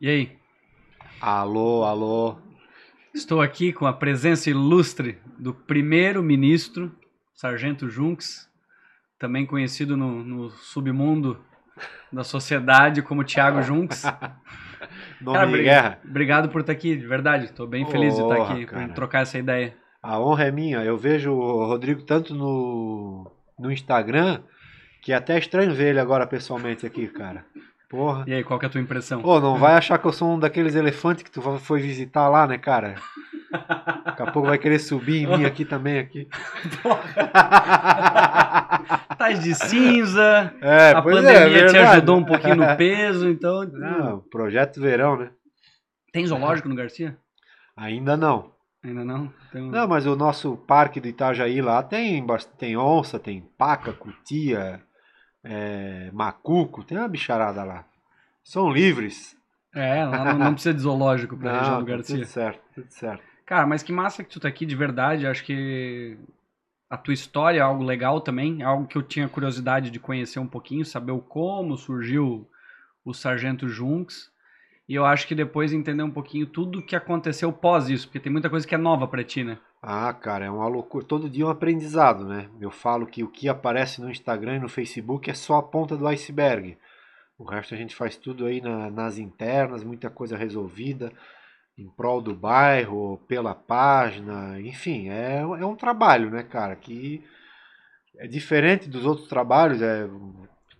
E 0.00 0.08
aí? 0.08 0.38
Alô, 1.20 1.82
alô. 1.82 2.36
Estou 3.12 3.42
aqui 3.42 3.72
com 3.72 3.84
a 3.84 3.92
presença 3.92 4.48
ilustre 4.48 5.18
do 5.36 5.52
primeiro-ministro, 5.52 6.94
Sargento 7.34 7.88
Junks, 7.88 8.48
também 9.18 9.44
conhecido 9.44 9.96
no, 9.96 10.22
no 10.22 10.50
submundo 10.50 11.36
da 12.12 12.22
sociedade 12.22 13.02
como 13.02 13.24
Tiago 13.24 13.60
Junks. 13.60 14.04
Nome 15.20 15.36
Cara, 15.36 15.62
guerra. 15.62 15.98
Obrigado 16.04 16.48
por 16.48 16.60
estar 16.60 16.74
aqui, 16.74 16.96
de 16.96 17.04
verdade. 17.04 17.46
Estou 17.46 17.66
bem 17.66 17.84
feliz 17.90 18.14
de 18.14 18.22
estar 18.22 18.40
aqui, 18.40 18.66
cara. 18.66 18.86
por 18.86 18.94
trocar 18.94 19.22
essa 19.22 19.36
ideia. 19.36 19.76
A 20.00 20.20
honra 20.20 20.44
é 20.44 20.52
minha. 20.52 20.78
Eu 20.84 20.96
vejo 20.96 21.32
o 21.32 21.66
Rodrigo 21.66 22.04
tanto 22.04 22.36
no, 22.36 23.32
no 23.58 23.72
Instagram 23.72 24.42
que 25.02 25.12
é 25.12 25.16
até 25.16 25.36
estranho 25.36 25.74
ver 25.74 25.88
ele 25.88 26.00
agora 26.00 26.24
pessoalmente 26.24 26.86
aqui, 26.86 27.08
cara. 27.08 27.44
Porra. 27.88 28.24
E 28.26 28.34
aí, 28.34 28.44
qual 28.44 28.58
que 28.58 28.66
é 28.66 28.68
a 28.68 28.70
tua 28.70 28.80
impressão? 28.80 29.22
Pô, 29.22 29.40
não 29.40 29.56
vai 29.56 29.74
achar 29.74 29.98
que 29.98 30.06
eu 30.06 30.12
sou 30.12 30.30
um 30.34 30.38
daqueles 30.38 30.74
elefantes 30.74 31.22
que 31.22 31.30
tu 31.30 31.40
foi 31.58 31.80
visitar 31.80 32.28
lá, 32.28 32.46
né, 32.46 32.58
cara? 32.58 32.96
Daqui 34.04 34.22
a 34.22 34.30
pouco 34.30 34.48
vai 34.48 34.58
querer 34.58 34.78
subir 34.78 35.22
em 35.22 35.26
mim 35.26 35.44
aqui 35.46 35.64
também 35.64 35.98
aqui. 35.98 36.28
Tá 39.16 39.32
de 39.32 39.54
cinza, 39.54 40.52
É, 40.60 40.92
a 40.94 40.98
é, 40.98 41.02
pandemia 41.02 41.44
te 41.48 41.50
verdade. 41.72 41.78
ajudou 41.78 42.16
um 42.18 42.24
pouquinho 42.24 42.56
no 42.56 42.66
peso, 42.76 43.28
então... 43.28 43.64
Não, 43.64 44.20
projeto 44.30 44.80
verão, 44.80 45.16
né? 45.16 45.30
Tem 46.12 46.26
zoológico 46.26 46.68
no 46.68 46.74
Garcia? 46.74 47.16
Ainda 47.76 48.16
não. 48.16 48.52
Ainda 48.84 49.04
não? 49.04 49.32
Um- 49.54 49.70
Não, 49.70 49.88
mas 49.88 50.06
o 50.06 50.14
nosso 50.14 50.56
parque 50.56 51.00
do 51.00 51.08
Itajaí 51.08 51.60
lá 51.60 51.82
tem, 51.82 52.24
tem 52.58 52.76
onça, 52.76 53.18
tem 53.18 53.40
paca, 53.58 53.92
cutia, 53.92 54.80
é, 55.48 56.10
macuco, 56.12 56.84
tem 56.84 56.98
uma 56.98 57.08
bicharada 57.08 57.64
lá. 57.64 57.84
São 58.44 58.70
livres. 58.70 59.34
É, 59.74 60.04
lá 60.04 60.24
não, 60.24 60.38
não 60.38 60.52
precisa 60.52 60.74
de 60.74 60.80
zoológico 60.80 61.36
pra 61.36 61.52
região 61.58 61.74
Não, 61.76 61.80
do 61.80 61.86
tá 61.86 61.92
Garcia. 61.92 62.16
tudo 62.16 62.26
certo, 62.26 62.60
tudo 62.74 62.90
certo. 62.90 63.22
Cara, 63.46 63.66
mas 63.66 63.82
que 63.82 63.92
massa 63.92 64.22
que 64.22 64.28
tu 64.30 64.38
tá 64.38 64.48
aqui 64.48 64.66
de 64.66 64.76
verdade. 64.76 65.26
Acho 65.26 65.42
que 65.44 66.18
a 66.90 66.96
tua 66.98 67.14
história 67.14 67.58
é 67.58 67.62
algo 67.62 67.82
legal 67.82 68.20
também. 68.20 68.60
É 68.60 68.64
algo 68.64 68.86
que 68.86 68.96
eu 68.96 69.02
tinha 69.02 69.28
curiosidade 69.28 69.90
de 69.90 69.98
conhecer 69.98 70.38
um 70.38 70.46
pouquinho, 70.46 70.84
saber 70.84 71.12
o 71.12 71.20
como 71.20 71.76
surgiu 71.78 72.46
o 73.04 73.14
Sargento 73.14 73.68
Junks. 73.68 74.30
E 74.88 74.94
eu 74.94 75.04
acho 75.04 75.26
que 75.26 75.34
depois 75.34 75.72
entender 75.72 76.02
um 76.02 76.10
pouquinho 76.10 76.46
tudo 76.46 76.82
que 76.82 76.96
aconteceu 76.96 77.52
pós 77.52 77.90
isso, 77.90 78.06
porque 78.06 78.18
tem 78.20 78.32
muita 78.32 78.48
coisa 78.48 78.66
que 78.66 78.74
é 78.74 78.78
nova 78.78 79.06
pra 79.06 79.22
ti, 79.22 79.44
né? 79.44 79.58
Ah, 79.82 80.12
cara, 80.14 80.46
é 80.46 80.50
uma 80.50 80.66
loucura. 80.66 81.04
Todo 81.04 81.28
dia 81.28 81.44
é 81.44 81.46
um 81.46 81.50
aprendizado, 81.50 82.24
né? 82.24 82.48
Eu 82.60 82.70
falo 82.70 83.06
que 83.06 83.22
o 83.22 83.28
que 83.28 83.48
aparece 83.48 84.00
no 84.00 84.10
Instagram 84.10 84.56
e 84.56 84.60
no 84.60 84.68
Facebook 84.68 85.30
é 85.30 85.34
só 85.34 85.56
a 85.56 85.62
ponta 85.62 85.96
do 85.96 86.08
iceberg. 86.08 86.76
O 87.38 87.44
resto 87.44 87.74
a 87.74 87.76
gente 87.76 87.94
faz 87.94 88.16
tudo 88.16 88.46
aí 88.46 88.60
na- 88.60 88.90
nas 88.90 89.18
internas, 89.18 89.84
muita 89.84 90.08
coisa 90.10 90.36
resolvida, 90.36 91.12
em 91.78 91.88
prol 91.90 92.20
do 92.20 92.34
bairro, 92.34 93.18
pela 93.28 93.54
página, 93.54 94.58
enfim, 94.60 95.10
é, 95.10 95.40
é 95.40 95.66
um 95.66 95.76
trabalho, 95.76 96.30
né, 96.30 96.42
cara? 96.42 96.74
Que 96.74 97.22
é 98.16 98.26
diferente 98.26 98.88
dos 98.88 99.04
outros 99.06 99.28
trabalhos, 99.28 99.80
é, 99.80 100.08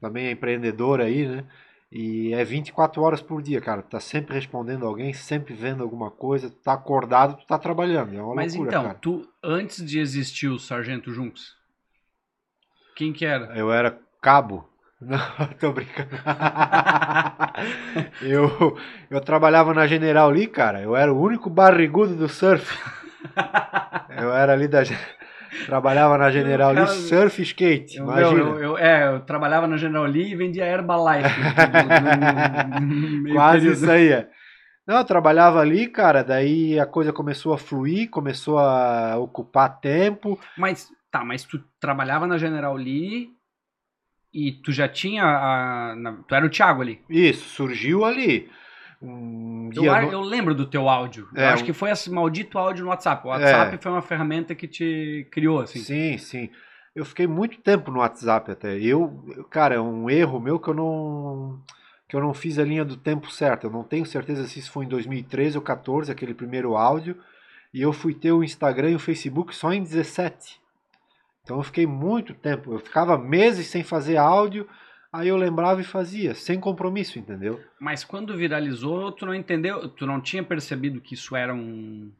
também 0.01 0.27
é 0.27 0.31
empreendedor 0.33 1.01
aí, 1.01 1.27
né? 1.29 1.45
E 1.91 2.35
é 2.35 2.45
24 2.45 3.03
horas 3.03 3.23
por 3.23 3.43
dia, 3.43 3.61
cara. 3.61 3.83
Tu 3.83 3.89
tá 3.89 4.01
sempre 4.01 4.35
respondendo 4.35 4.87
alguém, 4.87 5.13
sempre 5.13 5.55
vendo 5.55 5.83
alguma 5.83 6.11
coisa, 6.11 6.51
tu 6.51 6.57
tá 6.57 6.75
acordado, 6.75 7.39
tu 7.39 7.47
tá 7.47 7.59
trabalhando. 7.59 8.15
É 8.15 8.23
uma 8.23 8.35
mas 8.35 8.55
loucura, 8.55 8.71
então, 8.71 8.83
cara. 8.85 8.99
tu, 9.01 9.27
antes 9.43 9.85
de 9.85 9.99
existir 9.99 10.49
o 10.49 10.59
Sargento 10.59 11.13
Junks, 11.13 11.57
quem 12.95 13.13
que 13.13 13.25
era? 13.25 13.57
Eu 13.57 13.73
era 13.73 13.99
cabo. 14.21 14.69
Não, 15.01 15.19
tô 15.61 15.73
brincando. 15.73 16.11
eu, 18.21 18.77
eu 19.09 19.21
trabalhava 19.21 19.73
na 19.73 19.87
General 19.87 20.29
Lee, 20.29 20.49
cara. 20.49 20.83
Eu 20.83 20.97
era 20.97 21.13
o 21.13 21.21
único 21.21 21.49
barrigudo 21.49 22.17
do 22.17 22.29
surf. 22.29 22.77
Eu 24.11 24.35
era 24.35 24.53
ali 24.53 24.67
da. 24.67 24.83
Trabalhava 25.67 26.17
na 26.19 26.31
General 26.31 26.73
Lee 26.73 26.87
surf 26.87 27.43
skate. 27.43 27.97
Eu, 27.99 28.05
Imagina. 28.05 28.41
eu, 28.41 28.59
eu- 28.63 28.79
é, 28.79 29.09
eu 29.15 29.21
trabalhava 29.21 29.67
na 29.67 29.77
General 29.77 30.05
Lee 30.05 30.33
e 30.33 30.37
vendia 30.37 30.65
Herbalife. 30.67 31.29
no- 32.81 33.27
no- 33.29 33.35
Quase 33.35 33.59
período. 33.61 33.75
isso 33.77 33.91
aí. 33.91 34.09
é. 34.13 34.29
Não, 34.87 34.97
eu 34.99 35.05
trabalhava 35.05 35.61
ali, 35.61 35.87
cara. 35.87 36.23
Daí 36.25 36.79
a 36.81 36.87
coisa 36.87 37.13
começou 37.13 37.53
a 37.53 37.59
fluir, 37.59 38.09
começou 38.11 38.59
a 38.59 39.17
ocupar 39.19 39.81
tempo. 39.81 40.39
Mas, 40.57 40.89
tá, 41.11 41.25
mas 41.25 41.45
tu 41.45 41.63
trabalhava 41.81 42.27
na 42.27 42.39
General 42.39 42.75
Lee 42.75 43.29
e 44.33 44.53
tu 44.53 44.73
já 44.73 44.89
tinha 44.89 45.25
a... 45.25 45.95
na- 45.97 46.19
tu 46.27 46.35
era 46.35 46.47
o 46.47 46.51
Thiago 46.51 46.81
ali. 46.83 47.01
Isso, 47.09 47.49
surgiu 47.51 48.05
ali. 48.05 48.49
Um 49.01 49.71
Eu, 49.75 49.85
eu 49.85 50.21
lembro 50.21 50.55
do 50.55 50.67
teu 50.67 50.89
áudio. 50.89 51.29
eu 51.35 51.41
É, 51.43 51.49
acho 51.51 51.63
um- 51.63 51.67
que 51.67 51.73
foi 51.73 51.91
esse 51.91 52.11
maldito 52.11 52.59
áudio 52.59 52.85
no 52.85 52.91
WhatsApp. 52.91 53.25
O 53.27 53.31
WhatsApp 53.31 53.75
É. 53.77 53.79
foi 53.79 53.93
uma 53.93 54.03
ferramenta 54.03 54.55
que 54.55 54.67
te 54.67 55.27
criou, 55.31 55.61
assim. 55.61 55.79
Sim, 55.79 56.19
sim. 56.19 56.51
Eu 56.97 57.05
fiquei 57.05 57.27
muito 57.29 57.61
tempo 57.61 57.91
no 57.93 58.01
WhatsApp 58.01 58.51
até. 58.51 58.77
Eu, 58.77 59.23
eu- 59.37 59.45
cara, 59.45 59.77
é 59.77 59.81
um 59.81 60.11
erro 60.11 60.41
meu 60.41 60.59
que 60.59 60.69
eu 60.69 60.75
não 60.75 61.61
que 62.09 62.17
eu 62.17 62.21
não 62.23 62.33
fiz 62.33 62.59
a 62.59 62.65
linha 62.65 62.87
do 62.87 62.97
tempo 62.97 63.31
certo. 63.31 63.65
Eu 63.67 63.71
não 63.71 63.85
tenho 63.85 64.07
certeza 64.07 64.47
se 64.47 64.59
isso 64.59 64.73
foi 64.73 64.87
em 64.87 64.89
2013 64.89 65.59
ou 65.59 65.63
14, 65.63 66.11
aquele 66.11 66.33
primeiro 66.33 66.75
áudio, 66.75 67.15
e 67.73 67.83
eu 67.83 67.93
fui 67.93 68.15
ter 68.15 68.33
o 68.33 68.43
Instagram 68.43 68.93
e 68.93 68.95
o 68.95 68.99
Facebook 68.99 69.55
só 69.55 69.75
em 69.75 69.83
17. 69.83 70.59
Então 71.45 71.59
eu 71.59 71.63
fiquei 71.63 71.87
muito 71.87 72.33
tempo, 72.33 72.73
eu 72.73 72.79
ficava 72.79 73.19
meses 73.19 73.67
sem 73.67 73.85
fazer 73.85 74.17
áudio, 74.17 74.67
aí 75.13 75.29
eu 75.29 75.37
lembrava 75.37 75.81
e 75.81 75.85
fazia, 75.85 76.35
sem 76.35 76.59
compromisso, 76.61 77.19
entendeu? 77.19 77.61
Mas 77.81 78.05
quando 78.05 78.37
viralizou, 78.37 79.13
tu 79.13 79.27
não 79.27 79.35
entendeu, 79.35 79.89
tu 79.89 80.07
não 80.07 80.21
tinha 80.21 80.43
percebido 80.43 81.01
que 81.01 81.15
isso 81.15 81.35
era 81.37 81.55
um. 81.55 82.11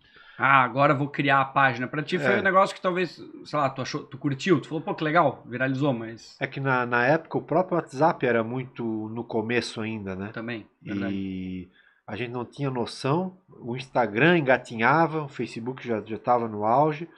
Ah, 0.41 0.63
agora 0.63 0.95
vou 0.95 1.09
criar 1.09 1.41
a 1.41 1.45
página. 1.45 1.89
Pra 1.89 2.01
ti 2.03 2.17
foi 2.17 2.35
É. 2.35 2.39
um 2.39 2.43
negócio 2.43 2.75
que 2.75 2.81
talvez, 2.81 3.21
sei 3.45 3.59
lá, 3.59 3.69
tu 3.69 3.83
achou, 3.83 4.05
tu 4.05 4.17
curtiu, 4.17 4.61
tu 4.61 4.69
falou, 4.69 4.81
pô, 4.81 4.95
que 4.95 5.03
legal, 5.03 5.43
viralizou, 5.47 5.93
mas. 5.93 6.37
É 6.39 6.47
que 6.47 6.61
na, 6.61 6.87
na 6.87 7.05
época 7.05 7.39
o 7.39 7.43
próprio 7.43 7.77
WhatsApp 7.77 8.25
era 8.25 8.45
muito 8.45 8.85
no 9.09 9.25
começo 9.25 9.81
ainda, 9.81 10.15
né? 10.15 10.31
Também, 10.33 10.65
verdade. 10.81 11.13
E 11.13 11.69
a 12.07 12.15
gente 12.15 12.31
não 12.31 12.45
tinha 12.45 12.71
noção. 12.71 13.37
O 13.61 13.77
Instagram 13.77 14.39
engatinhava, 14.39 15.25
o 15.25 15.29
Facebook 15.29 15.85
já 15.85 15.99
estava 15.99 16.47
no 16.47 16.65
auge. 16.65 17.09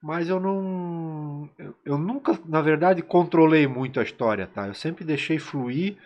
Mas 0.00 0.28
eu 0.28 0.38
não. 0.38 1.48
Eu, 1.84 1.98
nunca, 1.98 2.38
na 2.46 2.60
verdade, 2.60 3.02
controlei 3.02 3.66
muito 3.66 3.98
a 3.98 4.02
história, 4.02 4.46
tá? 4.46 4.66
Eu 4.66 4.74
sempre 4.74 5.04
deixei 5.04 5.38
fluir, 5.38 5.96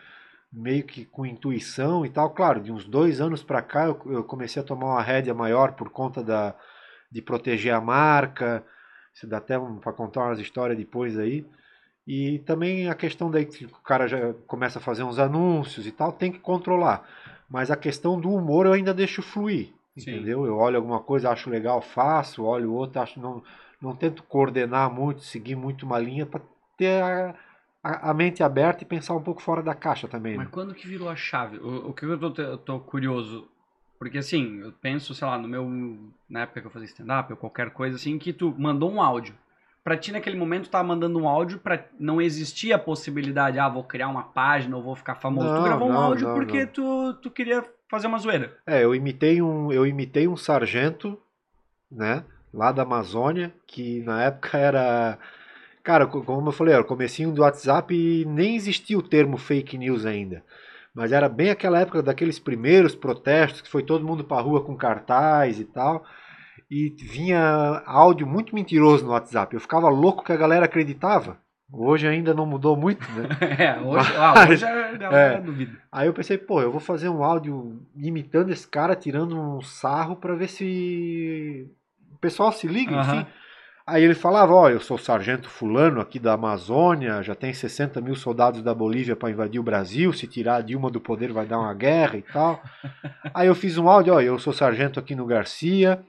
meio 0.50 0.82
que 0.84 1.04
com 1.04 1.26
intuição 1.26 2.04
e 2.04 2.08
tal. 2.08 2.30
Claro, 2.30 2.60
de 2.60 2.72
uns 2.72 2.84
dois 2.86 3.20
anos 3.20 3.42
pra 3.42 3.60
cá 3.60 3.86
eu, 3.86 4.00
eu 4.06 4.24
comecei 4.24 4.62
a 4.62 4.64
tomar 4.64 4.86
uma 4.86 5.02
rédea 5.02 5.34
maior 5.34 5.72
por 5.72 5.90
conta 5.90 6.22
da, 6.22 6.54
de 7.10 7.20
proteger 7.20 7.74
a 7.74 7.80
marca. 7.80 8.64
Isso 9.14 9.26
dá 9.26 9.36
até 9.36 9.58
um, 9.58 9.76
para 9.76 9.92
contar 9.92 10.24
umas 10.24 10.38
histórias 10.38 10.78
depois 10.78 11.18
aí. 11.18 11.44
E 12.06 12.38
também 12.40 12.88
a 12.88 12.94
questão 12.94 13.30
daí 13.30 13.44
que 13.44 13.66
o 13.66 13.82
cara 13.84 14.08
já 14.08 14.32
começa 14.46 14.78
a 14.78 14.82
fazer 14.82 15.02
uns 15.02 15.18
anúncios 15.18 15.86
e 15.86 15.92
tal, 15.92 16.12
tem 16.12 16.32
que 16.32 16.38
controlar. 16.38 17.06
Mas 17.48 17.70
a 17.70 17.76
questão 17.76 18.18
do 18.18 18.30
humor 18.30 18.64
eu 18.64 18.72
ainda 18.72 18.94
deixo 18.94 19.22
fluir, 19.22 19.68
Sim. 19.96 20.10
entendeu? 20.10 20.46
Eu 20.46 20.56
olho 20.56 20.76
alguma 20.78 21.00
coisa, 21.00 21.30
acho 21.30 21.50
legal, 21.50 21.80
faço, 21.82 22.42
olho 22.42 22.72
outra, 22.72 23.02
acho 23.02 23.20
não 23.20 23.42
não 23.82 23.94
tento 23.96 24.22
coordenar 24.22 24.90
muito, 24.92 25.22
seguir 25.22 25.56
muito 25.56 25.84
uma 25.84 25.98
linha 25.98 26.24
para 26.24 26.40
ter 26.76 27.02
a, 27.02 27.34
a, 27.82 28.10
a 28.10 28.14
mente 28.14 28.42
aberta 28.42 28.82
e 28.84 28.86
pensar 28.86 29.14
um 29.14 29.22
pouco 29.22 29.42
fora 29.42 29.62
da 29.62 29.74
caixa 29.74 30.06
também. 30.08 30.36
Mas 30.36 30.46
Né? 30.46 30.52
quando 30.52 30.74
que 30.74 30.86
virou 30.86 31.08
a 31.08 31.16
chave? 31.16 31.58
O, 31.58 31.90
o 31.90 31.92
que 31.92 32.04
eu 32.04 32.18
tô, 32.32 32.42
eu 32.42 32.58
tô 32.58 32.78
curioso? 32.80 33.48
Porque 33.98 34.18
assim, 34.18 34.60
eu 34.60 34.72
penso, 34.72 35.14
sei 35.14 35.26
lá, 35.26 35.38
no 35.38 35.46
meu. 35.46 35.68
Na 36.28 36.40
época 36.40 36.60
que 36.60 36.66
eu 36.66 36.70
fazia 36.70 36.86
stand-up 36.86 37.32
ou 37.32 37.36
qualquer 37.36 37.70
coisa 37.70 37.96
assim, 37.96 38.18
que 38.18 38.32
tu 38.32 38.54
mandou 38.58 38.90
um 38.90 39.00
áudio. 39.02 39.34
Pra 39.84 39.96
ti, 39.96 40.12
naquele 40.12 40.36
momento, 40.36 40.64
tu 40.64 40.70
tava 40.70 40.86
mandando 40.86 41.18
um 41.18 41.28
áudio 41.28 41.58
pra 41.58 41.84
não 41.98 42.20
existia 42.20 42.76
a 42.76 42.78
possibilidade, 42.78 43.58
ah, 43.58 43.68
vou 43.68 43.82
criar 43.82 44.08
uma 44.08 44.22
página 44.22 44.76
ou 44.76 44.82
vou 44.82 44.94
ficar 44.94 45.16
famoso. 45.16 45.48
tu 45.48 45.54
Não, 45.54 45.62
gravou 45.64 45.88
um 45.88 45.92
não, 45.92 46.00
áudio 46.02 46.28
não, 46.28 46.34
porque. 46.34 46.66
Tu, 46.66 47.14
tu 47.14 47.30
queria 47.30 47.64
fazer 47.88 48.06
uma 48.06 48.18
zoeira. 48.18 48.56
É, 48.66 48.84
eu 48.84 48.94
imitei 48.94 49.42
um, 49.42 49.72
eu 49.72 49.84
imitei 49.86 50.26
um 50.28 50.36
sargento, 50.36 51.18
né, 51.90 52.24
lá 52.52 52.72
da 52.72 52.82
Amazônia, 52.82 53.52
que 53.66 54.00
na 54.02 54.24
época 54.24 54.58
era, 54.58 55.18
cara, 55.82 56.06
co- 56.06 56.22
como 56.22 56.48
eu 56.48 56.52
falei, 56.52 56.74
era 56.74 56.82
o 56.82 56.86
comecinho 56.86 57.32
do 57.32 57.42
WhatsApp 57.42 57.94
e 57.94 58.24
nem 58.26 58.56
existia 58.56 58.98
o 58.98 59.02
termo 59.02 59.36
fake 59.36 59.78
news 59.78 60.04
ainda. 60.06 60.44
Mas 60.94 61.12
era 61.12 61.28
bem 61.28 61.50
aquela 61.50 61.80
época 61.80 62.02
daqueles 62.02 62.38
primeiros 62.38 62.94
protestos 62.94 63.60
que 63.62 63.68
foi 63.70 63.82
todo 63.82 64.06
mundo 64.06 64.24
pra 64.24 64.40
rua 64.40 64.62
com 64.62 64.76
cartaz 64.76 65.58
e 65.58 65.64
tal. 65.64 66.04
E 66.70 66.90
vinha 67.00 67.82
áudio 67.86 68.26
muito 68.26 68.54
mentiroso 68.54 69.04
no 69.04 69.12
WhatsApp. 69.12 69.54
Eu 69.54 69.60
ficava 69.60 69.88
louco 69.88 70.24
que 70.24 70.32
a 70.32 70.36
galera 70.36 70.64
acreditava. 70.66 71.38
Hoje 71.70 72.06
ainda 72.06 72.34
não 72.34 72.44
mudou 72.44 72.76
muito, 72.76 73.02
né? 73.12 73.28
É, 73.58 73.80
hoje, 73.80 74.12
ah, 74.16 74.46
hoje 74.48 74.64
a 74.64 74.96
galera 74.96 75.38
É. 75.38 75.40
duvida. 75.40 75.78
Aí 75.90 76.06
eu 76.06 76.12
pensei, 76.12 76.36
pô, 76.36 76.60
eu 76.60 76.70
vou 76.70 76.80
fazer 76.80 77.08
um 77.08 77.24
áudio 77.24 77.80
imitando 77.96 78.50
esse 78.50 78.66
cara, 78.68 78.94
tirando 78.96 79.38
um 79.38 79.60
sarro 79.62 80.16
pra 80.16 80.34
ver 80.34 80.48
se 80.48 81.66
pessoal 82.22 82.52
se 82.52 82.66
liga, 82.66 82.96
Aham. 82.96 83.16
enfim. 83.16 83.26
Aí 83.84 84.04
ele 84.04 84.14
falava, 84.14 84.54
ó, 84.54 84.62
oh, 84.62 84.68
eu 84.68 84.78
sou 84.78 84.96
sargento 84.96 85.50
fulano 85.50 86.00
aqui 86.00 86.20
da 86.20 86.34
Amazônia, 86.34 87.20
já 87.20 87.34
tem 87.34 87.52
60 87.52 88.00
mil 88.00 88.14
soldados 88.14 88.62
da 88.62 88.72
Bolívia 88.72 89.16
para 89.16 89.30
invadir 89.30 89.58
o 89.58 89.64
Brasil, 89.64 90.12
se 90.12 90.28
tirar 90.28 90.56
a 90.56 90.60
Dilma 90.60 90.88
do 90.88 91.00
poder 91.00 91.32
vai 91.32 91.46
dar 91.46 91.58
uma 91.58 91.74
guerra 91.74 92.16
e 92.16 92.22
tal. 92.22 92.62
Aí 93.34 93.48
eu 93.48 93.54
fiz 93.56 93.76
um 93.76 93.88
áudio, 93.88 94.14
ó, 94.14 94.20
eu 94.20 94.38
sou 94.38 94.52
sargento 94.52 95.00
aqui 95.00 95.16
no 95.16 95.26
Garcia, 95.26 96.00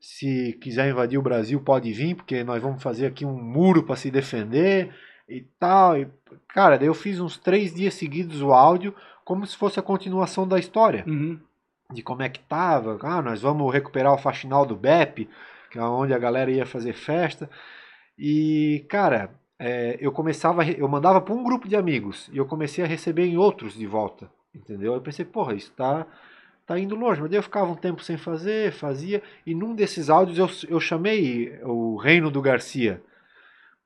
se 0.00 0.58
quiser 0.60 0.90
invadir 0.90 1.16
o 1.16 1.22
Brasil 1.22 1.60
pode 1.60 1.92
vir, 1.92 2.16
porque 2.16 2.42
nós 2.42 2.60
vamos 2.60 2.82
fazer 2.82 3.06
aqui 3.06 3.24
um 3.24 3.40
muro 3.40 3.84
para 3.84 3.94
se 3.94 4.10
defender 4.10 4.92
e 5.28 5.42
tal. 5.60 5.96
E, 5.96 6.08
cara, 6.48 6.76
daí 6.76 6.88
eu 6.88 6.94
fiz 6.94 7.20
uns 7.20 7.38
três 7.38 7.72
dias 7.72 7.94
seguidos 7.94 8.42
o 8.42 8.52
áudio, 8.52 8.92
como 9.24 9.46
se 9.46 9.56
fosse 9.56 9.78
a 9.78 9.82
continuação 9.82 10.46
da 10.46 10.58
história. 10.58 11.04
Uhum. 11.06 11.38
De 11.88 12.02
como 12.02 12.22
é 12.22 12.28
que 12.28 12.40
tava, 12.40 12.98
ah, 13.00 13.22
nós 13.22 13.42
vamos 13.42 13.72
recuperar 13.72 14.12
o 14.12 14.18
faxinal 14.18 14.66
do 14.66 14.74
BEP, 14.74 15.28
onde 15.80 16.12
a 16.12 16.18
galera 16.18 16.50
ia 16.50 16.66
fazer 16.66 16.92
festa. 16.92 17.48
E, 18.18 18.84
cara, 18.88 19.30
é, 19.58 19.96
eu 20.00 20.10
começava, 20.12 20.64
eu 20.66 20.88
mandava 20.88 21.20
para 21.20 21.34
um 21.34 21.42
grupo 21.42 21.68
de 21.68 21.76
amigos 21.76 22.28
e 22.32 22.38
eu 22.38 22.46
comecei 22.46 22.84
a 22.84 22.86
receber 22.86 23.26
em 23.26 23.36
outros 23.36 23.74
de 23.74 23.86
volta, 23.86 24.30
entendeu? 24.54 24.94
Eu 24.94 25.00
pensei, 25.00 25.24
porra, 25.24 25.54
isso 25.54 25.72
tá, 25.72 26.06
tá 26.66 26.78
indo 26.78 26.94
longe. 26.94 27.20
Mas 27.20 27.30
daí 27.30 27.38
eu 27.38 27.42
ficava 27.42 27.70
um 27.70 27.76
tempo 27.76 28.02
sem 28.02 28.16
fazer, 28.16 28.72
fazia, 28.72 29.22
e 29.46 29.54
num 29.54 29.74
desses 29.74 30.10
áudios 30.10 30.38
eu, 30.38 30.68
eu 30.68 30.80
chamei 30.80 31.58
o 31.62 31.96
Reino 31.96 32.30
do 32.30 32.42
Garcia, 32.42 33.02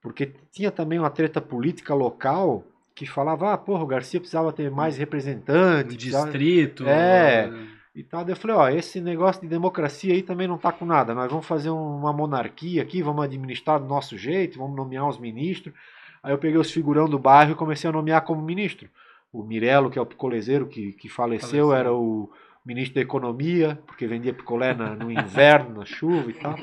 porque 0.00 0.32
tinha 0.50 0.70
também 0.70 0.98
uma 0.98 1.10
treta 1.10 1.40
política 1.40 1.94
local 1.94 2.64
que 2.94 3.04
falava, 3.04 3.52
ah, 3.52 3.58
porra, 3.58 3.84
o 3.84 3.86
Garcia 3.86 4.18
precisava 4.18 4.52
ter 4.54 4.70
mais 4.70 4.96
representantes. 4.96 5.94
Um 5.94 5.98
distrito. 5.98 6.88
É. 6.88 7.48
Né? 7.48 7.75
E 7.96 8.04
tal. 8.04 8.28
Eu 8.28 8.36
falei, 8.36 8.56
ó, 8.56 8.68
esse 8.68 9.00
negócio 9.00 9.40
de 9.40 9.48
democracia 9.48 10.12
aí 10.12 10.22
também 10.22 10.46
não 10.46 10.58
tá 10.58 10.70
com 10.70 10.84
nada. 10.84 11.14
Nós 11.14 11.30
vamos 11.30 11.46
fazer 11.46 11.70
uma 11.70 12.12
monarquia 12.12 12.82
aqui, 12.82 13.02
vamos 13.02 13.24
administrar 13.24 13.80
do 13.80 13.86
nosso 13.86 14.18
jeito, 14.18 14.58
vamos 14.58 14.76
nomear 14.76 15.08
os 15.08 15.18
ministros. 15.18 15.74
Aí 16.22 16.32
eu 16.32 16.38
peguei 16.38 16.58
os 16.58 16.70
figurão 16.70 17.08
do 17.08 17.18
bairro 17.18 17.52
e 17.52 17.56
comecei 17.56 17.88
a 17.88 17.92
nomear 17.92 18.22
como 18.22 18.42
ministro. 18.42 18.88
O 19.32 19.42
Mirelo, 19.42 19.90
que 19.90 19.98
é 19.98 20.02
o 20.02 20.06
picolezeiro 20.06 20.66
que, 20.66 20.92
que 20.92 21.08
faleceu, 21.08 21.68
faleceu, 21.68 21.72
era 21.72 21.92
o 21.92 22.30
ministro 22.64 22.96
da 22.96 23.00
economia, 23.00 23.80
porque 23.86 24.06
vendia 24.06 24.34
picolé 24.34 24.74
na, 24.74 24.94
no 24.94 25.10
inverno, 25.10 25.78
na 25.78 25.86
chuva 25.86 26.30
e 26.30 26.34
tal. 26.34 26.54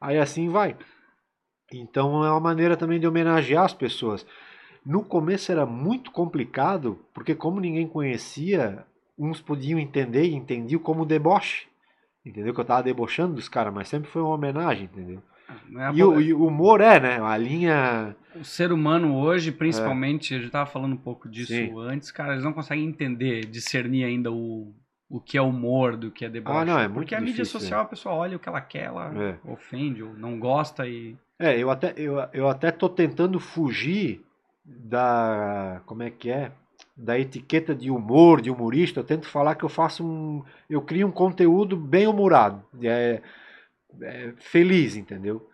Aí 0.00 0.18
assim 0.18 0.48
vai. 0.48 0.76
Então 1.72 2.24
é 2.24 2.30
uma 2.30 2.40
maneira 2.40 2.76
também 2.76 2.98
de 2.98 3.06
homenagear 3.06 3.64
as 3.64 3.74
pessoas. 3.74 4.26
No 4.84 5.04
começo 5.04 5.52
era 5.52 5.66
muito 5.66 6.10
complicado, 6.10 6.98
porque 7.12 7.34
como 7.34 7.60
ninguém 7.60 7.86
conhecia, 7.86 8.86
uns 9.20 9.40
podiam 9.40 9.78
entender 9.78 10.24
e 10.24 10.34
entendiam 10.34 10.80
como 10.80 11.04
deboche. 11.04 11.68
Entendeu? 12.24 12.54
Que 12.54 12.60
eu 12.60 12.64
tava 12.64 12.82
debochando 12.82 13.34
dos 13.34 13.48
caras, 13.48 13.72
mas 13.72 13.88
sempre 13.88 14.10
foi 14.10 14.22
uma 14.22 14.34
homenagem, 14.34 14.84
entendeu? 14.84 15.22
É 15.76 15.92
e, 15.92 16.02
o, 16.04 16.20
e, 16.20 16.32
o, 16.32 16.46
humor 16.46 16.80
é, 16.80 17.00
né? 17.00 17.20
A 17.20 17.36
linha. 17.36 18.14
O 18.36 18.44
ser 18.44 18.72
humano 18.72 19.16
hoje, 19.16 19.50
principalmente, 19.50 20.34
é. 20.34 20.38
eu 20.38 20.42
já 20.42 20.50
tava 20.50 20.70
falando 20.70 20.92
um 20.92 20.98
pouco 20.98 21.28
disso 21.28 21.52
Sim. 21.52 21.72
antes, 21.78 22.10
cara, 22.10 22.32
eles 22.32 22.44
não 22.44 22.52
conseguem 22.52 22.86
entender, 22.86 23.46
discernir 23.46 24.04
ainda 24.04 24.30
o, 24.30 24.72
o 25.08 25.20
que 25.20 25.36
é 25.36 25.42
humor 25.42 25.96
do 25.96 26.10
que 26.10 26.24
é 26.24 26.28
deboche. 26.28 26.58
Ah, 26.58 26.64
não, 26.64 26.78
é 26.78 26.86
muito 26.86 26.94
Porque 26.94 27.14
a 27.14 27.20
mídia 27.20 27.44
social, 27.44 27.80
é. 27.80 27.82
a 27.82 27.88
pessoa 27.88 28.14
olha 28.14 28.36
o 28.36 28.40
que 28.40 28.48
ela 28.48 28.60
quer, 28.60 28.84
ela 28.84 29.12
é. 29.16 29.38
ofende, 29.44 30.02
ou 30.02 30.14
não 30.14 30.38
gosta 30.38 30.86
e. 30.86 31.16
É, 31.38 31.58
eu 31.58 31.70
até, 31.70 31.94
eu, 31.96 32.16
eu 32.32 32.48
até 32.48 32.70
tô 32.70 32.88
tentando 32.88 33.40
fugir 33.40 34.24
da. 34.64 35.82
Como 35.86 36.02
é 36.02 36.10
que 36.10 36.30
é? 36.30 36.52
Da 37.00 37.18
etiqueta 37.18 37.74
de 37.74 37.90
humor, 37.90 38.42
de 38.42 38.50
humorista, 38.50 39.00
eu 39.00 39.04
tento 39.04 39.26
falar 39.26 39.54
que 39.54 39.64
eu 39.64 39.68
faço 39.68 40.06
um. 40.06 40.44
Eu 40.68 40.82
crio 40.82 41.06
um 41.06 41.12
conteúdo 41.12 41.76
bem 41.76 42.06
humorado, 42.06 42.62
é, 42.82 43.22
é 44.02 44.32
feliz, 44.36 44.96
entendeu? 44.96 45.48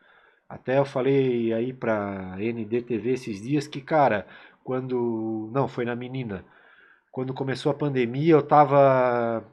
Até 0.48 0.78
eu 0.78 0.84
falei 0.84 1.52
aí 1.52 1.72
pra 1.72 2.36
NDTV 2.36 3.12
esses 3.12 3.40
dias 3.40 3.68
que, 3.68 3.80
cara, 3.80 4.26
quando. 4.64 5.50
Não, 5.52 5.68
foi 5.68 5.84
na 5.84 5.94
menina. 5.94 6.44
Quando 7.12 7.32
começou 7.32 7.70
a 7.70 7.74
pandemia, 7.74 8.34
eu 8.34 8.42
tava. 8.42 9.44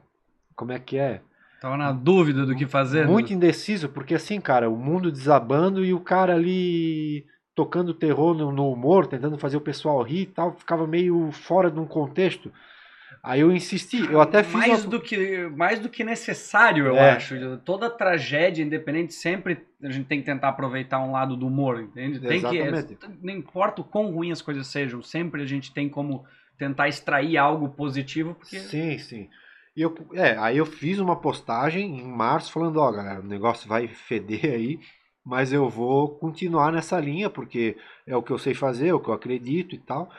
Como 0.56 0.72
é 0.72 0.78
que 0.78 0.98
é? 0.98 1.20
Tava 1.60 1.76
na 1.76 1.92
dúvida 1.92 2.44
do 2.44 2.56
que 2.56 2.66
fazer. 2.66 3.06
Muito 3.06 3.30
né? 3.30 3.36
indeciso, 3.36 3.88
porque 3.88 4.14
assim, 4.14 4.40
cara, 4.40 4.68
o 4.68 4.76
mundo 4.76 5.10
desabando 5.10 5.84
e 5.84 5.94
o 5.94 6.00
cara 6.00 6.34
ali 6.34 7.24
tocando 7.54 7.94
terror 7.94 8.34
no, 8.34 8.50
no, 8.50 8.70
humor, 8.70 9.06
tentando 9.06 9.38
fazer 9.38 9.56
o 9.56 9.60
pessoal 9.60 10.02
rir 10.02 10.22
e 10.22 10.26
tal, 10.26 10.52
ficava 10.52 10.86
meio 10.86 11.30
fora 11.30 11.70
de 11.70 11.78
um 11.78 11.86
contexto. 11.86 12.52
Aí 13.22 13.40
eu 13.40 13.50
insisti, 13.50 14.04
eu 14.12 14.20
até 14.20 14.42
fiz 14.42 14.54
mais 14.54 14.84
uma... 14.84 14.90
do 14.90 15.00
que 15.00 15.46
mais 15.48 15.78
do 15.78 15.88
que 15.88 16.04
necessário, 16.04 16.86
eu 16.86 16.96
é. 16.96 17.12
acho. 17.12 17.34
Toda 17.64 17.88
tragédia 17.88 18.62
independente 18.62 19.14
sempre 19.14 19.64
a 19.82 19.90
gente 19.90 20.06
tem 20.06 20.20
que 20.20 20.26
tentar 20.26 20.50
aproveitar 20.50 20.98
um 21.02 21.12
lado 21.12 21.34
do 21.34 21.46
humor, 21.46 21.80
entende? 21.80 22.20
Tem 22.20 22.36
Exatamente. 22.36 22.96
que 22.96 23.08
não 23.22 23.32
importa 23.32 23.80
o 23.80 23.84
quão 23.84 24.10
ruins 24.10 24.32
as 24.32 24.42
coisas 24.42 24.66
sejam, 24.66 25.00
sempre 25.00 25.42
a 25.42 25.46
gente 25.46 25.72
tem 25.72 25.88
como 25.88 26.26
tentar 26.58 26.88
extrair 26.88 27.38
algo 27.38 27.70
positivo, 27.70 28.34
porque 28.34 28.58
Sim, 28.58 28.98
sim. 28.98 29.28
E 29.76 29.82
eu, 29.82 29.94
é, 30.12 30.36
aí 30.38 30.58
eu 30.58 30.66
fiz 30.66 30.98
uma 30.98 31.16
postagem 31.16 31.98
em 31.98 32.06
março 32.06 32.52
falando, 32.52 32.76
ó, 32.76 32.92
galera, 32.92 33.20
o 33.20 33.26
negócio 33.26 33.68
vai 33.68 33.88
feder 34.06 34.44
aí 34.52 34.80
mas 35.24 35.52
eu 35.52 35.68
vou 35.68 36.08
continuar 36.08 36.70
nessa 36.70 37.00
linha 37.00 37.30
porque 37.30 37.76
é 38.06 38.14
o 38.16 38.22
que 38.22 38.30
eu 38.30 38.38
sei 38.38 38.54
fazer, 38.54 38.88
é 38.88 38.94
o 38.94 39.00
que 39.00 39.08
eu 39.08 39.14
acredito 39.14 39.74
e 39.74 39.78
tal. 39.78 40.10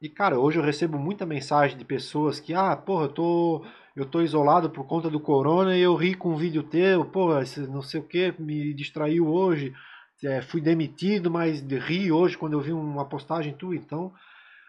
E 0.00 0.08
cara, 0.08 0.38
hoje 0.38 0.58
eu 0.58 0.62
recebo 0.64 0.98
muita 0.98 1.26
mensagem 1.26 1.76
de 1.76 1.84
pessoas 1.84 2.40
que, 2.40 2.54
ah, 2.54 2.74
porra, 2.74 3.04
eu 3.04 3.08
tô, 3.08 3.66
eu 3.94 4.06
tô 4.06 4.22
isolado 4.22 4.70
por 4.70 4.86
conta 4.86 5.10
do 5.10 5.20
corona 5.20 5.76
e 5.76 5.80
eu 5.80 5.94
ri 5.94 6.14
com 6.14 6.30
um 6.30 6.36
vídeo 6.36 6.62
teu, 6.62 7.04
porra, 7.04 7.42
não 7.68 7.82
sei 7.82 8.00
o 8.00 8.04
que, 8.04 8.34
me 8.38 8.72
distraiu 8.72 9.28
hoje, 9.28 9.74
é, 10.22 10.40
fui 10.40 10.60
demitido, 10.60 11.30
mas 11.30 11.60
ri 11.60 12.10
hoje 12.10 12.36
quando 12.38 12.54
eu 12.54 12.60
vi 12.60 12.72
uma 12.72 13.04
postagem 13.04 13.52
tua, 13.52 13.76
então 13.76 14.12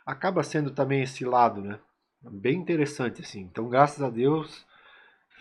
acaba 0.06 0.44
sendo 0.44 0.72
também 0.72 1.02
esse 1.02 1.24
lado, 1.24 1.62
né? 1.62 1.80
Bem 2.22 2.58
interessante, 2.58 3.22
assim. 3.22 3.42
Então, 3.42 3.70
graças 3.70 4.02
a 4.02 4.10
Deus. 4.10 4.66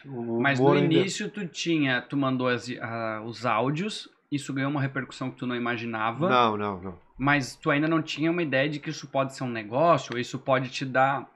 Mas 0.04 0.60
no 0.60 0.72
ainda... 0.72 0.94
início 0.94 1.30
tu 1.30 1.46
tinha, 1.48 2.02
tu 2.02 2.16
mandou 2.16 2.46
as, 2.46 2.68
os 3.24 3.46
áudios 3.46 4.08
isso 4.30 4.52
ganhou 4.52 4.70
uma 4.70 4.80
repercussão 4.80 5.30
que 5.30 5.36
tu 5.36 5.46
não 5.46 5.54
imaginava. 5.54 6.28
Não, 6.28 6.56
não, 6.56 6.80
não. 6.80 6.98
Mas 7.16 7.54
tu 7.54 7.70
ainda 7.70 7.86
não 7.86 8.02
tinha 8.02 8.30
uma 8.30 8.42
ideia 8.42 8.68
de 8.68 8.80
que 8.80 8.90
isso 8.90 9.06
pode 9.06 9.34
ser 9.34 9.44
um 9.44 9.50
negócio, 9.50 10.14
ou 10.14 10.18
isso 10.18 10.38
pode 10.38 10.68
te 10.70 10.84
dar. 10.84 11.28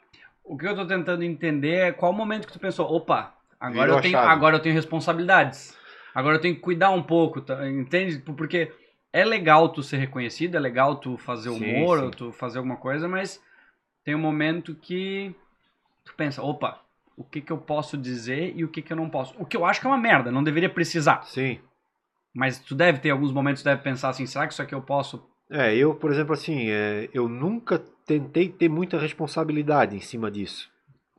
O 0.44 0.56
que 0.56 0.66
eu 0.66 0.74
tô 0.74 0.86
tentando 0.86 1.22
entender 1.22 1.74
é 1.74 1.92
qual 1.92 2.12
o 2.12 2.14
momento 2.14 2.46
que 2.46 2.52
tu 2.52 2.58
pensou, 2.58 2.90
opa, 2.90 3.34
agora, 3.60 3.92
eu 3.92 4.00
tenho, 4.00 4.18
agora 4.18 4.56
eu 4.56 4.60
tenho 4.60 4.74
responsabilidades. 4.74 5.76
Agora 6.14 6.36
eu 6.36 6.40
tenho 6.40 6.54
que 6.54 6.60
cuidar 6.60 6.90
um 6.90 7.02
pouco, 7.02 7.40
tá? 7.40 7.68
entende? 7.68 8.18
Porque 8.18 8.72
é 9.12 9.24
legal 9.24 9.68
tu 9.68 9.82
ser 9.82 9.98
reconhecido, 9.98 10.56
é 10.56 10.60
legal 10.60 10.96
tu 10.96 11.16
fazer 11.16 11.50
humor, 11.50 11.98
sim, 11.98 12.04
sim. 12.06 12.10
tu 12.10 12.32
fazer 12.32 12.58
alguma 12.58 12.76
coisa, 12.76 13.06
mas 13.06 13.40
tem 14.04 14.14
um 14.14 14.18
momento 14.18 14.74
que 14.74 15.34
tu 16.04 16.14
pensa, 16.16 16.42
opa, 16.42 16.80
o 17.16 17.24
que 17.24 17.40
que 17.40 17.52
eu 17.52 17.58
posso 17.58 17.96
dizer 17.96 18.52
e 18.56 18.64
o 18.64 18.68
que 18.68 18.80
que 18.80 18.92
eu 18.92 18.96
não 18.96 19.10
posso. 19.10 19.34
O 19.38 19.44
que 19.44 19.56
eu 19.56 19.64
acho 19.64 19.80
que 19.80 19.86
é 19.86 19.90
uma 19.90 19.98
merda, 19.98 20.30
não 20.30 20.42
deveria 20.42 20.70
precisar. 20.70 21.22
Sim. 21.24 21.60
Mas 22.38 22.60
tu 22.60 22.72
deve 22.72 23.00
ter 23.00 23.10
alguns 23.10 23.32
momentos, 23.32 23.64
deve 23.64 23.82
pensar 23.82 24.10
assim, 24.10 24.24
será 24.24 24.46
que 24.46 24.52
isso 24.52 24.62
aqui 24.62 24.72
eu 24.72 24.80
posso? 24.80 25.28
É, 25.50 25.74
eu, 25.74 25.92
por 25.92 26.12
exemplo, 26.12 26.32
assim, 26.32 26.70
é, 26.70 27.08
eu 27.12 27.28
nunca 27.28 27.82
tentei 28.06 28.48
ter 28.48 28.68
muita 28.68 28.96
responsabilidade 28.96 29.96
em 29.96 30.00
cima 30.00 30.30
disso. 30.30 30.70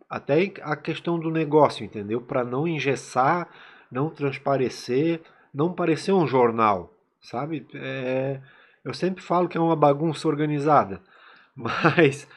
Até 0.09 0.53
a 0.61 0.77
questão 0.77 1.19
do 1.19 1.29
negócio, 1.29 1.83
entendeu? 1.83 2.21
Para 2.21 2.45
não 2.45 2.65
engessar, 2.65 3.49
não 3.91 4.09
transparecer, 4.09 5.19
não 5.53 5.73
parecer 5.73 6.13
um 6.13 6.25
jornal, 6.25 6.93
sabe? 7.21 7.67
É, 7.73 8.39
eu 8.85 8.93
sempre 8.93 9.21
falo 9.21 9.49
que 9.49 9.57
é 9.57 9.61
uma 9.61 9.75
bagunça 9.75 10.25
organizada, 10.25 11.01
mas 11.53 12.29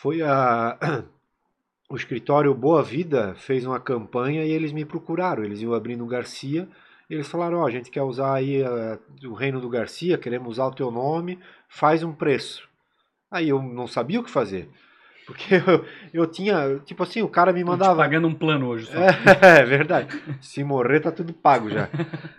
foi 0.00 0.22
a 0.22 0.78
o 1.90 1.96
escritório 1.96 2.54
Boa 2.54 2.82
Vida 2.82 3.34
fez 3.34 3.66
uma 3.66 3.78
campanha 3.78 4.42
e 4.42 4.50
eles 4.50 4.72
me 4.72 4.86
procuraram. 4.86 5.44
Eles 5.44 5.60
iam 5.60 5.74
abrir 5.74 5.96
no 5.96 6.06
Garcia 6.06 6.66
eles 7.08 7.28
falaram, 7.28 7.58
ó, 7.58 7.62
oh, 7.62 7.66
a 7.66 7.70
gente 7.70 7.90
quer 7.90 8.02
usar 8.02 8.34
aí 8.34 8.62
uh, 8.62 8.98
o 9.28 9.34
reino 9.34 9.60
do 9.60 9.68
Garcia, 9.68 10.18
queremos 10.18 10.48
usar 10.52 10.66
o 10.66 10.74
teu 10.74 10.90
nome, 10.90 11.38
faz 11.68 12.02
um 12.02 12.12
preço. 12.12 12.68
Aí 13.30 13.48
eu 13.48 13.62
não 13.62 13.86
sabia 13.86 14.20
o 14.20 14.24
que 14.24 14.30
fazer. 14.30 14.68
Porque 15.26 15.56
eu, 15.56 15.84
eu 16.12 16.26
tinha, 16.26 16.78
tipo 16.84 17.02
assim, 17.02 17.22
o 17.22 17.28
cara 17.28 17.52
me 17.52 17.64
mandava. 17.64 17.96
pagando 17.96 18.28
um 18.28 18.34
plano 18.34 18.68
hoje. 18.68 18.86
Só. 18.86 18.92
É, 19.42 19.60
é 19.60 19.64
verdade. 19.64 20.20
Se 20.40 20.62
morrer, 20.62 21.00
tá 21.00 21.10
tudo 21.10 21.32
pago 21.32 21.68
já. 21.68 21.88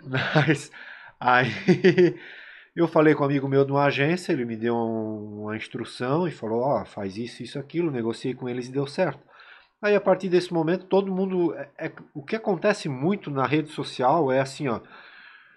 Mas 0.34 0.70
aí 1.20 2.16
eu 2.74 2.88
falei 2.88 3.14
com 3.14 3.22
um 3.22 3.26
amigo 3.26 3.48
meu 3.48 3.64
de 3.64 3.72
uma 3.72 3.84
agência, 3.84 4.32
ele 4.32 4.44
me 4.44 4.56
deu 4.56 4.74
uma 4.74 5.56
instrução 5.56 6.26
e 6.26 6.30
falou: 6.30 6.60
Ó, 6.60 6.80
oh, 6.80 6.84
faz 6.86 7.18
isso, 7.18 7.42
isso, 7.42 7.58
aquilo. 7.58 7.90
Negociei 7.90 8.34
com 8.34 8.48
eles 8.48 8.68
e 8.68 8.72
deu 8.72 8.86
certo. 8.86 9.20
Aí 9.80 9.94
a 9.94 10.00
partir 10.00 10.28
desse 10.28 10.52
momento 10.52 10.86
todo 10.86 11.14
mundo 11.14 11.54
é, 11.54 11.68
é, 11.78 11.92
o 12.12 12.22
que 12.22 12.34
acontece 12.34 12.88
muito 12.88 13.30
na 13.30 13.46
rede 13.46 13.70
social 13.70 14.32
é 14.32 14.40
assim, 14.40 14.68
ó. 14.68 14.80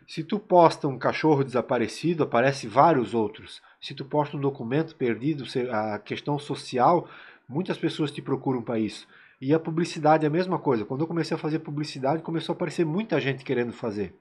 Se 0.08 0.24
tu 0.24 0.38
posta 0.40 0.88
um 0.88 0.98
cachorro 0.98 1.44
desaparecido, 1.44 2.24
aparece 2.24 2.68
vários 2.68 3.14
outros. 3.14 3.62
Se 3.80 3.96
tu 3.96 4.04
posta 4.04 4.36
um 4.36 4.42
documento 4.42 4.96
perdido, 4.96 5.46
a 5.72 6.00
questão 6.00 6.38
social, 6.38 7.08
muitas 7.48 7.78
pessoas 7.78 8.12
te 8.12 8.22
procuram 8.22 8.62
para 8.62 8.78
isso. 8.78 9.08
E 9.40 9.54
a 9.54 9.60
publicidade 9.60 10.26
é 10.26 10.28
a 10.28 10.32
mesma 10.32 10.60
coisa. 10.60 10.84
Quando 10.84 11.02
eu 11.02 11.08
comecei 11.08 11.36
a 11.36 11.40
fazer 11.40 11.60
publicidade, 11.60 12.22
começou 12.22 12.52
a 12.52 12.56
aparecer 12.56 12.86
muita 12.86 13.22
gente 13.22 13.46
querendo 13.46 13.72
fazer. 13.72 14.14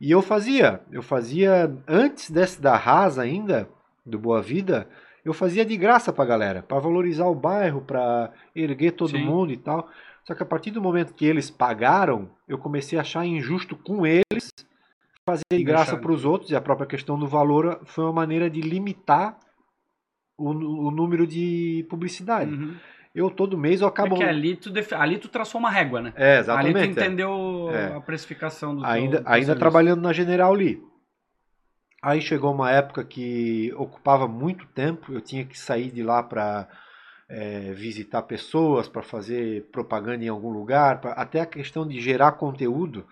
E 0.00 0.10
eu 0.10 0.22
fazia, 0.22 0.80
eu 0.90 1.02
fazia 1.02 1.70
antes 1.86 2.30
desse 2.30 2.60
da 2.60 2.74
Rasa 2.74 3.20
ainda, 3.20 3.68
do 4.04 4.18
Boa 4.18 4.40
Vida, 4.40 4.88
eu 5.24 5.32
fazia 5.32 5.64
de 5.64 5.76
graça 5.76 6.12
pra 6.12 6.24
galera, 6.24 6.62
para 6.62 6.78
valorizar 6.78 7.26
o 7.26 7.34
bairro, 7.34 7.80
para 7.82 8.30
erguer 8.54 8.92
todo 8.92 9.10
Sim. 9.10 9.24
mundo 9.24 9.52
e 9.52 9.56
tal. 9.56 9.88
Só 10.24 10.34
que 10.34 10.42
a 10.42 10.46
partir 10.46 10.70
do 10.70 10.80
momento 10.82 11.14
que 11.14 11.24
eles 11.26 11.50
pagaram, 11.50 12.30
eu 12.48 12.58
comecei 12.58 12.98
a 12.98 13.02
achar 13.02 13.24
injusto 13.26 13.74
com 13.76 14.06
eles 14.06 14.50
fazer 15.26 15.42
de 15.52 15.62
graça 15.64 15.96
para 15.96 16.12
os 16.12 16.24
outros, 16.24 16.50
e 16.50 16.56
a 16.56 16.60
própria 16.60 16.86
questão 16.86 17.18
do 17.18 17.26
valor 17.26 17.80
foi 17.84 18.04
uma 18.04 18.12
maneira 18.12 18.48
de 18.50 18.60
limitar 18.60 19.38
o, 20.38 20.50
o 20.50 20.90
número 20.90 21.26
de 21.26 21.86
publicidade. 21.88 22.52
Uhum. 22.52 22.74
Eu 23.14 23.28
todo 23.30 23.58
mês 23.58 23.80
eu 23.80 23.88
acabo. 23.88 24.14
É 24.14 24.18
que 24.18 24.24
ali 24.24 24.56
tu, 24.56 24.70
def- 24.70 24.92
ali 24.92 25.18
tu 25.18 25.28
traçou 25.28 25.58
uma 25.58 25.70
régua, 25.70 26.00
né? 26.00 26.12
É, 26.16 26.32
ali 26.32 26.40
exatamente. 26.40 26.72
tu 26.74 26.78
é. 27.00 27.04
entendeu 27.04 27.68
É. 27.72 27.96
a 27.96 28.00
precificação 28.00 28.74
do 28.74 28.82
teu- 28.82 28.90
ainda 28.90 29.18
do 29.18 29.24
teu 29.24 29.32
ainda 29.32 29.46
serviço. 29.46 29.58
trabalhando 29.58 30.00
na 30.00 30.12
General 30.12 30.52
Lee. 30.52 30.80
Aí 32.02 32.20
chegou 32.20 32.52
uma 32.54 32.70
época 32.70 33.04
que 33.04 33.72
ocupava 33.76 34.26
muito 34.26 34.66
tempo, 34.68 35.12
eu 35.12 35.20
tinha 35.20 35.44
que 35.44 35.58
sair 35.58 35.90
de 35.90 36.02
lá 36.02 36.22
para 36.22 36.66
visitar 37.76 38.22
pessoas, 38.22 38.88
para 38.88 39.02
fazer 39.02 39.64
propaganda 39.70 40.24
em 40.24 40.28
algum 40.28 40.50
lugar, 40.50 41.00
pra- 41.00 41.12
até 41.12 41.40
a 41.40 41.46
questão 41.46 41.86
de 41.86 42.00
gerar 42.00 42.32
conteúdo 42.32 43.06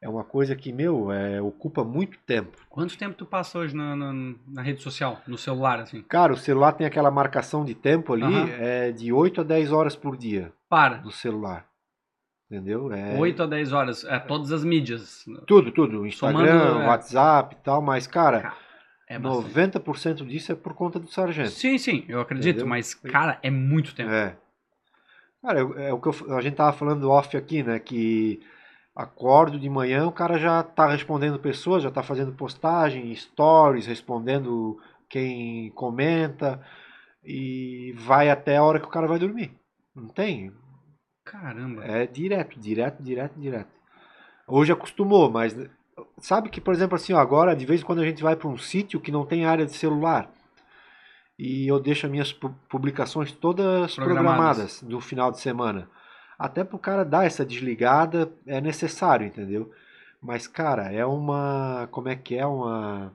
é 0.00 0.08
uma 0.08 0.24
coisa 0.24 0.56
que, 0.56 0.72
meu, 0.72 1.12
é, 1.12 1.40
ocupa 1.40 1.84
muito 1.84 2.18
tempo. 2.26 2.56
Quanto 2.68 2.96
tempo 2.98 3.14
tu 3.14 3.24
passa 3.26 3.58
hoje 3.58 3.76
na, 3.76 3.94
na, 3.94 4.12
na 4.48 4.62
rede 4.62 4.82
social, 4.82 5.20
no 5.28 5.36
celular, 5.38 5.78
assim? 5.80 6.02
Cara, 6.02 6.32
o 6.32 6.36
celular 6.36 6.72
tem 6.72 6.86
aquela 6.86 7.10
marcação 7.10 7.64
de 7.64 7.74
tempo 7.74 8.14
ali, 8.14 8.24
Aham. 8.24 8.48
é 8.58 8.90
de 8.90 9.12
8 9.12 9.42
a 9.42 9.44
10 9.44 9.70
horas 9.70 9.94
por 9.94 10.16
dia 10.16 10.52
Para. 10.68 11.02
no 11.02 11.12
celular. 11.12 11.66
Entendeu? 12.52 12.92
É 12.92 13.16
8 13.18 13.42
a 13.44 13.46
10 13.46 13.72
horas. 13.72 14.04
É 14.04 14.18
todas 14.18 14.52
as 14.52 14.62
mídias. 14.62 15.24
tudo, 15.46 15.72
tudo, 15.72 16.06
Instagram, 16.06 16.58
Somando, 16.60 16.82
é. 16.82 16.86
WhatsApp 16.86 17.54
e 17.58 17.64
tal, 17.64 17.80
mas 17.80 18.06
cara, 18.06 18.52
É 19.08 19.18
bastante. 19.18 19.80
90% 19.80 20.26
disso 20.26 20.52
é 20.52 20.54
por 20.54 20.74
conta 20.74 20.98
do 21.00 21.06
sargento. 21.08 21.48
Sim, 21.50 21.78
sim, 21.78 22.04
eu 22.08 22.20
acredito, 22.20 22.48
Entendeu? 22.56 22.66
mas, 22.66 22.92
cara, 22.92 23.38
é 23.42 23.50
muito 23.50 23.94
tempo. 23.94 24.10
É. 24.10 24.36
Cara, 25.40 25.60
é 25.60 25.92
o 25.94 25.98
que 25.98 26.08
eu- 26.08 26.36
a 26.36 26.42
gente 26.42 26.54
tava 26.56 26.76
falando 26.76 27.10
off 27.10 27.34
aqui, 27.36 27.62
né? 27.62 27.78
Que 27.78 28.40
acordo 28.94 29.58
de 29.58 29.70
manhã, 29.70 30.06
o 30.06 30.12
cara 30.12 30.38
já 30.38 30.62
tá 30.62 30.86
respondendo 30.90 31.38
pessoas, 31.38 31.82
já 31.82 31.90
tá 31.90 32.02
fazendo 32.02 32.32
postagem, 32.32 33.14
stories, 33.14 33.86
respondendo 33.86 34.78
quem 35.08 35.70
comenta 35.70 36.60
e 37.24 37.94
vai 37.96 38.28
até 38.28 38.58
a 38.58 38.62
hora 38.62 38.78
que 38.78 38.86
o 38.86 38.90
cara 38.90 39.06
vai 39.06 39.18
dormir. 39.18 39.52
Não 39.96 40.08
tem? 40.08 40.52
Caramba. 41.24 41.84
É 41.84 42.06
direto, 42.06 42.58
direto, 42.58 43.02
direto, 43.02 43.38
direto. 43.38 43.70
Hoje 44.46 44.72
acostumou, 44.72 45.30
mas 45.30 45.56
sabe 46.18 46.48
que, 46.50 46.60
por 46.60 46.74
exemplo, 46.74 46.96
assim, 46.96 47.12
ó, 47.12 47.18
agora 47.18 47.54
de 47.54 47.64
vez 47.64 47.80
em 47.80 47.84
quando 47.84 48.00
a 48.00 48.04
gente 48.04 48.22
vai 48.22 48.34
para 48.36 48.48
um 48.48 48.58
sítio 48.58 49.00
que 49.00 49.12
não 49.12 49.24
tem 49.24 49.44
área 49.46 49.64
de 49.64 49.72
celular 49.72 50.30
e 51.38 51.66
eu 51.66 51.78
deixo 51.80 52.06
as 52.06 52.12
minhas 52.12 52.32
pu- 52.32 52.54
publicações 52.68 53.32
todas 53.32 53.94
Programadas. 53.94 53.98
programadas 54.78 54.82
no 54.82 55.00
final 55.00 55.30
de 55.30 55.40
semana. 55.40 55.88
Até 56.38 56.64
pro 56.64 56.78
cara 56.78 57.04
dar 57.04 57.24
essa 57.24 57.44
desligada 57.44 58.32
é 58.46 58.60
necessário, 58.60 59.26
entendeu? 59.26 59.70
Mas, 60.20 60.46
cara, 60.48 60.92
é 60.92 61.04
uma. 61.06 61.88
Como 61.90 62.08
é 62.08 62.16
que 62.16 62.36
é? 62.36 62.44
Uma. 62.46 63.12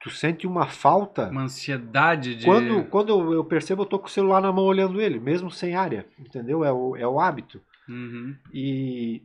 Tu 0.00 0.10
sente 0.10 0.46
uma 0.46 0.66
falta. 0.66 1.28
Uma 1.28 1.42
ansiedade 1.42 2.36
de. 2.36 2.44
Quando, 2.44 2.84
quando 2.84 3.08
eu, 3.08 3.32
eu 3.32 3.44
percebo, 3.44 3.82
eu 3.82 3.86
tô 3.86 3.98
com 3.98 4.06
o 4.06 4.10
celular 4.10 4.40
na 4.40 4.52
mão 4.52 4.64
olhando 4.64 5.00
ele, 5.00 5.18
mesmo 5.18 5.50
sem 5.50 5.74
área, 5.74 6.06
entendeu? 6.18 6.64
É 6.64 6.72
o, 6.72 6.96
é 6.96 7.06
o 7.06 7.18
hábito. 7.18 7.60
Uhum. 7.88 8.36
E 8.52 9.22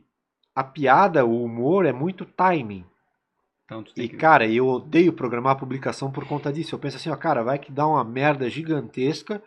a 0.54 0.64
piada, 0.64 1.24
o 1.24 1.44
humor 1.44 1.86
é 1.86 1.92
muito 1.92 2.24
timing. 2.24 2.84
Então 3.64 3.84
E, 3.96 4.08
que. 4.08 4.16
cara, 4.16 4.46
eu 4.46 4.66
odeio 4.66 5.12
programar 5.12 5.52
a 5.52 5.58
publicação 5.58 6.10
por 6.10 6.26
conta 6.26 6.52
disso. 6.52 6.74
Eu 6.74 6.78
penso 6.78 6.96
assim, 6.96 7.10
ó, 7.10 7.16
cara, 7.16 7.42
vai 7.42 7.58
que 7.58 7.72
dá 7.72 7.86
uma 7.86 8.04
merda 8.04 8.50
gigantesca 8.50 9.42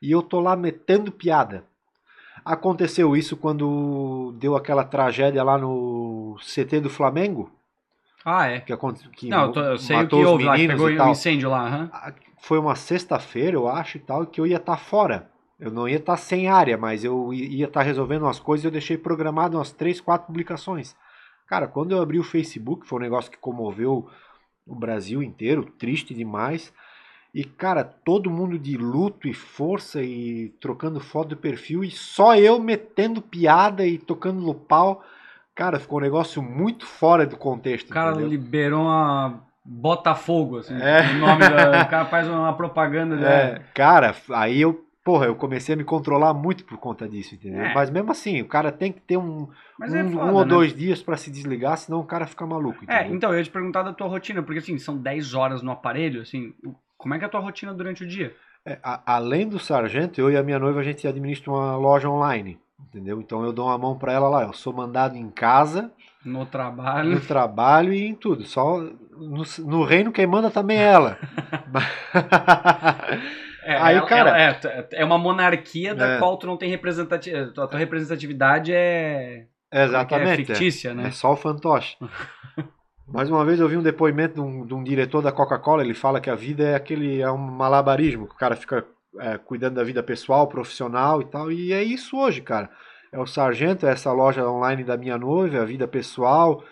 e 0.00 0.10
eu 0.10 0.22
tô 0.22 0.40
lá 0.40 0.54
metendo 0.54 1.10
piada. 1.10 1.64
Aconteceu 2.44 3.16
isso 3.16 3.36
quando 3.36 4.32
deu 4.38 4.54
aquela 4.56 4.84
tragédia 4.84 5.42
lá 5.42 5.58
no 5.58 6.36
CT 6.40 6.80
do 6.80 6.90
Flamengo, 6.90 7.50
Ah, 8.28 8.48
é. 8.48 8.60
que, 8.60 8.72
aconte- 8.72 9.08
que 9.10 9.28
Não, 9.28 9.44
eu, 9.44 9.52
tô- 9.52 9.60
eu 9.60 9.78
sei 9.78 9.96
o 10.02 10.08
que 10.08 10.16
houve 10.16 10.42
lá, 10.44 10.56
que 10.56 10.66
pegou 10.66 10.88
um 10.88 10.96
tal. 10.96 11.10
incêndio 11.12 11.48
lá. 11.48 11.88
Ah, 11.92 12.12
Foi 12.38 12.58
uma 12.58 12.74
sexta-feira, 12.74 13.56
eu 13.56 13.68
acho, 13.68 13.96
e 13.96 14.00
tal, 14.00 14.26
que 14.26 14.40
eu 14.40 14.46
ia 14.46 14.56
estar 14.56 14.76
fora. 14.76 15.30
Eu 15.58 15.70
não 15.70 15.88
ia 15.88 15.96
estar 15.96 16.16
sem 16.16 16.48
área, 16.48 16.76
mas 16.76 17.04
eu 17.04 17.32
ia 17.32 17.66
estar 17.66 17.82
resolvendo 17.82 18.22
umas 18.24 18.38
coisas 18.40 18.64
e 18.64 18.66
eu 18.66 18.70
deixei 18.72 18.98
programado 18.98 19.56
umas 19.56 19.70
três, 19.72 20.00
quatro 20.00 20.26
publicações. 20.26 20.94
Cara, 21.46 21.66
quando 21.68 21.92
eu 21.92 22.02
abri 22.02 22.18
o 22.18 22.24
Facebook, 22.24 22.86
foi 22.86 22.98
um 22.98 23.02
negócio 23.02 23.30
que 23.30 23.38
comoveu 23.38 24.08
o 24.66 24.74
Brasil 24.74 25.22
inteiro, 25.22 25.64
triste 25.78 26.12
demais. 26.12 26.72
E, 27.32 27.44
cara, 27.44 27.84
todo 27.84 28.30
mundo 28.30 28.58
de 28.58 28.76
luto 28.76 29.28
e 29.28 29.34
força 29.34 30.02
e 30.02 30.48
trocando 30.60 30.98
foto 31.00 31.28
do 31.30 31.36
perfil 31.36 31.84
e 31.84 31.90
só 31.90 32.34
eu 32.36 32.58
metendo 32.58 33.22
piada 33.22 33.86
e 33.86 33.98
tocando 33.98 34.40
no 34.40 34.54
pau. 34.54 35.02
Cara, 35.56 35.80
ficou 35.80 35.98
um 35.98 36.02
negócio 36.02 36.40
muito 36.42 36.86
fora 36.86 37.26
do 37.26 37.36
contexto. 37.36 37.90
O 37.90 37.92
cara 37.92 38.10
entendeu? 38.10 38.28
liberou 38.28 38.82
uma 38.82 39.42
Botafogo, 39.64 40.58
assim. 40.58 40.80
É. 40.80 41.10
O 41.10 41.14
nome 41.18 41.40
da. 41.48 41.82
O 41.82 41.88
cara 41.88 42.04
faz 42.04 42.28
uma 42.28 42.52
propaganda. 42.56 43.16
É, 43.26 43.62
cara, 43.74 44.14
aí 44.30 44.60
eu, 44.60 44.84
porra, 45.04 45.26
eu 45.26 45.34
comecei 45.34 45.74
a 45.74 45.76
me 45.76 45.82
controlar 45.82 46.32
muito 46.34 46.64
por 46.64 46.78
conta 46.78 47.08
disso, 47.08 47.34
entendeu? 47.34 47.64
É. 47.64 47.74
Mas 47.74 47.90
mesmo 47.90 48.10
assim, 48.12 48.40
o 48.42 48.46
cara 48.46 48.70
tem 48.70 48.92
que 48.92 49.00
ter 49.00 49.16
um, 49.16 49.48
Mas 49.78 49.92
um, 49.92 49.96
é 49.98 50.04
um 50.04 50.10
foda, 50.12 50.32
ou 50.32 50.38
né? 50.44 50.50
dois 50.50 50.72
dias 50.74 51.02
pra 51.02 51.16
se 51.16 51.30
desligar, 51.32 51.76
senão 51.78 51.98
o 52.00 52.04
cara 52.06 52.26
fica 52.26 52.46
maluco, 52.46 52.84
É, 52.86 52.98
entendeu? 53.00 53.16
então 53.16 53.32
eu 53.32 53.38
ia 53.38 53.44
te 53.44 53.50
perguntar 53.50 53.82
da 53.82 53.92
tua 53.92 54.06
rotina, 54.06 54.42
porque 54.42 54.58
assim, 54.60 54.78
são 54.78 54.96
10 54.96 55.34
horas 55.34 55.62
no 55.62 55.72
aparelho, 55.72 56.22
assim, 56.22 56.52
como 56.96 57.14
é 57.14 57.18
que 57.18 57.24
é 57.24 57.26
a 57.26 57.30
tua 57.30 57.40
rotina 57.40 57.72
durante 57.74 58.04
o 58.04 58.06
dia? 58.06 58.32
É, 58.64 58.78
a- 58.82 59.02
além 59.06 59.48
do 59.48 59.58
sargento, 59.58 60.20
eu 60.20 60.30
e 60.30 60.36
a 60.36 60.42
minha 60.42 60.58
noiva, 60.58 60.80
a 60.80 60.84
gente 60.84 61.06
administra 61.08 61.50
uma 61.52 61.76
loja 61.76 62.08
online, 62.08 62.58
entendeu? 62.80 63.20
Então 63.20 63.44
eu 63.44 63.52
dou 63.52 63.66
uma 63.66 63.78
mão 63.78 63.96
pra 63.98 64.12
ela 64.12 64.28
lá, 64.28 64.42
eu 64.44 64.52
sou 64.52 64.72
mandado 64.72 65.16
em 65.16 65.30
casa, 65.30 65.90
No 66.24 66.40
no 66.40 66.46
trabalho. 66.46 67.20
trabalho 67.20 67.92
e 67.92 68.04
em 68.06 68.14
tudo, 68.14 68.44
só 68.44 68.78
no, 68.78 69.42
no 69.64 69.84
reino 69.84 70.12
quem 70.12 70.26
manda 70.26 70.50
também 70.50 70.78
é 70.78 70.82
ela. 70.84 71.18
É, 73.68 73.76
Aí, 73.78 73.96
ela- 73.96 74.06
cara- 74.06 74.30
ela- 74.38 74.56
é, 74.64 74.88
é 74.92 75.04
uma 75.04 75.18
monarquia 75.18 75.92
da 75.92 76.06
É. 76.06 76.18
qual 76.18 76.36
tu 76.38 76.46
não 76.46 76.56
tem 76.56 76.70
representatividade. 76.70 77.50
A 77.60 77.66
tua 77.66 77.78
representatividade 77.80 78.72
é. 78.72 79.46
é 79.72 79.78
que 79.78 79.84
Exatamente. 79.84 80.30
É 80.30 80.36
fictícia, 80.54 80.94
né? 80.94 81.08
É 81.08 81.10
só 81.10 81.32
o 81.32 81.36
fantoche. 81.36 81.96
Mais 83.08 83.28
uma 83.28 83.44
vez 83.44 83.58
eu 83.58 83.68
vi 83.68 83.76
um 83.76 83.82
depoimento 83.82 84.34
de 84.34 84.40
um, 84.40 84.64
de 84.64 84.72
um 84.72 84.84
diretor 84.84 85.20
da 85.20 85.32
Coca-Cola, 85.32 85.82
ele 85.82 85.94
fala 85.94 86.20
que 86.20 86.30
a 86.30 86.36
vida 86.36 86.62
é 86.62 86.74
aquele 86.76 87.20
é 87.20 87.28
um 87.30 87.36
malabarismo, 87.38 88.28
que 88.28 88.34
o 88.34 88.38
cara 88.38 88.54
fica 88.54 88.84
é, 89.20 89.38
cuidando 89.38 89.74
da 89.74 89.84
vida 89.84 90.02
pessoal, 90.02 90.46
profissional 90.46 91.20
e 91.20 91.24
tal, 91.26 91.50
e 91.52 91.72
é 91.72 91.82
isso 91.82 92.16
hoje, 92.16 92.40
cara. 92.40 92.70
É 93.12 93.18
o 93.18 93.26
sargento, 93.26 93.86
é 93.86 93.90
essa 93.92 94.12
loja 94.12 94.46
online 94.48 94.84
da 94.84 94.96
minha 94.96 95.16
noiva, 95.16 95.56
é 95.56 95.60
a 95.60 95.64
vida 95.64 95.86
pessoal, 95.88 96.62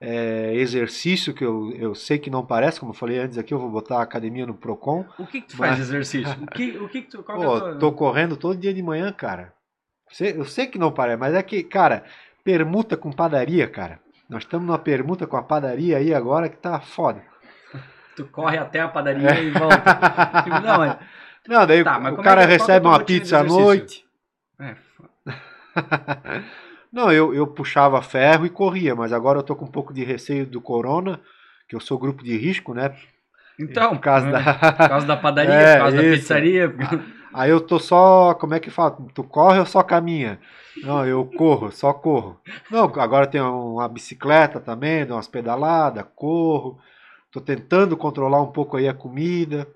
é 0.00 0.52
exercício 0.56 1.32
que 1.32 1.44
eu, 1.44 1.72
eu 1.76 1.94
sei 1.94 2.18
que 2.18 2.28
não 2.28 2.44
parece, 2.44 2.78
como 2.80 2.92
eu 2.92 2.96
falei 2.96 3.18
antes 3.18 3.38
aqui, 3.38 3.54
eu 3.54 3.58
vou 3.58 3.70
botar 3.70 3.98
a 3.98 4.02
academia 4.02 4.44
no 4.44 4.54
Procon. 4.54 5.04
O 5.18 5.26
que, 5.26 5.40
que 5.40 5.48
tu 5.48 5.56
faz 5.56 5.70
Mas- 5.70 5.76
de 5.78 5.82
exercício? 5.84 6.36
O 6.42 6.46
que, 6.48 6.76
o 6.78 6.88
que, 6.88 7.02
que 7.02 7.10
tu. 7.10 7.22
Qual 7.22 7.38
é 7.40 7.44
Pô, 7.44 7.60
tua- 7.60 7.74
tô 7.76 7.92
correndo 7.92 8.36
todo 8.36 8.58
dia 8.58 8.74
de 8.74 8.82
manhã, 8.82 9.10
cara. 9.12 9.52
Eu 10.20 10.44
sei 10.44 10.66
que 10.66 10.78
não 10.78 10.92
parece, 10.92 11.16
mas 11.18 11.34
é 11.34 11.42
que, 11.42 11.62
cara, 11.62 12.04
permuta 12.44 12.96
com 12.96 13.10
padaria, 13.10 13.66
cara. 13.66 13.98
Nós 14.28 14.42
estamos 14.42 14.66
numa 14.66 14.78
permuta 14.78 15.26
com 15.26 15.36
a 15.36 15.42
padaria 15.42 15.96
aí 15.98 16.12
agora 16.14 16.48
que 16.48 16.56
tá 16.56 16.78
foda. 16.80 17.22
Tu 18.16 18.24
corre 18.26 18.56
até 18.58 18.80
a 18.80 18.88
padaria 18.88 19.40
e 19.40 19.50
volta. 19.50 19.82
Não, 20.62 20.78
mas. 20.78 20.96
Não, 21.48 21.66
daí 21.66 21.84
Tá, 21.84 21.98
o 21.98 22.20
é 22.20 22.22
cara 22.22 22.42
é 22.42 22.46
recebe 22.46 22.86
uma 22.86 23.02
pizza 23.04 23.38
à 23.38 23.42
noite. 23.44 24.04
É, 24.58 24.74
Não, 26.92 27.10
eu, 27.12 27.34
eu 27.34 27.46
puxava 27.46 28.00
ferro 28.00 28.46
e 28.46 28.50
corria, 28.50 28.94
mas 28.94 29.12
agora 29.12 29.40
eu 29.40 29.42
tô 29.42 29.56
com 29.56 29.64
um 29.64 29.70
pouco 29.70 29.92
de 29.92 30.04
receio 30.04 30.46
do 30.46 30.60
corona, 30.60 31.20
que 31.68 31.74
eu 31.74 31.80
sou 31.80 31.98
grupo 31.98 32.22
de 32.22 32.36
risco, 32.36 32.72
né? 32.72 32.94
então, 33.58 33.96
Por 33.96 34.00
causa 34.00 34.26
né? 34.26 34.32
da... 34.32 34.72
por 34.72 34.88
causa 34.88 35.06
da 35.06 35.16
padaria, 35.16 35.52
É, 35.58 35.72
por 35.74 35.80
causa 35.80 35.96
da 35.96 36.02
isso. 36.04 36.20
pizzaria. 36.20 36.74
Aí 37.34 37.50
eu 37.50 37.60
tô 37.60 37.80
só, 37.80 38.32
como 38.34 38.54
é 38.54 38.60
que 38.60 38.70
fala? 38.70 38.96
Tu 39.12 39.24
corre 39.24 39.58
ou 39.58 39.66
só 39.66 39.82
caminha? 39.82 40.38
Não, 40.84 41.04
eu 41.04 41.24
corro, 41.36 41.72
só 41.72 41.92
corro. 41.92 42.40
Não, 42.70 42.84
agora 42.84 43.26
tem 43.26 43.40
uma 43.40 43.88
bicicleta 43.88 44.60
também, 44.60 45.04
dou 45.04 45.16
umas 45.16 45.26
pedaladas, 45.26 46.06
corro. 46.14 46.78
Tô 47.32 47.40
tentando 47.40 47.96
controlar 47.96 48.40
um 48.40 48.52
pouco 48.52 48.76
aí 48.76 48.86
a 48.88 48.94
comida. 48.94 49.66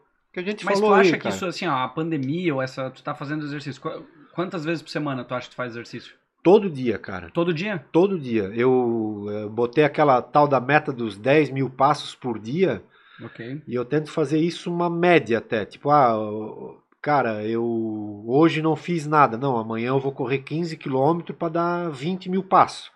Que 0.42 0.49
a 0.49 0.52
gente 0.52 0.64
Mas 0.64 0.78
falou 0.78 0.95
tu 0.95 1.00
acha 1.00 1.11
aí, 1.11 1.16
que 1.16 1.23
cara. 1.25 1.35
isso, 1.35 1.47
assim, 1.47 1.66
ó, 1.66 1.73
a 1.85 1.88
pandemia 1.88 2.54
ou 2.54 2.62
essa. 2.62 2.90
Tu 2.90 3.02
tá 3.02 3.14
fazendo 3.14 3.45
exercício. 3.45 3.80
qu- 3.83 4.04
Quantas 4.35 4.64
vezes 4.64 4.83
por 4.83 4.88
semana 4.90 5.25
tu 5.25 5.35
acha 5.35 5.47
que 5.49 5.54
tu 5.54 5.57
faz 5.57 5.73
exercício? 5.73 6.14
Todo 6.42 6.71
dia, 6.71 6.97
cara. 6.99 7.28
Todo 7.35 7.52
dia? 7.52 7.85
Todo 7.90 8.18
dia. 8.18 8.45
Eu 8.54 9.26
eh, 9.28 9.49
botei 9.49 9.83
aquela 9.85 10.23
tal 10.23 10.47
da 10.47 10.61
meta 10.61 10.92
dos 10.92 11.16
10 11.18 11.50
mil 11.50 11.68
passos 11.68 12.14
por 12.14 12.38
dia 12.38 12.83
e 13.66 13.75
eu 13.75 13.85
tento 13.85 14.11
fazer 14.12 14.38
isso 14.38 14.73
uma 14.73 14.88
média 14.88 15.38
até. 15.38 15.64
Tipo, 15.64 15.90
ah, 15.90 16.12
eu- 16.12 16.80
cara, 17.02 17.45
eu 17.45 18.23
hoje 18.26 18.62
não 18.62 18.76
fiz 18.76 19.07
nada. 19.09 19.37
Não, 19.37 19.59
amanhã 19.59 19.88
eu 19.88 19.99
vou 19.99 20.12
correr 20.12 20.38
15 20.38 20.76
quilômetros 20.76 21.37
para 21.37 21.49
dar 21.49 21.90
20 21.90 22.30
mil 22.30 22.45
passos. 22.45 22.92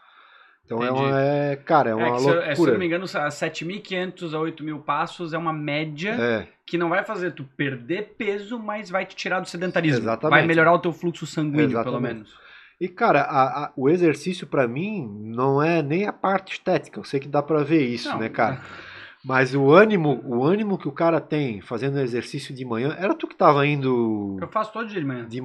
Então 0.76 0.84
é, 0.84 0.90
uma, 0.90 1.20
é, 1.20 1.56
cara, 1.56 1.90
é 1.90 1.94
uma 1.94 2.06
É 2.16 2.18
se, 2.18 2.28
é, 2.28 2.32
se 2.32 2.32
eu 2.32 2.46
loucura. 2.46 2.72
não 2.72 2.78
me 2.78 2.86
engano, 2.86 3.04
a 3.04 3.30
7.500 3.30 4.34
a 4.34 4.38
8.000 4.38 4.78
passos 4.82 5.32
é 5.32 5.38
uma 5.38 5.52
média 5.52 6.10
É, 6.12 6.46
que 6.66 6.76
não 6.78 6.88
vai 6.88 7.04
fazer 7.04 7.32
tu 7.32 7.44
perder 7.56 8.14
peso, 8.16 8.58
mas 8.58 8.90
vai 8.90 9.04
te 9.06 9.14
tirar 9.16 9.40
do 9.40 9.48
sedentarismo. 9.48 9.98
Exatamente. 9.98 10.38
Vai 10.38 10.46
melhorar 10.46 10.72
o 10.72 10.78
teu 10.78 10.92
fluxo 10.92 11.26
sanguíneo, 11.26 11.68
pelo 11.68 11.80
Exatamente. 11.80 12.14
menos. 12.14 12.42
E, 12.80 12.88
cara, 12.88 13.20
a- 13.22 13.64
a- 13.66 13.72
o 13.76 13.88
exercício 13.88 14.46
pra 14.46 14.66
mim 14.66 15.06
não 15.22 15.62
é 15.62 15.82
nem 15.82 16.06
a 16.06 16.12
parte 16.12 16.54
estética. 16.54 16.98
Eu 16.98 17.04
sei 17.04 17.20
que 17.20 17.28
dá 17.28 17.40
pra 17.42 17.62
ver 17.62 17.84
isso, 17.86 18.08
Não, 18.08 18.18
né, 18.18 18.28
cara? 18.28 18.60
Mas 19.24 19.54
o 19.54 19.70
ânimo, 19.70 20.20
o 20.24 20.42
ânimo 20.44 20.76
que 20.76 20.88
o 20.88 20.92
cara 20.92 21.20
tem 21.20 21.60
fazendo 21.60 22.00
exercício 22.00 22.52
de 22.52 22.64
manhã, 22.64 22.96
era 22.98 23.14
tu 23.14 23.28
que 23.28 23.36
tava 23.36 23.64
indo 23.64 24.36
Eu 24.40 24.48
faço 24.48 24.72
todo 24.72 24.88
dia 24.88 24.98
de 25.00 25.06
manhã. 25.06 25.28
de, 25.28 25.40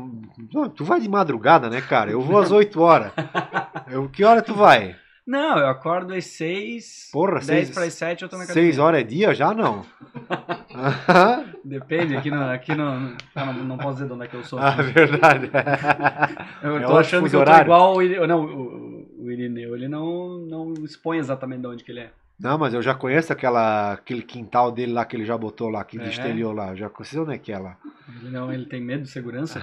não, 0.52 0.68
tu 0.68 0.84
vai 0.84 1.00
de 1.00 1.08
madrugada, 1.08 1.70
né, 1.70 1.80
cara? 1.80 2.10
Eu 2.10 2.20
vou 2.20 2.40
às 2.40 2.52
8 2.52 2.82
horas. 2.82 3.12
Eu, 3.88 4.10
que 4.10 4.24
hora 4.24 4.42
tu 4.42 4.56
vai? 4.56 4.96
Não, 5.28 5.60
eu 5.60 5.68
acordo 5.68 6.14
às 6.14 6.26
6, 6.26 7.10
Porra, 7.12 7.34
10 7.34 7.46
seis- 7.46 7.70
para 7.72 7.84
as 7.84 7.94
7 7.96 8.22
eu 8.24 8.30
tô 8.30 8.38
na 8.38 8.44
academia. 8.46 8.72
6 8.72 8.80
horas 8.80 9.02
é 9.02 9.04
dia? 9.04 9.34
Já 9.36 9.54
não. 9.54 9.86
Depende, 11.66 12.16
aqui, 12.16 12.32
no, 12.32 12.42
aqui 12.50 12.74
no, 12.74 13.16
não, 13.36 13.54
não 13.66 13.78
posso 13.78 13.96
dizer 13.96 14.08
de 14.08 14.14
onde 14.14 14.24
é 14.24 14.28
que 14.28 14.36
eu 14.36 14.44
sou. 14.46 14.58
ah, 14.58 14.72
verdade. 14.72 15.50
eu 16.64 16.78
é 16.78 16.82
tô 16.86 16.98
achando 16.98 17.22
que 17.30 17.36
eu 17.36 17.40
tô 17.40 17.40
horário. 17.40 17.66
igual 17.66 17.98
o, 17.98 18.28
não, 18.28 18.46
o, 18.46 19.24
o 19.26 19.32
Irineu, 19.32 19.76
ele 19.76 19.90
não, 19.90 20.38
não 20.40 20.74
expõe 20.84 21.18
exatamente 21.18 21.60
de 21.62 21.68
onde 21.68 21.84
que 21.84 21.92
ele 21.92 22.00
é. 22.02 22.10
Não, 22.40 22.58
mas 22.58 22.74
eu 22.74 22.82
já 22.84 22.94
conheço 22.94 23.34
aquela, 23.34 23.94
aquele 23.94 24.22
quintal 24.22 24.72
dele 24.72 24.94
lá 24.94 25.04
que 25.04 25.16
ele 25.18 25.26
já 25.26 25.36
botou 25.38 25.70
lá, 25.70 25.84
que 25.84 25.98
É? 25.98 26.04
destelhou 26.04 26.54
lá. 26.54 26.76
Já 26.76 26.88
conheço 26.88 27.24
onde 27.24 27.34
é 27.34 27.38
que 27.38 27.52
é 27.52 27.58
lá. 27.58 27.76
Ele 28.22 28.30
não, 28.30 28.54
ele 28.54 28.66
tem 28.66 28.80
medo 28.80 29.04
de 29.04 29.10
segurança, 29.10 29.62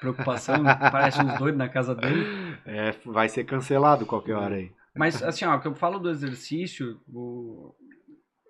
preocupação, 0.00 0.62
parece 0.92 1.22
uns 1.22 1.38
doidos 1.38 1.56
na 1.56 1.68
casa 1.68 1.94
dele. 1.94 2.26
É, 2.66 2.92
vai 3.04 3.28
ser 3.28 3.44
cancelado 3.44 4.04
qualquer 4.04 4.34
hora 4.34 4.56
aí. 4.56 4.70
Mas 4.96 5.22
assim, 5.22 5.44
ó, 5.44 5.56
o 5.56 5.60
que 5.60 5.68
eu 5.68 5.74
falo 5.74 5.98
do 5.98 6.10
exercício, 6.10 7.00
o- 7.12 7.74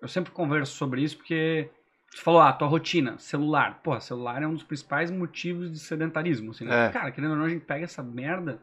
eu 0.01 0.07
sempre 0.07 0.31
converso 0.31 0.73
sobre 0.75 1.01
isso 1.01 1.17
porque 1.17 1.69
você 2.09 2.21
falou, 2.21 2.39
ah, 2.41 2.53
tua 2.53 2.67
rotina, 2.67 3.17
celular. 3.17 3.81
Pô, 3.83 3.99
celular 3.99 4.41
é 4.41 4.47
um 4.47 4.53
dos 4.53 4.63
principais 4.63 5.11
motivos 5.11 5.71
de 5.71 5.79
sedentarismo. 5.79 6.51
Assim, 6.51 6.65
né? 6.65 6.87
É. 6.87 6.89
Cara, 6.91 7.11
querendo 7.11 7.31
ou 7.31 7.37
não, 7.37 7.45
a 7.45 7.49
gente 7.49 7.65
pega 7.65 7.83
essa 7.85 8.01
merda 8.03 8.61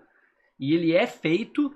e 0.59 0.73
ele 0.75 0.93
é 0.93 1.07
feito. 1.07 1.75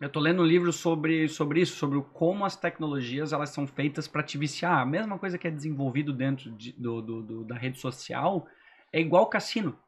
Eu 0.00 0.08
tô 0.10 0.20
lendo 0.20 0.42
um 0.42 0.46
livro 0.46 0.72
sobre, 0.72 1.26
sobre 1.28 1.60
isso, 1.60 1.76
sobre 1.76 1.96
o 1.96 2.02
como 2.02 2.44
as 2.44 2.54
tecnologias 2.54 3.32
elas 3.32 3.50
são 3.50 3.66
feitas 3.66 4.06
para 4.06 4.22
te 4.22 4.36
viciar. 4.36 4.78
A 4.78 4.84
mesma 4.86 5.18
coisa 5.18 5.38
que 5.38 5.48
é 5.48 5.50
desenvolvido 5.50 6.12
dentro 6.12 6.50
de- 6.52 6.72
do, 6.72 7.00
do- 7.00 7.22
do- 7.22 7.44
da 7.44 7.56
rede 7.56 7.78
social 7.80 8.46
é 8.92 9.00
igual 9.00 9.26
cassino. 9.26 9.78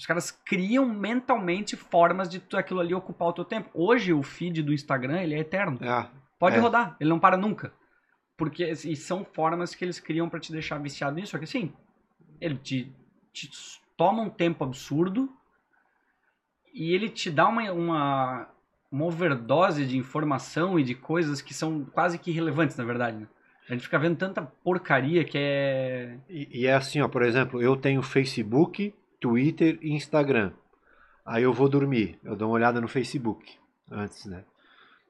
Os 0.00 0.06
caras 0.06 0.30
criam 0.30 0.86
mentalmente 0.86 1.76
formas 1.76 2.26
de 2.26 2.40
tu- 2.40 2.56
aquilo 2.56 2.80
ali 2.80 2.94
ocupar 2.94 3.28
o 3.28 3.32
teu 3.34 3.44
tempo. 3.44 3.68
Hoje 3.74 4.14
o 4.14 4.22
feed 4.22 4.62
do 4.62 4.72
Instagram 4.72 5.20
ele 5.20 5.34
é 5.34 5.40
eterno. 5.40 5.78
Ah, 5.82 6.08
Pode 6.38 6.56
É. 6.56 6.58
rodar, 6.58 6.96
ele 6.98 7.10
não 7.10 7.18
para 7.20 7.36
nunca. 7.36 7.70
Porque 8.34 8.64
e 8.64 8.96
são 8.96 9.26
formas 9.26 9.74
que 9.74 9.84
eles 9.84 10.00
criam 10.00 10.26
pra 10.26 10.40
te 10.40 10.50
deixar 10.52 10.78
viciado 10.78 11.16
nisso. 11.16 11.32
Só 11.32 11.36
que 11.38 11.44
assim, 11.44 11.70
ele 12.40 12.56
te, 12.56 12.90
te 13.30 13.50
toma 13.94 14.22
um 14.22 14.30
tempo 14.30 14.64
absurdo 14.64 15.28
e 16.72 16.94
ele 16.94 17.10
te 17.10 17.30
dá 17.30 17.46
uma, 17.46 17.70
uma, 17.70 18.48
uma 18.90 19.04
overdose 19.04 19.84
de 19.84 19.98
informação 19.98 20.78
e 20.78 20.82
de 20.82 20.94
coisas 20.94 21.42
que 21.42 21.52
são 21.52 21.84
quase 21.84 22.18
que 22.18 22.30
irrelevantes, 22.30 22.74
na 22.76 22.84
verdade. 22.84 23.18
né? 23.18 23.26
A 23.68 23.72
gente 23.74 23.82
fica 23.82 23.98
vendo 23.98 24.16
tanta 24.16 24.40
porcaria 24.40 25.22
que 25.24 25.36
é. 25.36 26.16
E, 26.26 26.60
e 26.62 26.66
é 26.66 26.72
assim, 26.74 27.02
ó, 27.02 27.08
por 27.08 27.22
exemplo, 27.22 27.60
eu 27.60 27.76
tenho 27.76 28.00
Facebook, 28.02 28.94
Twitter 29.20 29.78
e 29.82 29.92
Instagram. 29.92 30.52
Aí 31.24 31.42
eu 31.42 31.52
vou 31.52 31.68
dormir, 31.68 32.18
eu 32.24 32.34
dou 32.34 32.48
uma 32.48 32.54
olhada 32.54 32.80
no 32.80 32.88
Facebook 32.88 33.44
antes, 33.90 34.24
né? 34.26 34.44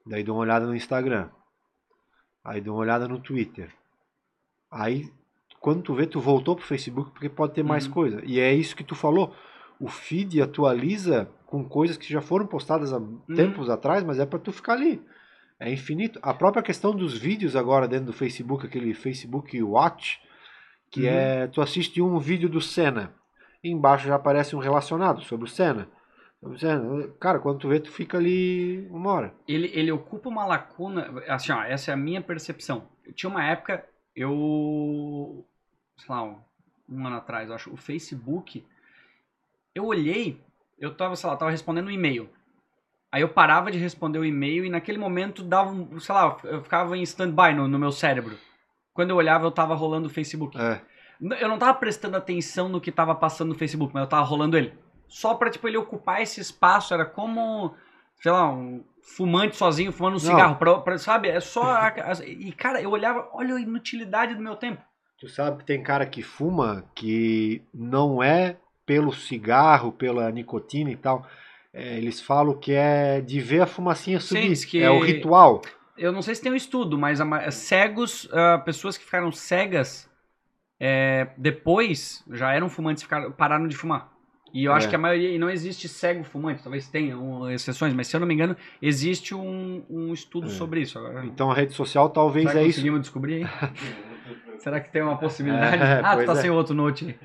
Daí 0.05 0.23
dou 0.23 0.35
uma 0.35 0.41
olhada 0.41 0.65
no 0.65 0.75
Instagram. 0.75 1.29
Aí 2.43 2.59
dou 2.61 2.75
uma 2.75 2.81
olhada 2.81 3.07
no 3.07 3.19
Twitter. 3.19 3.73
Aí 4.69 5.11
quando 5.59 5.83
tu 5.83 5.93
vê, 5.93 6.07
tu 6.07 6.19
voltou 6.19 6.55
pro 6.55 6.65
Facebook 6.65 7.11
porque 7.11 7.29
pode 7.29 7.53
ter 7.53 7.63
mais 7.63 7.85
Uhum. 7.85 7.93
coisa. 7.93 8.21
E 8.25 8.39
é 8.39 8.51
isso 8.53 8.75
que 8.75 8.83
tu 8.83 8.95
falou. 8.95 9.35
O 9.79 9.87
feed 9.87 10.41
atualiza 10.41 11.29
com 11.45 11.63
coisas 11.67 11.97
que 11.97 12.11
já 12.11 12.21
foram 12.21 12.47
postadas 12.47 12.91
há 12.93 12.99
tempos 13.35 13.69
atrás, 13.69 14.03
mas 14.03 14.19
é 14.19 14.25
para 14.25 14.39
tu 14.39 14.51
ficar 14.51 14.73
ali. 14.73 15.01
É 15.59 15.71
infinito. 15.71 16.19
A 16.23 16.33
própria 16.33 16.63
questão 16.63 16.95
dos 16.95 17.15
vídeos 17.15 17.55
agora 17.55 17.87
dentro 17.87 18.07
do 18.07 18.13
Facebook, 18.13 18.65
aquele 18.65 18.93
Facebook 18.95 19.61
Watch, 19.61 20.19
que 20.89 21.01
Uhum. 21.01 21.07
é 21.07 21.47
tu 21.47 21.61
assiste 21.61 22.01
um 22.01 22.17
vídeo 22.17 22.49
do 22.49 22.59
Senna, 22.59 23.13
e 23.63 23.69
embaixo 23.69 24.07
já 24.07 24.15
aparece 24.15 24.55
um 24.55 24.59
relacionado 24.59 25.21
sobre 25.21 25.45
o 25.45 25.49
Senna. 25.49 25.87
Senna. 26.57 27.07
Cara, 27.19 27.39
quando 27.39 27.59
tu 27.59 27.67
vê, 27.67 27.79
tu 27.79 27.91
fica 27.91 28.17
ali 28.17 28.87
uma 28.89 29.11
hora. 29.11 29.33
ele, 29.47 29.71
ele 29.73 29.91
ocupa 29.91 30.27
uma 30.27 30.45
lacuna. 30.45 31.23
Assim, 31.27 31.51
ó, 31.51 31.61
essa 31.61 31.91
é 31.91 31.93
a 31.93 31.97
minha 31.97 32.21
percepção. 32.21 32.87
Eu 33.05 33.13
tinha 33.13 33.29
uma 33.29 33.43
época, 33.43 33.85
eu. 34.15 35.45
sei 35.97 36.15
lá, 36.15 36.23
um, 36.23 36.37
um 36.89 37.05
ano 37.05 37.17
atrás, 37.17 37.49
eu 37.49 37.55
acho, 37.55 37.71
o 37.71 37.77
Facebook. 37.77 38.65
Eu 39.73 39.85
olhei, 39.85 40.41
eu 40.79 40.95
tava, 40.95 41.15
sei 41.15 41.29
lá, 41.29 41.37
tava 41.37 41.51
respondendo 41.51 41.87
um 41.87 41.91
e-mail. 41.91 42.27
Aí 43.11 43.21
eu 43.21 43.29
parava 43.29 43.69
de 43.69 43.77
responder 43.77 44.19
o 44.19 44.25
e-mail 44.25 44.65
e 44.65 44.69
naquele 44.69 44.97
momento 44.97 45.43
dava, 45.43 45.69
um, 45.69 45.99
sei 45.99 46.15
lá, 46.15 46.37
eu 46.43 46.63
ficava 46.63 46.97
em 46.97 47.03
stand-by 47.03 47.53
no, 47.53 47.67
no 47.67 47.77
meu 47.77 47.91
cérebro. 47.91 48.37
Quando 48.93 49.11
eu 49.11 49.15
olhava, 49.15 49.45
eu 49.45 49.51
tava 49.51 49.75
rolando 49.75 50.07
o 50.07 50.09
Facebook. 50.09 50.57
É. 50.59 50.81
Eu 51.39 51.47
não 51.47 51.57
tava 51.59 51.73
prestando 51.75 52.17
atenção 52.17 52.67
no 52.67 52.81
que 52.81 52.91
tava 52.91 53.13
passando 53.13 53.49
no 53.49 53.55
Facebook, 53.55 53.93
mas 53.93 54.03
eu 54.03 54.09
tava 54.09 54.23
rolando 54.25 54.57
ele. 54.57 54.73
Só 55.07 55.33
pra, 55.35 55.49
tipo, 55.51 55.67
ele 55.67 55.77
ocupar 55.77 56.21
esse 56.21 56.39
espaço, 56.41 56.93
era 56.93 57.05
como, 57.05 57.75
sei 58.21 58.31
lá, 58.31 58.49
um 58.51 58.83
fumante 59.15 59.55
sozinho 59.55 59.91
fumando 59.91 60.15
um 60.15 60.19
cigarro, 60.19 60.55
pra, 60.55 60.79
pra- 60.79 60.97
sabe? 60.97 61.27
É 61.27 61.39
só... 61.39 61.63
a- 61.63 61.87
a- 62.17 62.25
e, 62.25 62.51
cara, 62.53 62.81
eu 62.81 62.89
olhava, 62.89 63.29
olha 63.33 63.55
a 63.55 63.59
inutilidade 63.61 64.33
do 64.35 64.41
meu 64.41 64.55
tempo. 64.55 64.81
Tu 65.19 65.27
sabe 65.29 65.57
que 65.59 65.65
tem 65.65 65.83
cara 65.83 66.05
que 66.05 66.23
fuma 66.23 66.83
que 66.95 67.61
não 67.73 68.23
é 68.23 68.57
pelo 68.85 69.13
cigarro, 69.13 69.91
pela 69.91 70.31
nicotina 70.31 70.89
e 70.89 70.95
tal. 70.95 71.25
É, 71.73 71.97
eles 71.97 72.19
falam 72.19 72.57
que 72.57 72.73
é 72.73 73.21
de 73.21 73.39
ver 73.39 73.61
a 73.61 73.67
fumacinha 73.67 74.19
Sim, 74.19 74.27
subir. 74.27 74.47
diz 74.49 74.65
que- 74.65 74.81
É 74.81 74.89
o 74.89 74.99
ritual. 74.99 75.61
Eu 75.97 76.11
não 76.11 76.21
sei 76.23 76.33
se 76.33 76.41
tem 76.41 76.51
um 76.51 76.55
estudo, 76.55 76.97
mas 76.97 77.21
a 77.21 77.51
cegos, 77.51 78.27
ah, 78.33 78.57
pessoas 78.65 78.97
que 78.97 79.05
ficaram 79.05 79.31
cegas 79.31 80.09
é, 80.83 81.27
depois 81.37 82.23
já 82.31 82.51
eram 82.53 82.67
fumantes, 82.67 83.03
ficaram, 83.03 83.31
pararam 83.31 83.67
de 83.67 83.75
fumar. 83.77 84.09
E 84.53 84.65
eu 84.65 84.73
acho 84.73 84.87
É. 84.87 84.89
que 84.89 84.95
a 84.95 84.99
maioria, 84.99 85.29
e 85.29 85.37
não 85.37 85.49
existe 85.49 85.87
cego 85.87 86.23
fumante, 86.25 86.61
talvez 86.63 86.87
tenha 86.89 87.17
um, 87.17 87.49
exceções, 87.49 87.93
mas 87.93 88.07
se 88.07 88.15
eu 88.15 88.19
não 88.19 88.27
me 88.27 88.33
engano, 88.33 88.57
existe 88.81 89.33
um, 89.35 89.85
um 89.89 90.11
estudo 90.11 90.47
É. 90.47 90.49
sobre 90.49 90.81
isso. 90.81 90.97
Agora, 90.99 91.23
Então 91.25 91.49
a 91.51 91.53
rede 91.53 91.71
social 91.73 92.09
talvez 92.09 92.43
Será 92.47 92.59
que 92.59 92.65
é 92.65 92.67
isso. 92.67 92.79
conseguimos 92.79 93.01
descobrir 93.01 93.35
aí? 93.35 93.45
Será 94.59 94.79
que 94.81 94.91
tem 94.91 95.01
uma 95.01 95.17
possibilidade? 95.17 95.81
É, 95.81 96.01
ah, 96.03 96.17
tu 96.17 96.25
tá 96.25 96.31
é. 96.33 96.35
sem 96.35 96.49
outro 96.49 96.73
note 96.73 97.05
aí. 97.05 97.15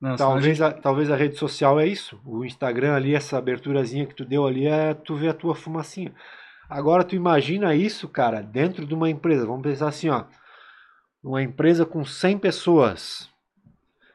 Não, 0.00 0.16
senão 0.16 0.30
a 0.30 0.32
Talvez 0.34 0.58
gente- 0.58 0.62
a, 0.62 0.72
talvez 0.72 1.10
a 1.10 1.16
rede 1.16 1.36
social 1.36 1.80
é 1.80 1.86
isso. 1.86 2.20
O 2.24 2.44
Instagram 2.44 2.94
ali, 2.94 3.14
essa 3.14 3.38
aberturazinha 3.38 4.04
que 4.04 4.14
tu 4.14 4.24
deu 4.24 4.46
ali, 4.46 4.66
é 4.66 4.92
tu 4.92 5.14
ver 5.14 5.28
a 5.30 5.34
tua 5.34 5.54
fumacinha. 5.54 6.12
Agora 6.68 7.02
tu 7.04 7.14
imagina 7.16 7.74
isso, 7.74 8.06
cara, 8.08 8.42
dentro 8.42 8.84
de 8.84 8.92
uma 8.94 9.08
empresa. 9.08 9.46
Vamos 9.46 9.62
pensar 9.62 9.88
assim, 9.88 10.10
ó. 10.10 10.24
Uma 11.24 11.42
empresa 11.42 11.86
com 11.86 12.04
100 12.04 12.38
pessoas. 12.38 13.30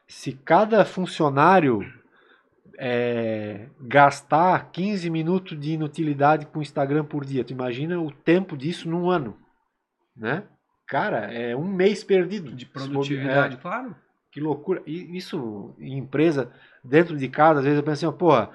Se 0.06 0.32
cada 0.32 0.84
funcionário 0.84 1.82
é, 2.78 3.68
gastar 3.80 4.70
15 4.70 5.10
minutos 5.10 5.58
de 5.58 5.72
inutilidade 5.72 6.46
com 6.46 6.60
o 6.60 6.62
Instagram 6.62 7.04
por 7.04 7.24
dia, 7.24 7.44
tu 7.44 7.52
imagina 7.52 8.00
o 8.00 8.12
tempo 8.12 8.56
disso 8.56 8.88
num 8.88 9.10
ano, 9.10 9.36
né? 10.16 10.44
Cara, 10.86 11.32
é 11.32 11.54
um 11.54 11.64
mês 11.64 12.02
perdido 12.02 12.52
de 12.52 12.64
produtividade, 12.64 13.56
claro. 13.58 13.94
Que 14.32 14.40
loucura. 14.40 14.82
E 14.86 15.16
isso 15.16 15.74
em 15.78 15.98
empresa, 15.98 16.52
dentro 16.82 17.16
de 17.16 17.28
casa, 17.28 17.58
às 17.58 17.64
vezes 17.64 17.78
eu 17.78 17.84
penso 17.84 18.06
assim, 18.06 18.16
porra, 18.16 18.50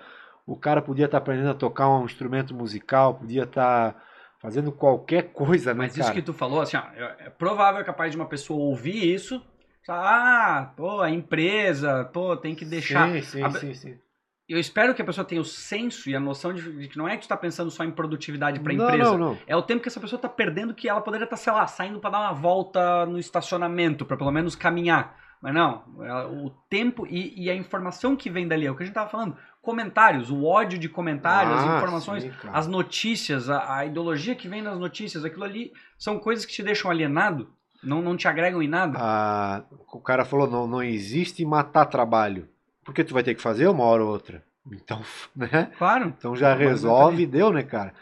o 0.46 0.56
cara 0.56 0.82
podia 0.82 1.06
estar 1.06 1.18
aprendendo 1.18 1.50
a 1.50 1.54
tocar 1.54 1.90
um 1.90 2.06
instrumento 2.06 2.54
musical, 2.54 3.16
podia 3.16 3.44
estar 3.44 4.02
fazendo 4.46 4.72
qualquer 4.72 5.32
coisa, 5.34 5.74
né, 5.74 5.80
Mas 5.80 5.98
isso 5.98 6.02
cara? 6.02 6.14
que 6.14 6.22
tu 6.22 6.34
falou, 6.34 6.62
assim, 6.62 6.78
ó, 6.78 6.82
é 6.96 7.26
é 7.26 7.30
provável, 7.30 7.82
é 7.82 7.84
capaz 7.84 8.12
de 8.12 8.18
uma 8.18 8.28
pessoa 8.28 8.60
ouvir 8.60 9.14
isso, 9.14 9.42
ah, 9.88 10.72
pô, 10.78 11.02
a 11.02 11.10
empresa, 11.10 12.06
pô, 12.06 12.38
tem 12.38 12.56
que 12.56 12.64
deixar. 12.66 13.08
Sim, 13.10 13.22
sim, 13.22 13.44
A- 13.46 13.50
sim, 13.50 13.74
sim. 13.74 14.00
Eu 14.48 14.60
espero 14.60 14.94
que 14.94 15.02
a 15.02 15.06
pessoa 15.06 15.26
tenha 15.26 15.42
o 15.42 15.46
senso 15.46 16.08
e 16.08 16.16
a 16.16 16.20
noção 16.20 16.54
de, 16.54 16.88
que 16.88 16.98
não 17.00 17.08
é 17.08 17.18
que 17.18 17.26
tu 17.26 17.30
tá 17.30 17.36
pensando 17.36 17.72
só 17.72 17.84
em 17.84 17.90
produtividade 17.92 18.60
para 18.60 18.74
empresa. 18.74 19.04
não, 19.04 19.18
não. 19.18 19.38
É 19.48 19.56
o 19.56 19.62
tempo 19.64 19.82
que 19.82 19.88
essa 19.90 20.00
pessoa 20.00 20.22
tá 20.22 20.30
perdendo 20.30 20.76
que 20.76 20.88
ela 20.88 21.02
poderia 21.02 21.24
estar, 21.26 21.36
sei 21.38 21.52
lá, 21.52 21.66
saindo 21.66 22.00
para 22.00 22.12
dar 22.12 22.20
uma 22.20 22.34
volta 22.34 23.08
no 23.08 23.18
estacionamento, 23.18 24.06
para 24.06 24.16
pelo 24.16 24.32
menos 24.32 24.56
caminhar. 24.56 25.18
Mas 25.42 25.54
não, 25.54 25.84
ela- 26.02 26.28
o 26.28 26.50
tempo 26.70 27.06
e, 27.08 27.34
e 27.44 27.50
a 27.50 27.56
informação 27.56 28.16
que 28.16 28.30
vem 28.30 28.48
dali, 28.48 28.66
é 28.66 28.72
o 28.72 28.76
que 28.76 28.84
a 28.84 28.86
gente 28.86 28.96
tava 28.96 29.10
falando. 29.10 29.36
Comentários, 29.62 30.30
o 30.30 30.44
ódio 30.46 30.78
de 30.78 30.88
comentários, 30.88 31.56
as 31.60 31.66
Ah, 31.66 31.78
informações, 31.78 32.24
sim, 32.24 32.32
as 32.54 32.68
notícias, 32.68 33.50
a, 33.50 33.78
a 33.78 33.86
ideologia 33.86 34.36
que 34.36 34.48
vem 34.48 34.62
nas 34.62 34.78
notícias, 34.80 35.26
aquilo 35.26 35.44
ali 35.44 35.72
são 35.98 36.20
coisas 36.20 36.46
que 36.46 36.54
te 36.54 36.62
deixam 36.64 36.90
alienado, 36.92 37.50
não, 37.84 38.02
não 38.02 38.16
te 38.16 38.28
agregam 38.28 38.62
em 38.62 38.68
nada. 38.68 38.98
Ah, 39.02 39.64
o 39.92 40.00
cara 40.00 40.24
falou, 40.26 40.48
não, 40.50 40.68
não 40.68 40.84
existe 40.84 41.44
matar 41.46 41.86
trabalho. 41.86 42.48
Porque 42.84 43.04
tu 43.04 43.14
vai 43.14 43.24
ter 43.24 43.34
que 43.34 43.42
fazer 43.42 43.68
uma 43.68 43.84
hora 43.84 44.04
ou 44.04 44.10
outra. 44.12 44.44
Então, 44.72 45.02
né? 45.36 45.72
Claro. 45.78 46.14
Então 46.18 46.36
já 46.36 46.54
resolve 46.54 47.24
e 47.24 47.26
deu, 47.28 47.52
né, 47.52 47.64
cara? 47.64 47.94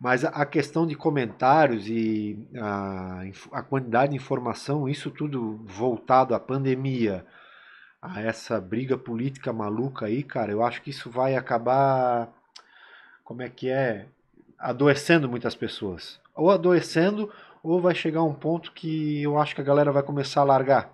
Mas 0.00 0.24
a, 0.24 0.44
questão 0.44 0.86
de 0.86 0.94
comentários 0.94 1.88
e 1.88 2.38
a, 2.56 3.22
a 3.52 3.62
quantidade 3.62 4.10
de 4.10 4.16
informação, 4.16 4.88
isso 4.88 5.10
tudo 5.10 5.60
voltado 5.64 6.34
à 6.34 6.40
pandemia, 6.40 7.24
a 8.02 8.20
essa 8.20 8.60
briga 8.60 8.98
política 8.98 9.52
maluca 9.52 10.06
aí, 10.06 10.22
cara, 10.22 10.52
eu 10.52 10.62
acho 10.62 10.82
que 10.82 10.90
isso 10.90 11.08
vai 11.10 11.36
acabar, 11.36 12.28
como 13.24 13.40
é 13.40 13.48
que 13.48 13.70
é, 13.70 14.06
adoecendo 14.58 15.28
muitas 15.28 15.54
pessoas. 15.54 16.20
Ou 16.34 16.50
adoecendo, 16.50 17.32
ou 17.62 17.80
vai 17.80 17.94
chegar 17.94 18.22
um 18.22 18.34
ponto 18.34 18.72
que 18.72 19.22
eu 19.22 19.38
acho 19.38 19.54
que 19.54 19.60
a 19.60 19.64
galera 19.64 19.90
vai 19.90 20.02
começar 20.02 20.42
a 20.42 20.44
largar. 20.44 20.90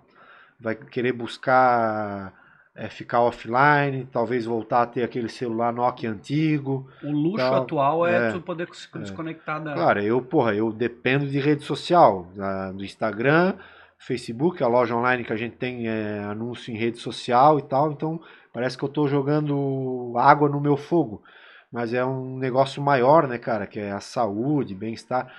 Vai 0.60 0.76
querer 0.76 1.12
buscar 1.12 2.39
é, 2.80 2.88
ficar 2.88 3.20
offline, 3.20 4.08
talvez 4.10 4.46
voltar 4.46 4.80
a 4.80 4.86
ter 4.86 5.02
aquele 5.02 5.28
celular 5.28 5.70
Nokia 5.70 6.10
antigo. 6.10 6.88
O 7.02 7.10
luxo 7.10 7.36
tal. 7.36 7.54
atual 7.62 8.06
é, 8.06 8.28
é 8.28 8.32
tu 8.32 8.40
poder 8.40 8.66
se 8.72 8.88
é. 8.94 8.98
desconectar 9.00 9.62
da. 9.62 9.74
Claro, 9.74 10.00
eu, 10.00 10.22
porra, 10.22 10.54
eu 10.54 10.72
dependo 10.72 11.26
de 11.26 11.38
rede 11.38 11.62
social, 11.62 12.26
da, 12.34 12.72
do 12.72 12.82
Instagram, 12.82 13.52
Facebook, 13.98 14.64
a 14.64 14.66
loja 14.66 14.96
online 14.96 15.24
que 15.24 15.32
a 15.32 15.36
gente 15.36 15.56
tem 15.56 15.88
é, 15.88 16.20
anúncio 16.20 16.72
em 16.72 16.78
rede 16.78 16.96
social 16.96 17.58
e 17.58 17.62
tal, 17.62 17.92
então 17.92 18.18
parece 18.50 18.78
que 18.78 18.84
eu 18.84 18.88
estou 18.88 19.06
jogando 19.06 20.14
água 20.16 20.48
no 20.48 20.58
meu 20.58 20.78
fogo. 20.78 21.22
Mas 21.70 21.92
é 21.92 22.02
um 22.02 22.38
negócio 22.38 22.82
maior, 22.82 23.28
né, 23.28 23.36
cara, 23.36 23.66
que 23.66 23.78
é 23.78 23.92
a 23.92 24.00
saúde, 24.00 24.74
bem-estar 24.74 25.30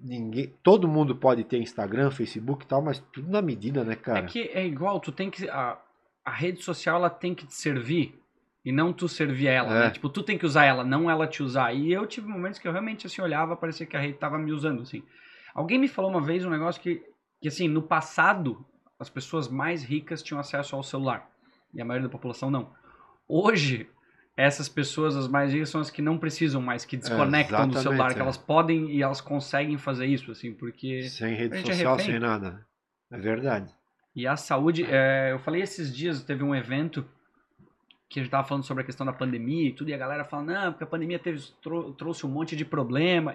ninguém, 0.00 0.52
todo 0.62 0.88
mundo 0.88 1.14
pode 1.14 1.44
ter 1.44 1.58
Instagram, 1.58 2.10
Facebook 2.10 2.64
e 2.64 2.68
tal, 2.68 2.82
mas 2.82 2.98
tudo 3.12 3.30
na 3.30 3.42
medida, 3.42 3.84
né, 3.84 3.94
cara? 3.94 4.20
É 4.20 4.22
que 4.22 4.50
é 4.52 4.66
igual, 4.66 5.00
tu 5.00 5.10
tem 5.10 5.30
que 5.30 5.48
a, 5.48 5.76
a 6.28 6.30
rede 6.30 6.62
social 6.62 6.96
ela 6.96 7.10
tem 7.10 7.34
que 7.34 7.46
te 7.46 7.54
servir 7.54 8.20
e 8.64 8.70
não 8.70 8.92
tu 8.92 9.08
servir 9.08 9.46
ela, 9.46 9.70
né? 9.70 9.76
é. 9.76 9.84
né? 9.84 9.90
Tipo, 9.90 10.08
tu 10.10 10.22
tem 10.22 10.36
que 10.36 10.44
usar 10.44 10.64
ela, 10.64 10.84
não 10.84 11.10
ela 11.10 11.26
te 11.26 11.42
usar. 11.42 11.72
E 11.72 11.90
eu 11.90 12.06
tive 12.06 12.28
momentos 12.28 12.58
que 12.58 12.68
eu 12.68 12.72
realmente 12.72 13.06
assim 13.06 13.22
olhava, 13.22 13.56
parecia 13.56 13.86
que 13.86 13.96
a 13.96 14.00
rede 14.00 14.18
tava 14.18 14.38
me 14.38 14.52
usando 14.52 14.82
assim. 14.82 15.02
Alguém 15.54 15.78
me 15.78 15.88
falou 15.88 16.10
uma 16.10 16.20
vez 16.20 16.44
um 16.44 16.50
negócio 16.50 16.80
que 16.80 17.02
que 17.40 17.48
assim, 17.48 17.68
no 17.68 17.82
passado 17.82 18.66
as 18.98 19.08
pessoas 19.08 19.48
mais 19.48 19.82
ricas 19.82 20.22
tinham 20.22 20.40
acesso 20.40 20.74
ao 20.74 20.82
celular 20.82 21.30
e 21.72 21.80
a 21.80 21.84
maioria 21.84 22.08
da 22.08 22.12
população 22.12 22.50
não. 22.50 22.72
Hoje 23.26 23.88
essas 24.36 24.68
pessoas, 24.68 25.16
as 25.16 25.26
mais 25.26 25.52
ricas, 25.52 25.68
são 25.68 25.80
as 25.80 25.90
que 25.90 26.00
não 26.00 26.16
precisam 26.16 26.62
mais, 26.62 26.84
que 26.84 26.96
desconectam 26.96 27.64
é, 27.64 27.66
do 27.66 27.78
celular, 27.80 28.14
que 28.14 28.20
elas 28.20 28.36
podem 28.36 28.88
e 28.88 29.02
elas 29.02 29.20
conseguem 29.20 29.76
fazer 29.76 30.06
isso, 30.06 30.30
assim, 30.30 30.54
porque. 30.54 31.02
Sem 31.02 31.34
rede 31.34 31.56
é 31.56 31.62
social, 31.64 31.96
é 31.96 32.02
sem 32.04 32.20
nada. 32.20 32.64
É 33.10 33.18
verdade. 33.18 33.74
E 34.14 34.26
a 34.26 34.36
saúde, 34.36 34.84
é, 34.84 35.32
eu 35.32 35.38
falei 35.38 35.62
esses 35.62 35.94
dias, 35.94 36.22
teve 36.22 36.42
um 36.42 36.54
evento 36.54 37.06
que 38.08 38.18
a 38.18 38.22
gente 38.22 38.30
tava 38.30 38.48
falando 38.48 38.64
sobre 38.64 38.82
a 38.82 38.86
questão 38.86 39.04
da 39.04 39.12
pandemia 39.12 39.68
e 39.68 39.72
tudo, 39.72 39.90
e 39.90 39.94
a 39.94 39.98
galera 39.98 40.24
fala, 40.24 40.42
não, 40.42 40.72
porque 40.72 40.84
a 40.84 40.86
pandemia 40.88 41.18
teve, 41.18 41.40
trou 41.62 41.92
trouxe 41.92 42.24
um 42.24 42.28
monte 42.28 42.56
de 42.56 42.64
problema. 42.64 43.34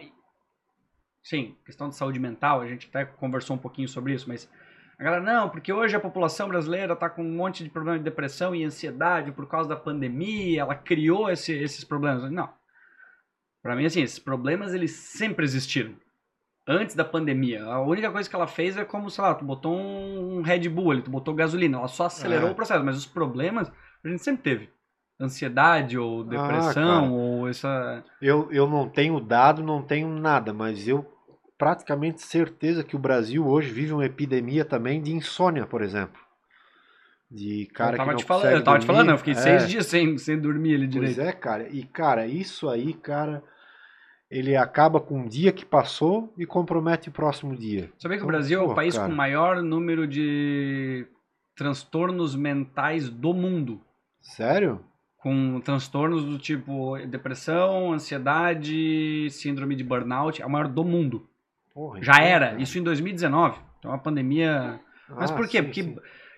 Sim, 1.22 1.56
questão 1.64 1.90
de 1.90 1.96
saúde 1.96 2.20
mental, 2.20 2.62
a 2.62 2.68
gente 2.68 2.88
até 2.88 3.06
conversou 3.06 3.56
um 3.56 3.60
pouquinho 3.60 3.88
sobre 3.88 4.14
isso, 4.14 4.28
mas 4.28 4.50
a 4.98 5.04
galera, 5.04 5.24
não, 5.24 5.50
porque 5.50 5.72
hoje 5.72 5.96
a 5.96 6.00
população 6.00 6.48
brasileira 6.48 6.94
está 6.94 7.10
com 7.10 7.24
um 7.24 7.36
monte 7.36 7.64
de 7.64 7.70
problema 7.70 7.98
de 7.98 8.04
depressão 8.04 8.56
e 8.56 8.64
ansiedade 8.64 9.32
por 9.32 9.48
causa 9.48 9.70
da 9.70 9.76
pandemia, 9.76 10.62
ela 10.62 10.76
criou 10.76 11.30
esse, 11.30 11.54
esses 11.54 11.84
problemas. 11.84 12.32
Não. 12.32 12.50
Para 13.62 13.76
mim, 13.76 13.86
assim, 13.86 14.02
esses 14.02 14.20
problemas 14.20 14.74
eles 14.74 14.92
sempre 14.92 15.46
existiram. 15.46 15.96
Antes 16.66 16.96
da 16.96 17.04
pandemia. 17.04 17.66
A 17.66 17.82
única 17.82 18.10
coisa 18.10 18.30
que 18.30 18.36
ela 18.36 18.48
fez 18.48 18.78
é 18.78 18.86
como, 18.86 19.10
sei 19.10 19.22
lá, 19.22 19.36
tu 19.36 19.44
botou 19.44 19.78
um 19.78 20.42
Red 20.42 20.70
Bull 20.70 20.92
ali, 20.92 21.02
tu 21.02 21.12
botou 21.12 21.34
gasolina. 21.34 21.78
Ela 21.78 21.90
só 21.90 22.06
acelerou 22.06 22.50
é. 22.50 22.52
o 22.52 22.56
processo, 22.56 22.84
mas 22.84 22.98
os 22.98 23.06
problemas 23.06 23.72
a 24.04 24.08
gente 24.08 24.24
sempre 24.24 24.44
teve. 24.44 24.70
Ansiedade 25.20 25.98
ou 25.98 26.22
ah, 26.22 26.24
depressão 26.24 27.06
ah, 27.06 27.12
ou 27.12 27.48
essa. 27.48 28.04
Eu, 28.22 28.50
eu 28.52 28.68
não 28.68 28.90
tenho 28.90 29.20
dado, 29.20 29.62
não 29.62 29.82
tenho 29.82 30.08
nada, 30.08 30.54
mas 30.54 30.88
eu 30.88 31.06
praticamente 31.58 32.22
certeza 32.22 32.84
que 32.84 32.96
o 32.96 33.00
Brasil 33.00 33.48
hoje 33.48 33.70
vive 33.70 33.94
uma 33.94 34.06
epidemia 34.06 34.66
também 34.66 35.02
de 35.02 35.14
insônia, 35.14 35.66
por 35.66 35.82
exemplo. 35.82 36.20
De 37.30 37.68
cara 37.74 37.94
eu 37.94 37.98
tava 37.98 38.10
que 38.10 38.14
não 38.14 38.18
te 38.18 38.26
falando, 38.26 38.52
Eu 38.52 38.64
tava 38.64 38.78
dormir. 38.78 38.80
te 38.80 38.86
falando, 38.86 39.10
eu 39.12 39.18
fiquei 39.18 39.34
é. 39.34 39.38
seis 39.38 39.70
dias 39.70 39.86
sem, 39.86 40.18
sem 40.18 40.40
dormir 40.40 40.76
ali 40.76 40.88
direito. 40.88 41.16
Pois 41.16 41.28
é, 41.28 41.32
cara. 41.32 41.68
E, 41.70 41.84
cara, 41.84 42.28
isso 42.28 42.70
aí, 42.70 42.94
cara, 42.94 43.44
ele 44.34 44.58
acaba 44.58 45.00
com 45.00 45.20
um 45.20 45.28
dia 45.28 45.52
que 45.52 45.64
passou 45.64 46.34
e 46.36 46.44
compromete 46.44 47.08
o 47.08 47.12
próximo 47.12 47.56
dia. 47.56 47.92
Sabia 48.00 48.18
que 48.18 48.24
então, 48.24 48.26
o 48.26 48.28
Brasil 48.28 48.60
pô, 48.60 48.66
é 48.66 48.72
o 48.72 48.76
país 48.76 48.96
cara. 48.96 49.08
com 49.08 49.14
o 49.14 49.16
maior 49.16 49.62
número 49.62 50.08
de 50.08 51.06
transtornos 51.56 52.36
mentais 52.36 53.10
do 53.10 53.32
mundo. 53.32 53.80
Sério? 54.22 54.84
Com 55.18 55.62
transtornos 55.62 56.26
do 56.26 56.40
tipo 56.40 56.98
depressão, 57.06 57.94
ansiedade, 57.94 59.30
síndrome 59.30 59.76
de 59.76 59.84
burnout, 59.84 60.42
é 60.42 60.46
o 60.46 60.50
maior 60.50 60.68
do 60.68 60.84
mundo. 60.84 61.28
Porra, 61.72 62.02
Já 62.02 62.14
então, 62.14 62.26
era, 62.26 62.62
isso 62.62 62.80
em 62.80 62.84
2019. 62.84 63.60
Então 63.78 63.94
a 63.94 64.00
pandemia. 64.00 64.80
Mas 65.10 65.30
ah, 65.30 65.36
por 65.36 65.48
quê? 65.48 65.60
Sim, 65.60 65.64
Porque 65.64 65.84
sim. 65.84 65.96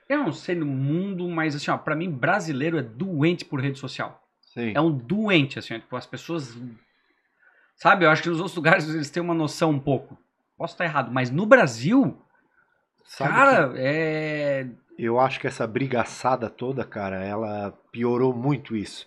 eu 0.09 0.17
não 0.17 0.33
sei 0.33 0.55
no 0.55 0.65
mundo, 0.65 1.29
mas 1.29 1.55
assim, 1.55 1.71
ó, 1.71 1.77
pra 1.77 1.95
mim, 1.95 2.11
brasileiro 2.11 2.77
é 2.77 2.81
doente 2.83 3.45
por 3.45 3.61
rede 3.61 3.79
social. 3.79 4.21
Sim. 4.53 4.73
É 4.75 4.81
um 4.81 4.91
doente, 4.91 5.59
assim, 5.59 5.79
tipo, 5.79 5.95
as 5.95 6.05
pessoas. 6.05 6.57
Sabe, 7.75 8.05
eu 8.05 8.09
acho 8.09 8.23
que 8.23 8.29
nos 8.29 8.39
outros 8.39 8.55
lugares 8.55 8.87
eles 8.87 9.09
têm 9.09 9.21
uma 9.21 9.33
noção 9.33 9.71
um 9.71 9.79
pouco. 9.79 10.17
Posso 10.57 10.73
estar 10.73 10.85
errado, 10.85 11.11
mas 11.11 11.29
no 11.29 11.45
Brasil. 11.45 12.17
Sabe 13.03 13.31
cara, 13.31 13.69
que... 13.69 13.79
é. 13.79 14.67
Eu 14.97 15.19
acho 15.19 15.39
que 15.39 15.47
essa 15.47 15.67
brigaçada 15.67 16.49
toda, 16.49 16.85
cara, 16.85 17.21
ela 17.23 17.71
piorou 17.91 18.33
muito 18.33 18.75
isso. 18.75 19.05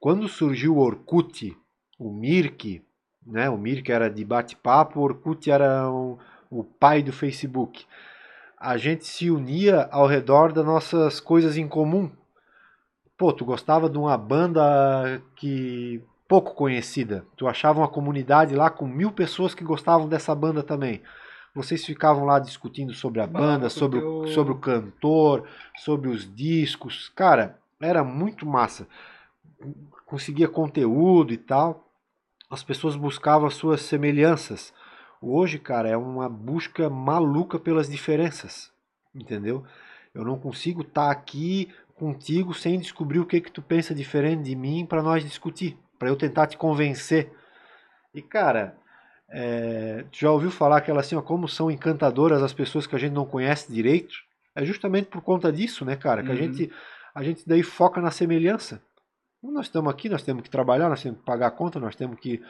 Quando 0.00 0.28
surgiu 0.28 0.76
o 0.76 0.80
Orkut, 0.80 1.56
o 1.98 2.12
Mirk, 2.12 2.82
né? 3.24 3.48
O 3.48 3.56
Mirk 3.56 3.90
era 3.90 4.10
de 4.10 4.24
bate-papo, 4.24 4.98
o 4.98 5.02
Orkut 5.04 5.50
era 5.50 5.88
o, 5.88 6.18
o 6.50 6.64
pai 6.64 7.02
do 7.02 7.12
Facebook. 7.12 7.86
A 8.58 8.76
gente 8.76 9.06
se 9.06 9.30
unia 9.30 9.88
ao 9.92 10.06
redor 10.06 10.52
das 10.52 10.64
nossas 10.64 11.20
coisas 11.20 11.56
em 11.56 11.68
comum. 11.68 12.10
Pô, 13.16 13.32
tu 13.32 13.44
gostava 13.44 13.88
de 13.88 13.98
uma 13.98 14.16
banda 14.18 15.22
que 15.36 16.02
pouco 16.28 16.54
conhecida. 16.54 17.26
Tu 17.36 17.48
achava 17.48 17.80
uma 17.80 17.88
comunidade 17.88 18.54
lá 18.54 18.70
com 18.70 18.86
mil 18.86 19.10
pessoas 19.10 19.54
que 19.54 19.64
gostavam 19.64 20.08
dessa 20.08 20.34
banda 20.34 20.62
também. 20.62 21.02
Vocês 21.54 21.84
ficavam 21.84 22.24
lá 22.24 22.38
discutindo 22.38 22.94
sobre 22.94 23.20
a 23.20 23.26
banda, 23.26 23.68
sobre, 23.68 23.98
o, 23.98 24.28
sobre 24.28 24.52
o 24.52 24.58
cantor, 24.58 25.48
sobre 25.78 26.08
os 26.08 26.32
discos. 26.32 27.08
Cara, 27.08 27.58
era 27.80 28.04
muito 28.04 28.46
massa. 28.46 28.86
Conseguia 30.06 30.46
conteúdo 30.46 31.32
e 31.32 31.38
tal 31.38 31.88
as 32.50 32.62
pessoas 32.62 32.96
buscavam 32.96 33.46
as 33.46 33.54
suas 33.54 33.82
semelhanças. 33.82 34.72
Hoje, 35.20 35.58
cara, 35.58 35.88
é 35.88 35.96
uma 35.96 36.28
busca 36.28 36.88
maluca 36.88 37.58
pelas 37.58 37.88
diferenças, 37.88 38.72
entendeu? 39.14 39.64
Eu 40.14 40.24
não 40.24 40.38
consigo 40.38 40.82
estar 40.82 41.06
tá 41.06 41.10
aqui 41.10 41.68
contigo 41.94 42.54
sem 42.54 42.78
descobrir 42.78 43.18
o 43.18 43.26
que 43.26 43.40
que 43.40 43.50
tu 43.50 43.60
pensa 43.60 43.94
diferente 43.94 44.44
de 44.44 44.54
mim 44.54 44.86
para 44.86 45.02
nós 45.02 45.24
discutir, 45.24 45.76
para 45.98 46.08
eu 46.08 46.16
tentar 46.16 46.46
te 46.46 46.56
convencer. 46.56 47.32
E 48.14 48.22
cara, 48.22 48.76
é, 49.30 50.04
já 50.12 50.30
ouviu 50.30 50.50
falar 50.50 50.78
aquela 50.78 51.00
assim, 51.00 51.16
ó, 51.16 51.22
como 51.22 51.48
são 51.48 51.70
encantadoras 51.70 52.42
as 52.42 52.52
pessoas 52.52 52.86
que 52.86 52.96
a 52.96 52.98
gente 52.98 53.12
não 53.12 53.26
conhece 53.26 53.72
direito? 53.72 54.14
É 54.54 54.64
justamente 54.64 55.06
por 55.06 55.22
conta 55.22 55.52
disso, 55.52 55.84
né, 55.84 55.96
cara, 55.96 56.22
que 56.22 56.28
uhum. 56.28 56.34
a 56.34 56.38
gente 56.38 56.72
a 57.14 57.22
gente 57.22 57.42
daí 57.46 57.62
foca 57.62 58.00
na 58.00 58.10
semelhança. 58.10 58.82
Nós 59.42 59.66
estamos 59.66 59.90
aqui, 59.90 60.08
nós 60.08 60.22
temos 60.22 60.42
que 60.42 60.50
trabalhar, 60.50 60.88
nós 60.88 61.02
temos 61.02 61.18
que 61.18 61.24
pagar 61.24 61.48
a 61.48 61.50
conta, 61.50 61.78
nós 61.78 61.94
temos 61.94 62.18
que 62.18 62.42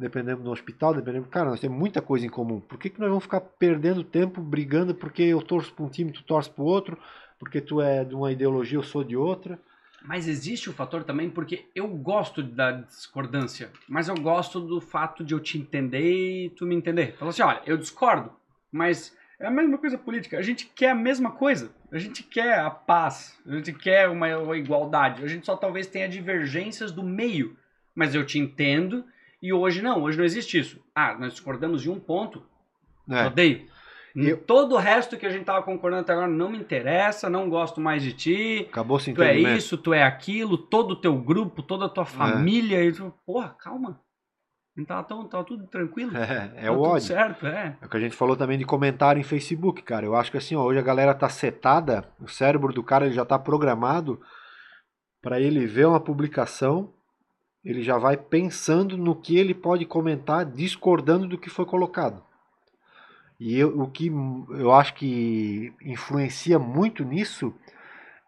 dependendo 0.00 0.42
do 0.42 0.50
hospital, 0.50 0.94
dependendo. 0.94 1.28
Cara, 1.28 1.50
nós 1.50 1.60
temos 1.60 1.78
muita 1.78 2.00
coisa 2.00 2.24
em 2.24 2.30
comum. 2.30 2.60
Por 2.60 2.78
que, 2.78 2.88
que 2.88 2.98
nós 2.98 3.10
vamos 3.10 3.24
ficar 3.24 3.40
perdendo 3.40 4.02
tempo 4.02 4.40
brigando 4.40 4.94
porque 4.94 5.22
eu 5.22 5.42
torço 5.42 5.72
para 5.74 5.84
um 5.84 5.88
time, 5.88 6.10
tu 6.10 6.24
torce 6.24 6.48
para 6.48 6.62
o 6.62 6.66
outro, 6.66 6.98
porque 7.38 7.60
tu 7.60 7.80
é 7.80 8.04
de 8.04 8.14
uma 8.14 8.32
ideologia, 8.32 8.78
eu 8.78 8.82
sou 8.82 9.04
de 9.04 9.16
outra? 9.16 9.58
Mas 10.02 10.26
existe 10.26 10.70
o 10.70 10.72
fator 10.72 11.04
também 11.04 11.28
porque 11.28 11.66
eu 11.74 11.86
gosto 11.88 12.42
da 12.42 12.72
discordância, 12.72 13.70
mas 13.88 14.08
eu 14.08 14.14
gosto 14.14 14.60
do 14.60 14.80
fato 14.80 15.22
de 15.22 15.34
eu 15.34 15.40
te 15.40 15.58
entender 15.58 16.46
e 16.46 16.50
tu 16.50 16.64
me 16.66 16.74
entender. 16.74 17.14
Então 17.16 17.28
assim, 17.28 17.42
olha, 17.42 17.60
eu 17.66 17.76
discordo, 17.76 18.32
mas 18.72 19.14
é 19.40 19.46
a 19.46 19.50
mesma 19.50 19.78
coisa 19.78 19.96
política. 19.96 20.38
A 20.38 20.42
gente 20.42 20.66
quer 20.66 20.90
a 20.90 20.94
mesma 20.94 21.30
coisa. 21.32 21.72
A 21.90 21.98
gente 21.98 22.22
quer 22.22 22.58
a 22.58 22.70
paz. 22.70 23.40
A 23.46 23.56
gente 23.56 23.72
quer 23.72 24.06
uma, 24.08 24.36
uma 24.36 24.56
igualdade. 24.56 25.24
A 25.24 25.26
gente 25.26 25.46
só 25.46 25.56
talvez 25.56 25.86
tenha 25.86 26.06
divergências 26.06 26.92
do 26.92 27.02
meio. 27.02 27.56
Mas 27.94 28.14
eu 28.14 28.24
te 28.24 28.38
entendo 28.38 29.02
e 29.42 29.50
hoje 29.50 29.80
não. 29.80 30.02
Hoje 30.02 30.18
não 30.18 30.26
existe 30.26 30.58
isso. 30.58 30.84
Ah, 30.94 31.16
nós 31.18 31.32
discordamos 31.32 31.80
de 31.80 31.90
um 31.90 31.98
ponto. 31.98 32.44
É. 33.10 33.26
Odeio. 33.26 33.66
Eu... 34.14 34.36
Todo 34.36 34.74
o 34.74 34.78
resto 34.78 35.16
que 35.16 35.26
a 35.26 35.30
gente 35.30 35.44
tava 35.44 35.62
concordando 35.62 36.02
até 36.02 36.12
agora 36.12 36.28
não 36.28 36.50
me 36.50 36.58
interessa, 36.58 37.30
não 37.30 37.48
gosto 37.48 37.80
mais 37.80 38.02
de 38.02 38.12
ti. 38.12 38.66
Acabou 38.70 38.98
se 38.98 39.12
Tu 39.12 39.22
é 39.22 39.36
isso, 39.36 39.78
tu 39.78 39.92
é 39.92 40.02
aquilo, 40.02 40.58
todo 40.58 40.92
o 40.92 40.96
teu 40.96 41.16
grupo, 41.16 41.62
toda 41.62 41.86
a 41.86 41.88
tua 41.88 42.04
é. 42.04 42.06
família. 42.06 42.78
É. 42.78 42.84
E 42.86 42.92
tu, 42.92 43.12
porra, 43.24 43.54
calma. 43.58 44.00
Não 44.76 44.84
tava, 44.84 45.04
tão, 45.04 45.28
tava 45.28 45.44
tudo 45.44 45.66
tranquilo. 45.66 46.12
É, 46.16 46.66
é 46.66 46.70
o 46.70 46.80
ódio. 46.80 47.08
certo, 47.08 47.46
é. 47.46 47.76
É 47.80 47.86
o 47.86 47.88
que 47.88 47.96
a 47.96 48.00
gente 48.00 48.16
falou 48.16 48.36
também 48.36 48.58
de 48.58 48.64
comentário 48.64 49.20
em 49.20 49.24
Facebook, 49.24 49.82
cara. 49.82 50.06
Eu 50.06 50.14
acho 50.14 50.30
que 50.30 50.38
assim, 50.38 50.56
ó, 50.56 50.62
hoje 50.62 50.78
a 50.78 50.82
galera 50.82 51.14
tá 51.14 51.28
setada, 51.28 52.04
o 52.20 52.28
cérebro 52.28 52.72
do 52.72 52.82
cara 52.82 53.06
ele 53.06 53.14
já 53.14 53.24
tá 53.24 53.38
programado 53.38 54.20
para 55.20 55.40
ele 55.40 55.66
ver 55.66 55.86
uma 55.86 56.00
publicação 56.00 56.92
ele 57.64 57.82
já 57.82 57.98
vai 57.98 58.16
pensando 58.16 58.96
no 58.96 59.14
que 59.14 59.36
ele 59.36 59.54
pode 59.54 59.84
comentar, 59.84 60.46
discordando 60.46 61.28
do 61.28 61.38
que 61.38 61.50
foi 61.50 61.66
colocado. 61.66 62.22
E 63.40 63.58
eu, 63.58 63.80
o 63.80 63.90
que 63.90 64.08
eu 64.50 64.70
acho 64.70 64.92
que 64.92 65.72
influencia 65.82 66.58
muito 66.58 67.02
nisso 67.02 67.54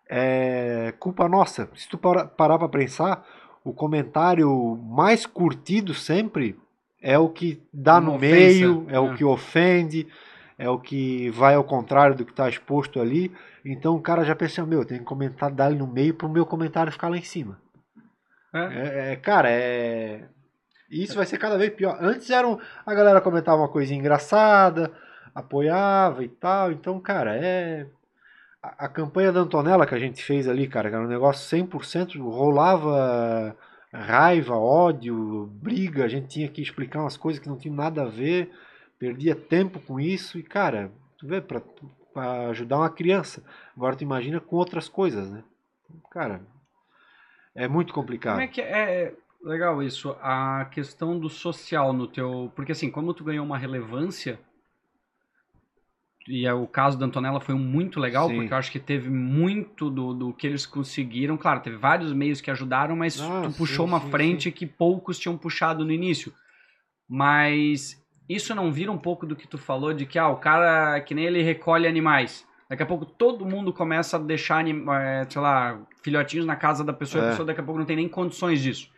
é 0.08 0.94
culpa 0.98 1.28
nossa. 1.28 1.68
Se 1.74 1.86
tu 1.86 1.98
parar 1.98 2.58
para 2.58 2.68
pensar, 2.68 3.22
o 3.62 3.74
comentário 3.74 4.48
mais 4.82 5.26
curtido 5.26 5.92
sempre 5.92 6.58
é 7.00 7.18
o 7.18 7.28
que 7.28 7.62
dá 7.70 7.98
Uma 7.98 8.00
no 8.00 8.14
ofensa, 8.14 8.34
meio, 8.36 8.86
é, 8.88 8.94
é, 8.94 8.98
o 8.98 9.14
que 9.14 9.22
ofende, 9.22 10.06
é 10.56 10.70
o 10.70 10.78
que 10.78 11.28
vai 11.30 11.56
ao 11.56 11.64
contrário 11.64 12.16
do 12.16 12.24
que 12.24 12.30
está 12.32 12.48
exposto 12.48 12.98
ali. 12.98 13.30
Então 13.64 13.94
o 13.94 14.00
cara 14.00 14.24
já 14.24 14.34
pensa, 14.34 14.64
meu, 14.64 14.82
tem 14.82 14.98
que 14.98 15.04
comentar, 15.04 15.50
dar 15.50 15.72
no 15.72 15.86
meio 15.86 16.14
para 16.14 16.26
o 16.26 16.32
meu 16.32 16.46
comentário 16.46 16.90
ficar 16.90 17.08
lá 17.08 17.18
em 17.18 17.22
cima. 17.22 17.60
É. 18.54 18.60
é, 18.60 19.12
é 19.12 19.16
cara, 19.16 19.50
é. 19.50 20.24
Isso 20.92 21.16
vai 21.16 21.24
ser 21.24 21.38
cada 21.38 21.56
vez 21.56 21.72
pior. 21.72 21.96
Antes 22.00 22.28
eram. 22.28 22.60
A 22.84 22.94
galera 22.94 23.20
comentava 23.20 23.62
uma 23.62 23.68
coisinha 23.68 23.98
engraçada, 23.98 24.92
apoiava 25.34 26.22
e 26.22 26.28
tal. 26.28 26.70
Então, 26.70 27.00
cara, 27.00 27.34
é. 27.34 27.86
A, 28.62 28.84
a 28.84 28.88
campanha 28.88 29.32
da 29.32 29.40
Antonella 29.40 29.86
que 29.86 29.94
a 29.94 29.98
gente 29.98 30.22
fez 30.22 30.46
ali, 30.46 30.68
cara, 30.68 30.90
que 30.90 30.94
era 30.94 31.04
um 31.04 31.08
negócio 31.08 31.58
100%, 31.58 32.20
rolava 32.20 33.56
raiva, 33.92 34.54
ódio, 34.54 35.46
briga. 35.54 36.04
A 36.04 36.08
gente 36.08 36.28
tinha 36.28 36.48
que 36.48 36.60
explicar 36.60 37.00
umas 37.00 37.16
coisas 37.16 37.40
que 37.40 37.48
não 37.48 37.56
tinham 37.56 37.74
nada 37.74 38.02
a 38.02 38.08
ver. 38.08 38.52
Perdia 38.98 39.34
tempo 39.34 39.80
com 39.80 39.98
isso. 39.98 40.38
E, 40.38 40.42
cara, 40.42 40.92
tu 41.16 41.26
vê, 41.26 41.40
pra, 41.40 41.62
pra 42.12 42.48
ajudar 42.48 42.76
uma 42.76 42.90
criança. 42.90 43.42
Agora 43.74 43.96
tu 43.96 44.02
imagina 44.02 44.40
com 44.40 44.56
outras 44.56 44.88
coisas, 44.88 45.30
né? 45.30 45.42
Cara, 46.10 46.42
é 47.54 47.66
muito 47.66 47.94
complicado. 47.94 48.34
Como 48.34 48.44
é 48.44 48.48
que 48.48 48.60
é, 48.60 49.04
é 49.04 49.14
legal 49.42 49.82
isso? 49.82 50.16
A 50.20 50.66
questão 50.70 51.18
do 51.18 51.28
social 51.28 51.92
no 51.92 52.06
teu. 52.06 52.50
Porque 52.54 52.72
assim, 52.72 52.90
como 52.90 53.14
tu 53.14 53.24
ganhou 53.24 53.44
uma 53.44 53.58
relevância. 53.58 54.38
E 56.28 56.46
é, 56.46 56.54
o 56.54 56.68
caso 56.68 56.96
da 56.96 57.06
Antonella 57.06 57.40
foi 57.40 57.56
muito 57.56 57.98
legal, 57.98 58.28
Sim. 58.28 58.36
porque 58.36 58.52
eu 58.52 58.56
acho 58.56 58.70
que 58.70 58.78
teve 58.78 59.10
muito 59.10 59.90
do, 59.90 60.14
do 60.14 60.32
que 60.32 60.46
eles 60.46 60.64
conseguiram. 60.64 61.36
Claro, 61.36 61.60
teve 61.60 61.76
vários 61.76 62.12
meios 62.12 62.40
que 62.40 62.48
ajudaram, 62.48 62.94
mas 62.94 63.20
ah, 63.20 63.42
tu 63.42 63.52
puxou 63.52 63.86
sim, 63.86 63.92
uma 63.92 64.00
sim, 64.00 64.10
frente 64.10 64.44
sim. 64.44 64.52
que 64.52 64.64
poucos 64.64 65.18
tinham 65.18 65.36
puxado 65.36 65.84
no 65.84 65.90
início. 65.90 66.32
Mas 67.08 68.00
isso 68.28 68.54
não 68.54 68.70
vira 68.70 68.92
um 68.92 68.98
pouco 68.98 69.26
do 69.26 69.34
que 69.34 69.48
tu 69.48 69.58
falou 69.58 69.92
de 69.92 70.06
que 70.06 70.16
ah, 70.16 70.28
o 70.28 70.36
cara 70.36 71.00
que 71.00 71.12
nem 71.12 71.24
ele 71.24 71.42
recolhe 71.42 71.88
animais. 71.88 72.46
Daqui 72.68 72.84
a 72.84 72.86
pouco 72.86 73.04
todo 73.04 73.44
mundo 73.44 73.72
começa 73.72 74.16
a 74.16 74.20
deixar, 74.20 74.64
é, 74.66 75.26
sei 75.28 75.42
lá, 75.42 75.78
filhotinhos 76.02 76.46
na 76.46 76.56
casa 76.56 76.84
da 76.84 76.92
pessoa 76.92 77.22
é. 77.22 77.24
e 77.24 77.26
a 77.26 77.30
pessoa 77.30 77.46
daqui 77.46 77.60
a 77.60 77.64
pouco 77.64 77.78
não 77.78 77.86
tem 77.86 77.96
nem 77.96 78.08
condições 78.08 78.62
disso. 78.62 78.88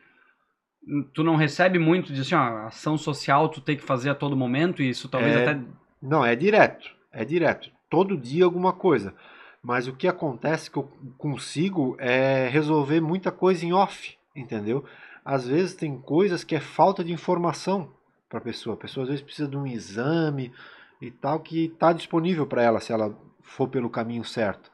Tu 1.13 1.25
não 1.25 1.37
recebe 1.37 1.79
muito 1.79 2.13
de 2.13 2.21
assim, 2.21 2.35
ó, 2.35 2.67
ação 2.67 2.99
social 2.99 3.49
tu 3.49 3.61
tem 3.61 3.77
que 3.77 3.83
fazer 3.83 4.11
a 4.11 4.15
todo 4.15 4.37
momento 4.37 4.83
e 4.83 4.89
isso 4.91 5.09
talvez 5.09 5.35
é... 5.35 5.43
até. 5.43 5.61
Não, 6.01 6.25
é 6.25 6.37
direto. 6.37 6.91
É 7.13 7.25
direto. 7.25 7.71
Todo 7.89 8.17
dia 8.17 8.45
alguma 8.45 8.73
coisa. 8.73 9.15
Mas 9.63 9.89
o 9.89 9.95
que 9.95 10.07
acontece 10.07 10.71
que 10.71 10.77
eu 10.77 10.91
consigo 11.17 11.97
é 11.99 12.49
resolver 12.49 13.01
muita 13.01 13.33
coisa 13.33 13.65
em 13.65 13.73
off, 13.73 14.15
entendeu? 14.37 14.85
Às 15.25 15.49
vezes 15.49 15.75
tem 15.75 15.99
coisas 15.99 16.45
que 16.45 16.55
é 16.55 16.61
falta 16.61 17.03
de 17.03 17.13
informação 17.13 17.91
para 18.29 18.39
a 18.39 18.43
pessoa. 18.43 18.75
A 18.75 18.79
pessoa 18.79 19.05
às 19.05 19.09
vezes 19.09 19.25
precisa 19.25 19.49
de 19.49 19.57
um 19.57 19.67
exame 19.67 20.53
e 21.01 21.11
tal 21.11 21.41
que 21.41 21.65
está 21.65 21.95
disponível 21.95 22.47
para 22.47 22.63
ela 22.63 22.81
se 22.81 22.93
ela 22.93 23.17
for 23.43 23.69
pelo 23.69 23.89
caminho 23.89 24.25
certo. 24.25 24.71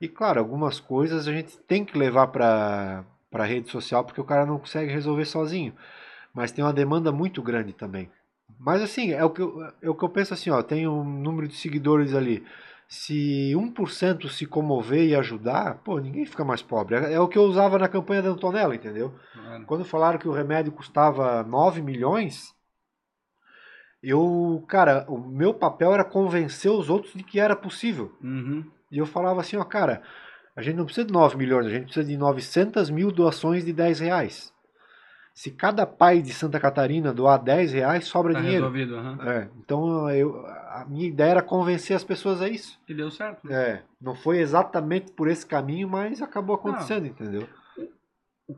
E 0.00 0.08
claro, 0.08 0.40
algumas 0.40 0.80
coisas 0.80 1.28
a 1.28 1.32
gente 1.32 1.58
tem 1.58 1.84
que 1.84 1.98
levar 1.98 2.28
para 2.28 3.04
a 3.34 3.46
rede 3.46 3.70
social 3.70 4.04
porque 4.04 4.20
o 4.20 4.24
cara 4.24 4.46
não 4.46 4.58
consegue 4.58 4.92
resolver 4.92 5.24
sozinho. 5.24 5.74
Mas 6.34 6.52
tem 6.52 6.64
uma 6.64 6.72
demanda 6.72 7.12
muito 7.12 7.42
grande 7.42 7.72
também. 7.72 8.10
Mas 8.58 8.82
assim, 8.82 9.12
é 9.12 9.24
o 9.24 9.30
que 9.30 9.42
eu, 9.42 9.62
é 9.82 9.90
o 9.90 9.94
que 9.94 10.04
eu 10.04 10.08
penso 10.08 10.34
assim, 10.34 10.50
ó, 10.50 10.62
tem 10.62 10.86
um 10.86 11.04
número 11.04 11.48
de 11.48 11.54
seguidores 11.54 12.14
ali. 12.14 12.44
Se 12.88 13.52
1% 13.54 14.28
se 14.28 14.44
comover 14.44 15.02
e 15.02 15.14
ajudar, 15.14 15.78
pô, 15.82 15.98
ninguém 15.98 16.26
fica 16.26 16.44
mais 16.44 16.60
pobre. 16.60 16.94
É, 16.96 17.14
é 17.14 17.20
o 17.20 17.28
que 17.28 17.38
eu 17.38 17.42
usava 17.42 17.78
na 17.78 17.88
campanha 17.88 18.22
da 18.22 18.28
Antonella, 18.28 18.74
entendeu? 18.74 19.14
Mano. 19.34 19.66
Quando 19.66 19.84
falaram 19.84 20.18
que 20.18 20.28
o 20.28 20.32
remédio 20.32 20.72
custava 20.72 21.42
9 21.42 21.80
milhões, 21.80 22.54
eu, 24.02 24.64
cara, 24.68 25.06
o 25.08 25.16
meu 25.16 25.54
papel 25.54 25.94
era 25.94 26.04
convencer 26.04 26.70
os 26.70 26.90
outros 26.90 27.14
de 27.14 27.22
que 27.22 27.38
era 27.38 27.56
possível. 27.56 28.12
Uhum. 28.22 28.70
E 28.90 28.98
eu 28.98 29.06
falava 29.06 29.40
assim, 29.40 29.56
ó, 29.56 29.64
cara, 29.64 30.02
a 30.54 30.62
gente 30.62 30.76
não 30.76 30.84
precisa 30.84 31.06
de 31.06 31.12
9 31.12 31.36
milhões, 31.36 31.66
a 31.66 31.70
gente 31.70 31.84
precisa 31.84 32.06
de 32.06 32.16
900 32.16 32.90
mil 32.90 33.10
doações 33.10 33.64
de 33.64 33.72
10 33.72 34.00
reais. 34.00 34.52
Se 35.34 35.50
cada 35.50 35.86
pai 35.86 36.20
de 36.20 36.30
Santa 36.32 36.60
Catarina 36.60 37.12
doar 37.12 37.42
10 37.42 37.72
reais, 37.72 38.04
sobra 38.06 38.34
tá 38.34 38.40
dinheiro. 38.40 38.70
Resolvido, 38.70 38.96
uhum. 38.96 39.22
é, 39.22 39.48
então 39.58 40.10
eu, 40.10 40.46
a 40.46 40.84
minha 40.86 41.08
ideia 41.08 41.30
era 41.30 41.42
convencer 41.42 41.96
as 41.96 42.04
pessoas 42.04 42.42
a 42.42 42.48
isso. 42.48 42.78
E 42.86 42.92
deu 42.92 43.10
certo. 43.10 43.50
É, 43.50 43.82
não 44.00 44.14
foi 44.14 44.38
exatamente 44.38 45.10
por 45.12 45.28
esse 45.28 45.46
caminho, 45.46 45.88
mas 45.88 46.20
acabou 46.20 46.54
acontecendo, 46.54 47.04
não. 47.04 47.10
entendeu? 47.10 47.48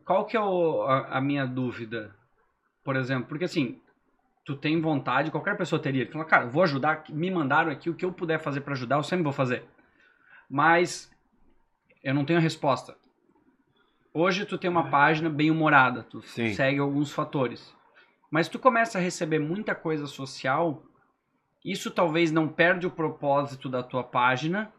Qual 0.05 0.25
que 0.25 0.37
é 0.37 0.41
o, 0.41 0.83
a, 0.83 1.19
a 1.19 1.21
minha 1.21 1.47
dúvida? 1.47 2.11
Por 2.83 2.97
exemplo, 2.97 3.27
porque 3.29 3.45
assim, 3.45 3.81
tu 4.45 4.57
tem 4.57 4.81
vontade, 4.81 5.31
qualquer 5.31 5.57
pessoa 5.57 5.81
teria. 5.81 6.11
Fala, 6.11 6.25
cara, 6.25 6.47
vou 6.47 6.65
ajudar, 6.65 7.05
me 7.09 7.31
mandaram 7.31 7.71
aqui, 7.71 7.89
o 7.89 7.95
que 7.95 8.05
eu 8.05 8.13
puder 8.13 8.41
fazer 8.41 8.63
para 8.63 8.75
ajudar, 8.75 8.97
eu 8.97 9.05
sempre 9.05 9.23
vou 9.23 9.33
fazer. 9.33 9.65
Mas 10.51 11.14
eu 12.05 12.15
não 12.15 12.25
tenho 12.25 12.39
a 12.39 12.43
resposta. 12.43 12.97
Hoje 14.13 14.45
tu 14.45 14.59
tem 14.59 14.71
uma 14.71 14.91
página 14.91 15.29
bem 15.29 15.51
humorada, 15.51 16.05
tu 16.05 16.23
Sim. 16.23 16.53
segue 16.55 16.79
alguns 16.79 17.11
fatores. 17.11 17.75
Mas 18.31 18.49
tu 18.49 18.59
começa 18.59 18.99
a 18.99 19.01
receber 19.01 19.41
muita 19.41 19.75
coisa 19.75 20.07
social, 20.07 20.85
isso 21.65 21.91
talvez 21.91 22.31
não 22.31 22.47
perde 22.47 22.87
o 22.87 22.91
propósito 22.91 23.69
da 23.69 23.83
tua 23.83 24.05
página 24.05 24.73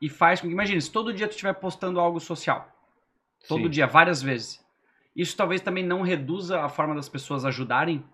e 0.00 0.08
faz 0.08 0.40
com 0.40 0.46
que, 0.46 0.52
imagine, 0.52 0.80
se 0.80 0.90
todo 0.90 1.12
dia 1.12 1.26
tu 1.26 1.32
estiver 1.32 1.52
postando 1.54 2.00
algo 2.00 2.20
social, 2.20 2.68
todo 3.48 3.64
Sim. 3.64 3.70
dia, 3.70 3.86
várias 3.86 4.22
vezes, 4.22 4.64
isso 5.14 5.36
talvez 5.36 5.60
também 5.60 5.84
não 5.84 6.00
reduza 6.00 6.62
a 6.62 6.68
forma 6.68 6.94
das 6.94 7.08
pessoas 7.08 7.44
ajudarem 7.44 8.04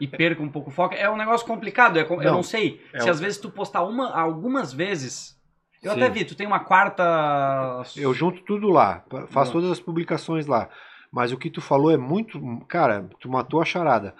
e 0.00 0.06
perca 0.08 0.42
um 0.42 0.48
pouco 0.48 0.70
o 0.70 0.72
foco. 0.72 0.94
É 0.94 1.08
um 1.10 1.16
negócio 1.16 1.46
complicado, 1.46 1.98
é, 1.98 2.02
eu 2.02 2.16
não, 2.16 2.34
não 2.34 2.42
sei. 2.42 2.84
É 2.92 3.00
se 3.00 3.10
às 3.10 3.20
vezes 3.20 3.38
tu 3.38 3.50
postar 3.50 3.84
uma, 3.84 4.10
algumas 4.18 4.72
vezes. 4.72 5.37
Eu 5.82 5.92
Sim. 5.92 6.02
até 6.02 6.10
vi, 6.10 6.24
tu 6.24 6.34
tem 6.34 6.46
uma 6.46 6.60
quarta. 6.60 7.82
Eu 7.96 8.12
junto 8.12 8.42
tudo 8.42 8.68
lá, 8.68 9.04
faço 9.28 9.52
todas 9.52 9.70
as 9.70 9.80
publicações 9.80 10.46
lá. 10.46 10.68
Mas 11.10 11.32
o 11.32 11.38
que 11.38 11.50
tu 11.50 11.60
falou 11.60 11.90
é 11.90 11.96
muito. 11.96 12.40
Cara, 12.68 13.08
tu 13.20 13.28
matou 13.28 13.60
a 13.60 13.64
charada. 13.64 14.14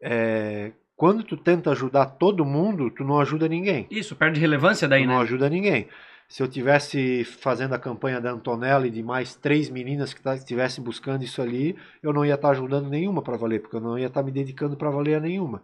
É, 0.00 0.72
quando 0.96 1.22
tu 1.22 1.36
tenta 1.36 1.70
ajudar 1.70 2.06
todo 2.06 2.44
mundo, 2.44 2.90
tu 2.90 3.04
não 3.04 3.20
ajuda 3.20 3.48
ninguém. 3.48 3.86
Isso, 3.90 4.14
perde 4.14 4.38
relevância 4.38 4.86
daí, 4.86 5.02
tu 5.02 5.08
né? 5.08 5.14
Não 5.14 5.20
ajuda 5.20 5.48
ninguém. 5.48 5.88
Se 6.28 6.42
eu 6.42 6.48
tivesse 6.48 7.24
fazendo 7.24 7.72
a 7.74 7.78
campanha 7.78 8.20
da 8.20 8.30
Antonella 8.30 8.86
e 8.86 8.90
de 8.90 9.02
mais 9.02 9.34
três 9.34 9.70
meninas 9.70 10.12
que 10.12 10.20
tá, 10.20 10.34
estivessem 10.34 10.84
buscando 10.84 11.24
isso 11.24 11.40
ali, 11.40 11.74
eu 12.02 12.12
não 12.12 12.24
ia 12.24 12.34
estar 12.34 12.48
tá 12.48 12.52
ajudando 12.52 12.90
nenhuma 12.90 13.22
para 13.22 13.36
valer, 13.36 13.62
porque 13.62 13.76
eu 13.76 13.80
não 13.80 13.98
ia 13.98 14.08
estar 14.08 14.20
tá 14.20 14.26
me 14.26 14.30
dedicando 14.30 14.76
para 14.76 14.90
valer 14.90 15.14
a 15.14 15.20
nenhuma. 15.20 15.62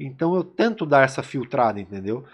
Então 0.00 0.34
eu 0.34 0.42
tento 0.42 0.86
dar 0.86 1.04
essa 1.04 1.22
filtrada, 1.22 1.78
entendeu? 1.78 2.24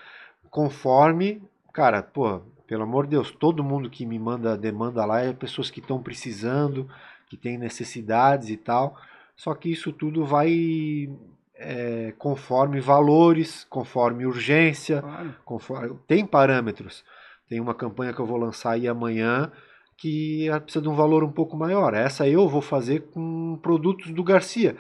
Conforme, 0.51 1.43
cara, 1.75 2.03
pô, 2.03 2.41
pelo 2.67 2.85
amor 2.85 3.05
de 3.05 3.11
Deus, 3.11 3.31
todo 3.31 3.63
mundo 3.63 3.91
que 3.91 4.07
me 4.07 4.19
manda 4.19 4.57
demanda 4.57 5.05
lá 5.05 5.21
é 5.21 5.35
pessoas 5.35 5.71
que 5.71 5.81
estão 5.81 6.03
precisando, 6.03 6.89
que 7.29 7.37
têm 7.37 7.59
necessidades 7.59 8.49
e 8.49 8.57
tal. 8.57 8.97
Só 9.37 9.55
que 9.55 9.71
isso 9.71 9.93
tudo 9.93 10.25
vai 10.25 11.11
é, 11.57 12.15
conforme 12.17 12.81
valores, 12.81 13.67
conforme 13.69 14.25
urgência, 14.25 15.03
claro. 15.03 15.37
conforme, 15.45 15.99
tem 16.07 16.25
parâmetros. 16.25 17.05
Tem 17.49 17.61
uma 17.61 17.75
campanha 17.75 18.15
que 18.15 18.21
eu 18.21 18.27
vou 18.27 18.39
lançar 18.39 18.73
aí 18.73 18.89
amanhã 18.89 19.53
que 19.97 20.49
precisa 20.63 20.83
de 20.83 20.89
um 20.89 20.95
valor 20.95 21.23
um 21.23 21.31
pouco 21.31 21.57
maior. 21.57 21.95
Essa 21.95 22.29
eu 22.29 22.49
vou 22.49 22.63
fazer 22.63 23.01
com 23.13 23.59
produtos 23.63 24.11
do 24.11 24.25
Garcia. 24.25 24.77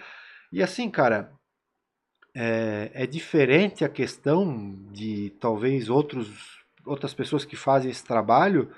E 0.53 0.63
assim, 0.63 0.91
cara, 0.91 1.31
é, 2.35 2.91
é 2.95 3.07
diferente 3.07 3.85
a 3.85 3.89
questão 3.89 4.77
de 4.91 5.31
talvez 5.41 5.89
outros, 5.89 6.64
outras 6.85 7.15
pessoas 7.15 7.45
que 7.45 7.57
fazem 7.57 7.91
esse 7.91 8.05
trabalho 8.05 8.71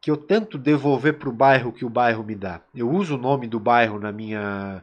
que 0.00 0.10
eu 0.10 0.16
tento 0.16 0.56
devolver 0.56 1.18
para 1.18 1.28
o 1.28 1.32
bairro 1.32 1.72
que 1.72 1.84
o 1.84 1.90
bairro 1.90 2.24
me 2.24 2.34
dá. 2.34 2.60
Eu 2.74 2.90
uso 2.90 3.16
o 3.16 3.20
nome 3.20 3.46
do 3.46 3.60
bairro 3.60 3.98
na 3.98 4.10
minha 4.10 4.82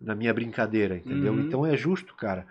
na 0.00 0.14
minha 0.14 0.32
brincadeira, 0.32 0.96
entendeu? 0.96 1.32
Uhum. 1.32 1.40
Então 1.40 1.66
é 1.66 1.76
justo, 1.76 2.14
cara 2.14 2.46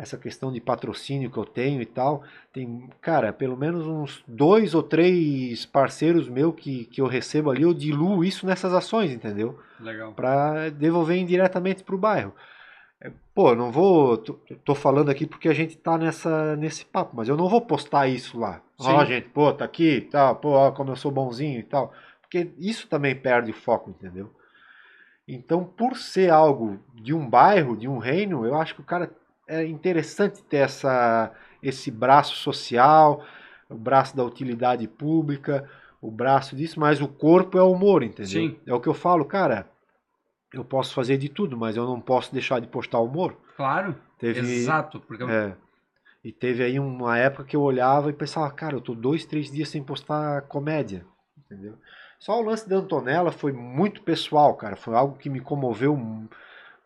essa 0.00 0.16
questão 0.16 0.50
de 0.50 0.62
patrocínio 0.62 1.30
que 1.30 1.36
eu 1.36 1.44
tenho 1.44 1.82
e 1.82 1.86
tal. 1.86 2.24
Tem, 2.54 2.88
cara, 3.02 3.34
pelo 3.34 3.54
menos 3.54 3.86
uns 3.86 4.24
dois 4.26 4.74
ou 4.74 4.82
três 4.82 5.66
parceiros 5.66 6.26
meu 6.26 6.54
que, 6.54 6.86
que 6.86 7.02
eu 7.02 7.06
recebo 7.06 7.50
ali, 7.50 7.62
eu 7.62 7.74
diluo 7.74 8.24
isso 8.24 8.46
nessas 8.46 8.72
ações, 8.72 9.12
entendeu? 9.12 9.58
Legal. 9.78 10.14
Para 10.14 10.70
devolver 10.70 11.18
indiretamente 11.18 11.84
para 11.84 11.94
o 11.94 11.98
bairro. 11.98 12.34
É, 13.02 13.10
pô, 13.34 13.54
não 13.54 13.72
vou. 13.72 14.18
Tô, 14.18 14.34
tô, 14.64 14.74
falando 14.74 15.10
aqui 15.10 15.26
porque 15.26 15.48
a 15.48 15.54
gente 15.54 15.76
tá 15.76 15.96
nessa, 15.96 16.54
nesse 16.56 16.84
papo, 16.84 17.16
mas 17.16 17.28
eu 17.28 17.36
não 17.36 17.48
vou 17.48 17.60
postar 17.60 18.08
isso 18.08 18.38
lá. 18.38 18.60
Ó, 18.78 19.00
oh, 19.00 19.04
gente, 19.04 19.28
pô, 19.28 19.52
tá 19.52 19.64
aqui, 19.64 20.02
tal, 20.02 20.36
pô, 20.36 20.50
ó, 20.50 20.70
como 20.70 20.90
eu 20.90 20.96
sou 20.96 21.10
bonzinho 21.10 21.58
e 21.58 21.62
tal. 21.62 21.92
Porque 22.20 22.50
isso 22.58 22.86
também 22.88 23.14
perde 23.14 23.50
o 23.50 23.54
foco, 23.54 23.90
entendeu? 23.90 24.30
Então, 25.26 25.64
por 25.64 25.96
ser 25.96 26.30
algo 26.30 26.78
de 26.94 27.14
um 27.14 27.28
bairro, 27.28 27.76
de 27.76 27.88
um 27.88 27.98
reino, 27.98 28.44
eu 28.44 28.54
acho 28.56 28.74
que 28.74 28.80
o 28.80 28.84
cara 28.84 29.10
é 29.48 29.64
interessante 29.64 30.42
ter 30.42 30.58
essa, 30.58 31.32
esse 31.62 31.90
braço 31.90 32.36
social, 32.36 33.24
o 33.68 33.76
braço 33.76 34.16
da 34.16 34.24
utilidade 34.24 34.86
pública, 34.86 35.68
o 36.00 36.10
braço 36.10 36.56
disso, 36.56 36.80
mas 36.80 37.00
o 37.00 37.08
corpo 37.08 37.58
é 37.58 37.62
o 37.62 37.72
humor, 37.72 38.02
entendeu? 38.02 38.26
Sim. 38.26 38.56
É 38.66 38.74
o 38.74 38.80
que 38.80 38.88
eu 38.88 38.94
falo, 38.94 39.24
cara. 39.24 39.68
Eu 40.52 40.64
posso 40.64 40.94
fazer 40.94 41.16
de 41.16 41.28
tudo, 41.28 41.56
mas 41.56 41.76
eu 41.76 41.86
não 41.86 42.00
posso 42.00 42.32
deixar 42.32 42.60
de 42.60 42.66
postar 42.66 42.98
humor. 42.98 43.36
Claro. 43.56 43.94
Teve, 44.18 44.40
exato. 44.40 45.00
Porque... 45.00 45.22
É, 45.24 45.54
e 46.22 46.32
teve 46.32 46.62
aí 46.62 46.78
uma 46.78 47.16
época 47.16 47.44
que 47.44 47.56
eu 47.56 47.62
olhava 47.62 48.10
e 48.10 48.12
pensava, 48.12 48.50
cara, 48.50 48.74
eu 48.74 48.80
tô 48.80 48.94
dois, 48.94 49.24
três 49.24 49.50
dias 49.50 49.68
sem 49.68 49.82
postar 49.82 50.42
comédia, 50.42 51.06
entendeu? 51.38 51.74
Só 52.18 52.38
o 52.38 52.42
lance 52.42 52.68
da 52.68 52.76
Antonella 52.76 53.32
foi 53.32 53.52
muito 53.52 54.02
pessoal, 54.02 54.54
cara. 54.54 54.76
Foi 54.76 54.94
algo 54.94 55.16
que 55.16 55.30
me 55.30 55.40
comoveu 55.40 55.98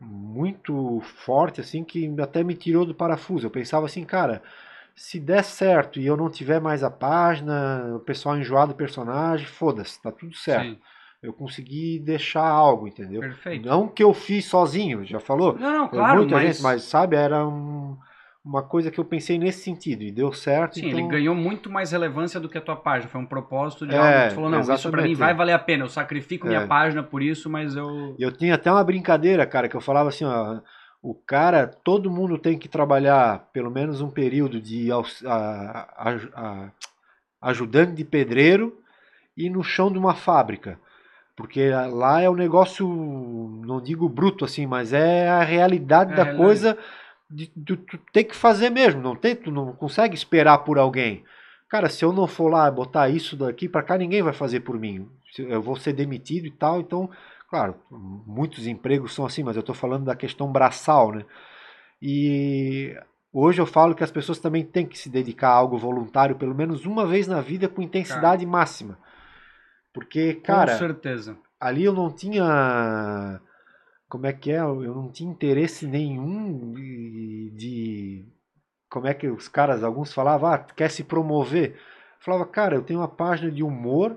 muito 0.01 1.01
forte, 1.25 1.61
assim, 1.61 1.83
que 1.83 2.15
até 2.21 2.45
me 2.45 2.55
tirou 2.55 2.87
do 2.87 2.95
parafuso. 2.95 3.47
Eu 3.47 3.51
pensava 3.51 3.87
assim, 3.87 4.05
cara, 4.05 4.41
se 4.95 5.19
der 5.19 5.43
certo 5.43 5.99
e 5.99 6.07
eu 6.07 6.17
não 6.17 6.31
tiver 6.31 6.61
mais 6.61 6.85
a 6.85 6.91
página, 6.91 7.97
o 7.97 8.01
pessoal 8.01 8.37
enjoado 8.37 8.73
do 8.73 8.77
personagem, 8.77 9.47
foda-se, 9.47 10.01
tá 10.01 10.13
tudo 10.13 10.37
certo. 10.37 10.75
Sim. 10.75 10.81
Eu 11.25 11.33
consegui 11.33 11.99
deixar 11.99 12.47
algo, 12.47 12.87
entendeu? 12.87 13.21
Perfeito. 13.21 13.67
Não 13.67 13.89
que 13.89 14.03
eu 14.03 14.13
fiz 14.13 14.45
sozinho, 14.45 15.05
já 15.05 15.19
falou? 15.19 15.57
Não, 15.59 15.79
não, 15.79 15.89
claro, 15.89 16.19
muita 16.19 16.35
mas... 16.35 16.47
gente, 16.47 16.63
mas 16.63 16.83
sabe, 16.83 17.17
era 17.17 17.47
um 17.47 17.97
uma 18.45 18.63
coisa 18.63 18.91
que 18.91 19.01
eu 19.01 19.05
pensei 19.07 19.39
nesse 19.39 19.63
sentido 19.63 20.03
e 20.03 20.13
deu 20.13 20.31
certo. 20.31 20.75
Sim, 20.75 20.89
então... 20.89 20.99
ele 20.99 21.09
ganhou 21.09 21.35
muito 21.35 21.71
mais 21.71 21.93
relevância 21.93 22.39
do 22.39 22.47
que 22.47 22.59
a 22.59 22.61
tua 22.61 22.77
página. 22.77 23.11
Foi 23.11 23.19
um 23.19 23.27
propósito 23.27 23.87
de 23.87 23.95
é, 23.95 23.99
algo 23.99 24.13
que 24.13 24.29
tu 24.29 24.35
falou, 24.35 24.51
não, 24.51 24.61
isso 24.61 24.91
pra 24.91 25.03
mim 25.03 25.15
vai 25.15 25.33
valer 25.33 25.55
a 25.55 25.59
pena. 25.59 25.85
Eu 25.85 25.89
sacrifico 25.89 26.47
é. 26.47 26.51
minha 26.51 26.67
página 26.67 27.03
por 27.03 27.23
isso, 27.23 27.49
mas 27.49 27.75
eu... 27.75 28.15
Eu 28.19 28.31
tinha 28.31 28.55
até 28.55 28.71
uma 28.71 28.85
brincadeira, 28.85 29.47
cara, 29.47 29.67
que 29.67 29.75
eu 29.75 29.81
falava 29.81 30.11
assim, 30.11 30.27
ó... 30.27 30.61
O 31.03 31.15
cara, 31.15 31.67
todo 31.67 32.11
mundo 32.11 32.39
tem 32.39 32.59
que 32.59 32.67
trabalhar 32.67 33.51
pelo 33.53 33.71
menos 33.71 34.01
um 34.01 34.11
período 34.11 34.59
de 34.59 34.91
a, 34.91 34.97
a, 35.27 36.11
a, 36.35 36.71
ajudante 37.43 37.93
de 37.93 38.07
pedreiro 38.07 38.79
e 39.37 39.51
no 39.51 39.63
chão 39.63 39.93
de 39.93 39.99
uma 39.99 40.15
fábrica. 40.15 40.81
Porque 41.37 41.71
lá 41.71 42.21
é 42.21 42.29
o 42.29 42.33
um 42.33 42.37
negócio, 42.37 42.87
não 43.67 43.81
digo 43.81 44.09
bruto 44.09 44.45
assim, 44.45 44.67
mas 44.67 44.93
é 44.93 45.29
a 45.29 45.43
realidade 45.43 46.13
é, 46.13 46.17
da 46.17 46.37
coisa 46.37 46.79
de, 47.31 47.51
de, 47.57 47.77
tu 47.77 47.99
tem 48.13 48.25
que 48.25 48.37
fazer 48.37 48.71
mesmo, 48.71 49.01
não 49.01 49.17
tem, 49.17 49.35
tu 49.35 49.51
não 49.51 49.73
consegue 49.73 50.15
esperar 50.15 50.59
por 50.59 50.79
alguém. 50.79 51.25
Cara, 51.69 51.89
se 51.89 52.05
eu 52.05 52.13
não 52.13 52.29
for 52.29 52.49
lá 52.49 52.71
botar 52.71 53.09
isso 53.09 53.37
daqui 53.37 53.69
para 53.69 53.83
cá, 53.83 53.99
ninguém 53.99 54.23
vai 54.23 54.33
fazer 54.33 54.61
por 54.61 54.79
mim. 54.79 55.09
Eu 55.39 55.61
vou 55.61 55.75
ser 55.75 55.93
demitido 55.93 56.47
e 56.47 56.51
tal, 56.51 56.81
então, 56.81 57.11
claro, 57.51 57.75
muitos 57.91 58.67
empregos 58.69 59.13
são 59.13 59.27
assim, 59.27 59.43
mas 59.43 59.57
eu 59.57 59.61
estou 59.61 59.75
falando 59.75 60.05
da 60.05 60.15
questão 60.15 60.53
braçal, 60.53 61.11
né? 61.11 61.25
E 62.01 62.97
hoje 63.33 63.61
eu 63.61 63.67
falo 63.67 63.95
que 63.95 64.05
as 64.05 64.11
pessoas 64.13 64.39
também 64.39 64.65
têm 64.65 64.87
que 64.87 64.97
se 64.97 65.09
dedicar 65.09 65.49
a 65.49 65.55
algo 65.55 65.77
voluntário 65.77 66.37
pelo 66.37 66.55
menos 66.55 66.85
uma 66.85 67.05
vez 67.05 67.27
na 67.27 67.41
vida 67.41 67.69
com 67.69 67.83
intensidade 67.83 68.45
cara. 68.45 68.57
máxima. 68.59 68.99
Porque, 69.95 70.35
cara, 70.35 70.73
com 70.73 70.79
certeza. 70.79 71.39
ali 71.59 71.85
eu 71.85 71.93
não 71.95 72.11
tinha 72.11 73.41
como 74.15 74.27
é 74.27 74.33
que 74.33 74.53
é? 74.53 74.59
Eu 74.59 74.95
não 74.95 75.11
tinha 75.11 75.29
interesse 75.29 75.87
nenhum 75.87 76.73
de, 76.73 77.51
de 77.51 78.25
como 78.89 79.09
é 79.09 79.15
que 79.15 79.27
os 79.27 79.49
caras, 79.49 79.83
alguns 79.83 80.13
falavam, 80.13 80.53
ah, 80.53 80.59
quer 80.59 80.89
se 80.89 81.03
promover. 81.03 81.71
Eu 81.73 81.77
falava, 82.21 82.47
cara, 82.47 82.77
eu 82.77 82.83
tenho 82.83 83.01
uma 83.01 83.09
página 83.09 83.51
de 83.51 83.65
humor, 83.65 84.17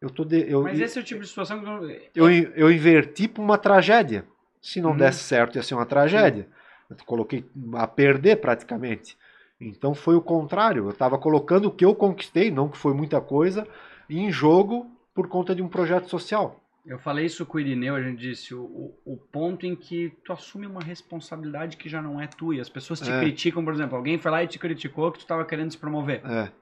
eu 0.00 0.10
tô 0.10 0.24
de, 0.24 0.50
eu, 0.50 0.62
Mas 0.62 0.80
esse 0.80 0.98
é 0.98 1.00
o 1.00 1.04
tipo 1.04 1.20
de 1.20 1.28
situação 1.28 1.60
que 1.60 2.10
eu, 2.12 2.28
eu, 2.28 2.52
eu 2.56 2.72
inverti 2.72 3.28
para 3.28 3.42
uma 3.42 3.56
tragédia. 3.56 4.24
Se 4.60 4.80
não 4.80 4.90
uhum. 4.90 4.96
desse 4.96 5.20
certo, 5.20 5.54
ia 5.54 5.62
ser 5.62 5.74
uma 5.74 5.86
tragédia. 5.86 6.48
Eu 6.90 6.96
coloquei 7.06 7.44
a 7.74 7.86
perder 7.86 8.40
praticamente. 8.40 9.16
Então 9.60 9.94
foi 9.94 10.16
o 10.16 10.20
contrário. 10.20 10.86
Eu 10.86 10.90
estava 10.90 11.16
colocando 11.18 11.66
o 11.66 11.70
que 11.70 11.84
eu 11.84 11.94
conquistei, 11.94 12.50
não 12.50 12.68
que 12.68 12.76
foi 12.76 12.92
muita 12.92 13.20
coisa, 13.20 13.64
em 14.10 14.30
jogo 14.30 14.90
por 15.16 15.28
conta 15.28 15.54
de 15.54 15.62
um 15.62 15.68
projeto 15.68 16.10
social. 16.10 16.62
Eu 16.84 16.98
falei 16.98 17.24
isso 17.24 17.44
com 17.44 17.56
o 17.56 17.60
Irineu, 17.60 17.96
a 17.96 18.02
gente 18.02 18.20
disse, 18.20 18.54
o, 18.54 18.94
o, 19.04 19.16
ponto 19.16 19.66
em 19.66 19.74
que 19.74 20.12
tu 20.22 20.32
assume 20.32 20.66
uma 20.66 20.80
responsabilidade 20.80 21.76
que 21.76 21.88
já 21.88 22.00
não 22.00 22.20
é 22.20 22.28
tua. 22.28 22.54
E 22.54 22.60
as 22.60 22.68
pessoas 22.68 23.00
te 23.00 23.10
é. 23.10 23.18
criticam, 23.18 23.64
por 23.64 23.72
exemplo, 23.72 23.96
alguém 23.96 24.18
foi 24.18 24.30
lá 24.30 24.44
e 24.44 24.46
te 24.46 24.58
criticou 24.58 25.10
que 25.10 25.18
tu 25.18 25.22
estava 25.22 25.44
querendo 25.44 25.72
se 25.72 25.78
promover. 25.78 26.20
É. 26.24 26.52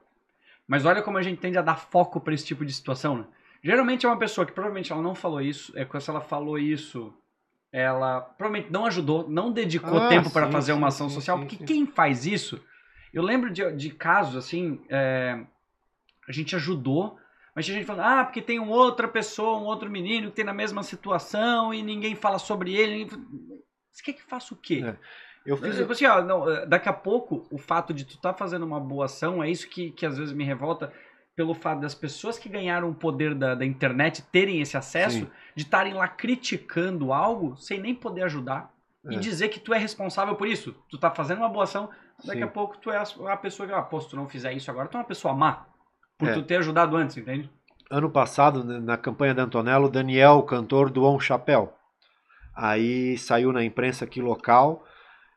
Mas 0.66 0.86
olha 0.86 1.02
como 1.02 1.18
a 1.18 1.22
gente 1.22 1.40
tende 1.40 1.58
a 1.58 1.62
dar 1.62 1.76
foco 1.76 2.20
para 2.20 2.32
esse 2.32 2.46
tipo 2.46 2.64
de 2.64 2.72
situação, 2.72 3.18
né? 3.18 3.24
Geralmente 3.62 4.06
é 4.06 4.08
uma 4.08 4.18
pessoa 4.18 4.46
que 4.46 4.52
provavelmente 4.52 4.92
ela 4.92 5.02
não 5.02 5.14
falou 5.14 5.40
isso, 5.40 5.72
é 5.76 5.84
que 5.84 6.00
se 6.00 6.08
ela 6.08 6.20
falou 6.20 6.58
isso, 6.58 7.12
ela 7.72 8.20
provavelmente 8.20 8.72
não 8.72 8.86
ajudou, 8.86 9.28
não 9.28 9.50
dedicou 9.52 9.98
ah, 9.98 10.08
tempo 10.08 10.30
para 10.30 10.50
fazer 10.50 10.72
sim, 10.72 10.78
uma 10.78 10.88
ação 10.88 11.08
sim, 11.08 11.14
social, 11.16 11.38
sim, 11.38 11.44
porque 11.44 11.64
quem 11.64 11.86
faz 11.86 12.24
isso, 12.24 12.62
eu 13.12 13.22
lembro 13.22 13.50
de, 13.50 13.72
de 13.72 13.90
casos 13.90 14.36
assim, 14.36 14.80
é, 14.88 15.40
a 16.28 16.32
gente 16.32 16.54
ajudou, 16.56 17.18
mas 17.54 17.64
tinha 17.64 17.76
gente 17.76 17.86
falando, 17.86 18.06
ah, 18.06 18.24
porque 18.24 18.42
tem 18.42 18.58
uma 18.58 18.74
outra 18.74 19.06
pessoa, 19.06 19.58
um 19.58 19.64
outro 19.64 19.88
menino 19.88 20.28
que 20.28 20.36
tem 20.36 20.44
na 20.44 20.52
mesma 20.52 20.82
situação 20.82 21.72
e 21.72 21.82
ninguém 21.82 22.16
fala 22.16 22.38
sobre 22.38 22.74
ele. 22.74 23.08
Você 23.92 24.02
quer 24.02 24.14
que 24.14 24.22
faça 24.22 24.52
o 24.52 24.56
quê? 24.56 24.82
É. 24.84 24.96
Eu 25.46 25.56
fiz. 25.56 25.78
Eu, 25.78 25.90
assim, 25.90 26.06
ó, 26.06 26.22
não, 26.22 26.50
eh, 26.50 26.66
daqui 26.66 26.88
a 26.88 26.92
pouco, 26.92 27.46
o 27.50 27.58
fato 27.58 27.92
de 27.92 28.04
tu 28.04 28.16
estar 28.16 28.32
tá 28.32 28.38
fazendo 28.38 28.64
uma 28.64 28.80
boa 28.80 29.04
ação 29.04 29.42
é 29.42 29.50
isso 29.50 29.68
que, 29.68 29.90
que 29.92 30.06
às 30.06 30.18
vezes 30.18 30.34
me 30.34 30.42
revolta 30.42 30.92
pelo 31.36 31.54
fato 31.54 31.80
das 31.80 31.94
pessoas 31.94 32.38
que 32.38 32.48
ganharam 32.48 32.88
o 32.88 32.94
poder 32.94 33.34
da, 33.34 33.54
da 33.54 33.64
internet 33.64 34.22
terem 34.32 34.60
esse 34.60 34.76
acesso, 34.76 35.18
Sim. 35.18 35.30
de 35.54 35.64
estarem 35.64 35.92
lá 35.92 36.08
criticando 36.08 37.12
algo 37.12 37.56
sem 37.56 37.80
nem 37.80 37.94
poder 37.94 38.22
ajudar. 38.22 38.72
É. 39.06 39.14
E 39.14 39.16
dizer 39.18 39.48
que 39.48 39.60
tu 39.60 39.74
é 39.74 39.78
responsável 39.78 40.34
por 40.34 40.48
isso. 40.48 40.74
Tu 40.88 40.96
tá 40.96 41.10
fazendo 41.10 41.38
uma 41.38 41.48
boa 41.48 41.64
ação, 41.64 41.90
daqui 42.24 42.38
Sim. 42.38 42.44
a 42.44 42.48
pouco 42.48 42.78
tu 42.78 42.90
é 42.90 42.96
a, 42.96 43.32
a 43.32 43.36
pessoa 43.36 43.68
que, 43.68 43.74
ah, 43.74 43.82
pô, 43.82 44.00
se 44.00 44.08
tu 44.08 44.16
não 44.16 44.28
fizer 44.28 44.52
isso 44.54 44.70
agora, 44.70 44.88
tu 44.88 44.96
é 44.96 45.00
uma 45.00 45.06
pessoa 45.06 45.34
má. 45.34 45.66
Por 46.18 46.28
é. 46.28 46.34
tu 46.34 46.42
ter 46.42 46.56
ajudado 46.56 46.96
antes, 46.96 47.16
entende? 47.16 47.50
Ano 47.90 48.10
passado, 48.10 48.64
na 48.64 48.96
campanha 48.96 49.34
da 49.34 49.42
Antonella, 49.42 49.86
o 49.86 49.90
Daniel, 49.90 50.38
o 50.38 50.42
cantor, 50.42 50.90
doou 50.90 51.14
um 51.14 51.20
chapéu. 51.20 51.74
Aí 52.54 53.18
saiu 53.18 53.52
na 53.52 53.64
imprensa 53.64 54.04
aqui 54.04 54.20
local 54.20 54.84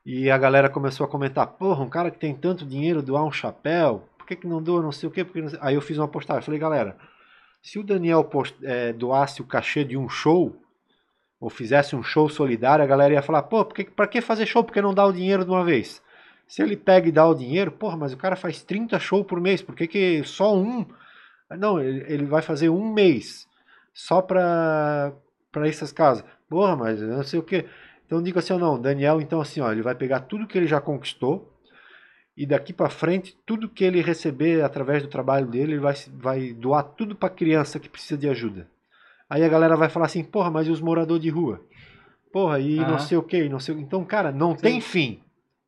e 0.06 0.30
a 0.30 0.38
galera 0.38 0.70
começou 0.70 1.06
a 1.06 1.10
comentar: 1.10 1.46
porra, 1.48 1.84
um 1.84 1.90
cara 1.90 2.12
que 2.12 2.20
tem 2.20 2.34
tanto 2.34 2.66
dinheiro 2.66 3.02
doar 3.02 3.24
um 3.24 3.32
chapéu, 3.32 4.08
por 4.18 4.28
que, 4.28 4.36
que 4.36 4.48
não 4.48 4.62
doa 4.62 4.82
não 4.82 4.92
sei 4.92 5.10
o 5.10 5.12
quê? 5.12 5.24
Porque 5.24 5.58
Aí 5.60 5.76
eu 5.76 5.82
fiz 5.82 5.98
uma 5.98 6.08
postagem, 6.08 6.44
falei, 6.44 6.60
galera, 6.60 6.96
se 7.62 7.78
o 7.80 7.84
Daniel 7.84 8.24
post, 8.24 8.58
é, 8.64 8.94
doasse 8.94 9.42
o 9.42 9.46
cachê 9.46 9.84
de 9.84 9.98
um 9.98 10.08
show, 10.08 10.56
ou 11.40 11.50
fizesse 11.50 11.96
um 11.96 12.04
show 12.04 12.30
solidário, 12.30 12.84
a 12.84 12.88
galera 12.88 13.14
ia 13.14 13.22
falar, 13.22 13.44
pô, 13.44 13.66
por 13.66 13.76
que, 13.76 13.84
pra 13.86 14.08
que 14.08 14.22
fazer 14.22 14.46
show? 14.46 14.64
Porque 14.64 14.82
não 14.82 14.94
dá 14.94 15.06
o 15.06 15.14
dinheiro 15.14 15.44
de 15.44 15.52
uma 15.52 15.64
vez? 15.64 16.02
Se 16.48 16.62
ele 16.62 16.78
pega 16.78 17.10
e 17.10 17.12
dá 17.12 17.28
o 17.28 17.36
dinheiro, 17.36 17.72
porra, 17.72 17.98
mas 17.98 18.14
o 18.14 18.18
cara 18.18 18.36
faz 18.36 18.64
30 18.64 18.98
shows 19.00 19.26
por 19.26 19.42
mês, 19.42 19.62
por 19.62 19.76
que, 19.76 19.88
que 19.88 20.24
só 20.24 20.56
um? 20.56 20.86
Não, 21.58 21.80
ele 21.80 22.26
vai 22.26 22.42
fazer 22.42 22.70
um 22.70 22.94
mês 22.94 23.48
só 23.94 24.22
para 24.22 25.14
essas 25.66 25.92
casas. 25.92 26.24
Porra, 26.50 26.76
mas 26.76 27.02
não 27.02 27.24
sei 27.24 27.40
o 27.40 27.44
que. 27.44 27.66
Então 28.06 28.24
diga 28.24 28.40
assim, 28.40 28.58
não, 28.58 28.80
Daniel, 28.80 29.20
então 29.20 29.42
assim, 29.42 29.60
ó, 29.60 29.72
ele 29.72 29.82
vai 29.82 29.94
pegar 29.94 30.22
tudo 30.22 30.48
que 30.48 30.58
ele 30.58 30.68
já 30.68 30.80
conquistou 30.80 31.54
e 32.38 32.46
daqui 32.46 32.72
para 32.72 32.90
frente, 32.90 33.36
tudo 33.46 33.68
que 33.68 33.84
ele 33.84 34.00
receber 34.00 34.64
através 34.64 35.02
do 35.02 35.10
trabalho 35.10 35.48
dele, 35.48 35.74
ele 35.74 35.80
vai, 35.80 35.96
vai 36.14 36.54
doar 36.54 36.84
tudo 36.84 37.16
para 37.16 37.32
criança 37.34 37.80
que 37.80 37.90
precisa 37.90 38.16
de 38.16 38.30
ajuda. 38.30 38.70
Aí 39.28 39.44
a 39.44 39.50
galera 39.50 39.76
vai 39.76 39.90
falar 39.90 40.06
assim, 40.06 40.24
porra, 40.24 40.52
mas 40.52 40.68
e 40.68 40.72
os 40.72 40.80
moradores 40.80 41.24
de 41.24 41.30
rua? 41.30 41.66
Porra, 42.32 42.60
e 42.60 42.76
não 42.76 43.00
sei 43.00 43.18
o 43.18 43.24
que, 43.24 43.50
não 43.50 43.60
sei 43.60 43.74
o 43.74 43.80
Então, 43.80 44.06
cara, 44.06 44.32
não 44.32 44.56
Sim. 44.56 44.62
tem 44.62 44.82
fim. 44.82 45.20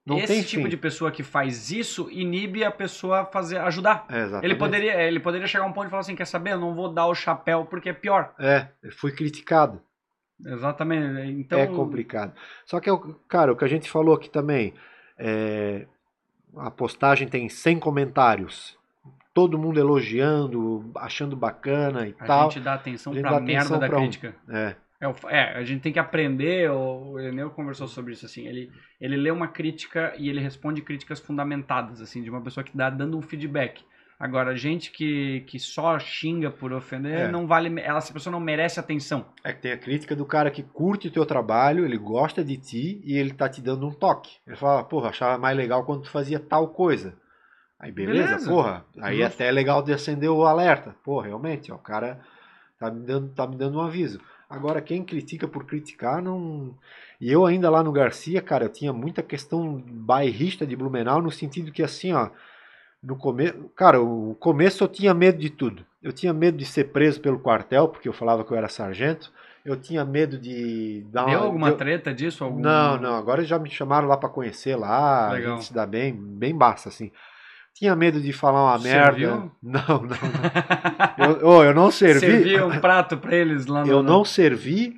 Não 0.10 0.18
Esse 0.18 0.44
tipo 0.44 0.64
fim. 0.64 0.70
de 0.70 0.76
pessoa 0.76 1.12
que 1.12 1.22
faz 1.22 1.70
isso 1.70 2.10
inibe 2.10 2.64
a 2.64 2.72
pessoa 2.72 3.20
a 3.20 3.26
fazer, 3.26 3.58
ajudar. 3.60 4.08
É, 4.10 4.44
ele, 4.44 4.56
poderia, 4.56 5.00
ele 5.04 5.20
poderia 5.20 5.46
chegar 5.46 5.66
a 5.66 5.68
um 5.68 5.72
ponto 5.72 5.86
e 5.86 5.90
falar 5.92 6.00
assim: 6.00 6.16
quer 6.16 6.26
saber? 6.26 6.54
Eu 6.54 6.60
não 6.60 6.74
vou 6.74 6.92
dar 6.92 7.06
o 7.06 7.14
chapéu 7.14 7.64
porque 7.66 7.90
é 7.90 7.94
pior. 7.94 8.34
É, 8.40 8.70
fui 8.92 9.12
criticado. 9.12 9.80
Exatamente. 10.44 11.32
Então... 11.40 11.60
É 11.60 11.68
complicado. 11.68 12.34
Só 12.66 12.80
que, 12.80 12.90
cara, 13.28 13.54
o 13.54 13.56
que 13.56 13.66
a 13.66 13.68
gente 13.68 13.88
falou 13.88 14.16
aqui 14.16 14.30
também, 14.30 14.74
é... 15.16 15.86
a 16.58 16.72
postagem 16.72 17.28
tem 17.28 17.48
100 17.48 17.80
comentários. 17.80 18.76
Todo 19.32 19.60
mundo 19.60 19.80
elogiando, 19.80 20.90
achando 20.96 21.36
bacana 21.36 22.08
e 22.08 22.16
a 22.20 22.26
tal. 22.26 22.48
A 22.48 22.50
gente 22.50 22.64
dá 22.64 22.74
atenção 22.74 23.14
pra 23.14 23.34
dá 23.34 23.40
merda 23.40 23.78
da 23.78 23.88
crítica. 23.88 24.36
Um... 24.48 24.56
É. 24.56 24.76
É, 25.02 25.08
é, 25.28 25.58
a 25.58 25.64
gente 25.64 25.82
tem 25.82 25.94
que 25.94 26.00
aprender, 26.00 26.70
o 26.70 27.18
Eneu 27.20 27.50
conversou 27.50 27.88
sobre 27.88 28.14
isso, 28.14 28.26
assim, 28.26 28.46
ele, 28.46 28.70
ele 29.00 29.16
lê 29.16 29.32
uma 29.32 29.48
crítica 29.48 30.14
e 30.18 30.30
ele 30.30 30.42
responde 30.42 30.82
críticas 30.82 31.20
fundamentadas, 31.20 32.02
assim, 32.02 32.22
de 32.22 32.30
uma 32.30 32.42
pessoa 32.42 32.64
que 32.64 32.76
dá 32.76 32.90
dando 32.90 33.18
um 33.18 33.22
feedback. 33.22 33.84
Agora, 34.20 34.54
gente 34.54 34.92
que, 34.92 35.46
que 35.48 35.58
só 35.58 35.98
xinga 35.98 36.52
por 36.52 36.74
ofender, 36.74 37.20
é. 37.20 37.32
não 37.32 37.48
vale, 37.48 37.80
ela, 37.80 38.00
essa 38.00 38.12
pessoa 38.12 38.30
não 38.30 38.42
merece 38.42 38.78
atenção. 38.78 39.26
É 39.42 39.54
que 39.54 39.62
tem 39.62 39.72
a 39.72 39.78
crítica 39.78 40.14
do 40.14 40.26
cara 40.26 40.52
que 40.52 40.62
curte 40.62 41.08
o 41.08 41.12
teu 41.12 41.26
trabalho, 41.26 41.86
ele 41.86 41.98
gosta 41.98 42.44
de 42.44 42.58
ti 42.58 43.02
e 43.06 43.18
ele 43.18 43.34
tá 43.34 43.48
te 43.48 43.62
dando 43.62 43.88
um 43.88 43.94
toque. 43.94 44.32
Ele 44.46 44.58
fala, 44.58 44.84
porra, 44.84 45.10
achava 45.10 45.38
mais 45.38 45.56
legal 45.56 45.86
quando 45.86 46.02
tu 46.02 46.10
fazia 46.10 46.38
tal 46.38 46.68
coisa. 46.68 47.18
Aí 47.80 47.94
beleza, 47.94 48.28
beleza. 48.28 48.50
porra. 48.50 48.86
Aí 49.00 49.20
Justo. 49.20 49.36
até 49.36 49.48
é 49.48 49.52
legal 49.52 49.82
de 49.82 49.94
acender 49.94 50.30
o 50.30 50.44
alerta. 50.44 50.94
Pô, 51.02 51.22
realmente, 51.22 51.72
ó, 51.72 51.76
o 51.76 51.80
cara 51.80 52.20
tá 52.78 52.92
me 52.92 53.06
dando, 53.06 53.34
tá 53.34 53.48
me 53.48 53.56
dando 53.56 53.78
um 53.78 53.82
aviso. 53.82 54.20
Agora, 54.50 54.82
quem 54.82 55.04
critica 55.04 55.48
por 55.48 55.66
criticar, 55.66 56.22
não. 56.22 56.74
E 57.22 57.32
eu 57.32 57.46
ainda 57.46 57.70
lá 57.70 57.84
no 57.84 57.92
Garcia, 57.92 58.42
cara, 58.42 58.66
eu 58.66 58.70
tinha 58.70 58.92
muita 58.92 59.22
questão 59.22 59.84
bairrista 59.86 60.66
de 60.66 60.76
Blumenau, 60.76 61.22
no 61.22 61.30
sentido 61.30 61.72
que 61.72 61.84
assim, 61.84 62.14
ó. 62.14 62.30
No 63.02 63.16
começo. 63.16 63.70
Cara, 63.76 64.02
o 64.02 64.36
começo 64.40 64.84
eu 64.84 64.88
tinha 64.88 65.14
medo 65.14 65.38
de 65.38 65.50
tudo. 65.50 65.86
Eu 66.02 66.12
tinha 66.12 66.34
medo 66.34 66.58
de 66.58 66.66
ser 66.66 66.86
preso 66.86 67.22
pelo 67.22 67.40
quartel, 67.40 67.88
porque 67.88 68.10
eu 68.10 68.14
falava 68.14 68.44
que 68.44 68.52
eu 68.52 68.58
era 68.58 68.68
sargento. 68.68 69.32
Eu 69.64 69.78
tinha 69.78 70.04
medo 70.04 70.38
de 70.38 71.06
dar 71.12 71.26
Deu 71.26 71.38
uma, 71.38 71.46
alguma 71.46 71.72
treta 71.74 72.14
disso? 72.14 72.44
Algum... 72.44 72.60
Não, 72.60 73.00
não. 73.00 73.16
Agora 73.16 73.44
já 73.44 73.60
me 73.60 73.70
chamaram 73.70 74.08
lá 74.08 74.18
para 74.18 74.30
conhecer 74.30 74.76
lá. 74.76 75.32
Legal. 75.32 75.52
A 75.52 75.56
gente 75.56 75.68
se 75.68 75.74
dá 75.74 75.86
bem, 75.86 76.14
bem 76.14 76.58
basta, 76.58 76.90
assim. 76.90 77.12
Tinha 77.80 77.96
medo 77.96 78.20
de 78.20 78.34
falar 78.34 78.62
uma 78.66 78.80
Serviu? 78.80 79.30
merda. 79.30 79.52
Não, 79.64 80.02
não. 80.02 80.18
não. 81.18 81.32
eu, 81.32 81.48
oh, 81.48 81.64
eu 81.64 81.74
não 81.74 81.90
servi. 81.90 82.20
Servi 82.20 82.62
um 82.62 82.78
prato 82.82 83.18
para 83.18 83.34
eles 83.34 83.68
lá 83.68 83.86
no... 83.86 83.90
Eu 83.90 84.04
não 84.04 84.26
servi 84.26 84.94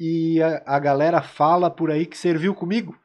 e 0.00 0.42
a, 0.42 0.60
a 0.66 0.78
galera 0.80 1.22
fala 1.22 1.70
por 1.70 1.92
aí 1.92 2.04
que 2.04 2.18
serviu 2.18 2.52
comigo. 2.52 2.98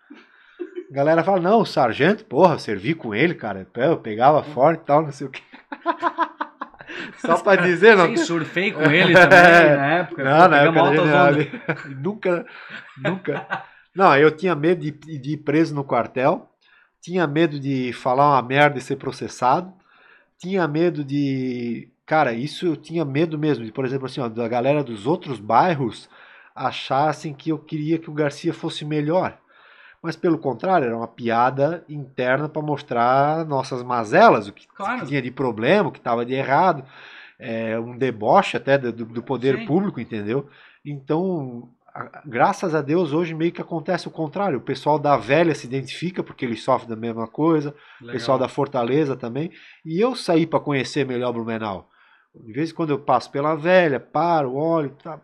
A 0.89 0.95
galera 0.95 1.23
fala, 1.23 1.39
não, 1.39 1.61
o 1.61 1.65
sargento, 1.65 2.25
porra, 2.25 2.57
servi 2.57 2.95
com 2.95 3.13
ele, 3.13 3.35
cara. 3.35 3.67
Eu 3.75 3.97
pegava 3.97 4.41
forte 4.41 4.81
e 4.81 4.85
tal, 4.85 5.03
não 5.03 5.11
sei 5.11 5.27
o 5.27 5.29
que. 5.29 5.43
Só 7.21 7.37
pra 7.37 7.55
dizer, 7.57 7.95
não. 7.95 8.07
Sim, 8.07 8.17
surfei 8.17 8.71
com 8.71 8.81
ele 8.81 9.13
também 9.13 9.37
é. 9.37 9.75
na 9.77 9.85
época. 9.85 10.23
Não, 10.23 10.47
na 10.47 10.57
época 10.57 10.81
nunca, 12.01 12.45
nunca. 12.97 13.63
Não, 13.95 14.17
eu 14.17 14.31
tinha 14.31 14.55
medo 14.55 14.81
de, 14.81 14.89
de 14.89 15.33
ir 15.33 15.37
preso 15.37 15.75
no 15.75 15.83
quartel 15.83 16.49
tinha 17.01 17.25
medo 17.27 17.59
de 17.59 17.93
falar 17.93 18.29
uma 18.29 18.41
merda 18.41 18.77
e 18.77 18.81
ser 18.81 18.97
processado, 18.97 19.73
tinha 20.37 20.67
medo 20.67 21.03
de. 21.03 21.89
Cara, 22.05 22.33
isso 22.33 22.65
eu 22.65 22.75
tinha 22.75 23.05
medo 23.05 23.37
mesmo, 23.37 23.63
de, 23.63 23.71
por 23.71 23.85
exemplo, 23.85 24.07
assim, 24.07 24.19
ó, 24.21 24.27
da 24.27 24.47
galera 24.47 24.83
dos 24.83 25.05
outros 25.05 25.39
bairros 25.39 26.09
achassem 26.55 27.33
que 27.33 27.51
eu 27.51 27.59
queria 27.59 27.99
que 27.99 28.09
o 28.09 28.13
Garcia 28.13 28.53
fosse 28.53 28.83
melhor. 28.83 29.37
Mas 30.01 30.15
pelo 30.15 30.37
contrário, 30.37 30.87
era 30.87 30.97
uma 30.97 31.07
piada 31.07 31.83
interna 31.87 32.47
para 32.47 32.61
mostrar 32.61 33.45
nossas 33.45 33.83
mazelas, 33.83 34.47
o 34.47 34.53
que, 34.53 34.67
claro. 34.67 35.01
que 35.01 35.07
tinha 35.07 35.21
de 35.21 35.29
problema, 35.29 35.89
o 35.89 35.91
que 35.91 35.99
estava 35.99 36.25
de 36.25 36.33
errado, 36.33 36.83
é, 37.37 37.77
um 37.77 37.97
deboche 37.97 38.57
até 38.57 38.77
do, 38.77 38.91
do 38.91 39.21
poder 39.21 39.57
Sim. 39.57 39.65
público, 39.65 39.99
entendeu? 39.99 40.49
Então, 40.85 41.69
graças 42.25 42.75
a 42.75 42.81
Deus, 42.81 43.13
hoje 43.13 43.33
meio 43.33 43.51
que 43.51 43.61
acontece 43.61 44.07
o 44.07 44.11
contrário. 44.11 44.57
O 44.57 44.61
pessoal 44.61 44.99
da 44.99 45.17
velha 45.17 45.53
se 45.55 45.67
identifica 45.67 46.23
porque 46.23 46.45
eles 46.45 46.63
sofrem 46.63 46.89
da 46.89 46.95
mesma 46.95 47.27
coisa, 47.27 47.73
Legal. 47.99 48.09
o 48.09 48.11
pessoal 48.11 48.37
da 48.37 48.47
Fortaleza 48.47 49.15
também. 49.15 49.51
E 49.85 49.99
eu 49.99 50.15
saí 50.15 50.45
para 50.45 50.59
conhecer 50.59 51.05
melhor 51.05 51.33
Blumenau. 51.33 51.89
De 52.35 52.53
vez 52.53 52.71
em 52.71 52.73
quando 52.73 52.91
eu 52.91 52.99
passo 52.99 53.31
pela 53.31 53.55
velha, 53.55 53.99
paro, 53.99 54.53
olho, 54.53 54.91
tá, 55.03 55.19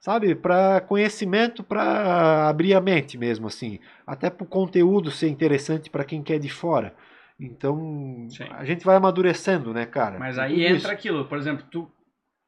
sabe, 0.00 0.34
para 0.34 0.80
conhecimento, 0.80 1.62
para 1.62 2.48
abrir 2.48 2.74
a 2.74 2.80
mente 2.80 3.16
mesmo 3.18 3.46
assim, 3.46 3.78
até 4.06 4.30
para 4.30 4.44
o 4.44 4.48
conteúdo 4.48 5.10
ser 5.10 5.28
interessante 5.28 5.90
para 5.90 6.04
quem 6.04 6.22
quer 6.22 6.38
de 6.38 6.48
fora. 6.48 6.94
Então, 7.38 8.26
Sim. 8.28 8.44
a 8.50 8.64
gente 8.64 8.84
vai 8.84 8.96
amadurecendo, 8.96 9.72
né, 9.72 9.86
cara? 9.86 10.18
Mas 10.18 10.38
aí 10.38 10.62
entra 10.64 10.76
isso. 10.76 10.90
aquilo, 10.90 11.24
por 11.24 11.38
exemplo, 11.38 11.64
tu 11.70 11.90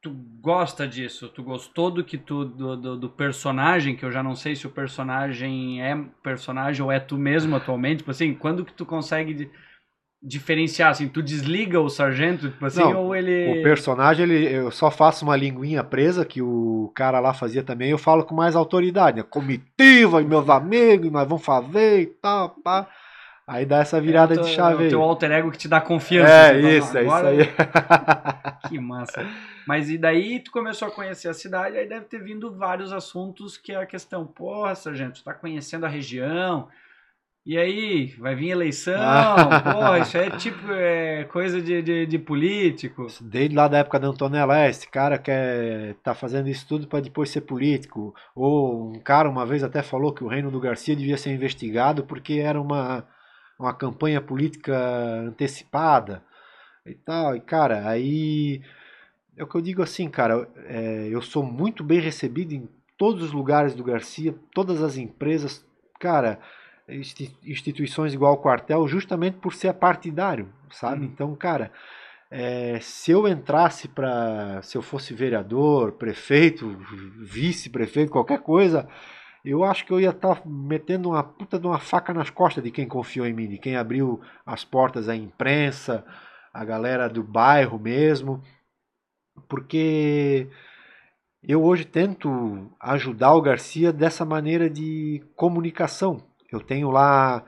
tu 0.03 0.13
gosta 0.41 0.85
disso, 0.85 1.29
tu 1.29 1.41
gostou 1.41 1.89
do 1.89 2.03
que 2.03 2.17
tu 2.17 2.43
do, 2.43 2.75
do, 2.75 2.97
do, 2.97 3.09
personagem, 3.09 3.95
que 3.95 4.03
eu 4.03 4.11
já 4.11 4.21
não 4.21 4.35
sei 4.35 4.53
se 4.53 4.67
o 4.67 4.69
personagem 4.69 5.81
é 5.81 5.97
personagem 6.21 6.83
ou 6.83 6.91
é 6.91 6.99
tu 6.99 7.17
mesmo 7.17 7.55
atualmente, 7.55 7.99
tipo 7.99 8.11
assim, 8.11 8.33
quando 8.33 8.65
que 8.65 8.73
tu 8.73 8.85
consegue 8.85 9.49
diferenciar 10.21 10.89
assim, 10.89 11.07
tu 11.07 11.23
desliga 11.23 11.79
o 11.79 11.89
sargento, 11.89 12.49
tipo 12.49 12.65
assim, 12.65 12.81
não, 12.81 13.05
ou 13.05 13.15
ele 13.15 13.59
O 13.59 13.63
personagem, 13.63 14.23
ele 14.23 14.53
eu 14.53 14.71
só 14.71 14.91
faço 14.91 15.23
uma 15.23 15.37
linguinha 15.37 15.83
presa 15.85 16.25
que 16.25 16.41
o 16.41 16.91
cara 16.93 17.21
lá 17.21 17.33
fazia 17.33 17.63
também, 17.63 17.89
eu 17.89 17.97
falo 17.97 18.25
com 18.25 18.35
mais 18.35 18.57
autoridade, 18.57 19.17
né? 19.17 19.23
comitiva 19.23 20.21
e 20.21 20.25
meus 20.25 20.49
amigos, 20.49 21.09
nós 21.09 21.27
vamos 21.27 21.45
fazer 21.45 22.01
e 22.01 22.07
tal, 22.07 22.49
pá. 22.61 22.89
Aí 23.47 23.65
dá 23.65 23.79
essa 23.79 23.99
virada 23.99 24.33
é 24.33 24.37
teu, 24.37 24.45
de 24.45 24.51
chave. 24.51 24.85
É 24.85 24.87
o 24.87 24.89
teu 24.89 25.01
alter 25.01 25.31
ego 25.31 25.51
que 25.51 25.57
te 25.57 25.67
dá 25.67 25.81
confiança. 25.81 26.31
É, 26.31 26.77
isso, 26.77 26.97
é 26.97 27.03
isso 27.03 27.15
aí. 27.15 27.49
que 28.69 28.79
massa. 28.79 29.25
Mas 29.67 29.89
e 29.89 29.97
daí 29.97 30.39
tu 30.39 30.51
começou 30.51 30.87
a 30.87 30.91
conhecer 30.91 31.29
a 31.29 31.33
cidade, 31.33 31.77
aí 31.77 31.87
deve 31.87 32.05
ter 32.05 32.21
vindo 32.21 32.55
vários 32.55 32.91
assuntos 32.91 33.57
que 33.57 33.71
é 33.71 33.77
a 33.77 33.85
questão, 33.85 34.25
porra, 34.25 34.75
sargento, 34.75 35.21
tu 35.21 35.23
tá 35.23 35.33
conhecendo 35.33 35.85
a 35.85 35.89
região, 35.89 36.69
e 37.45 37.57
aí, 37.57 38.05
vai 38.19 38.35
vir 38.35 38.51
eleição, 38.51 38.95
porra, 39.63 39.99
isso 39.99 40.17
é 40.17 40.29
tipo 40.37 40.71
é, 40.71 41.25
coisa 41.25 41.61
de, 41.61 41.81
de, 41.81 42.05
de, 42.05 42.17
político. 42.17 43.07
Desde 43.19 43.53
lá 43.53 43.67
da 43.67 43.79
época 43.79 43.99
da 43.99 44.07
Antonella, 44.07 44.69
esse 44.69 44.87
cara 44.89 45.17
quer 45.17 45.95
tá 45.95 46.15
fazendo 46.15 46.47
isso 46.47 46.65
tudo 46.65 46.87
para 46.87 47.01
depois 47.01 47.29
ser 47.29 47.41
político. 47.41 48.15
Ou 48.33 48.93
um 48.93 48.99
cara 49.01 49.29
uma 49.29 49.45
vez 49.45 49.61
até 49.61 49.83
falou 49.83 50.13
que 50.13 50.23
o 50.23 50.27
reino 50.29 50.49
do 50.49 50.59
Garcia 50.59 50.95
devia 50.95 51.17
ser 51.17 51.33
investigado 51.33 52.05
porque 52.05 52.35
era 52.35 52.61
uma, 52.61 53.05
uma 53.59 53.73
campanha 53.73 54.21
política 54.21 54.77
antecipada 55.27 56.23
e 56.85 56.93
tal. 56.95 57.35
E 57.35 57.41
cara, 57.41 57.89
aí 57.89 58.61
é 59.35 59.43
o 59.43 59.47
que 59.47 59.55
eu 59.55 59.61
digo 59.61 59.81
assim, 59.81 60.09
cara, 60.09 60.47
é, 60.65 61.07
eu 61.09 61.21
sou 61.21 61.43
muito 61.43 61.83
bem 61.83 61.99
recebido 61.99 62.53
em 62.53 62.69
todos 62.97 63.23
os 63.23 63.31
lugares 63.31 63.73
do 63.73 63.83
Garcia, 63.83 64.35
todas 64.53 64.81
as 64.81 64.97
empresas, 64.97 65.65
cara, 65.99 66.39
instituições 67.43 68.13
igual 68.13 68.33
o 68.33 68.37
quartel, 68.37 68.87
justamente 68.87 69.37
por 69.37 69.53
ser 69.53 69.73
partidário, 69.73 70.49
sabe? 70.69 71.01
Uhum. 71.01 71.11
Então, 71.11 71.35
cara, 71.35 71.71
é, 72.29 72.79
se 72.81 73.11
eu 73.11 73.27
entrasse 73.27 73.87
para, 73.87 74.61
se 74.61 74.77
eu 74.77 74.81
fosse 74.81 75.13
vereador, 75.13 75.93
prefeito, 75.93 76.77
vice-prefeito, 77.19 78.11
qualquer 78.11 78.39
coisa, 78.39 78.87
eu 79.43 79.63
acho 79.63 79.85
que 79.85 79.91
eu 79.91 79.99
ia 79.99 80.11
estar 80.11 80.35
tá 80.35 80.41
metendo 80.45 81.09
uma 81.09 81.23
puta 81.23 81.59
de 81.59 81.65
uma 81.65 81.79
faca 81.79 82.13
nas 82.13 82.29
costas 82.29 82.63
de 82.63 82.71
quem 82.71 82.87
confiou 82.87 83.25
em 83.25 83.33
mim, 83.33 83.47
de 83.47 83.57
quem 83.57 83.75
abriu 83.75 84.21
as 84.45 84.63
portas 84.63 85.09
à 85.09 85.15
imprensa, 85.15 86.05
a 86.53 86.63
galera 86.63 87.09
do 87.09 87.23
bairro 87.23 87.79
mesmo 87.79 88.41
porque 89.47 90.47
eu 91.43 91.63
hoje 91.63 91.85
tento 91.85 92.71
ajudar 92.79 93.33
o 93.33 93.41
Garcia 93.41 93.91
dessa 93.91 94.23
maneira 94.23 94.69
de 94.69 95.21
comunicação. 95.35 96.23
Eu 96.51 96.59
tenho 96.59 96.89
lá, 96.89 97.43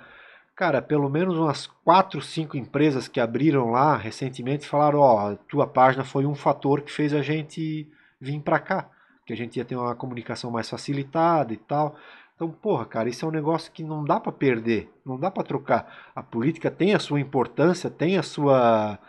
cara, 0.56 0.82
pelo 0.82 1.10
menos 1.10 1.38
umas 1.38 1.68
quatro, 1.68 2.22
cinco 2.22 2.58
empresas 2.58 3.08
que 3.08 3.20
abriram 3.20 3.72
lá 3.72 3.96
recentemente 3.96 4.66
e 4.66 4.70
falaram: 4.70 5.00
ó, 5.00 5.32
oh, 5.32 5.36
tua 5.48 5.66
página 5.68 6.04
foi 6.04 6.26
um 6.26 6.36
fator 6.36 6.82
que 6.82 6.92
fez 6.92 7.14
a 7.14 7.22
gente 7.22 7.90
vir 8.20 8.42
para 8.42 8.60
cá, 8.60 8.90
que 9.26 9.32
a 9.34 9.38
gente 9.38 9.58
ia 9.58 9.66
ter 9.66 9.76
uma 9.76 9.96
comunicação 9.96 10.52
mais 10.52 10.70
facilitada 10.70 11.54
e 11.54 11.58
tal. 11.58 11.96
Então, 12.36 12.52
porra, 12.52 12.86
cara, 12.86 13.08
isso 13.08 13.24
é 13.24 13.28
um 13.30 13.32
negócio 13.32 13.72
que 13.72 13.82
não 13.82 14.04
dá 14.04 14.20
para 14.20 14.32
perder, 14.32 14.92
não 15.06 15.18
dá 15.18 15.32
para 15.32 15.44
trocar. 15.44 16.12
A 16.14 16.22
política 16.22 16.70
tem 16.70 16.94
a 16.94 17.00
sua 17.00 17.20
importância, 17.22 17.90
tem 17.90 18.18
a 18.18 18.24
sua 18.24 19.00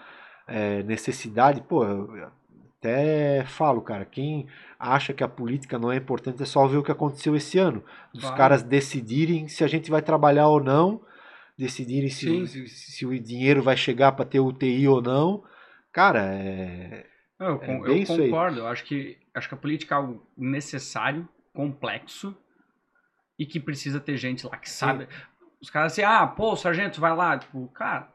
é, 0.46 0.84
necessidade. 0.84 1.60
Pô, 1.62 1.84
até 2.87 3.45
falo, 3.45 3.82
cara, 3.82 4.05
quem 4.05 4.47
acha 4.78 5.12
que 5.12 5.24
a 5.24 5.28
política 5.28 5.78
não 5.78 5.91
é 5.91 5.97
importante 5.97 6.43
é 6.43 6.47
só 6.47 6.66
ver 6.66 6.76
o 6.76 6.82
que 6.82 6.93
aconteceu 6.93 7.34
esse 7.34 7.59
ano. 7.59 7.82
Os 8.14 8.20
claro. 8.20 8.37
caras 8.37 8.62
decidirem 8.62 9.49
se 9.49 9.64
a 9.64 9.66
gente 9.66 9.91
vai 9.91 10.01
trabalhar 10.01 10.49
ou 10.49 10.62
não, 10.62 11.03
decidirem 11.59 12.09
se, 12.09 12.47
se, 12.47 12.68
se, 12.68 13.07
o 13.07 13.18
dinheiro 13.20 13.62
vai 13.62 13.76
chegar 13.76 14.12
para 14.12 14.24
ter 14.24 14.39
UTI 14.39 14.87
ou 14.87 15.03
não. 15.03 15.43
Cara, 15.93 16.32
é. 16.32 17.07
Eu, 17.41 17.61
é 17.62 17.74
eu 17.74 18.07
concordo. 18.07 18.61
Eu 18.61 18.66
acho 18.68 18.84
que, 18.84 19.18
acho 19.34 19.49
que 19.49 19.55
a 19.55 19.59
política 19.59 19.95
é 19.95 19.99
algo 19.99 20.24
necessário, 20.37 21.28
complexo 21.53 22.37
e 23.39 23.45
que 23.45 23.59
precisa 23.59 23.99
ter 23.99 24.16
gente 24.16 24.47
lá 24.47 24.57
que 24.57 24.70
sabe. 24.70 25.07
Sim. 25.07 25.20
Os 25.61 25.70
caras 25.70 25.93
assim, 25.93 26.03
ah, 26.03 26.26
pô, 26.26 26.55
sargento, 26.55 27.01
vai 27.01 27.14
lá. 27.16 27.37
Tipo, 27.37 27.66
cara, 27.68 28.12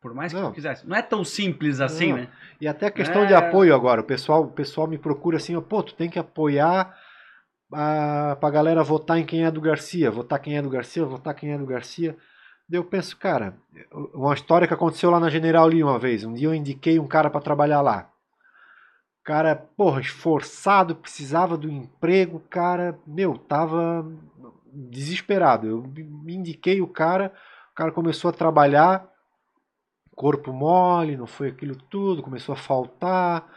por 0.00 0.14
mais 0.14 0.32
que 0.32 0.38
não. 0.38 0.48
eu 0.48 0.52
quisesse. 0.52 0.86
Não 0.86 0.96
é 0.96 1.02
tão 1.02 1.24
simples 1.24 1.80
assim, 1.80 2.10
não. 2.10 2.18
né? 2.18 2.28
E 2.60 2.68
até 2.68 2.86
a 2.86 2.90
questão 2.90 3.24
é... 3.24 3.26
de 3.26 3.34
apoio 3.34 3.74
agora. 3.74 4.00
O 4.00 4.04
pessoal, 4.04 4.42
o 4.42 4.50
pessoal 4.50 4.86
me 4.86 4.98
procura 4.98 5.36
assim, 5.36 5.60
pô, 5.60 5.82
tu 5.82 5.94
tem 5.94 6.08
que 6.08 6.18
apoiar 6.18 6.94
a, 7.72 8.36
pra 8.38 8.50
galera 8.50 8.82
votar 8.82 9.18
em 9.18 9.26
quem 9.26 9.44
é 9.44 9.50
do 9.50 9.60
Garcia. 9.60 10.10
Votar 10.10 10.38
quem 10.38 10.56
é 10.56 10.62
do 10.62 10.70
Garcia, 10.70 11.04
votar 11.04 11.34
quem 11.34 11.52
é 11.52 11.58
do 11.58 11.66
Garcia. 11.66 12.16
Daí 12.68 12.78
eu 12.78 12.84
penso, 12.84 13.16
cara, 13.16 13.56
uma 14.14 14.34
história 14.34 14.68
que 14.68 14.74
aconteceu 14.74 15.10
lá 15.10 15.18
na 15.18 15.30
General 15.30 15.66
Lee 15.66 15.82
uma 15.82 15.98
vez. 15.98 16.22
Um 16.22 16.34
dia 16.34 16.48
eu 16.48 16.54
indiquei 16.54 16.98
um 16.98 17.06
cara 17.06 17.30
para 17.30 17.40
trabalhar 17.40 17.80
lá. 17.80 18.10
O 19.20 19.24
cara, 19.24 19.56
porra, 19.56 20.00
esforçado, 20.00 20.94
precisava 20.94 21.56
do 21.56 21.68
emprego, 21.68 22.40
cara, 22.48 22.98
meu, 23.06 23.36
tava 23.36 24.06
desesperado. 24.72 25.66
Eu 25.66 25.82
me 25.96 26.34
indiquei 26.34 26.80
o 26.80 26.86
cara, 26.86 27.32
o 27.72 27.74
cara 27.74 27.90
começou 27.90 28.28
a 28.28 28.32
trabalhar 28.32 29.08
corpo 30.18 30.52
mole, 30.52 31.16
não 31.16 31.28
foi 31.28 31.48
aquilo 31.48 31.76
tudo, 31.76 32.24
começou 32.24 32.52
a 32.52 32.56
faltar, 32.56 33.48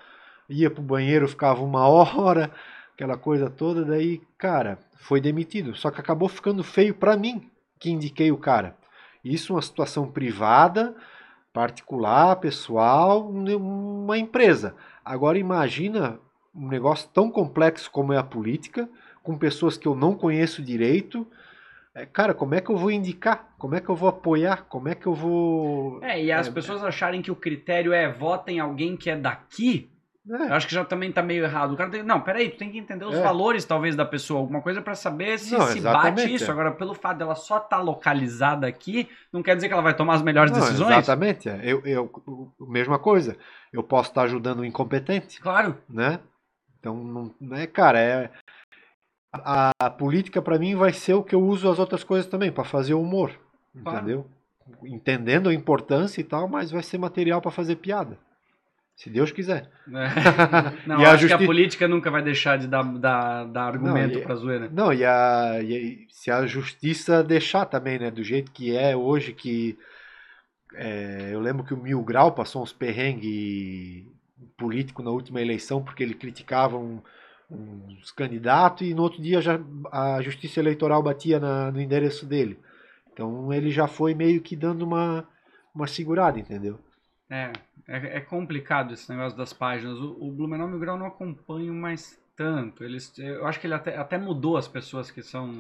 ia 0.48 0.70
pro 0.70 0.84
banheiro, 0.84 1.28
ficava 1.28 1.64
uma 1.64 1.88
hora, 1.90 2.52
aquela 2.94 3.18
coisa 3.18 3.50
toda, 3.50 3.84
daí, 3.84 4.22
cara, 4.38 4.78
foi 4.96 5.20
demitido. 5.20 5.76
Só 5.76 5.90
que 5.90 6.00
acabou 6.00 6.30
ficando 6.30 6.64
feio 6.64 6.94
para 6.94 7.18
mim, 7.18 7.50
que 7.80 7.90
indiquei 7.90 8.32
o 8.32 8.38
cara. 8.38 8.78
Isso 9.26 9.52
é 9.52 9.56
uma 9.56 9.62
situação 9.64 10.10
privada, 10.12 10.96
particular, 11.52 12.36
pessoal, 12.36 13.28
uma 13.28 14.18
empresa. 14.20 14.76
Agora 15.04 15.40
imagina 15.40 16.20
um 16.54 16.68
negócio 16.68 17.10
tão 17.12 17.32
complexo 17.32 17.90
como 17.90 18.14
é 18.14 18.18
a 18.18 18.24
política, 18.24 18.88
com 19.24 19.36
pessoas 19.36 19.78
que 19.78 19.88
eu 19.88 19.96
não 19.96 20.14
conheço 20.14 20.62
direito. 20.62 21.26
É, 21.94 22.06
cara, 22.06 22.34
como 22.34 22.56
é 22.56 22.62
que 22.62 22.70
eu 22.70 22.78
vou 22.78 22.90
indicar? 22.90 23.54
Como 23.58 23.76
é 23.76 23.82
que 23.82 23.90
eu 23.90 23.96
vou 23.96 24.08
apoiar? 24.08 24.66
Como 24.70 24.88
é 24.88 24.96
que 24.96 25.08
eu 25.08 25.14
vou. 25.14 26.02
É, 26.02 26.24
e 26.24 26.32
as 26.32 26.48
é, 26.48 26.52
pessoas 26.52 26.84
acharem 26.84 27.22
que 27.22 27.32
o 27.32 27.36
critério 27.36 27.92
é 27.92 28.10
vota 28.10 28.50
em 28.52 28.60
alguém 28.60 28.96
que 28.96 29.10
é 29.10 29.16
daqui. 29.18 29.90
É. 30.30 30.50
Eu 30.50 30.54
acho 30.54 30.68
que 30.68 30.76
já 30.76 30.86
também 30.86 31.12
tá 31.12 31.22
meio 31.24 31.44
errado. 31.44 31.74
O 31.74 31.76
cara 31.76 31.90
tem... 31.90 32.04
Não, 32.04 32.22
peraí, 32.22 32.50
tu 32.50 32.58
tem 32.58 32.72
que 32.72 32.78
entender 32.78 33.04
os 33.06 33.16
é. 33.16 33.22
valores, 33.22 33.66
talvez, 33.66 33.96
da 33.96 34.06
pessoa, 34.06 34.40
alguma 34.40 34.62
coisa 34.62 34.82
para 34.82 34.94
saber 34.94 35.40
se 35.40 35.58
não, 35.58 35.66
se 35.68 35.82
bate 35.82 36.34
isso. 36.34 36.50
Agora, 36.50 36.72
pelo 36.72 36.94
fato 36.94 37.18
dela 37.18 37.36
só 37.36 37.58
estar 37.58 37.78
tá 37.78 37.82
localizada 37.82 38.68
aqui, 38.68 39.10
não 39.34 39.42
quer 39.42 39.56
dizer 39.56 39.68
que 39.68 39.74
ela 39.74 39.82
vai 39.82 39.96
tomar 39.96 40.14
as 40.14 40.22
melhores 40.22 40.52
não, 40.52 40.60
decisões. 40.60 40.92
Exatamente. 40.92 41.50
Eu, 41.64 41.82
eu, 41.86 42.54
mesma 42.60 43.00
coisa. 43.00 43.36
Eu 43.74 43.82
posso 43.82 44.10
estar 44.10 44.22
ajudando 44.24 44.60
o 44.60 44.66
incompetente. 44.66 45.42
Claro. 45.42 45.76
Né? 45.90 46.20
Então, 46.80 46.96
não, 47.40 47.56
é, 47.56 47.66
cara, 47.66 48.00
é. 48.00 48.32
A, 49.34 49.72
a 49.80 49.90
política 49.90 50.42
para 50.42 50.60
mim 50.60 50.76
vai 50.76 50.92
ser 50.92 51.14
o 51.14 51.24
que 51.24 51.34
eu 51.34 51.42
uso 51.42 51.70
as 51.70 51.80
outras 51.80 52.04
coisas 52.04 52.30
também, 52.30 52.52
para 52.52 52.64
fazer 52.64 52.94
humor. 52.94 53.32
Claro. 53.82 53.98
Entendeu? 53.98 54.28
Entendendo 54.84 55.50
a 55.50 55.54
importância 55.54 56.20
e 56.20 56.24
tal, 56.24 56.48
mas 56.48 56.72
vai 56.72 56.84
ser 56.84 56.98
material 56.98 57.42
para 57.42 57.52
fazer 57.52 57.78
piada. 57.78 58.18
Se 58.96 59.10
Deus 59.10 59.32
quiser. 59.32 59.70
É. 59.88 60.86
Não, 60.88 61.02
e 61.02 61.06
acho 61.06 61.22
justi... 61.22 61.38
que 61.38 61.44
a 61.44 61.48
política 61.48 61.88
nunca 61.88 62.12
vai 62.12 62.22
deixar 62.22 62.58
de 62.58 62.68
dar, 62.68 62.84
dar, 62.84 63.46
dar 63.46 63.64
argumento 63.64 64.20
para 64.22 64.36
zoeira. 64.36 64.70
Não, 64.72 64.94
e, 64.94 65.04
a, 65.04 65.60
e 65.64 66.06
se 66.10 66.30
a 66.30 66.46
justiça 66.46 67.24
deixar 67.24 67.66
também, 67.66 67.98
né? 67.98 68.12
Do 68.12 68.24
jeito 68.24 68.52
que 68.52 68.76
é 68.76 68.96
hoje, 68.96 69.34
que 69.34 69.78
é, 70.76 71.30
eu 71.32 71.40
lembro 71.40 71.64
que 71.64 71.74
o 71.74 71.78
Mil 71.78 72.02
Grau 72.04 72.32
passou 72.34 72.62
uns 72.62 72.72
perrengues 72.72 74.06
político 74.58 75.02
na 75.02 75.10
última 75.10 75.42
eleição 75.42 75.84
porque 75.84 76.04
ele 76.04 76.14
criticava 76.14 76.78
um, 76.78 77.02
uns 77.52 78.12
candidatos 78.12 78.88
e 78.88 78.94
no 78.94 79.04
outro 79.04 79.22
dia 79.22 79.42
já, 79.42 79.60
a 79.92 80.22
justiça 80.22 80.60
eleitoral 80.60 81.04
batia 81.04 81.40
na, 81.40 81.72
no 81.72 81.82
endereço 81.82 82.26
dele. 82.26 82.58
Então 83.12 83.52
ele 83.52 83.70
já 83.70 83.88
foi 83.88 84.14
meio 84.14 84.42
que 84.42 84.56
dando 84.56 84.84
uma, 84.84 85.28
uma 85.76 85.88
segurada, 85.88 86.40
entendeu? 86.40 86.80
É, 87.30 87.52
é, 87.88 88.18
é, 88.18 88.22
complicado 88.22 88.94
esse 88.94 89.10
negócio 89.10 89.38
das 89.38 89.54
páginas. 89.54 89.98
O, 90.00 90.18
o 90.20 90.32
Blumenau 90.32 90.68
Mil 90.68 90.80
Grau 90.80 90.98
não 90.98 91.06
acompanho 91.06 91.74
mais 91.74 92.20
tanto. 92.36 92.84
Eles, 92.84 93.18
eu 93.20 93.46
acho 93.46 93.60
que 93.60 93.68
ele 93.68 93.74
até, 93.74 93.98
até 93.98 94.18
mudou 94.18 94.58
as 94.58 94.68
pessoas 94.68 95.12
que 95.12 95.22
são 95.22 95.54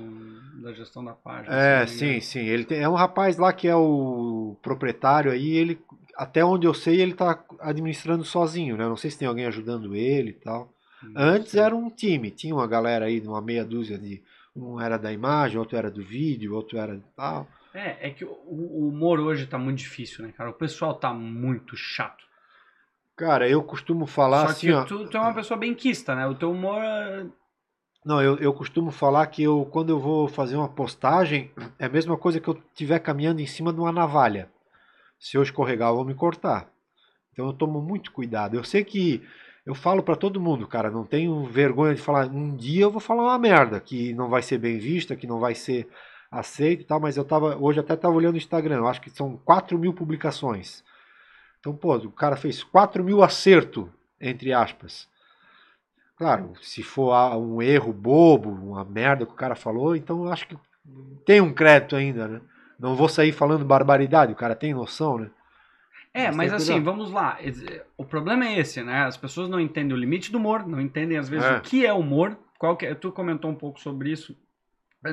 da 0.61 0.73
gestão 0.73 1.03
da 1.03 1.13
página. 1.13 1.55
É, 1.55 1.85
sim, 1.85 2.19
sim. 2.19 2.45
Ele 2.45 2.65
tem, 2.65 2.79
é 2.79 2.89
um 2.89 2.95
rapaz 2.95 3.37
lá 3.37 3.53
que 3.53 3.67
é 3.67 3.75
o 3.75 4.57
proprietário 4.61 5.31
aí. 5.31 5.51
Ele, 5.51 5.79
até 6.15 6.43
onde 6.43 6.65
eu 6.65 6.73
sei, 6.73 6.99
ele 6.99 7.11
está 7.11 7.41
administrando 7.59 8.23
sozinho, 8.23 8.75
né? 8.75 8.85
Não 8.85 8.97
sei 8.97 9.11
se 9.11 9.19
tem 9.19 9.27
alguém 9.27 9.45
ajudando 9.45 9.95
ele 9.95 10.31
e 10.31 10.33
tal. 10.33 10.73
Antes 11.15 11.55
era 11.55 11.75
um 11.75 11.89
time, 11.89 12.31
tinha 12.31 12.53
uma 12.53 12.67
galera 12.67 13.05
aí, 13.05 13.19
uma 13.21 13.41
meia 13.41 13.65
dúzia 13.65 13.97
de. 13.97 14.21
Um 14.53 14.81
era 14.81 14.97
da 14.97 15.13
imagem, 15.13 15.57
outro 15.57 15.77
era 15.77 15.89
do 15.89 16.03
vídeo, 16.03 16.53
outro 16.53 16.77
era 16.77 16.99
tal. 17.15 17.47
É, 17.73 18.09
é 18.09 18.09
que 18.09 18.25
o, 18.25 18.29
o 18.29 18.89
humor 18.89 19.19
hoje 19.19 19.47
tá 19.47 19.57
muito 19.57 19.79
difícil, 19.79 20.25
né, 20.25 20.33
cara? 20.35 20.49
O 20.49 20.53
pessoal 20.53 20.93
tá 20.93 21.13
muito 21.13 21.75
chato. 21.77 22.25
Cara, 23.15 23.47
eu 23.47 23.63
costumo 23.63 24.05
falar 24.05 24.47
Só 24.47 24.51
assim. 24.51 24.67
Que 24.67 24.87
tu, 24.87 25.07
tu 25.07 25.17
é 25.17 25.19
uma 25.19 25.33
pessoa 25.33 25.57
bem 25.57 25.73
quista, 25.73 26.15
né? 26.15 26.27
O 26.27 26.35
teu 26.35 26.51
humor. 26.51 26.81
É 26.81 27.25
Não, 28.03 28.21
eu, 28.21 28.37
eu 28.37 28.53
costumo 28.53 28.91
falar 28.91 29.27
que 29.27 29.43
eu, 29.43 29.65
quando 29.71 29.89
eu 29.89 29.99
vou 29.99 30.27
fazer 30.27 30.55
uma 30.55 30.67
postagem, 30.67 31.51
é 31.79 31.85
a 31.85 31.89
mesma 31.89 32.17
coisa 32.17 32.39
que 32.39 32.47
eu 32.47 32.61
estiver 32.71 32.99
caminhando 32.99 33.39
em 33.39 33.45
cima 33.45 33.71
de 33.71 33.79
uma 33.79 33.91
navalha. 33.91 34.49
Se 35.19 35.37
eu 35.37 35.43
escorregar, 35.43 35.89
eu 35.89 35.95
vou 35.95 36.05
me 36.05 36.15
cortar. 36.15 36.67
Então 37.31 37.45
eu 37.45 37.53
tomo 37.53 37.79
muito 37.79 38.11
cuidado. 38.11 38.57
Eu 38.57 38.63
sei 38.63 38.83
que 38.83 39.23
eu 39.65 39.75
falo 39.75 40.01
para 40.01 40.15
todo 40.15 40.41
mundo, 40.41 40.67
cara, 40.67 40.89
não 40.89 41.05
tenho 41.05 41.45
vergonha 41.45 41.93
de 41.93 42.01
falar. 42.01 42.27
Um 42.27 42.55
dia 42.55 42.83
eu 42.83 42.91
vou 42.91 42.99
falar 42.99 43.23
uma 43.23 43.37
merda 43.37 43.79
que 43.79 44.13
não 44.13 44.29
vai 44.29 44.41
ser 44.41 44.57
bem 44.57 44.79
vista, 44.79 45.15
que 45.15 45.27
não 45.27 45.39
vai 45.39 45.53
ser 45.53 45.87
aceito 46.31 46.81
e 46.81 46.85
tal, 46.85 46.99
mas 46.99 47.17
eu 47.17 47.25
tava, 47.25 47.57
hoje 47.57 47.79
até 47.79 47.95
tava 47.95 48.15
olhando 48.15 48.35
o 48.35 48.37
Instagram, 48.37 48.77
eu 48.77 48.87
acho 48.87 49.01
que 49.01 49.09
são 49.09 49.37
4 49.37 49.77
mil 49.77 49.93
publicações. 49.93 50.83
Então, 51.59 51.75
pô, 51.75 51.95
o 51.95 52.11
cara 52.11 52.35
fez 52.35 52.63
4 52.63 53.03
mil 53.03 53.21
acerto, 53.21 53.91
entre 54.19 54.51
aspas. 54.51 55.07
Claro, 56.17 56.53
se 56.61 56.81
for 56.81 57.13
um 57.37 57.61
erro 57.61 57.91
bobo, 57.91 58.49
uma 58.49 58.85
merda 58.85 59.25
que 59.25 59.33
o 59.33 59.35
cara 59.35 59.55
falou, 59.55 59.95
então 59.95 60.25
eu 60.25 60.31
acho 60.31 60.47
que 60.47 60.57
tem 61.25 61.41
um 61.41 61.53
crédito 61.53 61.95
ainda, 61.95 62.27
né? 62.27 62.41
Não 62.79 62.95
vou 62.95 63.09
sair 63.09 63.31
falando 63.31 63.63
barbaridade, 63.63 64.31
o 64.31 64.35
cara 64.35 64.55
tem 64.55 64.73
noção, 64.73 65.19
né? 65.19 65.29
É, 66.13 66.27
mas, 66.27 66.51
mas 66.51 66.53
assim, 66.53 66.81
vamos 66.81 67.11
lá. 67.11 67.37
O 67.97 68.03
problema 68.03 68.45
é 68.45 68.59
esse, 68.59 68.83
né? 68.83 69.03
As 69.03 69.15
pessoas 69.15 69.49
não 69.49 69.59
entendem 69.59 69.95
o 69.95 69.99
limite 69.99 70.31
do 70.31 70.37
humor, 70.37 70.67
não 70.67 70.81
entendem 70.81 71.17
às 71.17 71.29
vezes 71.29 71.45
é. 71.45 71.57
o 71.57 71.61
que 71.61 71.85
é 71.85 71.93
humor. 71.93 72.37
Qual 72.59 72.75
que 72.75 72.85
é, 72.85 72.93
tu 72.93 73.11
comentou 73.11 73.49
um 73.49 73.55
pouco 73.55 73.79
sobre 73.79 74.11
isso 74.11 74.35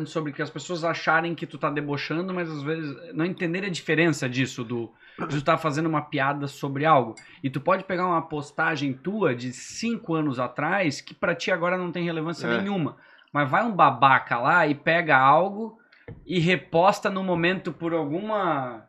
sobre 0.06 0.32
que 0.32 0.42
as 0.42 0.50
pessoas 0.50 0.84
acharem 0.84 1.34
que 1.34 1.46
tu 1.46 1.56
tá 1.56 1.70
debochando, 1.70 2.34
mas 2.34 2.50
às 2.50 2.62
vezes 2.62 2.94
não 3.14 3.24
entenderem 3.24 3.70
a 3.70 3.72
diferença 3.72 4.28
disso, 4.28 4.62
do, 4.62 4.92
tu 5.30 5.42
tá 5.42 5.56
fazendo 5.56 5.86
uma 5.86 6.02
piada 6.02 6.46
sobre 6.46 6.84
algo. 6.84 7.14
E 7.42 7.48
tu 7.48 7.60
pode 7.60 7.84
pegar 7.84 8.06
uma 8.06 8.20
postagem 8.20 8.92
tua 8.92 9.34
de 9.34 9.50
cinco 9.52 10.14
anos 10.14 10.38
atrás 10.38 11.00
que 11.00 11.14
para 11.14 11.34
ti 11.34 11.50
agora 11.50 11.78
não 11.78 11.90
tem 11.90 12.04
relevância 12.04 12.46
é. 12.46 12.58
nenhuma. 12.58 12.96
Mas 13.32 13.48
vai 13.48 13.64
um 13.64 13.72
babaca 13.72 14.38
lá 14.38 14.66
e 14.66 14.74
pega 14.74 15.16
algo 15.16 15.78
e 16.26 16.38
reposta 16.38 17.08
no 17.08 17.22
momento 17.22 17.72
por 17.72 17.94
alguma 17.94 18.87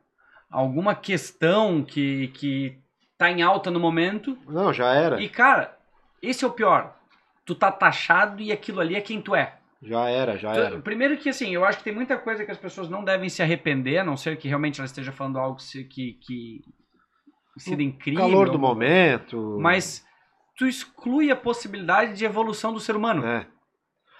alguma 0.49 0.95
questão 0.95 1.83
que, 1.83 2.29
que 2.29 2.77
tá 3.17 3.29
em 3.29 3.41
alta 3.41 3.69
no 3.69 3.79
momento. 3.79 4.37
Não, 4.47 4.73
já 4.73 4.93
era. 4.93 5.21
E 5.21 5.29
cara, 5.29 5.77
esse 6.21 6.43
é 6.43 6.47
o 6.47 6.51
pior. 6.51 6.95
Tu 7.45 7.55
tá 7.55 7.71
taxado 7.71 8.41
e 8.41 8.51
aquilo 8.51 8.79
ali 8.79 8.95
é 8.95 9.01
quem 9.01 9.21
tu 9.21 9.35
é. 9.35 9.55
Já 9.81 10.09
era, 10.09 10.37
já 10.37 10.51
então, 10.51 10.63
era. 10.63 10.79
Primeiro 10.79 11.17
que 11.17 11.29
assim, 11.29 11.53
eu 11.53 11.63
acho 11.63 11.77
que 11.77 11.83
tem 11.85 11.95
muita 11.95 12.17
coisa 12.17 12.43
que 12.43 12.51
as 12.51 12.57
pessoas 12.57 12.89
não 12.89 13.03
devem 13.03 13.29
se 13.29 13.41
arrepender, 13.41 13.99
a 13.99 14.03
não 14.03 14.17
ser 14.17 14.37
que 14.37 14.47
realmente 14.47 14.79
ela 14.79 14.85
esteja 14.85 15.11
falando 15.11 15.39
algo 15.39 15.57
que, 15.89 16.13
que 16.21 16.61
seria 17.57 17.85
incrível. 17.85 18.21
calor 18.21 18.49
do 18.49 18.59
momento. 18.59 19.57
Mas 19.59 20.05
tu 20.57 20.67
exclui 20.67 21.31
a 21.31 21.35
possibilidade 21.35 22.13
de 22.15 22.25
evolução 22.25 22.73
do 22.73 22.79
ser 22.79 22.95
humano. 22.95 23.25
É. 23.25 23.47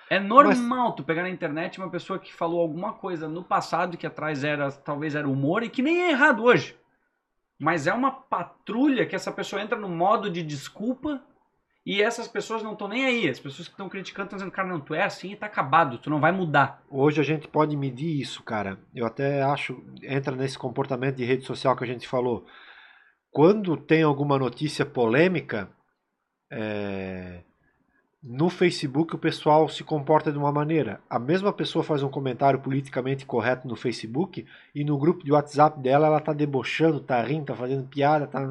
É 0.09 0.19
normal 0.19 0.87
Mas... 0.87 0.95
tu 0.95 1.03
pegar 1.03 1.21
na 1.21 1.29
internet 1.29 1.77
uma 1.77 1.89
pessoa 1.89 2.17
que 2.17 2.33
falou 2.33 2.61
alguma 2.61 2.93
coisa 2.93 3.27
no 3.27 3.43
passado 3.43 3.97
que 3.97 4.07
atrás 4.07 4.43
era 4.43 4.71
talvez 4.71 5.13
era 5.13 5.29
humor 5.29 5.61
e 5.63 5.69
que 5.69 5.83
nem 5.83 6.01
é 6.01 6.11
errado 6.11 6.43
hoje. 6.43 6.75
Mas 7.59 7.87
é 7.87 7.93
uma 7.93 8.11
patrulha 8.11 9.05
que 9.05 9.15
essa 9.15 9.31
pessoa 9.31 9.61
entra 9.61 9.77
no 9.77 9.89
modo 9.89 10.29
de 10.29 10.41
desculpa 10.41 11.21
e 11.85 12.01
essas 12.01 12.27
pessoas 12.27 12.63
não 12.63 12.73
estão 12.73 12.87
nem 12.87 13.05
aí. 13.05 13.29
As 13.29 13.39
pessoas 13.39 13.67
que 13.67 13.73
estão 13.73 13.89
criticando 13.89 14.27
estão 14.27 14.37
dizendo, 14.37 14.51
cara, 14.51 14.67
não, 14.67 14.79
tu 14.79 14.93
é 14.93 15.03
assim 15.03 15.31
e 15.31 15.35
tá 15.35 15.45
acabado, 15.45 15.97
tu 15.97 16.09
não 16.09 16.19
vai 16.19 16.31
mudar. 16.31 16.83
Hoje 16.89 17.19
a 17.19 17.23
gente 17.23 17.47
pode 17.47 17.75
medir 17.75 18.19
isso, 18.19 18.41
cara. 18.43 18.79
Eu 18.95 19.05
até 19.05 19.43
acho, 19.43 19.83
entra 20.01 20.35
nesse 20.35 20.57
comportamento 20.57 21.15
de 21.15 21.25
rede 21.25 21.45
social 21.45 21.75
que 21.75 21.83
a 21.83 21.87
gente 21.87 22.07
falou. 22.07 22.45
Quando 23.31 23.77
tem 23.77 24.03
alguma 24.03 24.39
notícia 24.39 24.85
polêmica, 24.85 25.69
é... 26.51 27.43
no 28.21 28.49
Facebook 28.49 29.15
o 29.15 29.19
pessoal 29.19 29.69
se 29.69 29.83
comporta 29.83 30.31
de 30.31 30.37
uma 30.37 30.51
maneira. 30.51 31.01
A 31.09 31.17
mesma 31.17 31.53
pessoa 31.53 31.83
faz 31.83 32.03
um 32.03 32.09
comentário 32.09 32.59
politicamente 32.59 33.25
correto 33.25 33.67
no 33.67 33.75
Facebook 33.75 34.45
e 34.75 34.83
no 34.83 34.97
grupo 34.97 35.23
de 35.23 35.31
WhatsApp 35.31 35.79
dela 35.79 36.07
ela 36.07 36.19
tá 36.19 36.33
debochando, 36.33 36.99
tá 36.99 37.21
rindo, 37.21 37.45
tá 37.45 37.55
fazendo 37.55 37.87
piada, 37.87 38.27
tá. 38.27 38.41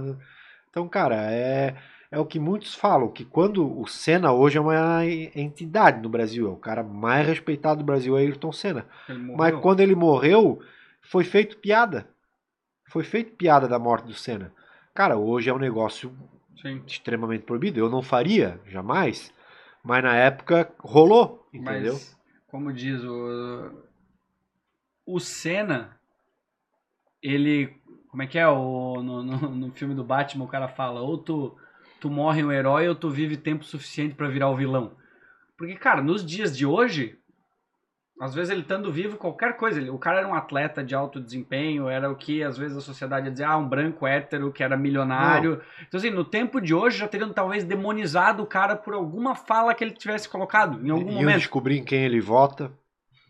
Então, 0.71 0.89
cara, 0.89 1.31
é 1.31 1.77
é 2.11 2.19
o 2.19 2.25
que 2.25 2.39
muitos 2.39 2.75
falam, 2.75 3.11
que 3.11 3.25
quando 3.25 3.81
o 3.81 3.87
Senna 3.87 4.33
hoje 4.33 4.57
é 4.57 4.61
uma 4.61 5.05
entidade 5.05 6.01
no 6.01 6.09
Brasil, 6.09 6.47
é 6.47 6.51
o 6.51 6.57
cara 6.57 6.83
mais 6.83 7.27
respeitado 7.27 7.81
do 7.81 7.87
Brasil, 7.87 8.16
é 8.16 8.23
Ayrton 8.23 8.51
Senna. 8.51 8.87
Mas 9.37 9.55
quando 9.61 9.81
ele 9.81 9.95
morreu, 9.95 10.62
foi 11.03 11.23
feito 11.23 11.59
piada. 11.59 12.09
Foi 12.89 13.05
feito 13.05 13.37
piada 13.37 13.69
da 13.69 13.79
morte 13.79 14.07
do 14.07 14.14
Senna. 14.14 14.51
Cara, 14.95 15.19
hoje 15.19 15.51
é 15.51 15.55
um 15.55 15.59
negócio 15.59 16.11
Sim. 16.62 16.83
extremamente 16.87 17.45
proibido. 17.45 17.79
Eu 17.79 17.91
não 17.91 18.01
faria, 18.01 18.59
jamais. 18.66 19.31
Mas 19.89 20.05
na 20.05 20.14
época 20.14 20.70
rolou, 20.78 21.49
entendeu? 21.51 21.95
Mas, 21.95 22.20
como 22.49 22.70
diz 22.74 23.03
o. 23.03 23.72
O 25.07 25.18
Senna, 25.18 25.99
ele. 27.22 27.74
Como 28.11 28.22
é 28.22 28.26
que 28.26 28.39
é? 28.39 28.47
O, 28.47 29.03
no, 29.03 29.22
no, 29.22 29.49
no 29.49 29.72
filme 29.72 29.95
do 29.95 30.05
Batman, 30.05 30.45
o 30.45 30.49
cara 30.49 30.68
fala: 30.68 31.01
ou 31.01 31.16
tu 31.16 31.57
tu 31.99 32.11
morre 32.11 32.45
um 32.45 32.53
herói 32.53 32.86
ou 32.86 32.95
tu 32.95 33.09
vive 33.09 33.39
tempo 33.39 33.64
suficiente 33.64 34.14
para 34.14 34.28
virar 34.28 34.51
o 34.51 34.57
vilão. 34.57 34.95
Porque, 35.57 35.74
cara, 35.74 36.03
nos 36.03 36.24
dias 36.24 36.55
de 36.55 36.66
hoje, 36.66 37.18
às 38.21 38.35
vezes 38.35 38.51
ele 38.51 38.62
estando 38.62 38.91
vivo, 38.91 39.16
qualquer 39.16 39.57
coisa. 39.57 39.81
Ele, 39.81 39.91
o 39.91 39.99
cara 39.99 40.19
era 40.19 40.29
um 40.29 40.35
atleta 40.35 40.83
de 40.83 40.95
alto 40.95 41.21
desempenho, 41.21 41.89
era 41.89 42.11
o 42.11 42.16
que 42.16 42.43
às 42.43 42.59
vezes 42.59 42.77
a 42.77 42.81
sociedade 42.81 43.27
ia 43.27 43.33
dizer, 43.33 43.45
ah, 43.45 43.57
um 43.57 43.69
branco 43.69 44.07
hétero 44.07 44.51
que 44.51 44.62
era 44.62 44.77
milionário. 44.77 45.51
Não. 45.51 45.61
Então, 45.87 45.99
assim, 45.99 46.11
no 46.11 46.25
tempo 46.25 46.61
de 46.61 46.75
hoje 46.75 46.99
já 46.99 47.07
teriam 47.07 47.33
talvez 47.33 47.62
demonizado 47.64 48.43
o 48.43 48.47
cara 48.47 48.75
por 48.75 48.95
alguma 48.95 49.35
fala 49.35 49.73
que 49.73 49.85
ele 49.85 49.93
tivesse 49.93 50.29
colocado 50.29 50.85
em 50.85 50.91
algum 50.91 51.11
e, 51.11 51.14
momento. 51.14 51.37
E 51.37 51.39
descobrir 51.39 51.79
em 51.79 51.85
quem 51.85 52.05
ele 52.05 52.21
vota. 52.21 52.73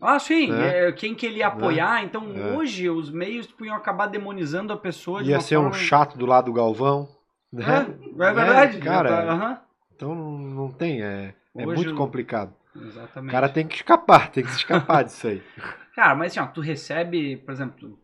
Ah, 0.01 0.17
sim, 0.17 0.49
né? 0.49 0.87
é, 0.87 0.91
quem 0.91 1.13
que 1.13 1.25
ele 1.25 1.39
ia 1.39 1.47
apoiar. 1.47 2.01
É. 2.01 2.05
Então, 2.05 2.31
é. 2.35 2.55
hoje, 2.55 2.89
os 2.89 3.11
meios 3.11 3.45
podiam 3.47 3.75
acabar 3.75 4.07
demonizando 4.07 4.73
a 4.73 4.77
pessoa. 4.77 5.21
Ia 5.21 5.41
ser 5.41 5.55
forma... 5.55 5.69
um 5.69 5.73
chato 5.73 6.17
do 6.17 6.25
lado 6.25 6.45
do 6.45 6.53
Galvão. 6.53 7.07
Né? 7.51 7.63
É, 7.65 8.23
é 8.23 8.33
verdade. 8.33 8.77
cara, 8.79 9.09
tá, 9.09 9.61
Então 9.95 10.15
não 10.15 10.71
tem, 10.71 11.03
é, 11.03 11.33
é 11.55 11.67
Hoje 11.67 11.83
muito 11.83 11.95
complicado. 11.95 12.53
Exatamente. 12.75 13.29
O 13.29 13.33
cara 13.33 13.49
tem 13.49 13.67
que 13.67 13.75
escapar, 13.75 14.31
tem 14.31 14.43
que 14.43 14.51
se 14.51 14.57
escapar 14.57 15.03
disso 15.05 15.27
aí. 15.27 15.43
Cara, 15.95 16.15
mas 16.15 16.31
assim, 16.31 16.39
ó, 16.39 16.47
tu 16.47 16.61
recebe, 16.61 17.37
por 17.37 17.51
exemplo, 17.51 17.99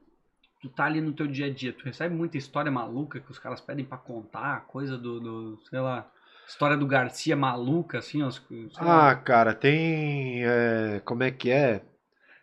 tu, 0.61 0.69
tá 0.69 0.85
ali 0.85 1.01
no 1.01 1.13
teu 1.13 1.27
dia 1.27 1.45
a 1.45 1.53
dia, 1.53 1.73
tu 1.73 1.85
recebe 1.85 2.13
muita 2.15 2.37
história 2.37 2.71
maluca 2.71 3.19
que 3.19 3.31
os 3.31 3.39
caras 3.39 3.61
pedem 3.61 3.85
pra 3.85 3.97
contar, 3.97 4.65
coisa 4.67 4.97
do, 4.97 5.19
do 5.19 5.59
sei 5.69 5.79
lá, 5.79 6.07
história 6.47 6.77
do 6.77 6.87
Garcia 6.87 7.35
maluca, 7.35 7.99
assim, 7.99 8.21
ó, 8.23 8.29
sei 8.29 8.69
lá. 8.81 9.11
Ah, 9.11 9.15
cara, 9.15 9.53
tem. 9.53 10.43
é, 10.45 11.01
como 11.05 11.23
é 11.23 11.31
que 11.31 11.51
é? 11.51 11.81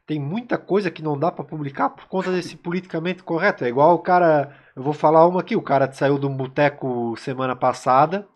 Tem 0.07 0.19
muita 0.19 0.59
coisa 0.59 0.91
que 0.91 1.03
não 1.03 1.19
dá 1.19 1.31
pra 1.31 1.45
publicar 1.45 1.91
por 1.91 2.07
conta 2.07 2.31
desse 2.33 2.57
politicamente 2.59 3.23
correto. 3.23 3.65
É 3.65 3.69
igual 3.69 3.95
o 3.95 4.01
cara. 4.01 4.57
Eu 4.75 4.83
vou 4.83 4.93
falar 4.93 5.27
uma 5.27 5.41
aqui: 5.41 5.57
o 5.57 5.63
cara 5.63 5.91
saiu 5.93 6.19
de 6.19 6.27
um 6.27 6.37
boteco 6.37 7.15
semana 7.17 7.55
passada 7.55 8.27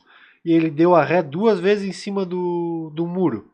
e 0.44 0.52
ele 0.52 0.70
deu 0.70 0.94
a 0.94 1.02
ré 1.04 1.22
duas 1.22 1.58
vezes 1.58 1.88
em 1.88 1.92
cima 1.92 2.24
do, 2.24 2.92
do 2.94 3.06
muro. 3.06 3.50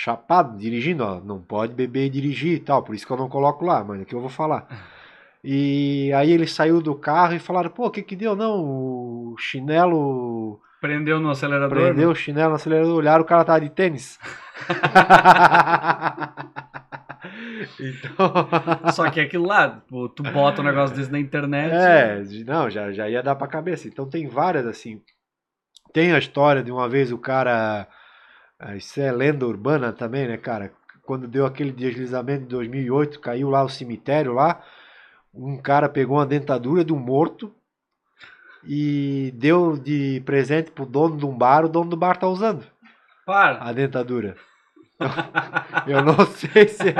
Chapado, 0.00 0.56
dirigindo, 0.56 1.02
ó. 1.02 1.20
Não 1.20 1.40
pode 1.40 1.74
beber 1.74 2.06
e 2.06 2.08
dirigir 2.08 2.54
e 2.54 2.60
tal. 2.60 2.84
Por 2.84 2.94
isso 2.94 3.04
que 3.04 3.12
eu 3.12 3.16
não 3.16 3.28
coloco 3.28 3.64
lá, 3.64 3.82
mas 3.82 4.00
aqui 4.00 4.14
eu 4.14 4.20
vou 4.20 4.28
falar. 4.28 4.68
E 5.42 6.12
aí 6.12 6.30
ele 6.30 6.46
saiu 6.46 6.80
do 6.80 6.94
carro 6.94 7.34
e 7.34 7.40
falaram: 7.40 7.68
pô, 7.68 7.86
o 7.86 7.90
que 7.90 8.02
que 8.02 8.14
deu? 8.14 8.36
Não, 8.36 8.62
o 8.62 9.34
chinelo. 9.36 10.60
Prendeu 10.80 11.18
no 11.18 11.30
acelerador. 11.30 11.76
Prendeu 11.76 12.10
o 12.10 12.14
chinelo 12.14 12.50
no 12.50 12.54
acelerador, 12.54 12.96
olharam, 12.96 13.24
o 13.24 13.26
cara 13.26 13.44
tava 13.44 13.60
de 13.60 13.70
tênis. 13.70 14.20
então. 17.80 18.48
Só 18.94 19.10
que 19.10 19.18
é 19.18 19.24
aquilo 19.24 19.48
lá, 19.48 19.82
tu 20.14 20.22
bota 20.32 20.62
um 20.62 20.64
negócio 20.64 20.94
desse 20.94 21.10
na 21.10 21.18
internet. 21.18 21.74
É, 21.74 22.22
não, 22.46 22.70
já, 22.70 22.92
já 22.92 23.08
ia 23.08 23.20
dar 23.20 23.34
pra 23.34 23.48
cabeça. 23.48 23.88
Então 23.88 24.08
tem 24.08 24.28
várias 24.28 24.64
assim. 24.64 25.02
Tem 25.92 26.12
a 26.12 26.20
história 26.20 26.62
de 26.62 26.70
uma 26.70 26.88
vez 26.88 27.10
o 27.10 27.18
cara. 27.18 27.88
Ah, 28.58 28.76
Isso 28.76 29.00
é 29.00 29.10
lenda 29.12 29.46
urbana 29.46 29.92
também, 29.92 30.26
né, 30.26 30.36
cara? 30.36 30.72
Quando 31.02 31.28
deu 31.28 31.46
aquele 31.46 31.72
deslizamento 31.72 32.42
de 32.42 32.48
2008, 32.48 33.20
caiu 33.20 33.48
lá 33.48 33.62
o 33.62 33.68
cemitério 33.68 34.34
lá. 34.34 34.62
Um 35.32 35.56
cara 35.56 35.88
pegou 35.88 36.16
uma 36.16 36.26
dentadura 36.26 36.84
de 36.84 36.92
um 36.92 36.98
morto 36.98 37.54
e 38.64 39.32
deu 39.36 39.76
de 39.76 40.22
presente 40.26 40.70
pro 40.70 40.84
dono 40.84 41.16
de 41.16 41.24
um 41.24 41.36
bar. 41.36 41.64
O 41.64 41.68
dono 41.68 41.90
do 41.90 41.96
bar 41.96 42.16
tá 42.16 42.26
usando 42.26 42.66
Para. 43.24 43.62
a 43.62 43.72
dentadura. 43.72 44.36
Eu 45.86 46.04
não 46.04 46.26
sei 46.26 46.68
se 46.68 46.88
é. 46.88 46.94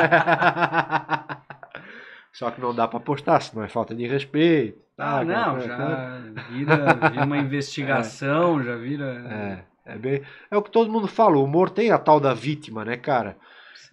Só 2.33 2.51
que 2.53 2.61
não 2.61 2.73
dá 2.73 2.87
pra 2.87 3.01
postar, 3.01 3.41
senão 3.41 3.65
é 3.65 3.69
falta 3.69 3.95
de 3.95 4.07
respeito. 4.07 4.79
Ah, 4.97 5.19
tá, 5.19 5.25
não, 5.25 5.59
tá, 5.59 5.69
tá. 5.69 6.21
já 6.37 6.43
vira, 6.51 6.95
vira 7.11 7.25
uma 7.25 7.39
investigação, 7.39 8.63
já 8.63 8.77
vira. 8.77 9.05
É, 9.29 9.65
é, 9.89 9.99
bem, 9.99 10.23
é 10.51 10.57
o 10.57 10.63
que 10.63 10.71
todo 10.71 10.93
mundo 10.93 11.09
fala, 11.09 11.39
o 11.39 11.45
humor 11.45 11.71
tem 11.71 11.91
a 11.91 11.99
tal 11.99 12.21
da 12.21 12.35
vítima, 12.35 12.85
né, 12.85 12.97
cara? 12.97 13.37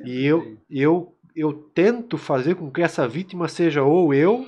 E 0.03 0.25
eu, 0.25 0.57
eu, 0.69 1.15
eu 1.35 1.53
tento 1.53 2.17
fazer 2.17 2.55
com 2.55 2.69
que 2.69 2.81
essa 2.81 3.07
vítima 3.07 3.47
seja 3.47 3.81
ou 3.81 4.13
eu 4.13 4.47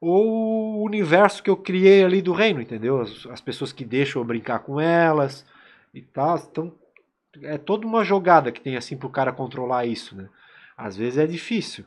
ou 0.00 0.80
o 0.80 0.84
universo 0.84 1.40
que 1.40 1.48
eu 1.48 1.56
criei 1.56 2.02
ali 2.02 2.20
do 2.20 2.32
reino, 2.32 2.60
entendeu? 2.60 3.00
As, 3.00 3.24
as 3.26 3.40
pessoas 3.40 3.72
que 3.72 3.84
deixam 3.84 4.20
eu 4.20 4.26
brincar 4.26 4.58
com 4.58 4.80
elas 4.80 5.46
e 5.94 6.02
tal. 6.02 6.36
Então, 6.50 6.74
é 7.42 7.56
toda 7.56 7.86
uma 7.86 8.02
jogada 8.02 8.50
que 8.50 8.60
tem 8.60 8.76
assim 8.76 8.96
pro 8.96 9.08
cara 9.08 9.32
controlar 9.32 9.86
isso, 9.86 10.16
né? 10.16 10.28
Às 10.76 10.96
vezes 10.96 11.18
é 11.18 11.26
difícil. 11.26 11.84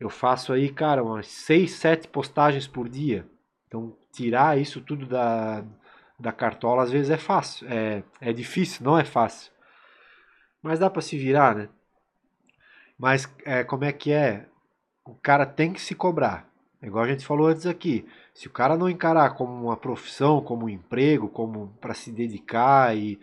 Eu 0.00 0.08
faço 0.08 0.52
aí, 0.52 0.70
cara, 0.70 1.04
umas 1.04 1.26
6, 1.26 1.70
7 1.72 2.08
postagens 2.08 2.66
por 2.66 2.88
dia. 2.88 3.26
Então, 3.68 3.94
tirar 4.10 4.58
isso 4.58 4.80
tudo 4.80 5.04
da, 5.04 5.62
da 6.22 6.32
cartola 6.32 6.82
às 6.84 6.90
vezes 6.90 7.10
é 7.10 7.18
fácil. 7.18 7.66
É, 7.68 8.02
é 8.20 8.32
difícil, 8.32 8.84
não 8.84 8.98
é 8.98 9.04
fácil. 9.04 9.50
Mas 10.62 10.78
dá 10.78 10.88
pra 10.90 11.02
se 11.02 11.18
virar, 11.18 11.54
né? 11.54 11.68
Mas 12.98 13.28
é, 13.44 13.64
como 13.64 13.84
é 13.84 13.92
que 13.92 14.12
é? 14.12 14.46
O 15.04 15.14
cara 15.14 15.46
tem 15.46 15.72
que 15.72 15.80
se 15.80 15.94
cobrar. 15.94 16.48
É 16.80 16.86
igual 16.86 17.04
a 17.04 17.08
gente 17.08 17.26
falou 17.26 17.46
antes 17.48 17.66
aqui. 17.66 18.06
Se 18.34 18.46
o 18.46 18.50
cara 18.50 18.76
não 18.76 18.88
encarar 18.88 19.34
como 19.34 19.52
uma 19.52 19.76
profissão, 19.76 20.40
como 20.42 20.66
um 20.66 20.68
emprego, 20.68 21.28
como 21.28 21.68
para 21.80 21.94
se 21.94 22.10
dedicar 22.12 22.96
e, 22.96 23.20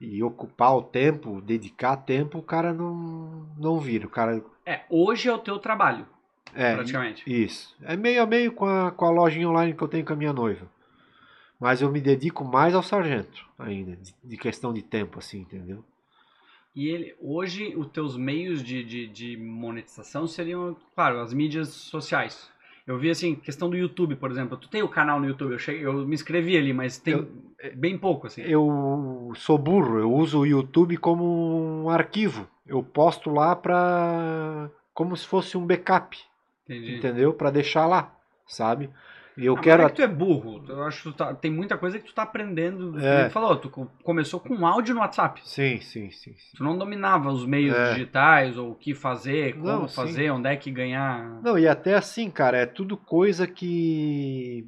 e 0.00 0.22
ocupar 0.22 0.76
o 0.76 0.82
tempo, 0.82 1.40
dedicar 1.42 1.96
tempo, 1.98 2.38
o 2.38 2.42
cara 2.42 2.72
não, 2.72 3.46
não 3.58 3.78
vira. 3.80 4.06
O 4.06 4.10
cara 4.10 4.42
É, 4.64 4.82
hoje 4.88 5.28
é 5.28 5.32
o 5.32 5.38
teu 5.38 5.58
trabalho, 5.58 6.06
é 6.54 6.74
praticamente. 6.74 7.24
isso. 7.26 7.76
É 7.82 7.96
meio 7.96 8.22
a 8.22 8.26
meio 8.26 8.52
com 8.52 8.66
a, 8.66 8.90
com 8.90 9.04
a 9.04 9.10
lojinha 9.10 9.48
online 9.48 9.74
que 9.74 9.82
eu 9.82 9.88
tenho 9.88 10.04
com 10.04 10.12
a 10.12 10.16
minha 10.16 10.32
noiva. 10.32 10.66
Mas 11.60 11.82
eu 11.82 11.90
me 11.90 12.00
dedico 12.00 12.44
mais 12.44 12.74
ao 12.74 12.82
sargento 12.82 13.44
ainda, 13.58 13.96
de, 13.96 14.14
de 14.22 14.36
questão 14.36 14.72
de 14.72 14.82
tempo, 14.82 15.18
assim, 15.18 15.40
entendeu? 15.40 15.84
E 16.74 16.86
ele, 16.88 17.16
hoje, 17.20 17.74
os 17.76 17.88
teus 17.88 18.16
meios 18.16 18.62
de, 18.62 18.84
de, 18.84 19.06
de 19.08 19.36
monetização 19.36 20.26
seriam, 20.28 20.76
claro, 20.94 21.20
as 21.20 21.32
mídias 21.32 21.68
sociais. 21.68 22.48
Eu 22.86 22.96
vi, 22.98 23.10
assim, 23.10 23.34
questão 23.34 23.68
do 23.68 23.76
YouTube, 23.76 24.14
por 24.16 24.30
exemplo. 24.30 24.56
Tu 24.56 24.68
tem 24.68 24.82
o 24.82 24.88
canal 24.88 25.18
no 25.20 25.26
YouTube, 25.26 25.52
eu, 25.52 25.58
cheguei, 25.58 25.84
eu 25.84 25.92
me 26.06 26.14
inscrevi 26.14 26.56
ali, 26.56 26.72
mas 26.72 26.96
tem 26.98 27.14
Eu- 27.14 27.28
bem 27.74 27.98
pouco, 27.98 28.28
assim. 28.28 28.42
Eu 28.42 29.32
sou 29.36 29.58
burro, 29.58 29.98
eu 29.98 30.10
uso 30.12 30.38
o 30.40 30.46
YouTube 30.46 30.96
como 30.96 31.82
um 31.84 31.90
arquivo. 31.90 32.48
Eu 32.66 32.82
posto 32.82 33.28
lá 33.30 33.56
pra. 33.56 34.70
como 34.94 35.16
se 35.16 35.26
fosse 35.26 35.56
um 35.58 35.66
backup, 35.66 36.16
Entendi. 36.64 36.96
entendeu? 36.96 37.32
Pra 37.34 37.50
deixar 37.50 37.86
lá, 37.86 38.14
sabe? 38.46 38.88
E 39.38 39.46
eu 39.46 39.56
Ah, 39.56 39.60
quero. 39.60 39.82
é 39.84 39.88
que 39.88 39.94
tu 39.96 40.02
é 40.02 40.08
burro. 40.08 40.64
Eu 40.68 40.82
acho 40.82 40.98
que 41.04 41.10
tu 41.10 41.12
tá- 41.16 41.32
tem 41.32 41.48
muita 41.50 41.78
coisa 41.78 41.96
que 41.98 42.04
tu 42.06 42.12
tá 42.12 42.22
aprendendo. 42.24 42.98
É. 42.98 43.28
Tu 43.28 43.32
falou, 43.32 43.56
tu 43.56 43.70
co- 43.70 43.88
começou 44.02 44.40
com 44.40 44.66
áudio 44.66 44.94
no 44.94 45.00
WhatsApp. 45.00 45.40
Sim, 45.44 45.80
sim, 45.80 46.10
sim. 46.10 46.34
sim. 46.34 46.56
Tu 46.56 46.64
não 46.64 46.76
dominava 46.76 47.30
os 47.30 47.46
meios 47.46 47.76
É. 47.76 47.92
digitais, 47.92 48.58
ou 48.58 48.72
o 48.72 48.74
que 48.74 48.94
fazer, 48.94 49.52
como 49.54 49.64
Não, 49.66 49.88
sim. 49.88 49.94
fazer, 49.94 50.30
onde 50.32 50.48
é 50.48 50.56
que 50.56 50.72
ganhar. 50.72 51.40
Não, 51.40 51.56
e 51.56 51.68
até 51.68 51.94
assim, 51.94 52.28
cara, 52.30 52.58
é 52.58 52.66
tudo 52.66 52.96
coisa 52.96 53.46
que 53.46 54.66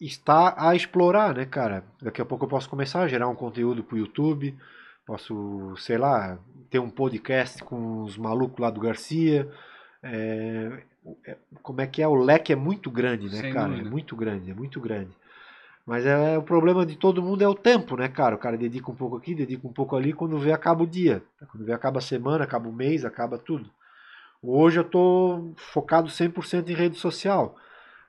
está 0.00 0.54
a 0.56 0.74
explorar, 0.74 1.34
né, 1.34 1.44
cara? 1.44 1.84
Daqui 2.00 2.22
a 2.22 2.24
pouco 2.24 2.44
eu 2.44 2.48
posso 2.48 2.70
começar 2.70 3.02
a 3.02 3.08
gerar 3.08 3.28
um 3.28 3.34
conteúdo 3.34 3.82
pro 3.84 3.98
YouTube, 3.98 4.56
posso, 5.06 5.74
sei 5.76 5.98
lá, 5.98 6.38
ter 6.70 6.78
um 6.78 6.88
podcast 6.88 7.62
com 7.64 8.02
os 8.02 8.16
malucos 8.16 8.60
lá 8.60 8.70
do 8.70 8.80
Garcia. 8.80 9.50
É- 10.02 10.84
como 11.62 11.80
é 11.80 11.86
que 11.86 12.02
é? 12.02 12.08
O 12.08 12.14
leque 12.14 12.52
é 12.52 12.56
muito 12.56 12.90
grande, 12.90 13.26
né, 13.26 13.40
Sem 13.40 13.52
cara? 13.52 13.68
dúvida. 13.68 13.88
É 13.88 13.90
muito 13.90 14.16
grande, 14.16 14.50
é 14.50 14.54
muito 14.54 14.80
grande. 14.80 15.10
Mas 15.86 16.06
é, 16.06 16.38
o 16.38 16.42
problema 16.42 16.84
de 16.84 16.96
todo 16.96 17.22
mundo 17.22 17.42
é 17.42 17.48
o 17.48 17.54
tempo, 17.54 17.96
né, 17.96 18.08
cara? 18.08 18.34
O 18.34 18.38
cara 18.38 18.56
dedica 18.56 18.90
um 18.90 18.94
pouco 18.94 19.16
aqui, 19.16 19.34
dedica 19.34 19.66
um 19.66 19.72
pouco 19.72 19.96
ali, 19.96 20.12
quando 20.12 20.38
vê 20.38 20.52
acaba 20.52 20.84
o 20.84 20.86
dia. 20.86 21.22
Quando 21.50 21.64
vê 21.64 21.72
acaba 21.72 21.98
a 21.98 22.02
semana, 22.02 22.44
acaba 22.44 22.68
o 22.68 22.72
mês, 22.72 23.04
acaba 23.04 23.38
tudo. 23.38 23.68
Hoje 24.42 24.80
eu 24.80 24.84
tô 24.84 25.52
focado 25.56 26.08
100% 26.08 26.68
em 26.68 26.74
rede 26.74 26.96
social. 26.96 27.56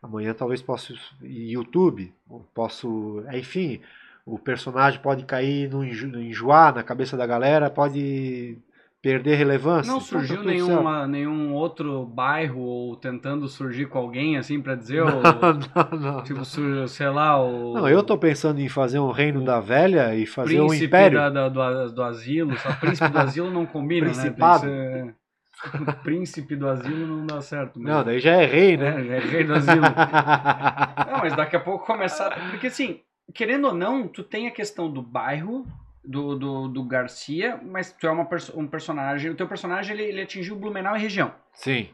Amanhã 0.02 0.34
talvez 0.34 0.62
possa 0.62 0.94
ir 1.22 1.52
YouTube, 1.52 2.14
ou 2.30 2.46
posso, 2.54 3.24
enfim, 3.34 3.82
o 4.26 4.38
personagem 4.38 5.00
pode 5.02 5.26
cair 5.26 5.70
no 5.70 5.84
enjoar 5.84 6.74
na 6.74 6.84
cabeça 6.84 7.18
da 7.18 7.26
galera, 7.26 7.70
pode 7.70 8.58
perder 9.02 9.36
relevância. 9.36 9.92
Não 9.92 10.00
tá 10.00 10.06
surgiu 10.06 10.44
nenhuma, 10.44 11.08
nenhum 11.08 11.54
outro 11.54 12.06
bairro 12.06 12.60
ou 12.60 12.96
tentando 12.96 13.48
surgir 13.48 13.88
com 13.88 13.98
alguém 13.98 14.38
assim 14.38 14.62
pra 14.62 14.76
dizer, 14.76 15.02
ou, 15.04 15.22
não, 15.22 16.00
não, 16.00 16.24
tipo, 16.24 16.42
não. 16.60 16.88
sei 16.88 17.10
lá, 17.10 17.42
o 17.44 17.74
Não, 17.74 17.90
eu 17.90 18.04
tô 18.04 18.18
pensando 18.18 18.60
em 18.60 18.70
fazer 18.70 19.00
um 19.00 19.10
reino 19.12 19.44
da 19.44 19.60
velha 19.60 20.14
e 20.16 20.26
fazer 20.26 20.62
um 20.62 20.74
império. 20.74 21.18
da- 21.18 21.30
da- 21.50 21.50
do, 21.50 21.92
do 21.94 22.04
asilo, 22.04 22.56
só 22.58 22.72
príncipe 22.74 23.10
do 23.10 23.18
asilo 23.20 23.50
não 23.50 23.66
combina, 23.66 24.06
Principado. 24.08 24.66
né? 24.68 24.72
Tem 24.72 25.02
que 25.02 25.06
ser- 25.08 25.16
príncipe 26.04 26.56
do 26.56 26.68
asilo 26.68 27.06
não 27.08 27.26
dá 27.26 27.42
certo. 27.42 27.80
mas- 27.80 27.92
Não, 27.94 28.04
daí 28.04 28.20
já 28.20 28.34
é 28.34 28.46
rei, 28.46 28.78
né? 28.78 29.00
É, 29.02 29.04
já 29.04 29.14
é 29.16 29.20
rei 29.20 29.44
do 29.44 29.54
asilo. 29.54 29.82
Não, 31.12 31.20
mas 31.20 31.36
daqui 31.36 31.56
a 31.56 31.60
pouco 31.60 31.86
começar. 31.86 32.32
Porque 32.52 32.68
assim, 32.68 33.00
querendo 33.34 33.68
ou 33.68 33.74
não, 33.74 34.08
tu 34.08 34.24
tem 34.24 34.48
a 34.48 34.52
questão 34.52 34.92
do 34.92 35.02
bairro, 35.02 35.66
do, 36.04 36.36
do, 36.38 36.68
do 36.68 36.84
Garcia, 36.84 37.60
mas 37.64 37.92
tu 37.92 38.08
é 38.08 38.12
uma 38.12 38.28
um 38.56 38.68
personagem. 38.68 39.32
O 39.32 39.36
teu 39.36 39.48
personagem 39.48 39.94
ele, 39.96 40.04
ele 40.04 40.22
atingiu 40.22 40.56
Blumenau 40.56 40.96
e 40.96 41.00
região. 41.00 41.32
Sim. 41.54 41.90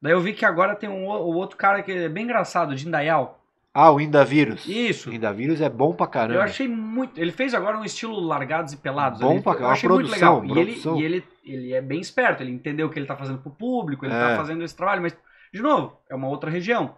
Daí 0.00 0.12
eu 0.12 0.20
vi 0.20 0.32
que 0.32 0.44
agora 0.44 0.74
tem 0.76 0.88
um, 0.88 1.06
o- 1.06 1.34
outro 1.36 1.56
cara 1.56 1.82
que 1.82 1.92
é 1.92 2.08
bem 2.08 2.24
engraçado, 2.24 2.74
de 2.74 2.86
Indaial. 2.86 3.40
Ah, 3.72 3.90
o 3.90 4.00
Indavírus. 4.00 4.66
Isso. 4.68 5.10
O 5.10 5.12
Indavírus 5.12 5.60
é 5.60 5.68
bom 5.68 5.92
pra 5.94 6.06
caramba. 6.06 6.38
Eu 6.38 6.42
achei 6.42 6.68
muito. 6.68 7.18
Ele 7.20 7.32
fez 7.32 7.52
agora 7.54 7.76
um 7.76 7.84
estilo 7.84 8.20
largados 8.20 8.72
e 8.72 8.76
pelados. 8.76 9.20
Bom 9.20 9.32
ali. 9.32 9.42
pra 9.42 9.52
Eu 9.52 9.56
caramba, 9.56 9.72
achei 9.72 9.88
muito 9.88 10.06
produção, 10.08 10.40
legal. 10.40 10.56
E 10.56 10.60
ele, 10.60 10.70
produção. 10.70 10.96
e 11.00 11.04
ele, 11.04 11.24
ele 11.44 11.72
é 11.72 11.80
bem 11.82 12.00
esperto, 12.00 12.42
ele 12.42 12.52
entendeu 12.52 12.86
o 12.86 12.90
que 12.90 12.98
ele 12.98 13.06
tá 13.06 13.16
fazendo 13.16 13.38
pro 13.38 13.50
público, 13.50 14.04
ele 14.06 14.14
É. 14.14 14.18
tá 14.18 14.36
fazendo 14.36 14.62
esse 14.62 14.76
trabalho, 14.76 15.02
mas, 15.02 15.16
de 15.52 15.60
novo, 15.60 15.98
é 16.08 16.14
uma 16.14 16.28
outra 16.28 16.48
região. 16.50 16.94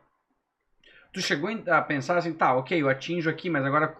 Tu 1.15 1.23
chegou 1.23 1.49
a 1.71 1.81
pensar 1.81 2.19
assim, 2.19 2.35
tá, 2.35 2.55
ok, 2.55 2.83
eu 2.83 2.91
atinjo 2.91 3.31
aqui, 3.31 3.49
mas 3.49 3.65
agora 3.65 3.97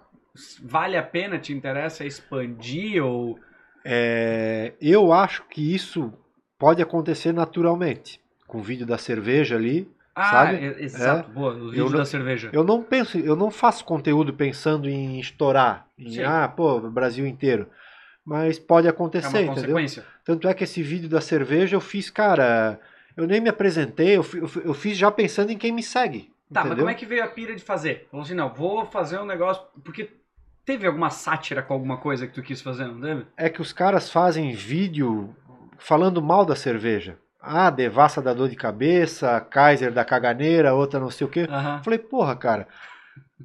vale 0.63 0.97
a 0.97 1.03
pena, 1.03 1.39
te 1.39 1.53
interessa 1.53 2.05
expandir 2.05 3.05
ou. 3.05 3.39
É, 3.85 4.73
eu 4.81 5.13
acho 5.13 5.45
que 5.49 5.75
isso 5.75 6.13
pode 6.59 6.83
acontecer 6.83 7.33
naturalmente. 7.33 8.21
Com 8.47 8.59
o 8.59 8.63
vídeo 8.63 8.87
da 8.87 8.99
cerveja 8.99 9.57
ali, 9.57 9.89
Ah, 10.15 10.31
sabe? 10.31 10.57
é- 10.57 10.83
exato. 10.83 11.31
Boa, 11.31 11.55
o 11.55 11.71
vídeo 11.71 11.91
não- 11.91 11.99
da 11.99 12.05
cerveja. 12.05 12.51
Eu 12.53 12.65
não 12.65 12.83
penso, 12.83 13.19
eu 13.19 13.37
não 13.37 13.51
faço 13.51 13.85
conteúdo 13.85 14.33
pensando 14.33 14.89
em 14.89 15.19
estourar, 15.21 15.87
em 15.99 16.11
Sim. 16.11 16.23
ah, 16.23 16.49
pô, 16.49 16.81
Brasil 16.81 17.27
inteiro. 17.27 17.69
Mas 18.25 18.59
pode 18.59 18.87
é 18.87 18.91
acontecer, 18.91 19.29
uma 19.29 19.53
entendeu? 19.53 19.55
consequência. 19.55 20.05
Tanto 20.25 20.49
é 20.49 20.55
que 20.55 20.65
esse 20.65 20.83
vídeo 20.83 21.09
da 21.09 21.21
cerveja 21.21 21.77
eu 21.77 21.81
fiz, 21.81 22.11
cara, 22.11 22.81
eu 23.17 23.25
nem 23.27 23.41
me 23.41 23.49
apresentei, 23.49 24.17
eu, 24.17 24.25
eu 24.35 24.49
fi- 24.49 24.63
eu 24.65 24.75
fiz 24.75 24.99
já 24.99 25.11
pensando 25.13 25.51
em 25.53 25.59
quem 25.59 25.71
me 25.71 25.83
segue. 25.83 26.33
Tá, 26.53 26.61
mas 26.61 26.67
entendeu? 26.67 26.79
como 26.79 26.91
é 26.91 26.95
que 26.95 27.07
veio 27.07 27.23
a 27.25 27.29
pira 27.29 27.55
de 27.55 27.63
fazer? 27.63 28.07
Falou 28.11 28.25
assim, 28.25 28.35
não, 28.35 28.53
vou 28.53 28.85
fazer 28.87 29.19
um 29.21 29.25
negócio. 29.25 29.63
Porque 29.85 30.11
teve 30.67 30.87
alguma 30.87 31.09
sátira 31.09 31.63
com 31.63 31.73
alguma 31.73 31.97
coisa 31.97 32.27
que 32.27 32.35
tu 32.35 32.43
quis 32.43 32.61
fazer, 32.61 32.85
não 32.87 33.01
teve? 33.01 33.25
é 33.37 33.49
que 33.49 33.63
os 33.63 33.73
caras 33.73 34.11
fazem 34.11 34.53
vídeo 34.53 35.35
falando 35.79 36.21
mal 36.21 36.45
da 36.45 36.55
cerveja. 36.57 37.17
Ah, 37.41 37.71
devassa 37.71 38.21
da 38.21 38.35
dor 38.35 38.49
de 38.49 38.57
cabeça, 38.57 39.41
Kaiser 39.41 39.93
da 39.93 40.05
caganeira, 40.05 40.75
outra 40.75 40.99
não 40.99 41.11
sei 41.11 41.27
o 41.27 41.31
quê. 41.31 41.47
Eu 41.49 41.85
Falei, 41.85 41.99
porra, 42.01 42.35
cara, 42.35 42.67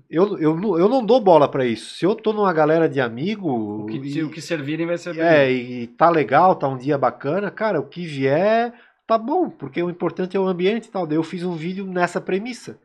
eu, 0.09 0.39
eu, 0.39 0.55
não- 0.55 0.79
eu 0.79 0.89
não 0.89 1.05
dou 1.05 1.21
bola 1.21 1.47
pra 1.47 1.63
isso. 1.65 1.93
Se 1.95 2.05
eu 2.05 2.15
tô 2.15 2.33
numa 2.33 2.51
galera 2.51 2.89
de 2.89 2.99
amigo. 2.99 3.83
O 3.83 3.85
que, 3.85 3.97
e- 3.97 4.23
o 4.23 4.29
que 4.31 4.41
servirem 4.41 4.87
vai 4.87 4.97
ser 4.97 5.15
É, 5.19 5.51
e 5.51 5.85
tá 5.87 6.09
legal, 6.09 6.55
tá 6.55 6.67
um 6.67 6.77
dia 6.77 6.97
bacana, 6.97 7.51
cara, 7.51 7.79
o 7.79 7.85
que 7.85 8.03
vier 8.05 8.73
tá 9.05 9.17
bom, 9.17 9.49
porque 9.49 9.83
o 9.83 9.89
importante 9.89 10.35
é 10.35 10.39
o 10.39 10.47
ambiente 10.47 10.85
e 10.85 10.91
tal. 10.91 11.05
Daí 11.05 11.17
eu 11.17 11.23
fiz 11.23 11.43
um 11.43 11.53
vídeo 11.53 11.85
nessa 11.85 12.19
premissa, 12.19 12.79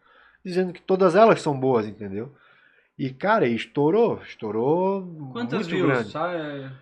dizendo 0.44 0.72
que 0.72 0.82
todas 0.82 1.14
elas 1.14 1.40
são 1.40 1.58
boas, 1.58 1.86
entendeu? 1.86 2.34
E, 2.98 3.10
cara, 3.10 3.46
estourou, 3.46 4.20
estourou 4.26 5.30
Quantas 5.32 5.60
muito 5.68 5.70
views? 5.70 5.86
grande. 5.86 6.10
Sabe? 6.10 6.72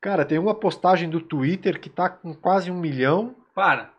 Cara, 0.00 0.24
tem 0.24 0.38
uma 0.38 0.54
postagem 0.54 1.10
do 1.10 1.20
Twitter 1.20 1.80
que 1.80 1.90
tá 1.90 2.08
com 2.08 2.34
quase 2.34 2.70
um 2.70 2.78
milhão. 2.78 3.34
Para. 3.54 3.90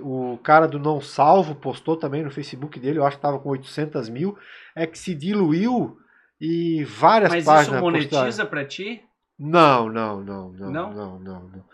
O 0.00 0.38
cara 0.42 0.66
do 0.66 0.78
Não 0.78 1.00
Salvo 1.00 1.54
postou 1.54 1.96
também 1.96 2.22
no 2.22 2.30
Facebook 2.30 2.80
dele, 2.80 2.98
eu 2.98 3.06
acho 3.06 3.16
que 3.16 3.22
tava 3.22 3.38
com 3.38 3.48
800 3.50 4.08
mil. 4.08 4.36
É 4.74 4.86
que 4.86 4.98
se 4.98 5.14
diluiu 5.14 5.96
e 6.40 6.84
várias 6.84 7.30
Mas 7.30 7.44
páginas 7.44 7.76
isso 7.76 7.84
monetiza 7.84 8.44
pra 8.44 8.64
ti? 8.64 9.02
Não, 9.38 9.88
não, 9.88 10.20
não, 10.20 10.52
não, 10.52 10.70
Não? 10.70 10.92
não, 10.92 11.18
não, 11.18 11.40
não. 11.48 11.64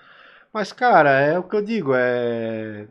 Mas, 0.53 0.73
cara, 0.73 1.11
é 1.11 1.39
o 1.39 1.43
que 1.45 1.57
eu 1.57 1.63
digo, 1.63 1.93
é. 1.95 2.87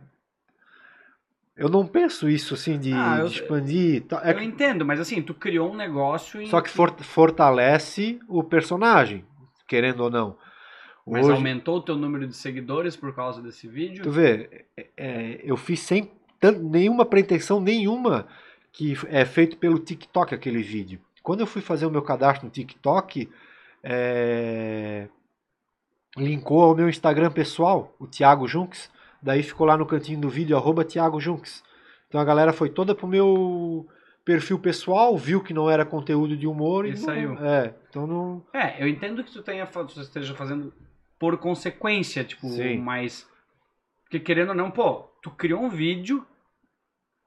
Eu 1.59 1.67
não 1.69 1.85
penso 1.85 2.29
isso 2.29 2.53
assim 2.53 2.79
de, 2.79 2.93
Ah, 2.93 3.17
eu- 3.19 3.27
de 3.27 3.35
expandir. 3.41 4.03
É 4.23 4.31
eu 4.33 4.41
entendo, 4.41 4.85
mas 4.85 4.99
assim, 4.99 5.21
tu 5.21 5.33
criou 5.33 5.71
um 5.71 5.75
negócio 5.75 6.45
Só 6.47 6.61
que 6.61 6.69
for- 6.69 6.95
fortalece 7.01 8.19
o 8.29 8.41
personagem, 8.43 9.25
querendo 9.67 9.99
ou 10.01 10.09
não. 10.09 10.37
Mas 11.05 11.25
Hoje- 11.25 11.35
aumentou 11.35 11.77
o 11.77 11.81
teu 11.81 11.95
número 11.97 12.25
de 12.27 12.35
seguidores 12.35 12.95
por 12.95 13.13
causa 13.13 13.41
desse 13.41 13.67
vídeo? 13.67 14.03
Tu 14.03 14.09
vê, 14.11 14.65
é, 14.77 14.85
é, 14.95 15.39
eu 15.43 15.57
fiz 15.57 15.79
sem 15.81 16.09
tan- 16.39 16.51
nenhuma 16.59 17.03
pretensão 17.03 17.59
nenhuma 17.59 18.25
que 18.71 18.95
é 19.07 19.25
feito 19.25 19.57
pelo 19.57 19.79
TikTok 19.79 20.33
aquele 20.33 20.61
vídeo. 20.61 20.99
Quando 21.21 21.41
eu 21.41 21.47
fui 21.47 21.61
fazer 21.61 21.85
o 21.85 21.91
meu 21.91 22.01
cadastro 22.03 22.45
no 22.45 22.51
TikTok, 22.51 23.27
é, 23.83 25.07
linkou 26.17 26.61
ao 26.63 26.75
meu 26.75 26.87
Instagram 26.87 27.31
pessoal, 27.31 27.93
o 27.99 28.07
Thiago 28.07 28.47
Junks. 28.47 28.89
Daí 29.21 29.43
ficou 29.43 29.67
lá 29.67 29.77
no 29.77 29.85
cantinho 29.85 30.19
do 30.21 30.29
vídeo, 30.29 30.55
arroba 30.55 30.83
Thiago 30.85 31.19
Junks. 31.19 31.63
Então 32.07 32.19
a 32.19 32.25
galera 32.25 32.53
foi 32.53 32.69
toda 32.69 32.95
pro 32.95 33.07
meu 33.07 33.87
perfil 34.25 34.59
pessoal, 34.59 35.17
viu 35.17 35.41
que 35.41 35.53
não 35.53 35.69
era 35.69 35.85
conteúdo 35.85 36.35
de 36.37 36.47
humor 36.47 36.85
e, 36.85 36.89
E 36.89 36.91
não- 36.93 36.99
saiu. 36.99 37.33
É, 37.45 37.73
então 37.89 38.05
não. 38.07 38.45
É, 38.53 38.81
eu 38.81 38.87
entendo 38.87 39.23
que 39.23 39.31
tu 39.31 39.41
tenha 39.41 39.65
tu 39.65 39.99
esteja 40.01 40.33
fazendo 40.35 40.73
por 41.19 41.37
consequência, 41.37 42.23
tipo, 42.23 42.47
Sim. 42.47 42.77
mas 42.77 43.27
porque 44.03 44.19
querendo 44.19 44.49
ou 44.49 44.55
não, 44.55 44.71
pô, 44.71 45.03
tu 45.21 45.29
criou 45.31 45.61
um 45.61 45.69
vídeo 45.69 46.25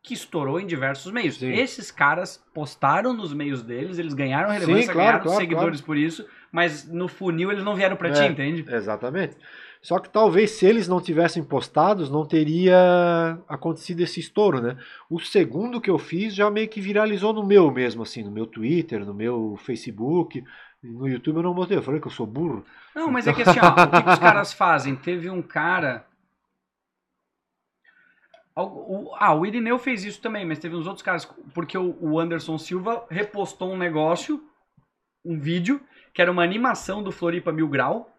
que 0.03 0.15
estourou 0.15 0.59
em 0.59 0.67
diversos 0.67 1.13
meios. 1.13 1.37
Sim. 1.39 1.53
Esses 1.53 1.91
caras 1.93 2.37
postaram 2.53 3.13
nos 3.13 3.33
meios 3.33 3.63
deles, 3.63 3.99
eles 3.99 4.15
ganharam 4.15 4.51
relevância, 4.51 4.93
claro, 4.93 4.99
ganharam 4.99 5.23
claro, 5.23 5.41
seguidores 5.41 5.81
por 5.81 5.97
isso, 5.97 6.27
mas 6.51 6.85
no 6.89 7.07
funil 7.07 7.53
eles 7.53 7.63
não 7.63 7.77
vieram 7.77 7.97
pra 7.97 8.11
ti, 8.11 8.21
É. 8.23 8.27
entende? 8.27 8.65
Exatamente. 8.69 9.37
Só 9.83 9.99
que 9.99 10.09
talvez 10.09 10.53
se 10.53 10.65
eles 10.65 10.87
não 10.87 11.01
tivessem 11.01 11.43
postados, 11.43 12.09
não 12.09 12.25
teria 12.25 13.37
acontecido 13.49 14.01
esse 14.01 14.21
estouro, 14.21 14.61
né? 14.63 14.79
O 15.11 15.19
segundo 15.19 15.81
que 15.81 15.91
eu 15.91 15.99
fiz 15.99 16.33
já 16.33 16.49
meio 16.49 16.69
que 16.69 16.81
viralizou 16.81 17.33
no 17.33 17.45
meu 17.45 17.69
mesmo, 17.69 18.05
assim, 18.05 18.23
no 18.23 18.31
meu 18.31 18.47
Twitter, 18.47 19.05
no 19.05 19.13
meu 19.13 19.57
Facebook. 19.57 20.45
No 20.81 21.09
YouTube 21.09 21.39
eu 21.39 21.43
não 21.43 21.53
botei, 21.55 21.77
eu 21.77 21.83
falei 21.83 22.01
que 22.01 22.07
eu 22.07 22.13
sou 22.13 22.27
burro. 22.27 22.65
Não, 22.95 23.11
mas 23.11 23.27
é 23.27 23.33
que 23.33 23.43
assim, 23.43 23.59
ó, 23.61 23.71
o 23.85 23.91
que, 23.91 24.03
que 24.05 24.11
os 24.11 24.19
caras 24.21 24.53
fazem? 24.53 24.95
Teve 24.95 25.29
um 25.29 25.43
cara. 25.43 26.07
Ah, 28.55 29.35
o 29.35 29.45
Irineu 29.45 29.81
fez 29.81 30.05
isso 30.05 30.21
também, 30.21 30.47
mas 30.47 30.61
teve 30.61 30.77
uns 30.77 30.87
outros 30.87 31.03
caras. 31.03 31.25
Porque 31.53 31.77
o 31.77 32.21
Anderson 32.21 32.57
Silva 32.57 33.05
repostou 33.11 33.73
um 33.73 33.77
negócio, 33.77 34.45
um 35.25 35.41
vídeo, 35.41 35.81
que 36.15 36.23
era 36.23 36.31
uma 36.31 36.45
animação 36.45 37.03
do 37.03 37.11
Floripa 37.11 37.51
Mil 37.51 37.67
Grau, 37.67 38.13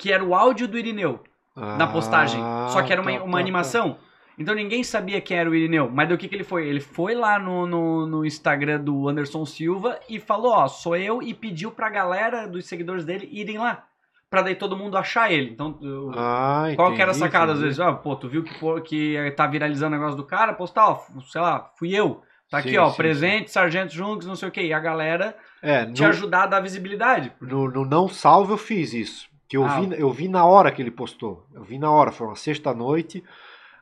que 0.00 0.12
era 0.12 0.24
o 0.24 0.34
áudio 0.34 0.66
do 0.66 0.78
Irineu 0.78 1.22
na 1.54 1.86
postagem. 1.86 2.40
Ah, 2.42 2.68
Só 2.70 2.82
que 2.82 2.92
era 2.92 3.02
uma, 3.02 3.12
tá, 3.12 3.22
uma 3.22 3.32
tá, 3.34 3.38
animação. 3.38 3.98
Então 4.38 4.54
ninguém 4.54 4.82
sabia 4.82 5.20
quem 5.20 5.36
era 5.36 5.50
o 5.50 5.54
Irineu. 5.54 5.90
Mas 5.92 6.08
do 6.08 6.16
que, 6.16 6.26
que 6.26 6.34
ele 6.34 6.44
foi? 6.44 6.66
Ele 6.66 6.80
foi 6.80 7.14
lá 7.14 7.38
no, 7.38 7.66
no, 7.66 8.06
no 8.06 8.24
Instagram 8.24 8.80
do 8.80 9.08
Anderson 9.08 9.44
Silva 9.44 10.00
e 10.08 10.18
falou: 10.18 10.52
Ó, 10.52 10.66
sou 10.68 10.96
eu, 10.96 11.22
e 11.22 11.34
pediu 11.34 11.70
pra 11.70 11.90
galera 11.90 12.46
dos 12.48 12.66
seguidores 12.66 13.04
dele 13.04 13.28
irem 13.30 13.58
lá. 13.58 13.84
Pra 14.30 14.42
daí 14.42 14.54
todo 14.54 14.76
mundo 14.76 14.96
achar 14.96 15.30
ele. 15.30 15.50
Então, 15.50 15.72
tá. 15.74 15.80
Ah, 16.16 16.64
qual 16.76 16.94
que 16.94 17.02
era 17.02 17.10
a 17.10 17.14
entendi, 17.14 17.18
sacada 17.18 17.52
às 17.52 17.58
entendi. 17.58 17.64
vezes? 17.64 17.80
Ah, 17.80 17.92
pô, 17.92 18.16
tu 18.16 18.28
viu 18.28 18.42
que, 18.44 18.54
que 18.86 19.30
tá 19.32 19.46
viralizando 19.46 19.94
o 19.94 19.98
negócio 19.98 20.16
do 20.16 20.24
cara? 20.24 20.54
Postar, 20.54 20.88
ó, 20.88 21.00
sei 21.30 21.40
lá, 21.40 21.70
fui 21.78 21.92
eu. 21.92 22.22
Tá 22.48 22.58
aqui, 22.58 22.70
Sim, 22.70 22.78
ó, 22.78 22.90
sim, 22.90 22.96
presente, 22.96 23.50
Sargento 23.50 23.92
Junks, 23.92 24.26
não 24.26 24.36
sei 24.36 24.48
o 24.48 24.52
quê. 24.52 24.62
E 24.62 24.72
a 24.72 24.80
galera 24.80 25.36
É, 25.62 25.84
te 25.86 26.02
no, 26.02 26.08
ajudar 26.08 26.44
a 26.44 26.46
dar 26.46 26.60
visibilidade. 26.60 27.32
no, 27.40 27.68
no 27.70 27.84
Não 27.84 28.08
Salvo 28.08 28.54
eu 28.54 28.58
fiz 28.58 28.92
isso. 28.94 29.29
Que 29.50 29.56
eu, 29.56 29.64
Ah. 29.64 29.80
vi, 29.80 30.00
eu 30.00 30.10
vi 30.12 30.28
na 30.28 30.46
hora 30.46 30.70
que 30.70 30.80
ele 30.80 30.92
postou. 30.92 31.44
Eu 31.52 31.64
vi 31.64 31.76
na 31.78 31.90
hora, 31.90 32.12
foi 32.12 32.26
uma 32.28 32.36
sexta-noite. 32.36 33.22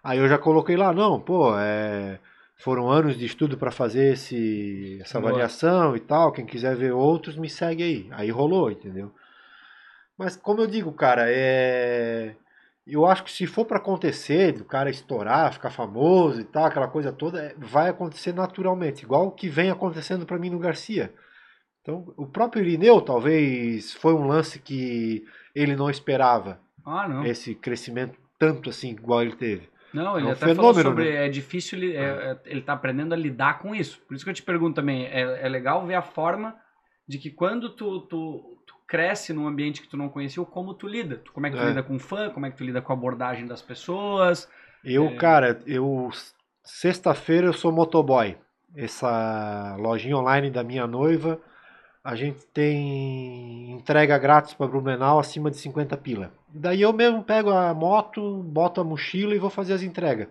Aí 0.02 0.18
eu 0.18 0.26
já 0.26 0.38
coloquei 0.38 0.76
lá, 0.76 0.94
não, 0.94 1.20
pô, 1.20 1.52
é, 1.58 2.18
foram 2.56 2.90
anos 2.90 3.18
de 3.18 3.26
estudo 3.26 3.58
para 3.58 3.70
fazer 3.70 4.14
esse, 4.14 4.98
essa 5.02 5.20
Boa. 5.20 5.30
avaliação 5.30 5.94
e 5.94 6.00
tal. 6.00 6.32
Quem 6.32 6.46
quiser 6.46 6.74
ver 6.74 6.92
outros, 6.92 7.36
me 7.36 7.50
segue 7.50 7.82
aí. 7.82 8.08
Aí 8.12 8.30
rolou, 8.30 8.70
entendeu? 8.70 9.12
Mas 10.16 10.36
como 10.36 10.60
eu 10.62 10.66
digo, 10.66 10.90
cara, 10.92 11.24
é. 11.28 12.34
Eu 12.86 13.04
acho 13.04 13.22
que 13.22 13.30
se 13.30 13.46
for 13.46 13.66
para 13.66 13.76
acontecer, 13.76 14.52
do 14.52 14.64
cara 14.64 14.88
estourar, 14.88 15.52
ficar 15.52 15.68
famoso 15.68 16.40
e 16.40 16.44
tal, 16.44 16.64
aquela 16.64 16.88
coisa 16.88 17.12
toda, 17.12 17.38
é, 17.42 17.54
vai 17.58 17.90
acontecer 17.90 18.32
naturalmente, 18.32 19.02
igual 19.02 19.26
o 19.26 19.30
que 19.30 19.46
vem 19.50 19.70
acontecendo 19.70 20.24
para 20.24 20.38
mim 20.38 20.48
no 20.48 20.58
Garcia. 20.58 21.12
Então, 21.82 22.10
o 22.16 22.26
próprio 22.26 22.62
Irineu 22.64 23.02
talvez 23.02 23.92
foi 23.92 24.14
um 24.14 24.26
lance 24.26 24.58
que 24.58 25.22
ele 25.60 25.76
não 25.76 25.88
esperava, 25.90 26.60
Ah, 26.84 27.08
não. 27.08 27.24
esse 27.24 27.54
crescimento 27.54 28.18
tanto 28.38 28.70
assim, 28.70 28.90
igual 28.90 29.22
ele 29.22 29.34
teve. 29.36 29.68
Não, 29.92 30.16
ele 30.18 30.26
É 30.26 30.30
um 30.30 30.32
até 30.32 30.40
falou 30.54 30.54
fenômeno, 30.74 30.82
sobre. 30.90 31.04
né? 31.10 31.26
É 31.26 31.28
difícil, 31.28 31.78
ele, 31.78 31.96
é- 31.96 32.00
é- 32.32 32.38
ele 32.46 32.60
tá 32.60 32.74
aprendendo 32.74 33.14
a 33.14 33.16
lidar 33.16 33.58
com 33.58 33.74
isso. 33.74 33.98
Por 34.06 34.14
isso 34.14 34.22
que 34.24 34.30
eu 34.30 34.34
te 34.34 34.42
pergunto 34.42 34.74
também. 34.76 35.06
É, 35.06 35.46
é 35.46 35.48
legal 35.48 35.86
ver 35.86 35.94
a 35.94 36.02
forma 36.02 36.54
de 37.08 37.16
que 37.18 37.30
quando 37.30 37.70
tu, 37.70 38.00
tu, 38.02 38.58
tu 38.66 38.74
cresce 38.86 39.32
num 39.32 39.48
ambiente 39.48 39.80
que 39.80 39.88
tu 39.88 39.96
não 39.96 40.10
conhecia, 40.10 40.44
como 40.44 40.74
tu 40.74 40.86
lida. 40.86 41.16
Tu- 41.16 41.32
Como 41.32 41.46
é 41.46 41.50
que 41.50 41.56
tu 41.56 41.62
É. 41.62 41.68
lida 41.70 41.82
com 41.82 41.98
fã, 41.98 42.28
como 42.30 42.44
é 42.46 42.50
que 42.50 42.56
tu 42.58 42.64
lida 42.64 42.82
com 42.82 42.92
a 42.92 42.96
abordagem 42.96 43.46
das 43.46 43.62
pessoas. 43.62 44.46
Eu, 44.84 45.06
É. 45.06 45.16
cara, 45.16 45.58
eu 45.66 46.10
sexta-feira 46.62 47.46
eu 47.46 47.52
sou 47.54 47.72
motoboy. 47.72 48.36
Essa 48.76 49.74
lojinha 49.80 50.16
online 50.18 50.50
da 50.50 50.62
minha 50.62 50.86
noiva, 50.86 51.40
a 52.08 52.14
gente 52.14 52.46
tem 52.54 53.70
entrega 53.70 54.16
grátis 54.16 54.54
para 54.54 54.66
Blumenau 54.66 55.18
acima 55.18 55.50
de 55.50 55.58
50 55.58 55.94
pila. 55.98 56.32
Daí 56.48 56.80
eu 56.80 56.90
mesmo 56.90 57.22
pego 57.22 57.50
a 57.50 57.74
moto, 57.74 58.42
boto 58.44 58.80
a 58.80 58.84
mochila 58.84 59.34
e 59.34 59.38
vou 59.38 59.50
fazer 59.50 59.74
as 59.74 59.82
entregas. 59.82 60.26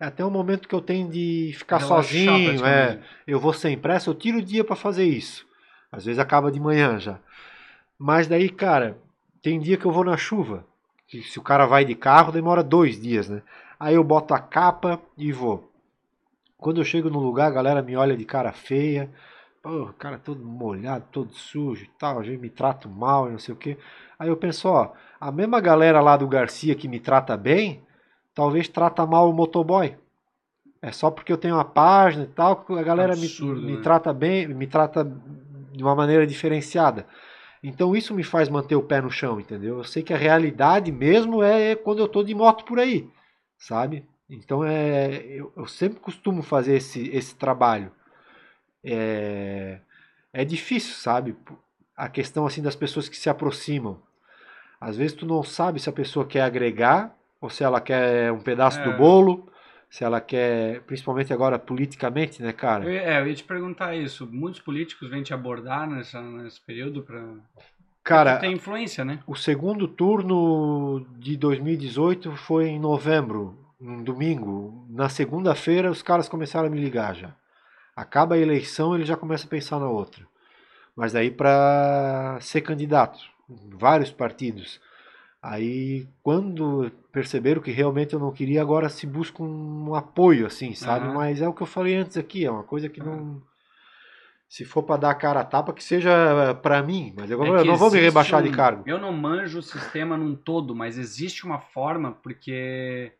É 0.00 0.06
até 0.06 0.24
o 0.24 0.30
momento 0.30 0.66
que 0.66 0.74
eu 0.74 0.80
tenho 0.80 1.06
de 1.06 1.52
ficar 1.54 1.80
Relaxar 1.80 2.02
sozinho, 2.02 2.64
é, 2.64 3.00
eu 3.26 3.38
vou 3.38 3.52
sem 3.52 3.76
pressa, 3.76 4.08
eu 4.08 4.14
tiro 4.14 4.38
o 4.38 4.42
dia 4.42 4.64
para 4.64 4.74
fazer 4.74 5.04
isso. 5.04 5.46
Às 5.92 6.06
vezes 6.06 6.18
acaba 6.18 6.50
de 6.50 6.58
manhã 6.58 6.98
já. 6.98 7.18
Mas 7.98 8.26
daí, 8.26 8.48
cara, 8.48 8.96
tem 9.42 9.60
dia 9.60 9.76
que 9.76 9.84
eu 9.84 9.92
vou 9.92 10.04
na 10.04 10.16
chuva. 10.16 10.64
que 11.06 11.20
Se 11.20 11.38
o 11.38 11.42
cara 11.42 11.66
vai 11.66 11.84
de 11.84 11.94
carro, 11.94 12.32
demora 12.32 12.62
dois 12.62 12.98
dias, 12.98 13.28
né? 13.28 13.42
Aí 13.78 13.96
eu 13.96 14.02
boto 14.02 14.32
a 14.32 14.38
capa 14.38 14.98
e 15.14 15.30
vou. 15.30 15.70
Quando 16.56 16.80
eu 16.80 16.84
chego 16.86 17.10
no 17.10 17.18
lugar, 17.18 17.48
a 17.48 17.54
galera 17.54 17.82
me 17.82 17.94
olha 17.96 18.16
de 18.16 18.24
cara 18.24 18.50
feia. 18.50 19.10
Pô, 19.62 19.82
o 19.84 19.92
cara 19.92 20.18
todo 20.18 20.44
molhado, 20.44 21.04
todo 21.10 21.32
sujo 21.34 21.84
e 21.84 21.90
tal, 21.98 22.20
a 22.20 22.22
gente 22.22 22.38
me 22.40 22.48
trata 22.50 22.88
mal 22.88 23.28
e 23.28 23.32
não 23.32 23.38
sei 23.38 23.54
o 23.54 23.56
quê. 23.56 23.76
Aí 24.18 24.28
eu 24.28 24.36
penso, 24.36 24.68
ó, 24.68 24.92
a 25.20 25.32
mesma 25.32 25.60
galera 25.60 26.00
lá 26.00 26.16
do 26.16 26.28
Garcia 26.28 26.74
que 26.74 26.88
me 26.88 27.00
trata 27.00 27.36
bem, 27.36 27.82
talvez 28.34 28.68
trata 28.68 29.04
mal 29.06 29.28
o 29.28 29.32
motoboy. 29.32 29.96
É 30.82 30.92
só 30.92 31.10
porque 31.10 31.32
eu 31.32 31.38
tenho 31.38 31.56
uma 31.56 31.64
página 31.64 32.24
e 32.24 32.28
tal, 32.28 32.64
que 32.64 32.72
a 32.72 32.82
galera 32.82 33.16
me- 33.16 33.28
Absurdo, 33.28 33.62
me, 33.62 33.76
né? 33.76 33.82
trata 33.82 34.12
bem, 34.12 34.48
me 34.48 34.66
trata 34.66 35.04
de 35.04 35.82
uma 35.82 35.94
maneira 35.94 36.26
diferenciada. 36.26 37.06
Então 37.62 37.96
isso 37.96 38.14
me 38.14 38.24
faz 38.24 38.48
manter 38.48 38.76
o 38.76 38.82
pé 38.82 39.00
no 39.00 39.10
chão, 39.10 39.40
entendeu? 39.40 39.78
Eu 39.78 39.84
sei 39.84 40.02
que 40.02 40.14
a 40.14 40.16
realidade 40.16 40.92
mesmo 40.92 41.42
é 41.42 41.74
quando 41.76 42.00
eu 42.00 42.08
tô 42.08 42.22
de 42.22 42.34
moto 42.34 42.64
por 42.64 42.78
aí, 42.78 43.08
sabe? 43.58 44.04
Então 44.30 44.64
é, 44.64 45.16
eu, 45.26 45.52
eu 45.56 45.66
sempre 45.66 46.00
costumo 46.00 46.42
fazer 46.42 46.76
esse, 46.76 47.08
esse 47.10 47.34
trabalho. 47.34 47.90
É, 48.84 49.80
é 50.32 50.44
difícil, 50.44 50.94
sabe? 50.94 51.36
A 51.96 52.08
questão 52.08 52.46
assim 52.46 52.62
das 52.62 52.76
pessoas 52.76 53.08
que 53.08 53.16
se 53.16 53.28
aproximam. 53.28 54.00
Às 54.80 54.96
vezes 54.96 55.16
tu 55.16 55.26
não 55.26 55.42
sabe 55.42 55.80
se 55.80 55.88
a 55.88 55.92
pessoa 55.92 56.26
quer 56.26 56.42
agregar 56.42 57.14
ou 57.40 57.50
se 57.50 57.64
ela 57.64 57.80
quer 57.80 58.32
um 58.32 58.40
pedaço 58.40 58.80
é. 58.80 58.84
do 58.84 58.96
bolo, 58.96 59.50
se 59.90 60.04
ela 60.04 60.20
quer, 60.20 60.82
principalmente 60.82 61.32
agora 61.32 61.58
politicamente, 61.58 62.42
né, 62.42 62.52
cara? 62.52 62.84
Eu, 62.84 62.90
é, 62.90 63.20
eu 63.20 63.26
ia 63.28 63.34
te 63.34 63.44
perguntar 63.44 63.96
isso. 63.96 64.28
Muitos 64.30 64.60
políticos 64.60 65.10
vêm 65.10 65.22
te 65.22 65.34
abordar 65.34 65.88
nessa, 65.88 66.20
nesse 66.20 66.60
período 66.60 67.02
para 67.02 67.22
Cara, 68.08 68.38
tem 68.38 68.54
influência, 68.54 69.04
né? 69.04 69.20
O 69.26 69.34
segundo 69.34 69.86
turno 69.86 71.06
de 71.18 71.36
2018 71.36 72.34
foi 72.36 72.68
em 72.68 72.80
novembro, 72.80 73.58
um 73.78 74.02
domingo. 74.02 74.86
Na 74.88 75.10
segunda-feira 75.10 75.90
os 75.90 76.00
caras 76.00 76.26
começaram 76.26 76.68
a 76.68 76.70
me 76.70 76.80
ligar 76.80 77.14
já. 77.14 77.34
Acaba 77.98 78.36
a 78.36 78.38
eleição, 78.38 78.94
ele 78.94 79.04
já 79.04 79.16
começa 79.16 79.44
a 79.44 79.50
pensar 79.50 79.80
na 79.80 79.88
outra. 79.88 80.24
Mas 80.94 81.16
aí 81.16 81.32
para 81.32 82.38
ser 82.40 82.60
candidato, 82.60 83.18
vários 83.72 84.12
partidos. 84.12 84.80
Aí 85.42 86.06
quando 86.22 86.92
perceberam 87.10 87.60
que 87.60 87.72
realmente 87.72 88.14
eu 88.14 88.20
não 88.20 88.30
queria, 88.30 88.62
agora 88.62 88.88
se 88.88 89.04
busca 89.04 89.42
um 89.42 89.96
apoio, 89.96 90.46
assim, 90.46 90.76
sabe? 90.76 91.08
Uhum. 91.08 91.14
Mas 91.14 91.42
é 91.42 91.48
o 91.48 91.52
que 91.52 91.62
eu 91.62 91.66
falei 91.66 91.96
antes 91.96 92.16
aqui, 92.16 92.44
é 92.44 92.50
uma 92.50 92.62
coisa 92.62 92.88
que 92.88 93.00
não 93.00 93.42
se 94.48 94.64
for 94.64 94.84
para 94.84 95.00
dar 95.00 95.10
a 95.10 95.14
cara 95.16 95.40
a 95.40 95.44
tapa, 95.44 95.72
que 95.72 95.82
seja 95.82 96.54
para 96.62 96.80
mim. 96.80 97.12
Mas 97.16 97.32
eu, 97.32 97.44
é 97.44 97.48
eu 97.48 97.64
não 97.64 97.76
vou 97.76 97.90
me 97.90 97.98
rebaixar 97.98 98.40
um, 98.40 98.44
de 98.44 98.52
cargo. 98.52 98.84
Eu 98.86 99.00
não 99.00 99.12
manjo 99.12 99.58
o 99.58 99.62
sistema 99.62 100.16
num 100.16 100.36
todo, 100.36 100.72
mas 100.72 100.96
existe 100.96 101.44
uma 101.44 101.58
forma, 101.58 102.12
porque 102.12 103.12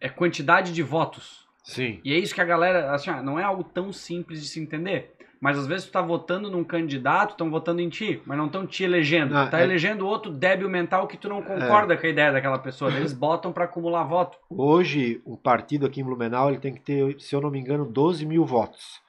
é 0.00 0.08
quantidade 0.08 0.72
de 0.72 0.82
votos. 0.82 1.48
Sim. 1.64 2.00
E 2.04 2.12
é 2.12 2.18
isso 2.18 2.34
que 2.34 2.40
a 2.40 2.44
galera. 2.44 2.92
Assim, 2.92 3.10
não 3.22 3.38
é 3.38 3.42
algo 3.42 3.64
tão 3.64 3.92
simples 3.92 4.42
de 4.42 4.48
se 4.48 4.60
entender. 4.60 5.14
Mas 5.40 5.58
às 5.58 5.66
vezes 5.66 5.86
tu 5.86 5.92
tá 5.92 6.02
votando 6.02 6.50
num 6.50 6.62
candidato, 6.62 7.30
estão 7.30 7.50
votando 7.50 7.80
em 7.80 7.88
ti, 7.88 8.20
mas 8.26 8.36
não 8.36 8.44
estão 8.46 8.66
te 8.66 8.84
elegendo. 8.84 9.34
Ah, 9.34 9.46
tá 9.46 9.60
é... 9.60 9.62
elegendo 9.64 10.06
outro 10.06 10.30
débil 10.30 10.68
mental 10.68 11.06
que 11.06 11.16
tu 11.16 11.30
não 11.30 11.40
concorda 11.40 11.94
é... 11.94 11.96
com 11.96 12.06
a 12.06 12.10
ideia 12.10 12.30
daquela 12.30 12.58
pessoa. 12.58 12.92
Eles 12.92 13.14
botam 13.14 13.50
para 13.50 13.64
acumular 13.64 14.04
voto. 14.04 14.36
Hoje, 14.50 15.22
o 15.24 15.38
partido 15.38 15.86
aqui 15.86 16.02
em 16.02 16.04
Blumenau 16.04 16.50
ele 16.50 16.58
tem 16.58 16.74
que 16.74 16.80
ter, 16.80 17.18
se 17.18 17.34
eu 17.34 17.40
não 17.40 17.50
me 17.50 17.58
engano, 17.58 17.86
12 17.86 18.26
mil 18.26 18.44
votos. 18.44 19.00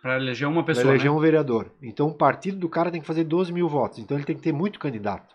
Para 0.00 0.16
eleger 0.16 0.46
uma 0.46 0.62
pessoa. 0.62 0.84
Para 0.84 0.94
eleger 0.94 1.10
né? 1.10 1.16
um 1.16 1.20
vereador. 1.20 1.72
Então 1.82 2.06
o 2.06 2.14
partido 2.14 2.56
do 2.56 2.68
cara 2.68 2.92
tem 2.92 3.00
que 3.00 3.06
fazer 3.06 3.24
12 3.24 3.52
mil 3.52 3.68
votos. 3.68 3.98
Então 3.98 4.16
ele 4.16 4.24
tem 4.24 4.36
que 4.36 4.42
ter 4.42 4.52
muito 4.52 4.78
candidato. 4.78 5.34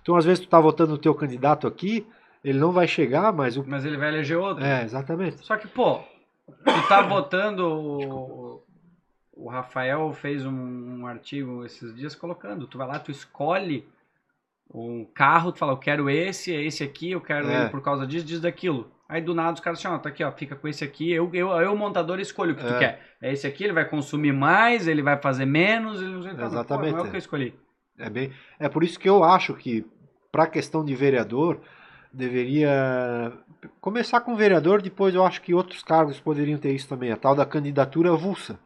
Então 0.00 0.16
às 0.16 0.24
vezes 0.24 0.40
tu 0.40 0.48
tá 0.48 0.58
votando 0.58 0.92
no 0.92 0.98
teu 0.98 1.14
candidato 1.14 1.66
aqui, 1.66 2.06
ele 2.46 2.60
não 2.60 2.70
vai 2.70 2.86
chegar, 2.86 3.32
mas 3.32 3.56
o. 3.56 3.64
Mas 3.66 3.84
ele 3.84 3.96
vai 3.96 4.08
eleger 4.08 4.38
outro. 4.38 4.64
É, 4.64 4.84
exatamente. 4.84 5.44
Só 5.44 5.56
que, 5.56 5.66
pô, 5.66 5.98
tu 6.46 6.88
tá 6.88 7.02
votando. 7.02 7.66
O, 7.66 8.62
o 9.32 9.48
Rafael 9.48 10.12
fez 10.12 10.46
um, 10.46 11.00
um 11.00 11.06
artigo 11.08 11.64
esses 11.64 11.92
dias 11.96 12.14
colocando. 12.14 12.68
Tu 12.68 12.78
vai 12.78 12.86
lá, 12.86 13.00
tu 13.00 13.10
escolhe 13.10 13.84
um 14.72 15.04
carro, 15.04 15.50
tu 15.50 15.58
fala, 15.58 15.72
eu 15.72 15.76
quero 15.76 16.08
esse, 16.08 16.54
é 16.54 16.62
esse 16.62 16.84
aqui, 16.84 17.10
eu 17.10 17.20
quero 17.20 17.48
é. 17.48 17.62
ele 17.62 17.68
por 17.68 17.82
causa 17.82 18.06
disso, 18.06 18.24
disso, 18.24 18.42
daquilo. 18.42 18.92
Aí 19.08 19.20
do 19.20 19.34
nada 19.34 19.54
os 19.54 19.60
caras 19.60 19.80
assim, 19.80 19.88
ó, 19.88 19.98
tá 19.98 20.08
aqui, 20.08 20.22
ó, 20.22 20.30
fica 20.30 20.54
com 20.54 20.68
esse 20.68 20.84
aqui. 20.84 21.10
Eu, 21.10 21.28
eu, 21.34 21.48
eu 21.50 21.76
montador, 21.76 22.20
escolho 22.20 22.52
o 22.52 22.56
que 22.56 22.64
é. 22.64 22.72
tu 22.72 22.78
quer. 22.78 23.00
É 23.20 23.32
esse 23.32 23.44
aqui, 23.44 23.64
ele 23.64 23.72
vai 23.72 23.88
consumir 23.88 24.32
mais, 24.32 24.86
ele 24.86 25.02
vai 25.02 25.16
fazer 25.16 25.46
menos. 25.46 26.00
Ele 26.00 26.12
não 26.12 26.22
sei, 26.22 26.30
Exatamente. 26.30 26.90
Pô, 26.90 26.96
não 26.96 27.04
é 27.04 27.08
o 27.08 27.10
que 27.10 27.16
eu 27.16 27.18
escolhi. 27.18 27.54
É, 27.98 28.08
bem, 28.08 28.32
é 28.60 28.68
por 28.68 28.84
isso 28.84 29.00
que 29.00 29.08
eu 29.08 29.24
acho 29.24 29.52
que, 29.54 29.84
para 30.30 30.44
a 30.44 30.48
questão 30.48 30.84
de 30.84 30.94
vereador, 30.94 31.60
deveria 32.12 33.32
começar 33.80 34.20
com 34.20 34.36
vereador, 34.36 34.82
depois 34.82 35.14
eu 35.14 35.24
acho 35.24 35.42
que 35.42 35.54
outros 35.54 35.82
cargos 35.82 36.20
poderiam 36.20 36.58
ter 36.58 36.74
isso 36.74 36.88
também, 36.88 37.12
a 37.12 37.16
tal 37.16 37.34
da 37.34 37.46
candidatura 37.46 38.12
avulsa. 38.12 38.58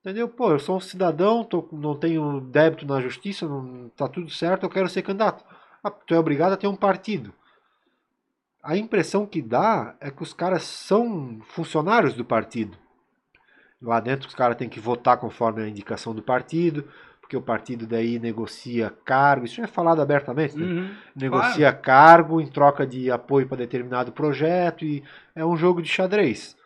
Entendeu? 0.00 0.28
Pô, 0.28 0.50
eu 0.50 0.58
sou 0.58 0.76
um 0.76 0.80
cidadão, 0.80 1.44
tô, 1.44 1.68
não 1.72 1.94
tenho 1.94 2.40
débito 2.40 2.86
na 2.86 3.00
justiça, 3.00 3.46
não 3.46 3.90
tá 3.90 4.08
tudo 4.08 4.30
certo, 4.30 4.64
eu 4.64 4.70
quero 4.70 4.88
ser 4.88 5.02
candidato. 5.02 5.44
Ah, 5.84 5.90
tu 5.90 6.14
é 6.14 6.18
obrigado 6.18 6.52
a 6.52 6.56
ter 6.56 6.66
um 6.66 6.76
partido 6.76 7.34
a 8.62 8.76
impressão 8.76 9.26
que 9.26 9.40
dá 9.40 9.94
é 10.00 10.10
que 10.10 10.22
os 10.22 10.32
caras 10.32 10.62
são 10.62 11.40
funcionários 11.48 12.14
do 12.14 12.24
partido. 12.24 12.76
Lá 13.80 13.98
dentro 14.00 14.28
os 14.28 14.34
caras 14.34 14.56
têm 14.56 14.68
que 14.68 14.80
votar 14.80 15.16
conforme 15.16 15.62
a 15.62 15.68
indicação 15.68 16.14
do 16.14 16.22
partido, 16.22 16.86
porque 17.30 17.36
o 17.36 17.42
partido 17.42 17.86
daí 17.86 18.18
negocia 18.18 18.92
cargo, 19.04 19.44
isso 19.44 19.62
é 19.62 19.66
falado 19.68 20.02
abertamente, 20.02 20.58
né? 20.58 20.66
uhum, 20.66 20.90
negocia 21.14 21.70
claro. 21.70 21.80
cargo 21.80 22.40
em 22.40 22.46
troca 22.48 22.84
de 22.84 23.08
apoio 23.08 23.46
para 23.46 23.58
determinado 23.58 24.10
projeto 24.10 24.84
e 24.84 25.04
é 25.32 25.46
um 25.46 25.56
jogo 25.56 25.80
de 25.80 25.88
xadrez. 25.88 26.56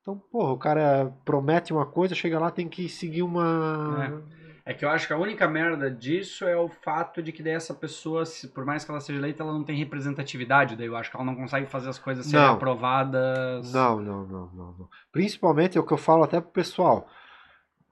Então, 0.00 0.16
porra, 0.30 0.52
o 0.52 0.56
cara 0.56 1.12
promete 1.24 1.72
uma 1.72 1.84
coisa, 1.84 2.14
chega 2.14 2.38
lá 2.38 2.48
tem 2.52 2.68
que 2.68 2.88
seguir 2.88 3.22
uma 3.22 4.22
é. 4.30 4.70
É 4.70 4.72
que 4.72 4.84
eu 4.84 4.88
acho 4.88 5.06
que 5.06 5.12
a 5.12 5.18
única 5.18 5.48
merda 5.48 5.90
disso 5.90 6.44
é 6.44 6.56
o 6.56 6.68
fato 6.68 7.20
de 7.20 7.32
que 7.32 7.42
daí 7.42 7.52
essa 7.52 7.74
pessoa, 7.74 8.22
por 8.54 8.64
mais 8.64 8.82
que 8.84 8.90
ela 8.90 9.00
seja 9.00 9.18
eleita, 9.18 9.42
ela 9.42 9.52
não 9.52 9.62
tem 9.62 9.76
representatividade. 9.76 10.74
Daí 10.74 10.86
eu 10.86 10.96
acho 10.96 11.10
que 11.10 11.16
ela 11.16 11.26
não 11.26 11.34
consegue 11.34 11.66
fazer 11.66 11.90
as 11.90 11.98
coisas 11.98 12.24
serem 12.24 12.46
não. 12.46 12.54
aprovadas. 12.54 13.70
Não, 13.74 14.00
não, 14.00 14.24
não, 14.24 14.50
não, 14.54 14.74
não. 14.78 14.88
Principalmente 15.12 15.76
é 15.76 15.80
o 15.80 15.84
que 15.84 15.92
eu 15.92 15.98
falo 15.98 16.22
até 16.22 16.40
pro 16.40 16.50
pessoal. 16.50 17.06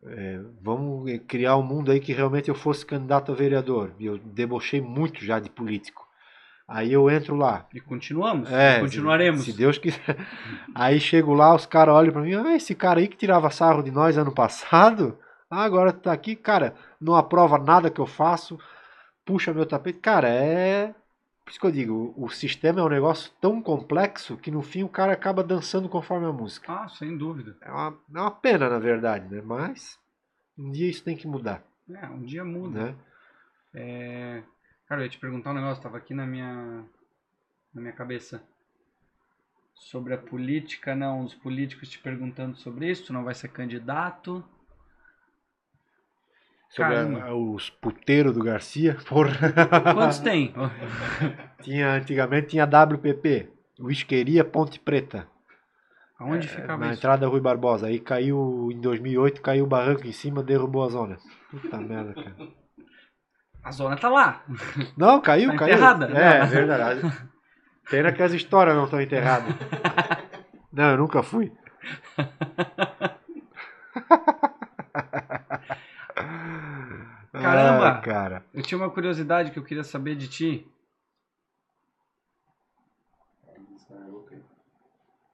É, 0.04 0.40
vamos 0.60 1.10
criar 1.28 1.56
um 1.56 1.62
mundo 1.62 1.92
aí 1.92 2.00
que 2.00 2.12
realmente 2.12 2.48
eu 2.48 2.54
fosse 2.54 2.84
candidato 2.84 3.30
a 3.30 3.34
vereador. 3.34 3.92
Eu 4.00 4.18
debochei 4.18 4.80
muito 4.80 5.24
já 5.24 5.38
de 5.38 5.48
político. 5.48 6.06
Aí 6.66 6.92
eu 6.92 7.08
entro 7.10 7.36
lá. 7.36 7.66
E 7.74 7.80
continuamos. 7.80 8.50
É, 8.50 8.78
e 8.78 8.80
continuaremos. 8.80 9.44
Se, 9.44 9.52
se 9.52 9.58
Deus 9.58 9.78
quiser. 9.78 10.16
Aí 10.74 10.98
chego 10.98 11.34
lá, 11.34 11.54
os 11.54 11.66
caras 11.66 11.94
olham 11.94 12.12
para 12.12 12.22
mim. 12.22 12.34
Ah, 12.34 12.56
esse 12.56 12.74
cara 12.74 13.00
aí 13.00 13.08
que 13.08 13.16
tirava 13.16 13.50
sarro 13.50 13.82
de 13.82 13.90
nós 13.90 14.16
ano 14.16 14.32
passado. 14.32 15.18
Agora 15.50 15.92
tá 15.92 16.12
aqui, 16.12 16.34
cara, 16.34 16.74
não 16.98 17.14
aprova 17.14 17.58
nada 17.58 17.90
que 17.90 18.00
eu 18.00 18.06
faço, 18.06 18.58
puxa 19.22 19.52
meu 19.52 19.66
tapete. 19.66 19.98
Cara, 19.98 20.28
é. 20.28 20.94
Por 21.44 21.50
isso 21.50 21.60
que 21.60 21.66
eu 21.66 21.72
digo, 21.72 22.14
o 22.16 22.28
sistema 22.28 22.80
é 22.80 22.84
um 22.84 22.88
negócio 22.88 23.32
tão 23.40 23.60
complexo 23.60 24.36
que 24.36 24.50
no 24.50 24.62
fim 24.62 24.84
o 24.84 24.88
cara 24.88 25.12
acaba 25.12 25.42
dançando 25.42 25.88
conforme 25.88 26.26
a 26.26 26.32
música. 26.32 26.72
Ah, 26.72 26.88
sem 26.88 27.16
dúvida. 27.16 27.56
É 27.60 27.70
uma, 27.70 27.98
é 28.14 28.20
uma 28.20 28.30
pena, 28.30 28.68
na 28.68 28.78
verdade, 28.78 29.28
né? 29.28 29.42
Mas 29.42 29.98
um 30.56 30.70
dia 30.70 30.88
isso 30.88 31.02
tem 31.02 31.16
que 31.16 31.26
mudar. 31.26 31.64
É, 31.90 32.06
um 32.06 32.22
dia 32.22 32.44
muda. 32.44 32.84
Né? 32.84 32.96
É... 33.74 34.42
Cara, 34.86 35.00
eu 35.00 35.04
ia 35.04 35.10
te 35.10 35.18
perguntar 35.18 35.50
um 35.50 35.54
negócio, 35.54 35.82
tava 35.82 35.96
aqui 35.96 36.14
na 36.14 36.26
minha, 36.26 36.84
na 37.74 37.80
minha 37.80 37.92
cabeça. 37.92 38.42
Sobre 39.74 40.14
a 40.14 40.18
política, 40.18 40.94
não, 40.94 41.24
os 41.24 41.34
políticos 41.34 41.88
te 41.88 41.98
perguntando 41.98 42.56
sobre 42.56 42.90
isso, 42.90 43.06
tu 43.06 43.12
não 43.12 43.24
vai 43.24 43.34
ser 43.34 43.48
candidato. 43.48 44.44
Sobre 46.74 46.96
a, 46.96 47.34
os 47.34 47.68
puteiros 47.68 48.32
do 48.32 48.42
Garcia. 48.42 48.96
Porra. 49.06 49.52
Quantos 49.94 50.18
tem? 50.20 50.54
tinha, 51.60 51.92
antigamente 51.92 52.48
tinha 52.48 52.64
WPP, 52.64 53.50
Whiskeria 53.78 54.42
Ponte 54.42 54.80
Preta. 54.80 55.26
Aonde 56.18 56.46
é, 56.46 56.50
ficava 56.50 56.78
Na 56.78 56.92
isso? 56.92 57.00
entrada 57.00 57.22
da 57.22 57.26
Rui 57.26 57.40
Barbosa. 57.40 57.88
Aí 57.88 57.98
caiu, 58.00 58.70
em 58.72 58.80
2008, 58.80 59.42
caiu 59.42 59.64
o 59.64 59.68
barranco 59.68 60.06
em 60.06 60.12
cima, 60.12 60.42
derrubou 60.42 60.84
a 60.84 60.88
zona. 60.88 61.18
Puta 61.50 61.76
merda, 61.82 62.14
cara. 62.14 62.36
A 63.62 63.70
zona 63.70 63.96
tá 63.96 64.08
lá. 64.08 64.42
Não, 64.96 65.20
caiu, 65.20 65.50
tá 65.50 65.58
caiu. 65.58 65.74
Enterrada. 65.74 66.06
É, 66.18 66.38
é 66.38 66.46
verdade. 66.46 67.00
Pena 67.90 68.12
que 68.12 68.22
as 68.22 68.32
histórias 68.32 68.74
não 68.74 68.84
estão 68.84 69.00
enterradas. 69.00 69.54
Não, 70.72 70.92
eu 70.92 70.96
nunca 70.96 71.22
fui. 71.22 71.52
Caramba! 77.32 77.88
Ah, 77.88 77.91
cara. 78.02 78.44
Eu 78.52 78.62
tinha 78.62 78.78
uma 78.78 78.90
curiosidade 78.90 79.50
que 79.50 79.58
eu 79.58 79.64
queria 79.64 79.84
saber 79.84 80.16
de 80.16 80.28
ti. 80.28 80.68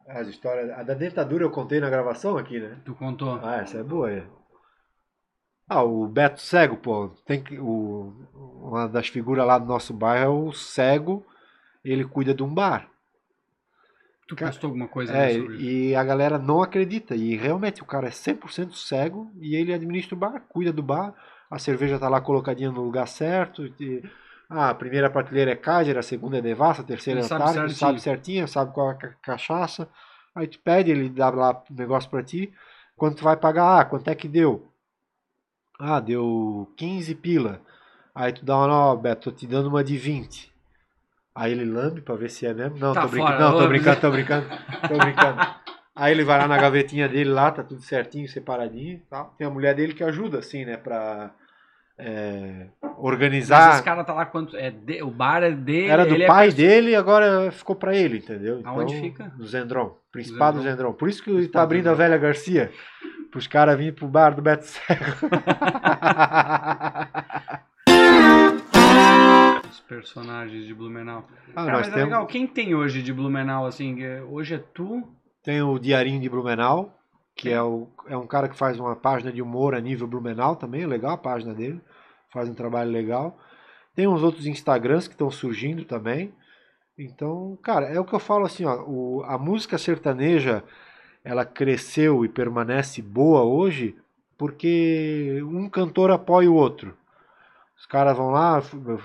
As 0.06 0.28
histórias. 0.28 0.70
A 0.70 0.82
da 0.82 0.94
dentadura 0.94 1.44
eu 1.44 1.50
contei 1.50 1.80
na 1.80 1.90
gravação 1.90 2.38
aqui, 2.38 2.60
né? 2.60 2.78
Tu 2.84 2.94
contou. 2.94 3.40
Ah, 3.42 3.56
essa 3.56 3.78
é 3.78 3.82
boa, 3.82 4.10
é. 4.10 4.26
Ah, 5.68 5.82
o 5.82 6.06
Beto 6.06 6.40
Cego, 6.40 6.76
pô, 6.78 7.08
tem 7.26 7.42
que. 7.42 7.58
O, 7.58 8.14
uma 8.34 8.88
das 8.88 9.08
figuras 9.08 9.46
lá 9.46 9.58
do 9.58 9.66
nosso 9.66 9.92
bairro 9.92 10.24
é 10.24 10.28
o 10.28 10.52
cego, 10.52 11.26
ele 11.84 12.04
cuida 12.04 12.32
de 12.32 12.42
um 12.42 12.52
bar. 12.52 12.88
Tu 14.26 14.36
postou 14.36 14.68
alguma 14.68 14.88
coisa 14.88 15.14
é, 15.14 15.34
sobre 15.34 15.56
isso? 15.56 15.64
E 15.64 15.94
a 15.94 16.04
galera 16.04 16.38
não 16.38 16.62
acredita. 16.62 17.14
E 17.14 17.34
realmente 17.36 17.82
o 17.82 17.86
cara 17.86 18.08
é 18.08 18.10
100% 18.10 18.74
cego 18.74 19.30
e 19.40 19.56
ele 19.56 19.72
administra 19.72 20.14
o 20.14 20.18
bar, 20.18 20.42
cuida 20.48 20.72
do 20.72 20.82
bar 20.82 21.14
a 21.50 21.58
cerveja 21.58 21.96
está 21.96 22.08
lá 22.08 22.20
colocadinha 22.20 22.70
no 22.70 22.82
lugar 22.82 23.06
certo. 23.06 23.66
E, 23.80 24.02
ah, 24.48 24.70
a 24.70 24.74
primeira 24.74 25.10
prateleira 25.10 25.52
é 25.52 25.56
Kaiser, 25.56 25.96
a 25.98 26.02
segunda 26.02 26.38
é 26.38 26.42
Devassa, 26.42 26.82
a 26.82 26.84
terceira 26.84 27.20
é 27.20 27.22
Antártica, 27.24 27.68
sabe 27.70 28.00
certinho, 28.00 28.48
sabe 28.48 28.72
qual 28.72 28.90
é 28.90 28.94
a 28.94 29.08
cachaça. 29.22 29.88
Aí 30.34 30.46
tu 30.46 30.58
pede, 30.60 30.90
ele 30.90 31.08
dá 31.08 31.30
lá 31.30 31.62
o 31.70 31.74
negócio 31.74 32.08
para 32.10 32.22
ti. 32.22 32.52
Quando 32.96 33.16
tu 33.16 33.24
vai 33.24 33.36
pagar, 33.36 33.80
ah, 33.80 33.84
quanto 33.84 34.08
é 34.08 34.14
que 34.14 34.28
deu? 34.28 34.72
Ah, 35.78 36.00
deu 36.00 36.72
15 36.76 37.14
pila. 37.14 37.60
Aí 38.14 38.32
tu 38.32 38.44
dá 38.44 38.56
uma, 38.56 38.66
ó, 38.92 38.96
Beto, 38.96 39.30
tô 39.30 39.36
te 39.36 39.46
dando 39.46 39.68
uma 39.68 39.84
de 39.84 39.96
20. 39.96 40.52
Aí 41.34 41.52
ele 41.52 41.64
lambe 41.64 42.00
pra 42.00 42.16
ver 42.16 42.30
se 42.30 42.46
é 42.46 42.52
mesmo. 42.52 42.78
Não, 42.78 42.94
Tá 42.94 43.02
tô 43.02 43.08
brincando. 43.08 43.32
fora, 43.32 43.44
Não, 43.44 43.56
tô 43.56 43.64
ô, 43.64 43.68
brincando, 43.68 44.00
tô 44.00 44.10
brincando. 44.10 44.46
Tô 44.88 44.98
brincando. 44.98 45.40
Aí 45.98 46.12
ele 46.12 46.24
vai 46.24 46.38
lá 46.38 46.46
na 46.48 46.56
gavetinha 46.56 47.08
dele, 47.08 47.28
lá, 47.30 47.50
tá 47.50 47.62
tudo 47.62 47.80
certinho, 47.82 48.28
separadinho 48.28 48.94
e 48.94 49.02
tal. 49.10 49.34
Tem 49.36 49.46
a 49.46 49.50
mulher 49.50 49.74
dele 49.74 49.92
que 49.94 50.04
ajuda, 50.04 50.38
assim, 50.38 50.64
né, 50.64 50.76
pra 50.76 51.30
é, 51.98 52.66
Mas 52.80 52.92
organizar. 52.96 53.74
esse 53.74 53.82
cara 53.82 54.04
tá 54.04 54.12
lá 54.14 54.24
quanto. 54.24 54.56
É 54.56 54.70
de- 54.70 55.02
o 55.02 55.10
bar 55.10 55.42
é 55.42 55.50
dele. 55.50 55.88
Era 55.88 56.06
do 56.06 56.14
é 56.14 56.26
pai 56.26 56.44
perso- 56.46 56.56
dele 56.56 56.90
e 56.92 56.94
agora 56.94 57.50
ficou 57.50 57.74
pra 57.74 57.96
ele, 57.96 58.18
entendeu? 58.18 58.60
Aonde 58.64 58.94
fica? 59.00 59.32
No 59.36 59.44
Zendron. 59.44 59.96
Principado 60.12 60.58
do 60.58 60.62
Zendron. 60.62 60.76
Zendron. 60.76 60.92
Por 60.92 61.08
isso 61.08 61.20
que 61.22 61.28
ele 61.30 61.38
Principado 61.38 61.60
tá 61.60 61.64
abrindo 61.64 61.84
do 61.84 61.90
a 61.90 61.94
Velha 61.94 62.16
Garcia. 62.16 62.70
Pros 63.32 63.46
caras 63.48 63.76
virem 63.76 63.92
pro 63.92 64.06
bar 64.06 64.30
do 64.34 64.40
Beto 64.40 64.64
Serra. 64.64 65.16
Os 69.70 69.80
personagens 69.80 70.66
de 70.66 70.74
Blumenau. 70.74 71.26
Ah, 71.54 71.64
Cara, 71.64 71.72
mas 71.78 71.88
é 71.88 71.90
temos, 71.90 72.04
legal. 72.06 72.26
Quem 72.26 72.46
tem 72.46 72.74
hoje 72.74 73.02
de 73.02 73.12
Blumenau, 73.12 73.66
assim? 73.66 74.02
é- 74.02 74.22
Hoje 74.22 74.54
é 74.54 74.58
tu. 74.58 75.06
Tem 75.48 75.62
o 75.62 75.78
Diarinho 75.78 76.20
de 76.20 76.28
Blumenau, 76.28 76.92
que 77.34 77.48
é, 77.48 77.62
o, 77.62 77.88
é 78.06 78.14
um 78.14 78.26
cara 78.26 78.50
que 78.50 78.54
faz 78.54 78.78
uma 78.78 78.94
página 78.94 79.32
de 79.32 79.40
humor 79.40 79.74
a 79.74 79.80
nível 79.80 80.06
Blumenau 80.06 80.56
também, 80.56 80.82
é 80.82 80.86
legal 80.86 81.12
a 81.12 81.16
página 81.16 81.54
dele, 81.54 81.80
faz 82.30 82.50
um 82.50 82.54
trabalho 82.54 82.90
legal. 82.90 83.38
Tem 83.94 84.06
uns 84.06 84.22
outros 84.22 84.44
Instagrams 84.44 85.08
que 85.08 85.14
estão 85.14 85.30
surgindo 85.30 85.86
também. 85.86 86.34
Então, 86.98 87.58
cara, 87.62 87.86
é 87.86 87.98
o 87.98 88.04
que 88.04 88.14
eu 88.14 88.18
falo 88.18 88.44
assim, 88.44 88.66
ó, 88.66 88.84
o- 88.86 89.22
a 89.24 89.38
música 89.38 89.78
sertaneja, 89.78 90.62
ela 91.24 91.46
cresceu 91.46 92.26
e 92.26 92.28
permanece 92.28 93.00
boa 93.00 93.42
hoje 93.42 93.96
porque 94.36 95.40
um 95.44 95.66
cantor 95.70 96.10
apoia 96.10 96.50
o 96.50 96.56
outro. 96.56 96.94
Os 97.74 97.86
caras 97.86 98.14
vão 98.14 98.32
lá, 98.32 98.60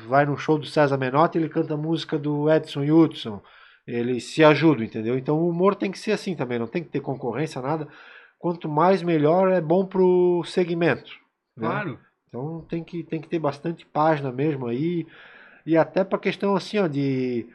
vai 0.09 0.25
no 0.25 0.35
show 0.35 0.57
do 0.57 0.65
César 0.65 0.97
Menotti, 0.97 1.37
ele 1.37 1.47
canta 1.47 1.75
a 1.75 1.77
música 1.77 2.19
do 2.19 2.51
Edson 2.51 2.81
Hudson. 2.81 3.41
Eles 3.85 4.23
se 4.25 4.43
ajudam, 4.43 4.85
entendeu? 4.85 5.17
Então 5.17 5.37
o 5.37 5.49
humor 5.49 5.75
tem 5.75 5.91
que 5.91 5.99
ser 5.99 6.13
assim 6.13 6.35
também, 6.35 6.57
não 6.57 6.67
tem 6.67 6.83
que 6.83 6.89
ter 6.89 7.01
concorrência, 7.01 7.61
nada. 7.61 7.87
Quanto 8.39 8.69
mais 8.69 9.01
melhor 9.01 9.51
é 9.51 9.61
bom 9.61 9.85
pro 9.85 10.43
segmento. 10.45 11.11
né? 11.57 11.67
Claro. 11.67 11.99
Então 12.27 12.65
tem 12.67 12.83
que, 12.83 13.03
tem 13.03 13.21
que 13.21 13.27
ter 13.27 13.39
bastante 13.39 13.85
página 13.85 14.31
mesmo 14.31 14.67
aí. 14.67 15.05
E 15.65 15.77
até 15.77 16.03
pra 16.03 16.17
questão 16.19 16.55
assim, 16.55 16.77
ó, 16.79 16.87
de. 16.87 17.45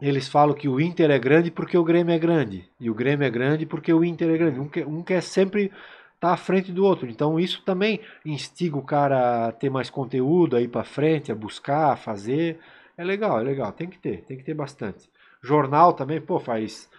Eles 0.00 0.28
falam 0.28 0.54
que 0.54 0.68
o 0.68 0.80
Inter 0.80 1.10
é 1.10 1.18
grande 1.18 1.50
porque 1.50 1.76
o 1.76 1.84
Grêmio 1.84 2.14
é 2.14 2.18
grande. 2.18 2.68
E 2.80 2.88
o 2.90 2.94
Grêmio 2.94 3.26
é 3.26 3.30
grande 3.30 3.66
porque 3.66 3.92
o 3.92 4.02
Inter 4.02 4.30
é 4.30 4.38
grande. 4.38 4.58
Um 4.58 4.68
quer, 4.68 4.86
um 4.86 5.02
quer 5.02 5.22
sempre 5.22 5.70
estar 6.14 6.32
à 6.32 6.36
frente 6.36 6.72
do 6.72 6.84
outro. 6.84 7.08
Então 7.08 7.38
isso 7.38 7.62
também 7.64 8.00
instiga 8.24 8.78
o 8.78 8.82
cara 8.82 9.48
a 9.48 9.52
ter 9.52 9.70
mais 9.70 9.90
conteúdo 9.90 10.56
aí 10.56 10.66
pra 10.66 10.84
frente, 10.84 11.30
a 11.30 11.34
buscar, 11.34 11.92
a 11.92 11.96
fazer. 11.96 12.58
É 13.00 13.04
legal, 13.04 13.40
é 13.40 13.42
legal. 13.42 13.72
Tem 13.72 13.88
que 13.88 13.98
ter, 13.98 14.22
tem 14.24 14.36
que 14.36 14.44
ter 14.44 14.52
bastante. 14.52 15.08
Jornal 15.42 15.94
também, 15.94 16.20
pô, 16.20 16.38
faz 16.38 16.90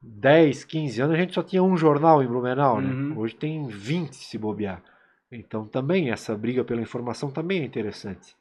10, 0.00 0.64
15 0.64 1.02
anos 1.02 1.14
a 1.14 1.18
gente 1.18 1.34
só 1.34 1.42
tinha 1.42 1.62
um 1.62 1.76
jornal 1.76 2.22
em 2.22 2.26
Blumenau, 2.26 2.80
né? 2.80 2.90
Uhum. 2.90 3.18
Hoje 3.18 3.34
tem 3.34 3.66
20 3.66 4.14
se 4.14 4.38
bobear. 4.38 4.82
Então 5.30 5.66
também 5.66 6.10
essa 6.10 6.34
briga 6.34 6.64
pela 6.64 6.80
informação 6.80 7.30
também 7.30 7.60
é 7.60 7.64
interessante. 7.64 8.34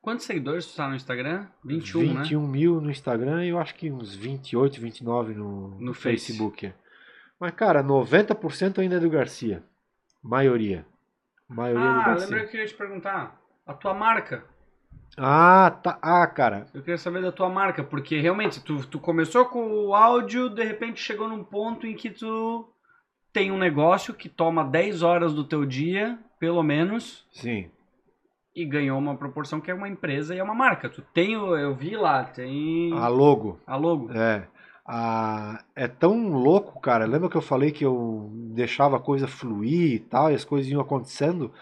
Quantos 0.00 0.24
seguidores 0.24 0.66
tu 0.66 0.76
tá 0.76 0.88
no 0.88 0.94
Instagram? 0.96 1.46
21, 1.62 2.14
né? 2.14 2.22
21 2.22 2.46
mil 2.46 2.80
no 2.80 2.90
Instagram 2.90 3.44
e 3.44 3.48
eu 3.48 3.58
acho 3.58 3.74
que 3.74 3.90
uns 3.92 4.14
28, 4.14 4.80
29 4.80 5.34
no, 5.34 5.68
No 5.68 5.80
no 5.80 5.92
Face. 5.92 6.28
Facebook. 6.28 6.66
é. 6.66 6.74
Mas, 7.38 7.52
cara, 7.52 7.82
90% 7.84 8.78
ainda 8.78 8.96
é 8.96 9.00
do 9.00 9.10
Garcia. 9.10 9.62
Maioria. 10.22 10.86
Maioria 11.46 11.84
do 11.84 12.00
Ah, 12.00 12.02
Garcia. 12.04 12.24
lembrei 12.24 12.40
que 12.40 12.46
eu 12.46 12.50
queria 12.52 12.66
te 12.66 12.74
perguntar. 12.74 13.38
A 13.66 13.74
tua 13.74 13.92
marca. 13.92 14.42
Ah, 15.16 15.78
tá. 15.82 15.98
Ah, 16.02 16.26
cara. 16.26 16.66
Eu 16.74 16.80
queria 16.82 16.98
saber 16.98 17.22
da 17.22 17.32
tua 17.32 17.48
marca, 17.48 17.82
porque 17.82 18.20
realmente 18.20 18.60
tu, 18.62 18.86
tu 18.86 18.98
começou 18.98 19.46
com 19.46 19.66
o 19.86 19.94
áudio, 19.94 20.48
de 20.48 20.62
repente 20.62 21.00
chegou 21.00 21.28
num 21.28 21.42
ponto 21.42 21.86
em 21.86 21.94
que 21.94 22.10
tu 22.10 22.68
tem 23.32 23.50
um 23.50 23.58
negócio 23.58 24.14
que 24.14 24.28
toma 24.28 24.64
10 24.64 25.02
horas 25.02 25.32
do 25.34 25.44
teu 25.44 25.64
dia, 25.64 26.18
pelo 26.38 26.62
menos, 26.62 27.26
Sim. 27.32 27.70
e 28.54 28.64
ganhou 28.64 28.98
uma 28.98 29.16
proporção 29.16 29.60
que 29.60 29.70
é 29.70 29.74
uma 29.74 29.88
empresa 29.88 30.34
e 30.34 30.38
é 30.38 30.42
uma 30.42 30.54
marca. 30.54 30.88
Tu 30.88 31.02
tem, 31.14 31.32
eu 31.32 31.74
vi 31.74 31.96
lá, 31.96 32.24
tem 32.24 32.92
A 32.98 33.08
logo. 33.08 33.58
a 33.66 33.76
logo. 33.76 34.10
É. 34.12 34.46
A... 34.86 35.62
É 35.74 35.88
tão 35.88 36.28
louco, 36.28 36.80
cara. 36.80 37.04
Lembra 37.06 37.28
que 37.28 37.36
eu 37.36 37.42
falei 37.42 37.70
que 37.72 37.84
eu 37.84 38.30
deixava 38.54 38.96
a 38.96 39.00
coisa 39.00 39.26
fluir 39.26 39.92
e 39.94 39.98
tal, 39.98 40.30
e 40.30 40.34
as 40.34 40.44
coisas 40.44 40.70
iam 40.70 40.80
acontecendo? 40.80 41.52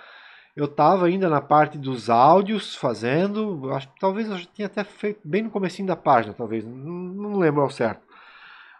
Eu 0.57 0.69
tava 0.69 1.07
ainda 1.07 1.29
na 1.29 1.41
parte 1.41 1.77
dos 1.77 2.09
áudios 2.09 2.77
fazendo, 2.77 3.71
acho 3.73 3.89
que 3.89 3.99
talvez 3.99 4.29
eu 4.31 4.39
já 4.39 4.47
tinha 4.55 4.67
até 4.67 4.85
feito 4.85 5.21
bem 5.25 5.43
no 5.43 5.51
comecinho 5.51 5.89
da 5.89 5.97
página, 5.97 6.33
talvez, 6.33 6.65
não, 6.65 6.75
não 6.75 7.39
lembro 7.39 7.63
ao 7.63 7.71
certo. 7.71 8.03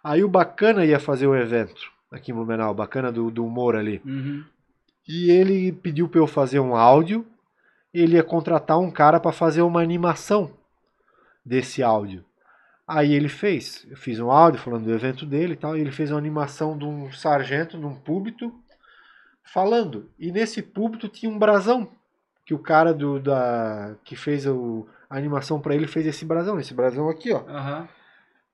Aí 0.03 0.23
o 0.23 0.29
Bacana 0.29 0.85
ia 0.85 1.01
fazer 1.01 1.27
o 1.27 1.35
evento 1.35 1.93
aqui 2.13 2.31
em 2.31 2.35
Blumenau, 2.35 2.71
o 2.71 2.75
Bacana 2.75 3.11
do, 3.11 3.31
do 3.31 3.45
humor 3.45 3.75
ali. 3.75 4.01
Uhum. 4.05 4.45
E 5.07 5.31
ele 5.31 5.73
pediu 5.73 6.09
para 6.09 6.21
eu 6.21 6.27
fazer 6.27 6.61
um 6.61 6.77
áudio, 6.77 7.27
ele 7.93 8.17
ia 8.17 8.23
contratar 8.23 8.79
um 8.79 8.91
cara 8.91 9.19
para 9.19 9.33
fazer 9.33 9.63
uma 9.63 9.83
animação 9.83 10.51
desse 11.45 11.83
áudio. 11.83 12.25
Aí 12.87 13.15
ele 13.15 13.29
fez, 13.29 13.87
eu 13.91 13.97
fiz 13.97 14.21
um 14.21 14.31
áudio 14.31 14.61
falando 14.61 14.85
do 14.85 14.93
evento 14.93 15.27
dele 15.27 15.55
e 15.55 15.57
tal, 15.57 15.77
e 15.77 15.81
ele 15.81 15.91
fez 15.91 16.11
uma 16.11 16.19
animação 16.19 16.77
de 16.77 16.85
um 16.85 17.11
sargento 17.13 17.79
num 17.79 17.95
púlpito 17.95 18.53
falando. 19.45 20.11
E 20.19 20.33
nesse 20.33 20.63
púlpito 20.63 21.09
tinha 21.09 21.31
um 21.31 21.39
brasão, 21.39 21.89
que 22.45 22.55
o 22.55 22.59
cara 22.59 22.93
do 22.93 23.21
da 23.21 23.95
que 24.05 24.17
fez 24.17 24.47
o, 24.47 24.87
a 25.09 25.17
animação 25.17 25.61
para 25.61 25.75
ele 25.75 25.87
fez 25.87 26.07
esse 26.07 26.25
brasão, 26.25 26.59
esse 26.59 26.75
brasão 26.75 27.09
aqui, 27.09 27.33
ó. 27.33 27.45
Aham. 27.49 27.89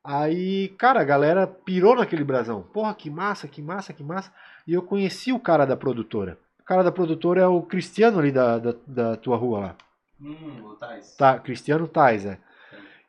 Aí, 0.03 0.68
cara, 0.78 1.01
a 1.01 1.05
galera 1.05 1.47
pirou 1.47 1.95
naquele 1.95 2.24
brasão. 2.24 2.62
Porra, 2.62 2.95
que 2.95 3.11
massa, 3.11 3.47
que 3.47 3.61
massa, 3.61 3.93
que 3.93 4.03
massa. 4.03 4.32
E 4.66 4.72
eu 4.72 4.82
conheci 4.82 5.30
o 5.30 5.38
cara 5.38 5.66
da 5.66 5.76
produtora. 5.76 6.38
O 6.59 6.64
cara 6.64 6.82
da 6.82 6.91
produtora 6.91 7.43
é 7.43 7.47
o 7.47 7.61
Cristiano 7.62 8.18
ali 8.18 8.32
da, 8.32 8.59
da, 8.59 8.74
da 8.86 9.16
tua 9.16 9.36
rua 9.36 9.61
lá. 9.61 9.76
Hum, 10.20 10.62
o 10.64 10.74
Tais. 10.76 11.16
Tá, 11.16 11.38
Cristiano 11.38 11.86
Tais, 11.86 12.24
é. 12.24 12.38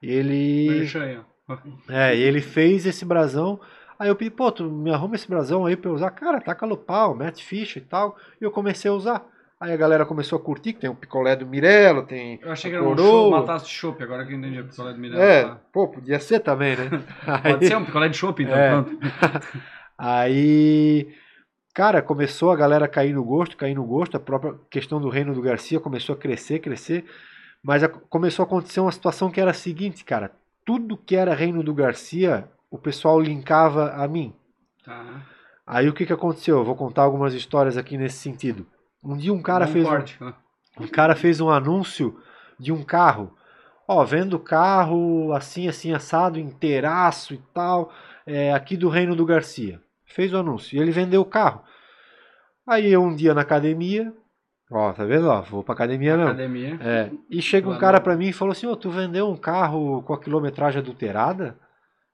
Ele. 0.01 0.67
Merchan 0.69 1.03
aí, 1.03 1.17
ó. 1.17 1.57
É, 1.89 2.15
e 2.15 2.21
ele 2.21 2.41
fez 2.41 2.85
esse 2.85 3.05
brasão. 3.05 3.59
Aí 4.01 4.09
eu 4.09 4.15
pedi, 4.15 4.31
pô, 4.31 4.51
tu 4.51 4.63
me 4.63 4.91
arruma 4.91 5.13
esse 5.13 5.27
brasão 5.27 5.63
aí 5.63 5.77
pra 5.77 5.91
eu 5.91 5.93
usar. 5.93 6.09
Cara, 6.09 6.41
taca 6.41 6.65
no 6.65 6.75
pau, 6.75 7.13
mete 7.13 7.45
ficha 7.45 7.77
e 7.77 7.83
tal. 7.83 8.17
E 8.41 8.43
eu 8.43 8.49
comecei 8.49 8.89
a 8.89 8.93
usar. 8.95 9.23
Aí 9.59 9.71
a 9.71 9.77
galera 9.77 10.07
começou 10.07 10.39
a 10.39 10.41
curtir, 10.41 10.73
que 10.73 10.79
tem 10.79 10.89
o 10.89 10.95
picolé 10.95 11.35
do 11.35 11.45
Mirelo, 11.45 12.01
tem. 12.01 12.39
Eu 12.41 12.51
achei 12.51 12.71
que 12.71 12.75
era 12.77 12.83
um 12.83 12.97
show, 12.97 13.45
de 13.59 13.69
chopp, 13.69 14.01
agora 14.01 14.25
que 14.25 14.33
eu 14.33 14.37
entendi 14.39 14.57
a 14.57 14.63
picolé 14.63 14.91
do 14.91 14.97
Miranda. 14.97 15.23
É, 15.23 15.43
tá. 15.43 15.61
pô, 15.71 15.87
podia 15.87 16.19
ser 16.19 16.39
também, 16.39 16.75
né? 16.75 16.89
Pode 17.43 17.67
ser 17.67 17.77
um 17.77 17.85
picolé 17.85 18.09
de 18.09 18.17
chopp, 18.17 18.41
então, 18.41 18.57
É. 18.57 18.69
pronto. 18.71 18.97
Aí, 19.95 21.13
cara, 21.75 22.01
começou 22.01 22.49
a 22.49 22.55
galera 22.55 22.85
a 22.85 22.87
cair 22.87 23.13
no 23.13 23.23
gosto, 23.23 23.55
cair 23.55 23.75
no 23.75 23.83
gosto, 23.83 24.17
a 24.17 24.19
própria 24.19 24.55
questão 24.71 24.99
do 24.99 25.09
reino 25.09 25.35
do 25.35 25.43
Garcia 25.43 25.79
começou 25.79 26.15
a 26.15 26.17
crescer, 26.17 26.57
crescer, 26.57 27.05
mas 27.61 27.83
a- 27.83 27.87
começou 27.87 28.41
a 28.41 28.47
acontecer 28.47 28.79
uma 28.79 28.91
situação 28.91 29.29
que 29.29 29.39
era 29.39 29.51
a 29.51 29.53
seguinte, 29.53 30.03
cara, 30.03 30.31
tudo 30.65 30.97
que 30.97 31.15
era 31.15 31.35
reino 31.35 31.61
do 31.61 31.71
Garcia, 31.75 32.49
o 32.71 32.79
pessoal 32.79 33.19
linkava 33.19 33.91
a 33.91 34.07
mim. 34.07 34.33
Tá. 34.83 35.27
Aí 35.67 35.89
o 35.89 35.93
que 35.93 36.05
que 36.05 36.13
aconteceu? 36.13 36.57
Eu 36.57 36.63
vou 36.63 36.75
contar 36.75 37.03
algumas 37.03 37.33
histórias 37.33 37.77
aqui 37.77 37.97
nesse 37.97 38.17
sentido. 38.17 38.65
Um 39.03 39.17
dia 39.17 39.33
um 39.33 39.41
cara 39.41 39.65
Bom 39.65 39.73
fez 39.73 39.85
um, 39.85 39.89
corte, 39.89 40.17
ó. 40.21 40.33
um 40.79 40.87
cara 40.87 41.15
fez 41.15 41.41
um 41.41 41.49
anúncio 41.49 42.17
de 42.57 42.71
um 42.71 42.83
carro. 42.83 43.35
Ó, 43.87 44.03
vendo 44.05 44.39
carro 44.39 45.33
assim, 45.33 45.67
assim, 45.67 45.91
assado, 45.93 46.39
inteiraço 46.39 47.33
e 47.33 47.41
tal, 47.53 47.91
é, 48.25 48.53
aqui 48.53 48.77
do 48.77 48.87
Reino 48.87 49.15
do 49.15 49.25
Garcia. 49.25 49.81
Fez 50.05 50.33
o 50.33 50.37
anúncio. 50.37 50.77
E 50.77 50.79
ele 50.79 50.91
vendeu 50.91 51.21
o 51.21 51.25
carro. 51.25 51.61
Aí 52.65 52.91
eu 52.91 53.03
um 53.03 53.13
dia 53.13 53.33
na 53.33 53.41
academia, 53.41 54.13
ó, 54.71 54.93
tá 54.93 55.03
vendo? 55.03 55.27
Ó, 55.27 55.41
vou 55.41 55.63
pra 55.63 55.73
academia 55.73 56.15
mesmo. 56.15 56.31
Academia. 56.31 56.79
É, 56.81 57.11
e 57.29 57.41
chega 57.41 57.69
um 57.69 57.77
cara 57.77 57.99
pra 57.99 58.15
mim 58.15 58.27
e 58.27 58.33
falou 58.33 58.53
assim, 58.53 58.67
ô, 58.67 58.75
tu 58.77 58.89
vendeu 58.89 59.29
um 59.29 59.35
carro 59.35 60.01
com 60.03 60.13
a 60.13 60.19
quilometragem 60.19 60.79
adulterada? 60.79 61.57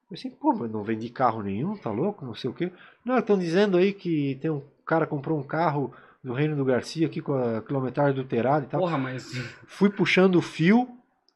Eu 0.09 0.15
assim, 0.15 0.29
pô, 0.29 0.53
mas 0.53 0.71
não 0.71 0.83
vendi 0.83 1.09
carro 1.09 1.43
nenhum, 1.43 1.77
tá 1.77 1.91
louco? 1.91 2.25
Não 2.25 2.33
sei 2.33 2.49
o 2.49 2.53
quê. 2.53 2.71
Não, 3.03 3.17
estão 3.17 3.37
dizendo 3.37 3.77
aí 3.77 3.93
que 3.93 4.37
tem 4.41 4.49
um 4.49 4.63
cara 4.85 5.05
comprou 5.05 5.37
um 5.37 5.43
carro 5.43 5.93
do 6.23 6.33
Reino 6.33 6.55
do 6.55 6.65
Garcia 6.65 7.07
aqui 7.07 7.21
com 7.21 7.33
a 7.33 7.61
quilometragem 7.61 8.11
adulterada 8.11 8.65
e 8.65 8.69
tal 8.69 8.79
Porra, 8.79 8.97
mas. 8.97 9.31
fui 9.65 9.89
puxando 9.89 10.35
o 10.35 10.41
fio. 10.41 10.87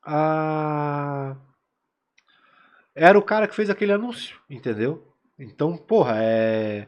A... 0.04 1.36
Era 2.96 3.18
o 3.18 3.22
cara 3.22 3.48
que 3.48 3.56
fez 3.56 3.70
aquele 3.70 3.92
anúncio, 3.92 4.40
entendeu? 4.50 5.06
Então, 5.38 5.78
porra, 5.78 6.16
é. 6.18 6.88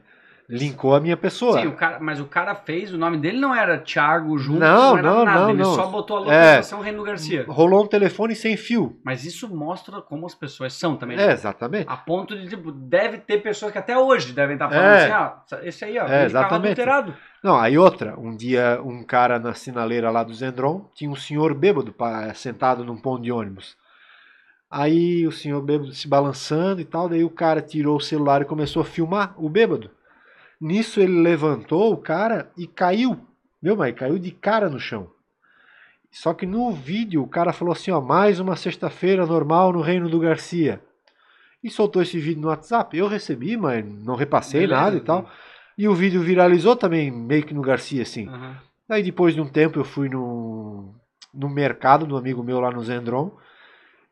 Linkou 0.49 0.93
a 0.93 0.99
minha 0.99 1.15
pessoa. 1.15 1.61
Sim, 1.61 1.67
o 1.67 1.71
cara, 1.71 1.99
mas 2.01 2.19
o 2.19 2.25
cara 2.25 2.53
fez, 2.53 2.93
o 2.93 2.97
nome 2.97 3.17
dele 3.17 3.39
não 3.39 3.55
era 3.55 3.77
Thiago 3.77 4.37
Juntos, 4.37 4.59
Não, 4.59 4.97
era 4.97 5.09
não, 5.09 5.23
nada. 5.25 5.39
não, 5.43 5.49
ele 5.51 5.63
não. 5.63 5.73
só 5.73 5.87
botou 5.87 6.17
a 6.17 6.19
É. 6.19 6.23
localização 6.25 6.81
Reino 6.81 7.01
Garcia. 7.01 7.45
Rolou 7.47 7.83
um 7.83 7.87
telefone 7.87 8.35
sem 8.35 8.57
fio. 8.57 8.99
Mas 9.05 9.23
isso 9.25 9.47
mostra 9.55 10.01
como 10.01 10.25
as 10.25 10.35
pessoas 10.35 10.73
são 10.73 10.97
também. 10.97 11.17
É, 11.17 11.27
né? 11.27 11.33
exatamente. 11.33 11.85
A 11.89 11.95
ponto 11.95 12.37
de, 12.37 12.49
tipo, 12.49 12.71
deve 12.73 13.19
ter 13.19 13.37
pessoas 13.41 13.71
que 13.71 13.77
até 13.77 13.97
hoje 13.97 14.33
devem 14.33 14.55
estar 14.55 14.69
falando 14.69 14.85
É. 14.85 15.03
assim, 15.05 15.11
ah, 15.13 15.59
esse 15.63 15.85
aí, 15.85 15.97
ó, 15.97 16.05
É, 16.07 16.25
exatamente. 16.25 16.71
adulterado. 16.73 17.15
Não, 17.41 17.57
aí 17.57 17.77
outra, 17.77 18.19
um 18.19 18.35
dia 18.35 18.81
um 18.83 19.01
cara 19.03 19.39
na 19.39 19.53
sinaleira 19.53 20.11
lá 20.11 20.23
do 20.23 20.33
Zendron 20.33 20.89
tinha 20.93 21.09
um 21.09 21.15
senhor 21.15 21.53
bêbado 21.53 21.93
pa- 21.93 22.33
sentado 22.33 22.83
num 22.83 22.97
ponto 22.97 23.23
de 23.23 23.31
ônibus. 23.31 23.75
Aí 24.69 25.25
o 25.27 25.31
senhor 25.31 25.61
bêbado 25.61 25.93
se 25.93 26.07
balançando 26.07 26.81
e 26.81 26.85
tal, 26.85 27.07
daí 27.07 27.23
o 27.23 27.29
cara 27.29 27.61
tirou 27.61 27.95
o 27.97 28.01
celular 28.01 28.41
e 28.41 28.45
começou 28.45 28.81
a 28.81 28.85
filmar 28.85 29.33
o 29.37 29.47
bêbado. 29.49 29.89
Nisso 30.64 31.01
ele 31.01 31.20
levantou 31.20 31.91
o 31.91 31.97
cara 31.97 32.49
e 32.57 32.66
caiu. 32.66 33.20
Meu, 33.61 33.76
mas 33.76 33.93
caiu 33.93 34.18
de 34.18 34.32
cara 34.32 34.70
no 34.70 34.80
chão. 34.80 35.11
Só 36.09 36.34
que 36.34 36.45
no 36.45 36.72
vídeo 36.72 37.22
o 37.22 37.28
cara 37.28 37.51
falou 37.51 37.74
assim, 37.74 37.91
ó, 37.91 37.99
mais 37.99 38.39
uma 38.39 38.55
sexta-feira 38.55 39.26
normal 39.26 39.74
no 39.74 39.82
Reino 39.82 40.07
do 40.07 40.22
Garcia. 40.22 40.82
E 41.61 41.70
soltou 41.70 42.01
esse 42.01 42.18
vídeo 42.18 42.41
no 42.41 42.47
WhatsApp. 42.47 42.97
Eu 42.97 43.09
recebi, 43.09 43.57
mas 43.57 43.84
não 43.86 44.16
repassei 44.16 44.61
Beleza, 44.61 44.82
nada 44.82 44.95
e 44.95 45.01
tal. 45.01 45.30
E 45.78 45.86
o 45.86 45.93
vídeo 45.93 46.22
viralizou 46.22 46.78
também, 46.78 47.11
meio 47.11 47.43
que 47.43 47.53
no 47.53 47.61
Garcia, 47.61 48.03
assim. 48.03 48.30
Uhum. 48.30 48.55
Aí 48.88 49.03
depois 49.03 49.36
de 49.36 49.41
um 49.41 49.49
tempo 49.49 49.82
eu 49.82 49.84
fui 49.84 50.07
no, 50.07 50.95
no 51.34 51.49
mercado 51.49 52.05
do 52.05 52.16
amigo 52.16 52.41
meu 52.41 52.61
lá 52.61 52.72
no 52.72 52.82
Zendron. 52.86 53.36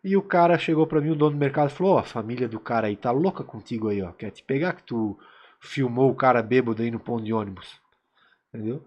E 0.03 0.17
o 0.17 0.21
cara 0.21 0.57
chegou 0.57 0.85
para 0.85 0.99
mim, 0.99 1.11
o 1.11 1.15
dono 1.15 1.31
do 1.31 1.39
mercado, 1.39 1.69
falou: 1.69 1.93
Ó, 1.93 1.95
oh, 1.95 1.99
a 1.99 2.03
família 2.03 2.49
do 2.49 2.59
cara 2.59 2.87
aí 2.87 2.97
tá 2.97 3.09
louca 3.09 3.41
contigo 3.41 3.87
aí, 3.87 4.01
ó. 4.01 4.11
Quer 4.11 4.31
te 4.31 4.43
pegar 4.43 4.73
que 4.73 4.83
tu 4.83 5.17
filmou 5.61 6.09
o 6.09 6.15
cara 6.15 6.41
bêbado 6.41 6.81
aí 6.81 6.91
no 6.91 6.99
ponto 6.99 7.23
de 7.23 7.31
ônibus. 7.31 7.79
Entendeu? 8.53 8.83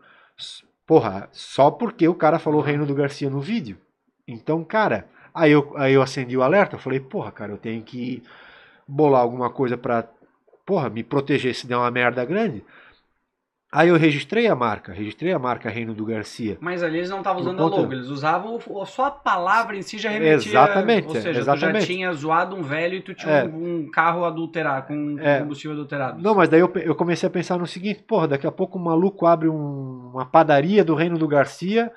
Porra, 0.86 1.28
só 1.32 1.70
porque 1.70 2.06
o 2.06 2.14
cara 2.14 2.38
falou 2.38 2.60
Reino 2.60 2.84
do 2.84 2.94
Garcia 2.94 3.30
no 3.30 3.40
vídeo. 3.40 3.78
Então, 4.26 4.62
cara, 4.62 5.08
aí 5.32 5.52
eu, 5.52 5.72
aí 5.76 5.94
eu 5.94 6.02
acendi 6.02 6.36
o 6.36 6.42
alerta. 6.42 6.74
Eu 6.74 6.80
falei: 6.80 7.00
Porra, 7.00 7.32
cara, 7.32 7.52
eu 7.52 7.56
tenho 7.58 7.82
que 7.82 8.22
bolar 8.86 9.22
alguma 9.22 9.48
coisa 9.48 9.78
pra, 9.78 10.06
porra, 10.66 10.90
me 10.90 11.02
proteger 11.02 11.54
se 11.54 11.66
der 11.66 11.76
uma 11.76 11.90
merda 11.90 12.24
grande. 12.24 12.62
Aí 13.74 13.88
eu 13.88 13.96
registrei 13.96 14.46
a 14.46 14.54
marca, 14.54 14.92
registrei 14.92 15.32
a 15.32 15.38
marca 15.38 15.68
Reino 15.68 15.92
do 15.92 16.04
Garcia. 16.04 16.56
Mas 16.60 16.80
ali 16.80 16.98
eles 16.98 17.10
não 17.10 17.18
estavam 17.18 17.42
usando 17.42 17.60
a 17.60 17.66
logo, 17.66 17.92
eles 17.92 18.06
usavam 18.06 18.60
só 18.86 19.06
a 19.06 19.10
palavra 19.10 19.76
em 19.76 19.82
si 19.82 19.98
já 19.98 20.10
remetia. 20.10 20.52
Exatamente. 20.52 21.08
Ou 21.08 21.14
seja, 21.14 21.40
exatamente. 21.40 21.78
tu 21.78 21.80
já 21.80 21.86
tinha 21.86 22.12
zoado 22.12 22.54
um 22.54 22.62
velho 22.62 22.94
e 22.94 23.00
tu 23.00 23.12
tinha 23.14 23.32
é. 23.32 23.44
um 23.44 23.90
carro 23.90 24.24
adulterado, 24.24 24.86
com 24.86 25.16
é. 25.18 25.40
combustível 25.40 25.72
adulterado. 25.72 26.22
Não, 26.22 26.36
mas 26.36 26.48
daí 26.48 26.60
eu, 26.60 26.72
eu 26.76 26.94
comecei 26.94 27.26
a 27.26 27.30
pensar 27.30 27.58
no 27.58 27.66
seguinte, 27.66 28.00
porra, 28.04 28.28
daqui 28.28 28.46
a 28.46 28.52
pouco 28.52 28.78
um 28.78 28.82
maluco 28.82 29.26
abre 29.26 29.48
um, 29.48 30.12
uma 30.14 30.24
padaria 30.24 30.84
do 30.84 30.94
Reino 30.94 31.18
do 31.18 31.26
Garcia, 31.26 31.90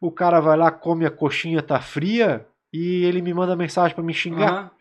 o 0.00 0.10
cara 0.10 0.40
vai 0.40 0.56
lá, 0.56 0.72
come 0.72 1.06
a 1.06 1.12
coxinha, 1.12 1.62
tá 1.62 1.78
fria, 1.78 2.44
e 2.72 3.04
ele 3.04 3.22
me 3.22 3.32
manda 3.32 3.54
mensagem 3.54 3.94
para 3.94 4.02
me 4.02 4.12
xingar. 4.12 4.64
Uhum. 4.64 4.80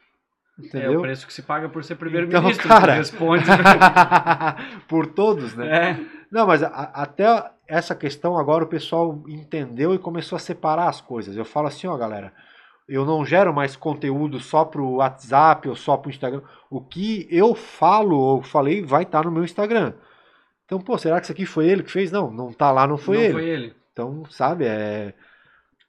Entendeu? 0.66 0.94
É 0.94 0.98
o 0.98 1.02
preço 1.02 1.26
que 1.26 1.32
se 1.32 1.42
paga 1.42 1.70
por 1.70 1.84
ser 1.84 1.96
primeiro-ministro. 1.96 2.66
Então, 2.66 2.80
cara, 2.80 2.94
responde. 2.94 3.46
por 4.90 5.08
todos, 5.08 5.56
né? 5.56 5.68
É. 5.92 6.19
Não, 6.32 6.46
mas 6.46 6.62
a, 6.64 6.68
até 6.68 7.52
essa 7.68 7.96
questão 7.96 8.38
agora 8.38 8.64
o 8.64 8.68
pessoal 8.68 9.24
entendeu 9.28 9.94
e 9.94 10.00
começou 10.00 10.36
a 10.36 10.40
separar 10.40 10.88
as 10.88 11.02
coisas. 11.02 11.36
Eu 11.36 11.46
falo 11.46 11.68
assim, 11.68 11.88
ó, 11.88 11.98
galera, 11.98 12.34
eu 12.88 13.06
não 13.06 13.24
gero 13.24 13.54
mais 13.54 13.76
conteúdo 13.76 14.40
só 14.40 14.66
pro 14.66 14.96
WhatsApp 14.96 15.70
ou 15.70 15.76
só 15.76 15.96
pro 15.96 16.10
Instagram. 16.10 16.42
O 16.70 16.82
que 16.82 17.28
eu 17.30 17.54
falo 17.54 18.18
ou 18.18 18.42
falei 18.42 18.84
vai 18.84 19.04
estar 19.04 19.20
tá 19.20 19.26
no 19.26 19.32
meu 19.32 19.44
Instagram. 19.44 19.94
Então, 20.66 20.80
pô, 20.80 20.98
será 20.98 21.20
que 21.20 21.26
isso 21.26 21.32
aqui 21.32 21.46
foi 21.46 21.68
ele 21.68 21.84
que 21.84 21.92
fez? 21.92 22.12
Não, 22.12 22.32
não 22.32 22.52
tá 22.52 22.72
lá, 22.72 22.88
não 22.88 22.98
foi 22.98 23.18
não 23.18 23.24
ele. 23.24 23.34
Foi 23.34 23.46
ele. 23.46 23.76
Então, 23.92 24.26
sabe, 24.30 24.66
é. 24.66 25.14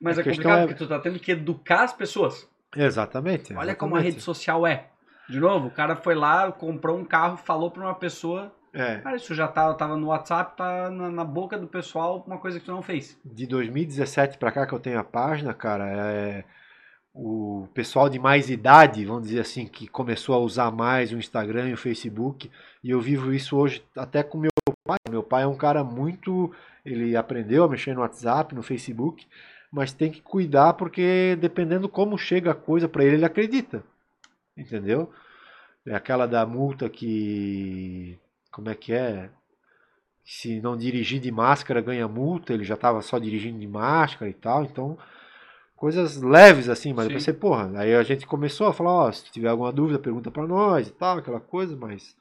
Mas 0.01 0.19
a 0.19 0.23
é 0.23 0.25
complicado 0.25 0.59
é... 0.59 0.67
porque 0.67 0.85
tu 0.85 0.89
tá 0.89 0.99
tendo 0.99 1.19
que 1.19 1.33
educar 1.33 1.85
as 1.85 1.93
pessoas. 1.93 2.49
Exatamente. 2.75 3.53
Olha 3.55 3.75
como 3.75 3.97
a 3.97 4.01
rede 4.01 4.21
social 4.21 4.67
é. 4.67 4.89
De 5.29 5.39
novo, 5.39 5.69
o 5.69 5.71
cara 5.71 5.97
foi 5.97 6.15
lá, 6.15 6.51
comprou 6.51 6.99
um 6.99 7.05
carro, 7.05 7.37
falou 7.37 7.71
para 7.71 7.83
uma 7.83 7.95
pessoa. 7.95 8.53
É. 8.73 8.99
Cara, 8.99 9.17
isso 9.17 9.35
já 9.35 9.49
tá, 9.49 9.73
tava 9.75 9.97
no 9.97 10.09
WhatsApp, 10.09 10.57
tá 10.57 10.91
na, 10.91 11.11
na, 11.11 11.25
boca 11.25 11.59
do 11.59 11.67
pessoal, 11.67 12.23
uma 12.27 12.39
coisa 12.39 12.61
que 12.61 12.67
tu 12.67 12.73
não 12.73 12.83
fez. 12.83 13.19
De 13.25 13.47
2017 13.47 14.39
para 14.39 14.53
cá 14.53 14.67
que 14.67 14.73
eu 14.73 14.79
tenho 14.79 14.99
a 14.99 15.05
página, 15.05 15.53
cara, 15.53 15.87
é 15.89 16.45
o 17.13 17.67
pessoal 17.75 18.09
de 18.09 18.19
mais 18.19 18.49
idade, 18.49 19.05
vamos 19.05 19.25
dizer 19.25 19.41
assim, 19.41 19.67
que 19.67 19.89
começou 19.89 20.35
a 20.35 20.39
usar 20.39 20.71
mais 20.71 21.13
o 21.13 21.19
Instagram 21.19 21.69
e 21.69 21.75
o 21.75 21.79
Facebook, 21.79 22.51
e 22.83 22.91
eu 22.91 23.01
vivo 23.01 23.33
isso 23.33 23.57
hoje 23.57 23.85
até 23.97 24.23
com 24.23 24.39
meu 24.39 24.51
pai. 24.85 24.99
Meu 25.09 25.23
pai 25.23 25.43
é 25.43 25.47
um 25.47 25.57
cara 25.57 25.83
muito, 25.83 26.55
ele 26.85 27.17
aprendeu 27.17 27.65
a 27.65 27.69
mexer 27.69 27.95
no 27.95 28.01
WhatsApp, 28.01 28.55
no 28.55 28.63
Facebook, 28.63 29.27
mas 29.73 29.93
tem 29.93 30.11
que 30.11 30.23
cuidar 30.23 30.75
porque 30.75 31.37
dependendo 31.41 31.89
como 31.89 32.17
chega 32.19 32.53
a 32.53 32.55
coisa 32.55 32.89
para 32.89 33.05
ele, 33.05 33.17
ele 33.17 33.25
acredita. 33.25 33.83
Entendeu? 34.57 35.13
É 35.87 35.95
aquela 35.95 36.27
da 36.27 36.45
multa 36.45 36.89
que. 36.89 38.19
Como 38.51 38.69
é 38.69 38.75
que 38.75 38.93
é? 38.93 39.31
Se 40.25 40.61
não 40.61 40.77
dirigir 40.77 41.21
de 41.21 41.31
máscara 41.31 41.81
ganha 41.81 42.07
multa, 42.07 42.53
ele 42.53 42.65
já 42.65 42.75
estava 42.75 43.01
só 43.03 43.19
dirigindo 43.19 43.59
de 43.59 43.67
máscara 43.67 44.31
e 44.31 44.35
tal, 44.35 44.65
então. 44.65 44.99
Coisas 45.75 46.21
leves 46.21 46.69
assim, 46.69 46.93
mas 46.93 47.07
Sim. 47.07 47.11
eu 47.11 47.17
pensei, 47.17 47.35
porra, 47.35 47.71
aí 47.79 47.95
a 47.95 48.03
gente 48.03 48.27
começou 48.27 48.67
a 48.67 48.73
falar, 48.73 48.91
ó, 48.91 49.09
oh, 49.09 49.13
se 49.13 49.31
tiver 49.31 49.49
alguma 49.49 49.73
dúvida, 49.73 49.99
pergunta 49.99 50.31
para 50.31 50.47
nós 50.47 50.89
e 50.89 50.93
tal, 50.93 51.19
aquela 51.19 51.41
coisa, 51.41 51.75
mas 51.75 52.15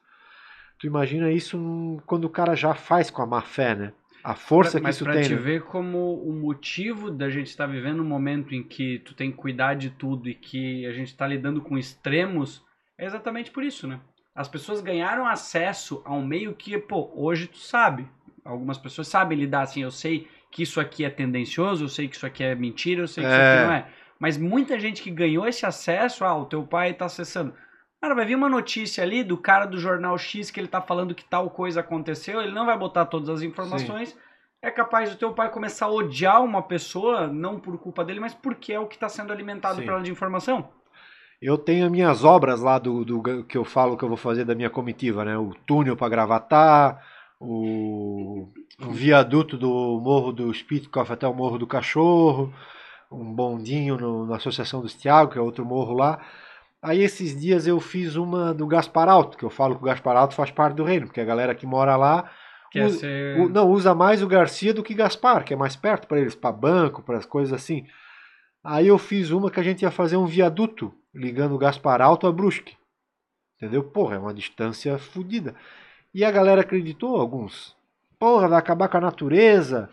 tu 0.78 0.86
imagina 0.86 1.30
isso 1.30 2.02
quando 2.06 2.24
o 2.24 2.30
cara 2.30 2.56
já 2.56 2.74
faz 2.74 3.10
com 3.10 3.20
a 3.20 3.26
má 3.26 3.42
fé, 3.42 3.74
né? 3.74 3.92
A 4.24 4.34
força 4.34 4.80
pra, 4.80 4.88
que 4.88 4.94
isso 4.94 5.04
tem. 5.04 5.14
Mas 5.14 5.26
pra 5.28 5.28
te 5.28 5.34
né? 5.34 5.40
ver 5.40 5.62
como 5.64 6.22
o 6.22 6.32
motivo 6.32 7.10
da 7.10 7.28
gente 7.28 7.48
estar 7.48 7.66
tá 7.66 7.72
vivendo 7.72 8.00
um 8.00 8.06
momento 8.06 8.54
em 8.54 8.62
que 8.62 8.98
tu 9.00 9.14
tem 9.14 9.30
que 9.30 9.36
cuidar 9.36 9.74
de 9.74 9.90
tudo 9.90 10.28
e 10.28 10.34
que 10.34 10.86
a 10.86 10.92
gente 10.92 11.08
está 11.08 11.26
lidando 11.26 11.60
com 11.60 11.76
extremos, 11.76 12.64
é 12.98 13.04
exatamente 13.04 13.50
por 13.50 13.62
isso, 13.62 13.86
né? 13.86 14.00
As 14.40 14.48
pessoas 14.48 14.80
ganharam 14.80 15.26
acesso 15.26 16.00
a 16.02 16.14
um 16.14 16.24
meio 16.24 16.54
que, 16.54 16.78
pô, 16.78 17.10
hoje 17.14 17.46
tu 17.46 17.58
sabe. 17.58 18.08
Algumas 18.42 18.78
pessoas 18.78 19.06
sabem 19.06 19.38
lidar 19.38 19.60
assim, 19.60 19.82
eu 19.82 19.90
sei 19.90 20.26
que 20.50 20.62
isso 20.62 20.80
aqui 20.80 21.04
é 21.04 21.10
tendencioso, 21.10 21.84
eu 21.84 21.88
sei 21.90 22.08
que 22.08 22.16
isso 22.16 22.24
aqui 22.24 22.42
é 22.42 22.54
mentira, 22.54 23.02
eu 23.02 23.06
sei 23.06 23.22
que 23.22 23.28
é. 23.28 23.32
isso 23.32 23.38
aqui 23.38 23.66
não 23.66 23.74
é. 23.74 23.86
Mas 24.18 24.38
muita 24.38 24.80
gente 24.80 25.02
que 25.02 25.10
ganhou 25.10 25.46
esse 25.46 25.66
acesso, 25.66 26.24
ah, 26.24 26.34
o 26.34 26.46
teu 26.46 26.62
pai 26.62 26.92
está 26.92 27.04
acessando. 27.04 27.52
Cara, 28.00 28.14
vai 28.14 28.24
vir 28.24 28.34
uma 28.34 28.48
notícia 28.48 29.04
ali 29.04 29.22
do 29.22 29.36
cara 29.36 29.66
do 29.66 29.78
jornal 29.78 30.16
X 30.16 30.50
que 30.50 30.58
ele 30.58 30.68
tá 30.68 30.80
falando 30.80 31.14
que 31.14 31.24
tal 31.24 31.50
coisa 31.50 31.80
aconteceu, 31.80 32.40
ele 32.40 32.52
não 32.52 32.64
vai 32.64 32.78
botar 32.78 33.04
todas 33.04 33.28
as 33.28 33.42
informações. 33.42 34.08
Sim. 34.08 34.18
É 34.62 34.70
capaz 34.70 35.10
do 35.10 35.16
teu 35.16 35.34
pai 35.34 35.50
começar 35.50 35.84
a 35.84 35.92
odiar 35.92 36.42
uma 36.42 36.62
pessoa, 36.62 37.26
não 37.26 37.60
por 37.60 37.76
culpa 37.76 38.02
dele, 38.02 38.20
mas 38.20 38.32
porque 38.32 38.72
é 38.72 38.80
o 38.80 38.86
que 38.86 38.96
está 38.96 39.10
sendo 39.10 39.34
alimentado 39.34 39.82
pela 39.82 40.00
de 40.00 40.10
informação. 40.10 40.79
Eu 41.40 41.56
tenho 41.56 41.90
minhas 41.90 42.22
obras 42.22 42.60
lá 42.60 42.78
do, 42.78 43.04
do, 43.04 43.44
que 43.44 43.56
eu 43.56 43.64
falo 43.64 43.96
que 43.96 44.04
eu 44.04 44.08
vou 44.08 44.16
fazer 44.16 44.44
da 44.44 44.54
minha 44.54 44.68
comitiva, 44.68 45.24
né? 45.24 45.38
O 45.38 45.54
túnel 45.66 45.96
para 45.96 46.10
Gravatar, 46.10 47.02
o, 47.40 48.46
o 48.78 48.90
viaduto 48.90 49.56
do 49.56 50.00
Morro 50.04 50.32
do 50.32 50.52
Spitzkopf 50.52 51.10
até 51.10 51.26
o 51.26 51.32
Morro 51.32 51.56
do 51.56 51.66
Cachorro, 51.66 52.52
um 53.10 53.32
bondinho 53.32 53.96
no, 53.96 54.26
na 54.26 54.36
Associação 54.36 54.82
dos 54.82 54.94
Tiago, 54.94 55.32
que 55.32 55.38
é 55.38 55.40
outro 55.40 55.64
morro 55.64 55.94
lá. 55.94 56.20
Aí 56.82 57.02
esses 57.02 57.38
dias 57.38 57.66
eu 57.66 57.80
fiz 57.80 58.16
uma 58.16 58.52
do 58.52 58.66
Gaspar 58.66 59.08
Alto, 59.08 59.38
que 59.38 59.44
eu 59.44 59.50
falo 59.50 59.76
que 59.76 59.82
o 59.82 59.86
Gaspar 59.86 60.16
Alto 60.16 60.34
faz 60.34 60.50
parte 60.50 60.76
do 60.76 60.84
reino, 60.84 61.06
porque 61.06 61.20
a 61.20 61.24
galera 61.24 61.54
que 61.54 61.66
mora 61.66 61.96
lá 61.96 62.30
usa, 62.74 62.98
ser... 62.98 63.50
não 63.50 63.70
usa 63.70 63.94
mais 63.94 64.22
o 64.22 64.28
Garcia 64.28 64.74
do 64.74 64.82
que 64.82 64.94
Gaspar, 64.94 65.44
que 65.44 65.54
é 65.54 65.56
mais 65.56 65.74
perto 65.74 66.06
para 66.06 66.20
eles, 66.20 66.34
para 66.34 66.52
banco, 66.52 67.02
para 67.02 67.16
as 67.16 67.26
coisas 67.26 67.52
assim. 67.52 67.86
Aí 68.62 68.86
eu 68.86 68.98
fiz 68.98 69.30
uma 69.30 69.50
que 69.50 69.58
a 69.58 69.62
gente 69.62 69.82
ia 69.82 69.90
fazer 69.90 70.16
um 70.16 70.26
viaduto 70.26 70.94
ligando 71.14 71.54
o 71.54 71.58
Gaspar 71.58 72.00
Alto 72.00 72.26
a 72.26 72.32
Brusque. 72.32 72.76
Entendeu? 73.56 73.84
Porra, 73.84 74.16
é 74.16 74.18
uma 74.18 74.34
distância 74.34 74.98
fodida. 74.98 75.54
E 76.14 76.24
a 76.24 76.30
galera 76.30 76.62
acreditou, 76.62 77.16
alguns. 77.16 77.76
Porra, 78.18 78.48
vai 78.48 78.58
acabar 78.58 78.88
com 78.88 78.96
a 78.96 79.00
natureza 79.00 79.88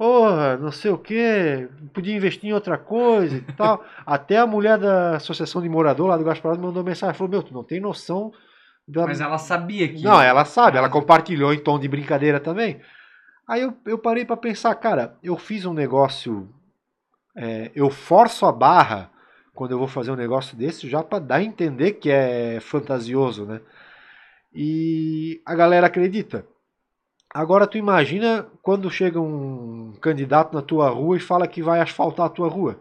porra, 0.00 0.56
não 0.56 0.72
sei 0.72 0.90
o 0.90 0.96
que, 0.96 1.68
podia 1.92 2.16
investir 2.16 2.48
em 2.48 2.54
outra 2.54 2.78
coisa 2.78 3.36
e 3.36 3.42
tal. 3.52 3.84
Até 4.06 4.38
a 4.38 4.46
mulher 4.46 4.78
da 4.78 5.16
Associação 5.16 5.60
de 5.60 5.68
Morador 5.68 6.08
lá 6.08 6.16
do 6.16 6.24
Gaspar 6.24 6.58
mandou 6.58 6.82
mensagem, 6.82 7.14
falou, 7.14 7.30
meu, 7.30 7.42
tu 7.42 7.52
não 7.52 7.62
tem 7.62 7.78
noção 7.78 8.32
da... 8.88 9.04
Mas 9.04 9.20
ela 9.20 9.36
sabia 9.36 9.86
que... 9.86 10.02
Não, 10.02 10.18
ela 10.22 10.46
sabe, 10.46 10.78
ela 10.78 10.88
compartilhou 10.88 11.52
em 11.52 11.58
tom 11.58 11.78
de 11.78 11.86
brincadeira 11.86 12.40
também. 12.40 12.80
Aí 13.46 13.60
eu, 13.60 13.76
eu 13.84 13.98
parei 13.98 14.24
para 14.24 14.38
pensar, 14.38 14.74
cara, 14.76 15.18
eu 15.22 15.36
fiz 15.36 15.66
um 15.66 15.74
negócio, 15.74 16.48
é, 17.36 17.70
eu 17.74 17.90
forço 17.90 18.46
a 18.46 18.52
barra 18.52 19.10
quando 19.54 19.72
eu 19.72 19.78
vou 19.78 19.88
fazer 19.88 20.10
um 20.10 20.16
negócio 20.16 20.56
desse 20.56 20.88
já 20.88 21.02
para 21.02 21.18
dar 21.18 21.36
a 21.36 21.42
entender 21.42 21.92
que 21.92 22.10
é 22.10 22.58
fantasioso, 22.60 23.44
né? 23.44 23.60
E 24.52 25.40
a 25.44 25.54
galera 25.54 25.86
acredita. 25.86 26.44
Agora 27.32 27.66
tu 27.66 27.78
imagina 27.78 28.46
quando 28.62 28.90
chega 28.90 29.20
um 29.20 29.94
candidato 30.00 30.52
na 30.54 30.62
tua 30.62 30.88
rua 30.88 31.16
e 31.16 31.20
fala 31.20 31.46
que 31.46 31.62
vai 31.62 31.80
asfaltar 31.80 32.26
a 32.26 32.30
tua 32.30 32.48
rua. 32.48 32.80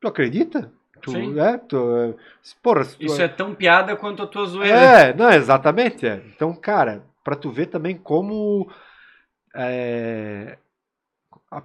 Tu 0.00 0.06
acredita? 0.06 0.70
Tu, 1.00 1.10
Sim. 1.10 1.40
É, 1.40 1.56
tu, 1.56 2.14
porra, 2.62 2.84
tu, 2.84 2.96
Isso 3.00 3.20
é 3.20 3.28
tão 3.28 3.54
piada 3.54 3.96
quanto 3.96 4.22
a 4.22 4.26
tua 4.26 4.44
zoeira. 4.46 4.76
É, 4.76 5.14
não, 5.14 5.30
exatamente. 5.30 6.06
É. 6.06 6.22
Então, 6.28 6.54
cara, 6.54 7.02
para 7.24 7.34
tu 7.34 7.50
ver 7.50 7.66
também 7.66 7.96
como 7.96 8.70
é, 9.54 10.58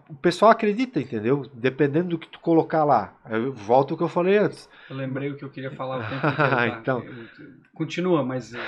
o 0.09 0.15
pessoal 0.15 0.51
acredita, 0.51 0.99
entendeu? 0.99 1.49
Dependendo 1.53 2.09
do 2.09 2.19
que 2.19 2.27
tu 2.27 2.39
colocar 2.39 2.83
lá. 2.83 3.13
Eu 3.29 3.53
volto 3.53 3.91
ao 3.91 3.97
que 3.97 4.03
eu 4.03 4.09
falei 4.09 4.37
antes. 4.37 4.69
Eu 4.89 4.97
lembrei 4.97 5.29
o 5.29 5.37
que 5.37 5.45
eu 5.45 5.49
queria 5.49 5.71
falar 5.71 5.99
o 5.99 6.03
tempo 6.09 6.27
inteiro. 6.27 6.37
Tá? 6.37 6.67
então, 6.67 7.05
Continua, 7.73 8.23
mas 8.23 8.51
vou, 8.51 8.61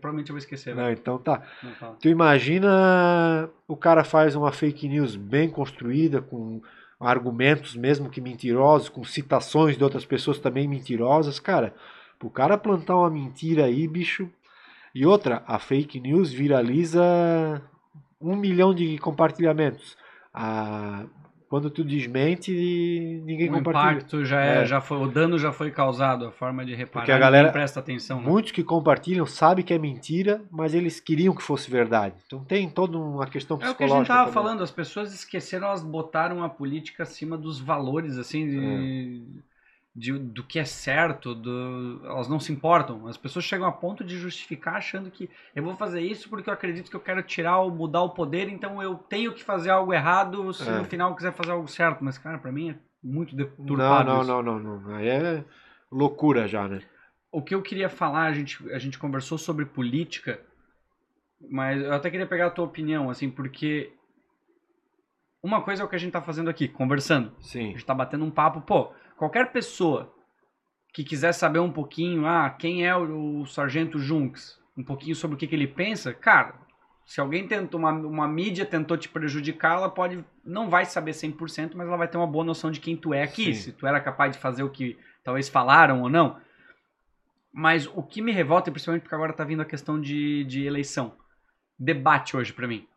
provavelmente 0.00 0.30
eu 0.30 0.34
vou 0.34 0.38
esquecer. 0.38 0.74
Não, 0.74 0.90
então 0.90 1.16
tá. 1.16 1.42
Não, 1.80 1.94
tu 1.94 2.08
imagina 2.08 3.48
o 3.68 3.76
cara 3.76 4.02
faz 4.02 4.34
uma 4.34 4.50
fake 4.50 4.88
news 4.88 5.14
bem 5.14 5.48
construída, 5.48 6.20
com 6.20 6.60
argumentos 6.98 7.74
mesmo 7.74 8.10
que 8.10 8.20
mentirosos, 8.20 8.88
com 8.88 9.04
citações 9.04 9.76
de 9.76 9.84
outras 9.84 10.04
pessoas 10.04 10.38
também 10.38 10.68
mentirosas, 10.68 11.38
cara. 11.38 11.74
O 12.22 12.30
cara 12.30 12.58
plantar 12.58 12.96
uma 12.96 13.10
mentira 13.10 13.64
aí, 13.64 13.86
bicho. 13.88 14.28
E 14.94 15.06
outra, 15.06 15.42
a 15.46 15.58
fake 15.58 15.98
news 16.00 16.32
viraliza 16.32 17.02
um 18.20 18.36
milhão 18.36 18.74
de 18.74 18.98
compartilhamentos. 18.98 19.96
A 20.32 21.04
quando 21.52 21.68
tu 21.68 21.84
desmente, 21.84 22.50
ninguém 23.26 23.50
o 23.50 23.52
compartilha. 23.52 23.84
O 23.84 23.96
impacto 23.98 24.24
já 24.24 24.42
é, 24.42 24.62
é, 24.62 24.64
já 24.64 24.80
foi, 24.80 24.96
o 24.96 25.06
dano 25.06 25.38
já 25.38 25.52
foi 25.52 25.70
causado, 25.70 26.24
a 26.24 26.30
forma 26.32 26.64
de 26.64 26.74
reparar, 26.74 27.04
Porque 27.04 27.12
a 27.12 27.18
galera 27.18 27.52
presta 27.52 27.78
atenção. 27.78 28.22
Né? 28.22 28.26
Muitos 28.26 28.52
que 28.52 28.64
compartilham 28.64 29.26
sabem 29.26 29.62
que 29.62 29.74
é 29.74 29.78
mentira, 29.78 30.42
mas 30.50 30.72
eles 30.72 30.98
queriam 30.98 31.34
que 31.34 31.42
fosse 31.42 31.70
verdade. 31.70 32.14
Então 32.26 32.42
tem 32.42 32.70
toda 32.70 32.96
uma 32.96 33.26
questão 33.26 33.58
psicológica. 33.58 33.82
É 33.82 33.84
o 33.84 33.88
que 33.88 33.92
a 33.92 33.96
gente 33.98 34.04
estava 34.04 34.32
falando, 34.32 34.62
as 34.62 34.70
pessoas 34.70 35.12
esqueceram, 35.12 35.66
elas 35.66 35.82
botaram 35.82 36.42
a 36.42 36.48
política 36.48 37.02
acima 37.02 37.36
dos 37.36 37.60
valores, 37.60 38.16
assim, 38.16 38.48
de... 38.48 39.22
É 39.38 39.51
de, 39.94 40.12
do 40.18 40.42
que 40.42 40.58
é 40.58 40.64
certo, 40.64 41.34
do, 41.34 42.00
elas 42.04 42.28
não 42.28 42.40
se 42.40 42.50
importam. 42.50 43.06
As 43.06 43.16
pessoas 43.16 43.44
chegam 43.44 43.66
a 43.66 43.72
ponto 43.72 44.02
de 44.02 44.16
justificar 44.16 44.76
achando 44.76 45.10
que 45.10 45.28
eu 45.54 45.62
vou 45.62 45.76
fazer 45.76 46.00
isso 46.00 46.30
porque 46.30 46.48
eu 46.48 46.54
acredito 46.54 46.88
que 46.88 46.96
eu 46.96 47.00
quero 47.00 47.22
tirar 47.22 47.58
ou 47.58 47.70
mudar 47.70 48.02
o 48.02 48.10
poder, 48.10 48.48
então 48.48 48.82
eu 48.82 48.94
tenho 48.96 49.32
que 49.32 49.44
fazer 49.44 49.70
algo 49.70 49.92
errado 49.92 50.52
se 50.54 50.66
é. 50.68 50.78
no 50.78 50.84
final 50.84 51.10
eu 51.10 51.16
quiser 51.16 51.32
fazer 51.32 51.52
algo 51.52 51.68
certo. 51.68 52.02
Mas, 52.02 52.16
cara, 52.16 52.38
para 52.38 52.50
mim 52.50 52.70
é 52.70 52.76
muito 53.02 53.36
deturpado. 53.36 54.10
Não, 54.10 54.24
não, 54.24 54.42
não, 54.42 54.58
não, 54.58 54.80
não. 54.80 54.96
Aí 54.96 55.08
é 55.08 55.44
loucura 55.90 56.48
já, 56.48 56.66
né? 56.66 56.80
O 57.30 57.42
que 57.42 57.54
eu 57.54 57.62
queria 57.62 57.88
falar, 57.88 58.24
a 58.24 58.32
gente, 58.32 58.58
a 58.72 58.78
gente 58.78 58.98
conversou 58.98 59.36
sobre 59.36 59.66
política, 59.66 60.40
mas 61.50 61.82
eu 61.82 61.92
até 61.92 62.10
queria 62.10 62.26
pegar 62.26 62.46
a 62.46 62.50
tua 62.50 62.64
opinião, 62.64 63.10
assim, 63.10 63.30
porque 63.30 63.92
uma 65.42 65.62
coisa 65.62 65.82
é 65.82 65.84
o 65.84 65.88
que 65.88 65.96
a 65.96 65.98
gente 65.98 66.12
tá 66.12 66.20
fazendo 66.20 66.48
aqui, 66.48 66.68
conversando. 66.68 67.32
Sim. 67.40 67.68
A 67.68 67.72
gente 67.72 67.86
tá 67.86 67.94
batendo 67.94 68.24
um 68.24 68.30
papo, 68.30 68.60
pô 68.62 68.92
qualquer 69.22 69.52
pessoa 69.52 70.12
que 70.92 71.04
quiser 71.04 71.30
saber 71.30 71.60
um 71.60 71.70
pouquinho, 71.70 72.26
ah, 72.26 72.50
quem 72.50 72.84
é 72.84 72.96
o, 72.96 73.46
Sargento 73.46 73.96
Junks, 73.96 74.58
um 74.76 74.82
pouquinho 74.82 75.14
sobre 75.14 75.36
o 75.36 75.38
que, 75.38 75.46
que 75.46 75.54
ele 75.54 75.68
pensa, 75.68 76.12
cara, 76.12 76.56
se 77.06 77.20
alguém 77.20 77.46
tentou, 77.46 77.78
uma, 77.78 77.92
uma 77.92 78.26
mídia 78.26 78.66
tentou 78.66 78.96
te 78.96 79.08
prejudicar, 79.08 79.76
ela 79.76 79.88
pode, 79.88 80.24
não 80.44 80.68
vai 80.68 80.84
saber 80.84 81.12
100%, 81.12 81.74
mas 81.76 81.86
ela 81.86 81.96
vai 81.96 82.08
ter 82.08 82.16
uma 82.16 82.26
boa 82.26 82.44
noção 82.44 82.68
de 82.68 82.80
quem 82.80 82.96
tu 82.96 83.14
é 83.14 83.22
aqui, 83.22 83.54
Sim. 83.54 83.60
se 83.60 83.72
tu 83.72 83.86
era 83.86 84.00
capaz 84.00 84.32
de 84.32 84.42
fazer 84.42 84.64
o 84.64 84.70
que 84.70 84.98
talvez 85.22 85.48
falaram 85.48 86.02
ou 86.02 86.08
não. 86.08 86.40
Mas 87.52 87.86
o 87.86 88.02
que 88.02 88.20
me 88.20 88.32
revolta, 88.32 88.72
principalmente 88.72 89.02
porque 89.02 89.14
agora 89.14 89.32
tá 89.32 89.44
vindo 89.44 89.62
a 89.62 89.66
questão 89.66 90.00
de, 90.00 90.42
de 90.46 90.64
eleição, 90.64 91.16
debate 91.78 92.36
hoje 92.36 92.52
para 92.52 92.66
mim. 92.66 92.88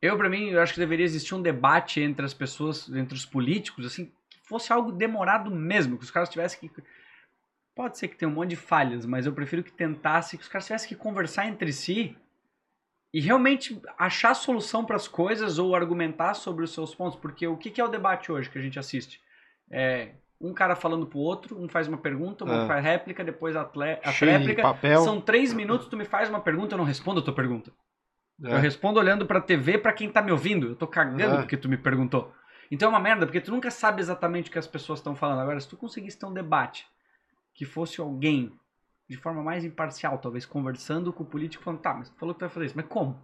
Eu, 0.00 0.16
para 0.16 0.30
mim, 0.30 0.48
eu 0.48 0.62
acho 0.62 0.72
que 0.72 0.80
deveria 0.80 1.04
existir 1.04 1.34
um 1.34 1.42
debate 1.42 2.00
entre 2.00 2.24
as 2.24 2.32
pessoas, 2.32 2.88
entre 2.88 3.14
os 3.14 3.26
políticos, 3.26 3.84
assim, 3.84 4.10
fosse 4.50 4.72
algo 4.72 4.90
demorado 4.90 5.50
mesmo, 5.50 5.96
que 5.96 6.04
os 6.04 6.10
caras 6.10 6.28
tivessem 6.28 6.58
que. 6.58 6.82
Pode 7.74 7.96
ser 7.96 8.08
que 8.08 8.16
tenha 8.16 8.28
um 8.28 8.34
monte 8.34 8.50
de 8.50 8.56
falhas, 8.56 9.06
mas 9.06 9.24
eu 9.24 9.32
prefiro 9.32 9.62
que 9.62 9.72
tentasse, 9.72 10.36
que 10.36 10.42
os 10.42 10.48
caras 10.48 10.66
tivessem 10.66 10.88
que 10.88 10.96
conversar 10.96 11.46
entre 11.46 11.72
si 11.72 12.16
e 13.14 13.20
realmente 13.20 13.80
achar 13.96 14.34
solução 14.34 14.84
para 14.84 14.96
as 14.96 15.06
coisas 15.06 15.58
ou 15.58 15.74
argumentar 15.74 16.34
sobre 16.34 16.64
os 16.64 16.74
seus 16.74 16.94
pontos. 16.94 17.18
Porque 17.18 17.46
o 17.46 17.56
que, 17.56 17.80
é 17.80 17.84
o 17.84 17.88
debate 17.88 18.30
hoje 18.30 18.50
que 18.50 18.58
a 18.58 18.60
gente 18.60 18.78
assiste? 18.78 19.20
É 19.70 20.14
um 20.40 20.52
cara 20.52 20.74
falando 20.74 21.06
pro 21.06 21.18
outro, 21.18 21.62
um 21.62 21.68
faz 21.68 21.86
uma 21.86 21.98
pergunta, 21.98 22.44
um 22.44 22.64
é. 22.64 22.66
faz 22.66 22.84
réplica, 22.84 23.22
depois 23.22 23.54
a, 23.54 23.62
a 24.02 24.10
réplica. 24.10 24.62
Papel. 24.62 25.02
São 25.02 25.20
três 25.20 25.52
minutos, 25.52 25.86
tu 25.86 25.96
me 25.96 26.04
faz 26.04 26.28
uma 26.28 26.40
pergunta, 26.40 26.74
eu 26.74 26.78
não 26.78 26.84
respondo 26.84 27.20
a 27.20 27.22
tua 27.22 27.34
pergunta. 27.34 27.72
É. 28.44 28.54
Eu 28.54 28.58
respondo 28.58 28.98
olhando 28.98 29.26
pra 29.26 29.40
TV 29.40 29.78
para 29.78 29.92
quem 29.92 30.10
tá 30.10 30.22
me 30.22 30.32
ouvindo. 30.32 30.68
Eu 30.68 30.76
tô 30.76 30.86
cagando 30.86 31.36
é. 31.36 31.38
porque 31.38 31.56
tu 31.56 31.68
me 31.68 31.76
perguntou. 31.76 32.32
Então 32.70 32.88
é 32.88 32.90
uma 32.90 33.00
merda, 33.00 33.26
porque 33.26 33.40
tu 33.40 33.50
nunca 33.50 33.70
sabe 33.70 34.00
exatamente 34.00 34.48
o 34.48 34.52
que 34.52 34.58
as 34.58 34.66
pessoas 34.66 35.00
estão 35.00 35.16
falando. 35.16 35.40
Agora, 35.40 35.60
se 35.60 35.68
tu 35.68 35.76
conseguisse 35.76 36.18
ter 36.18 36.26
um 36.26 36.32
debate 36.32 36.86
que 37.52 37.64
fosse 37.64 38.00
alguém 38.00 38.52
de 39.08 39.16
forma 39.16 39.42
mais 39.42 39.64
imparcial, 39.64 40.18
talvez 40.18 40.46
conversando 40.46 41.12
com 41.12 41.24
o 41.24 41.26
político, 41.26 41.64
falando, 41.64 41.80
tá, 41.80 41.92
mas 41.94 42.08
tu 42.10 42.16
falou 42.16 42.32
que 42.32 42.38
tu 42.38 42.42
vai 42.42 42.48
fazer 42.48 42.66
isso, 42.66 42.76
mas 42.76 42.86
como? 42.86 43.20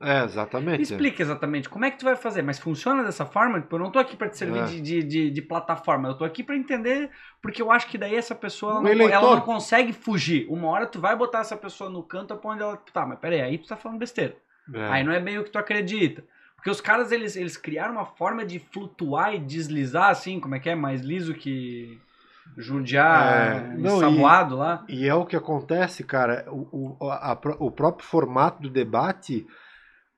É, 0.00 0.22
exatamente. 0.24 0.76
Me 0.76 0.82
explica 0.82 1.22
exatamente 1.22 1.68
como 1.68 1.84
é 1.84 1.90
que 1.90 1.98
tu 1.98 2.04
vai 2.04 2.14
fazer, 2.14 2.42
mas 2.42 2.58
funciona 2.58 3.02
dessa 3.02 3.24
forma? 3.24 3.60
Tipo, 3.60 3.76
eu 3.76 3.80
não 3.80 3.90
tô 3.90 3.98
aqui 3.98 4.16
para 4.16 4.28
te 4.28 4.36
servir 4.36 4.58
é. 4.58 4.64
de, 4.66 4.80
de, 4.80 5.02
de, 5.02 5.30
de, 5.30 5.42
plataforma, 5.42 6.08
eu 6.08 6.14
tô 6.14 6.24
aqui 6.24 6.42
para 6.42 6.56
entender, 6.56 7.10
porque 7.40 7.62
eu 7.62 7.70
acho 7.70 7.88
que 7.88 7.96
daí 7.96 8.14
essa 8.14 8.34
pessoa 8.34 8.74
ela 8.74 8.82
não, 8.82 9.08
ela 9.08 9.36
não, 9.36 9.40
consegue 9.40 9.92
fugir. 9.92 10.46
Uma 10.48 10.68
hora 10.68 10.86
tu 10.86 11.00
vai 11.00 11.16
botar 11.16 11.40
essa 11.40 11.56
pessoa 11.56 11.88
no 11.88 12.02
canto 12.02 12.36
pra 12.36 12.50
onde 12.50 12.62
ela. 12.62 12.76
Tá, 12.76 13.06
mas 13.06 13.18
peraí, 13.18 13.40
aí 13.40 13.58
tu 13.58 13.68
tá 13.68 13.76
falando 13.76 13.98
besteira. 13.98 14.36
É. 14.72 14.88
Aí 14.88 15.04
não 15.04 15.12
é 15.12 15.20
bem 15.20 15.38
o 15.38 15.44
que 15.44 15.50
tu 15.50 15.58
acredita. 15.58 16.24
Porque 16.64 16.70
os 16.70 16.80
caras, 16.80 17.12
eles, 17.12 17.36
eles 17.36 17.58
criaram 17.58 17.92
uma 17.92 18.06
forma 18.06 18.42
de 18.42 18.58
flutuar 18.58 19.34
e 19.34 19.38
deslizar, 19.38 20.08
assim, 20.08 20.40
como 20.40 20.54
é 20.54 20.58
que 20.58 20.70
é? 20.70 20.74
Mais 20.74 21.02
liso 21.02 21.34
que 21.34 22.00
judiar 22.56 23.66
é, 23.66 23.76
não, 23.76 24.00
e, 24.10 24.18
lá. 24.54 24.82
E 24.88 25.06
é 25.06 25.14
o 25.14 25.26
que 25.26 25.36
acontece, 25.36 26.02
cara. 26.02 26.46
O, 26.50 26.96
o, 26.98 27.10
a, 27.10 27.38
o 27.58 27.70
próprio 27.70 28.08
formato 28.08 28.62
do 28.62 28.70
debate, 28.70 29.46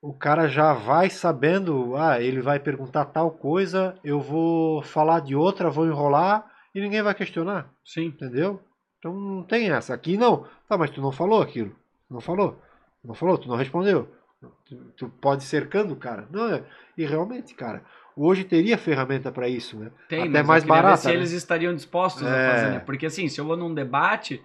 o 0.01 0.15
cara 0.15 0.47
já 0.47 0.73
vai 0.73 1.11
sabendo, 1.11 1.97
ah, 1.97 2.21
ele 2.21 2.41
vai 2.41 2.61
perguntar 2.61 3.07
tal 3.07 3.33
coisa, 3.33 3.99
eu 4.05 4.21
vou 4.21 4.83
falar 4.83 5.23
de 5.23 5.35
outra, 5.35 5.69
vou 5.69 5.85
enrolar 5.85 6.47
e 6.73 6.81
ninguém 6.81 7.03
vai 7.03 7.13
questionar. 7.13 7.69
Sim. 7.85 8.05
Entendeu? 8.05 8.63
Então 9.01 9.13
não 9.13 9.43
tem 9.43 9.69
essa. 9.69 9.93
Aqui 9.93 10.17
não. 10.17 10.47
Tá, 10.69 10.79
mas 10.79 10.91
tu 10.91 11.01
não 11.01 11.11
falou 11.11 11.43
aquilo. 11.43 11.75
Não 12.09 12.21
falou. 12.21 12.63
Não 13.05 13.15
falou, 13.17 13.37
tu 13.37 13.49
não 13.49 13.57
respondeu. 13.57 14.09
Tu, 14.41 14.77
tu 14.97 15.09
pode 15.09 15.45
cercando 15.45 15.95
o 15.95 15.97
cara. 15.97 16.29
Não, 16.31 16.55
é, 16.55 16.65
e 16.97 17.05
realmente, 17.05 17.55
cara, 17.55 17.83
hoje 18.17 18.45
teria 18.45 18.77
ferramenta 18.77 19.31
para 19.33 19.49
isso, 19.49 19.79
né? 19.79 19.91
Tem, 20.09 20.29
Até 20.29 20.43
mais 20.43 20.65
barato. 20.65 21.03
Se 21.03 21.09
né? 21.09 21.15
eles 21.15 21.33
estariam 21.33 21.75
dispostos 21.75 22.23
é. 22.23 22.27
a 22.27 22.51
fazer, 22.51 22.71
né? 22.71 22.79
Porque 22.81 23.07
assim, 23.07 23.29
se 23.29 23.41
eu 23.41 23.45
vou 23.45 23.57
num 23.57 23.73
debate 23.73 24.43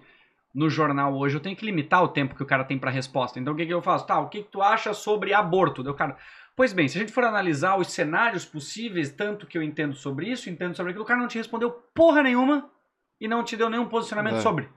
no 0.54 0.68
jornal 0.68 1.14
hoje, 1.14 1.36
eu 1.36 1.40
tenho 1.40 1.56
que 1.56 1.64
limitar 1.64 2.02
o 2.02 2.08
tempo 2.08 2.34
que 2.34 2.42
o 2.42 2.46
cara 2.46 2.64
tem 2.64 2.78
para 2.78 2.90
resposta. 2.90 3.38
Então 3.38 3.54
o 3.54 3.56
que, 3.56 3.66
que 3.66 3.72
eu 3.72 3.82
faço? 3.82 4.06
Tá, 4.06 4.20
o 4.20 4.28
que, 4.28 4.42
que 4.42 4.50
tu 4.50 4.62
acha 4.62 4.92
sobre 4.92 5.32
aborto? 5.32 5.82
Deu 5.82 5.94
cara. 5.94 6.16
Pois 6.54 6.72
bem, 6.72 6.86
se 6.86 6.98
a 6.98 7.00
gente 7.00 7.12
for 7.12 7.24
analisar 7.24 7.78
os 7.78 7.90
cenários 7.92 8.44
possíveis, 8.44 9.10
tanto 9.10 9.46
que 9.46 9.56
eu 9.56 9.62
entendo 9.62 9.94
sobre 9.94 10.30
isso, 10.30 10.50
entendo 10.50 10.76
sobre 10.76 10.90
aquilo, 10.90 11.04
o 11.04 11.08
cara 11.08 11.20
não 11.20 11.28
te 11.28 11.38
respondeu 11.38 11.70
porra 11.94 12.22
nenhuma 12.22 12.70
e 13.18 13.26
não 13.26 13.42
te 13.42 13.56
deu 13.56 13.70
nenhum 13.70 13.88
posicionamento 13.88 14.36
é. 14.36 14.40
sobre. 14.40 14.68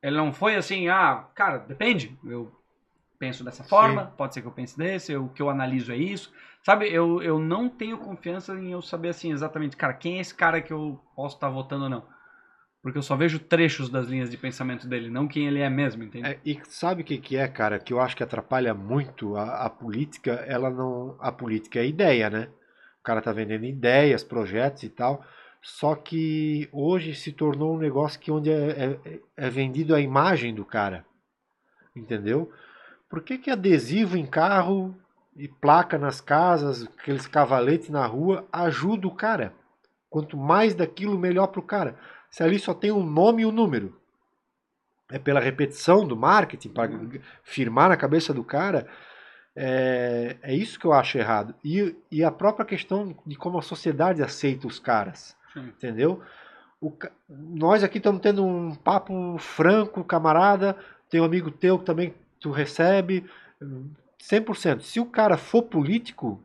Ele 0.00 0.16
não 0.16 0.32
foi 0.32 0.54
assim, 0.54 0.88
ah, 0.88 1.26
cara, 1.34 1.58
depende. 1.58 2.16
Eu 2.24 2.57
penso 3.18 3.44
dessa 3.44 3.64
forma, 3.64 4.06
Sim. 4.06 4.10
pode 4.16 4.34
ser 4.34 4.40
que 4.40 4.46
eu 4.46 4.52
pense 4.52 4.76
desse, 4.76 5.16
o 5.16 5.28
que 5.28 5.42
eu 5.42 5.50
analiso 5.50 5.92
é 5.92 5.96
isso. 5.96 6.32
Sabe, 6.62 6.92
eu, 6.92 7.22
eu 7.22 7.38
não 7.38 7.68
tenho 7.68 7.98
confiança 7.98 8.54
em 8.54 8.72
eu 8.72 8.82
saber 8.82 9.08
assim 9.08 9.32
exatamente, 9.32 9.76
cara, 9.76 9.94
quem 9.94 10.18
é 10.18 10.20
esse 10.20 10.34
cara 10.34 10.60
que 10.60 10.72
eu 10.72 11.00
posso 11.16 11.36
estar 11.36 11.48
votando 11.48 11.84
ou 11.84 11.90
não. 11.90 12.18
Porque 12.82 12.96
eu 12.96 13.02
só 13.02 13.16
vejo 13.16 13.40
trechos 13.40 13.90
das 13.90 14.06
linhas 14.06 14.30
de 14.30 14.36
pensamento 14.36 14.86
dele, 14.86 15.10
não 15.10 15.26
quem 15.26 15.46
ele 15.46 15.60
é 15.60 15.68
mesmo, 15.68 16.04
entende? 16.04 16.28
É, 16.28 16.38
e 16.44 16.60
sabe 16.64 17.02
o 17.02 17.04
que, 17.04 17.18
que 17.18 17.36
é, 17.36 17.48
cara, 17.48 17.78
que 17.78 17.92
eu 17.92 18.00
acho 18.00 18.16
que 18.16 18.22
atrapalha 18.22 18.72
muito 18.72 19.36
a, 19.36 19.66
a 19.66 19.70
política, 19.70 20.32
ela 20.46 20.70
não. 20.70 21.16
A 21.18 21.32
política 21.32 21.80
é 21.80 21.86
ideia, 21.86 22.30
né? 22.30 22.48
O 23.00 23.02
cara 23.02 23.20
tá 23.20 23.32
vendendo 23.32 23.64
ideias, 23.64 24.22
projetos 24.22 24.84
e 24.84 24.88
tal. 24.88 25.24
Só 25.60 25.96
que 25.96 26.68
hoje 26.72 27.14
se 27.14 27.32
tornou 27.32 27.74
um 27.74 27.78
negócio 27.78 28.20
que 28.20 28.30
onde 28.30 28.50
é, 28.50 28.98
é, 29.04 29.20
é 29.36 29.50
vendido 29.50 29.94
a 29.94 30.00
imagem 30.00 30.54
do 30.54 30.64
cara. 30.64 31.04
Entendeu? 31.96 32.50
Por 33.08 33.22
que, 33.22 33.38
que 33.38 33.50
adesivo 33.50 34.16
em 34.16 34.26
carro 34.26 34.94
e 35.34 35.48
placa 35.48 35.96
nas 35.96 36.20
casas, 36.20 36.84
aqueles 36.84 37.26
cavaletes 37.26 37.88
na 37.88 38.04
rua, 38.06 38.46
ajuda 38.52 39.06
o 39.06 39.14
cara? 39.14 39.54
Quanto 40.10 40.36
mais 40.36 40.74
daquilo, 40.74 41.18
melhor 41.18 41.46
para 41.48 41.60
o 41.60 41.64
cara. 41.64 41.96
Se 42.30 42.42
ali 42.42 42.58
só 42.58 42.74
tem 42.74 42.92
um 42.92 43.04
nome 43.04 43.42
e 43.42 43.46
um 43.46 43.52
número. 43.52 43.98
É 45.10 45.18
pela 45.18 45.40
repetição 45.40 46.06
do 46.06 46.16
marketing, 46.16 46.68
para 46.68 46.90
firmar 47.42 47.88
na 47.88 47.96
cabeça 47.96 48.34
do 48.34 48.44
cara. 48.44 48.86
É, 49.56 50.36
é 50.42 50.54
isso 50.54 50.78
que 50.78 50.84
eu 50.84 50.92
acho 50.92 51.16
errado. 51.16 51.54
E, 51.64 51.96
e 52.10 52.22
a 52.22 52.30
própria 52.30 52.66
questão 52.66 53.16
de 53.26 53.36
como 53.36 53.58
a 53.58 53.62
sociedade 53.62 54.22
aceita 54.22 54.66
os 54.66 54.78
caras. 54.78 55.34
Sim. 55.52 55.60
Entendeu? 55.60 56.22
O, 56.80 56.92
nós 57.28 57.82
aqui 57.82 57.98
estamos 57.98 58.20
tendo 58.20 58.44
um 58.44 58.74
papo 58.74 59.36
franco, 59.38 60.04
camarada. 60.04 60.76
Tem 61.08 61.20
um 61.20 61.24
amigo 61.24 61.50
teu 61.50 61.78
que 61.78 61.86
também 61.86 62.14
tu 62.40 62.50
recebe 62.50 63.24
100%. 64.20 64.80
Se 64.80 65.00
o 65.00 65.06
cara 65.06 65.36
for 65.36 65.62
político, 65.62 66.42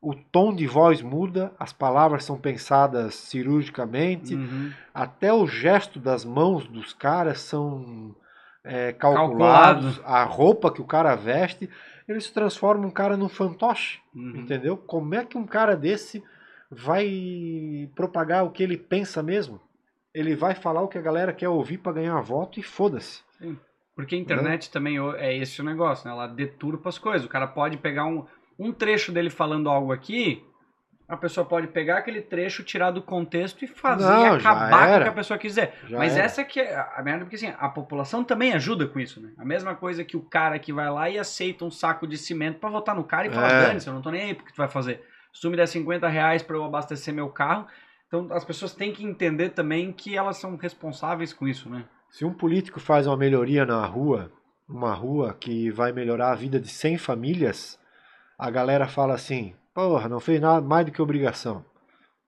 o 0.00 0.14
tom 0.14 0.54
de 0.54 0.66
voz 0.66 1.00
muda, 1.00 1.52
as 1.58 1.72
palavras 1.72 2.24
são 2.24 2.38
pensadas 2.38 3.14
cirurgicamente, 3.14 4.34
uhum. 4.34 4.70
até 4.92 5.32
o 5.32 5.46
gesto 5.46 5.98
das 5.98 6.24
mãos 6.24 6.66
dos 6.66 6.92
caras 6.92 7.40
são 7.40 8.14
é, 8.62 8.92
calculados, 8.92 9.96
Calculado. 9.96 10.16
a 10.16 10.24
roupa 10.24 10.70
que 10.70 10.82
o 10.82 10.86
cara 10.86 11.14
veste, 11.14 11.70
ele 12.06 12.20
se 12.20 12.32
transforma 12.32 12.86
um 12.86 12.90
cara 12.90 13.16
num 13.16 13.28
fantoche, 13.28 14.00
uhum. 14.14 14.36
entendeu? 14.36 14.76
Como 14.76 15.14
é 15.14 15.24
que 15.24 15.38
um 15.38 15.46
cara 15.46 15.74
desse 15.74 16.22
vai 16.70 17.88
propagar 17.94 18.44
o 18.44 18.50
que 18.50 18.62
ele 18.62 18.76
pensa 18.76 19.22
mesmo? 19.22 19.60
Ele 20.12 20.36
vai 20.36 20.54
falar 20.54 20.82
o 20.82 20.88
que 20.88 20.98
a 20.98 21.02
galera 21.02 21.32
quer 21.32 21.48
ouvir 21.48 21.78
para 21.78 21.92
ganhar 21.92 22.20
voto 22.20 22.60
e 22.60 22.62
foda-se. 22.62 23.22
Porque 23.94 24.14
a 24.14 24.18
internet 24.18 24.70
também 24.70 24.96
é 25.16 25.36
esse 25.36 25.60
o 25.60 25.64
negócio, 25.64 26.06
né? 26.08 26.12
Ela 26.12 26.26
deturpa 26.26 26.88
as 26.88 26.98
coisas. 26.98 27.24
O 27.24 27.30
cara 27.30 27.46
pode 27.46 27.76
pegar 27.76 28.06
um, 28.06 28.26
um 28.58 28.72
trecho 28.72 29.12
dele 29.12 29.30
falando 29.30 29.70
algo 29.70 29.92
aqui, 29.92 30.44
a 31.06 31.16
pessoa 31.16 31.44
pode 31.46 31.68
pegar 31.68 31.98
aquele 31.98 32.22
trecho, 32.22 32.64
tirar 32.64 32.90
do 32.90 33.02
contexto 33.02 33.62
e 33.62 33.68
fazer 33.68 34.02
Não, 34.04 34.34
e 34.34 34.38
acabar 34.38 34.88
com 34.88 34.96
o 34.96 35.02
que 35.02 35.08
a 35.08 35.12
pessoa 35.12 35.38
quiser. 35.38 35.78
Já 35.86 35.98
Mas 35.98 36.16
era. 36.16 36.24
essa 36.24 36.42
que 36.44 36.58
é 36.60 36.74
a 36.76 37.02
merda, 37.02 37.24
porque 37.24 37.36
assim, 37.36 37.52
a 37.58 37.68
população 37.68 38.24
também 38.24 38.52
ajuda 38.54 38.86
com 38.86 38.98
isso, 38.98 39.20
né? 39.20 39.32
A 39.38 39.44
mesma 39.44 39.74
coisa 39.74 40.02
que 40.02 40.16
o 40.16 40.22
cara 40.22 40.58
que 40.58 40.72
vai 40.72 40.90
lá 40.90 41.10
e 41.10 41.18
aceita 41.18 41.64
um 41.64 41.70
saco 41.70 42.06
de 42.06 42.16
cimento 42.16 42.58
pra 42.58 42.70
votar 42.70 42.96
no 42.96 43.04
cara 43.04 43.26
e 43.26 43.30
fala, 43.30 43.48
É. 43.48 43.66
dane-se, 43.66 43.86
eu 43.86 43.92
não 43.94 44.00
tô 44.02 44.10
nem 44.10 44.22
aí 44.22 44.34
porque 44.34 44.52
tu 44.52 44.56
vai 44.56 44.68
fazer. 44.68 45.04
Se 45.32 45.40
tu 45.42 45.50
me 45.50 45.56
der 45.56 45.68
50 45.68 46.08
reais 46.08 46.42
pra 46.42 46.56
eu 46.56 46.64
abastecer 46.64 47.12
meu 47.12 47.28
carro, 47.28 47.66
então 48.08 48.28
as 48.32 48.44
pessoas 48.44 48.72
têm 48.74 48.92
que 48.92 49.04
entender 49.04 49.50
também 49.50 49.92
que 49.92 50.16
elas 50.16 50.38
são 50.38 50.56
responsáveis 50.56 51.32
com 51.34 51.46
isso, 51.46 51.68
né? 51.68 51.84
Se 52.14 52.24
um 52.24 52.32
político 52.32 52.78
faz 52.78 53.08
uma 53.08 53.16
melhoria 53.16 53.66
na 53.66 53.84
rua, 53.84 54.30
uma 54.68 54.94
rua 54.94 55.34
que 55.34 55.68
vai 55.72 55.90
melhorar 55.90 56.30
a 56.30 56.36
vida 56.36 56.60
de 56.60 56.68
100 56.68 56.96
famílias, 56.96 57.76
a 58.38 58.48
galera 58.52 58.86
fala 58.86 59.14
assim: 59.14 59.52
porra, 59.74 60.08
não 60.08 60.20
fez 60.20 60.40
nada 60.40 60.64
mais 60.64 60.86
do 60.86 60.92
que 60.92 61.02
obrigação. 61.02 61.64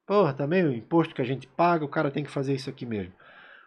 Porra, 0.05 0.33
também 0.33 0.65
o 0.65 0.75
imposto 0.75 1.15
que 1.15 1.23
a 1.23 1.25
gente 1.25 1.47
paga, 1.47 1.85
o 1.85 1.89
cara 1.89 2.11
tem 2.11 2.25
que 2.25 2.31
fazer 2.33 2.53
isso 2.53 2.69
aqui 2.69 2.85
mesmo. 2.85 3.13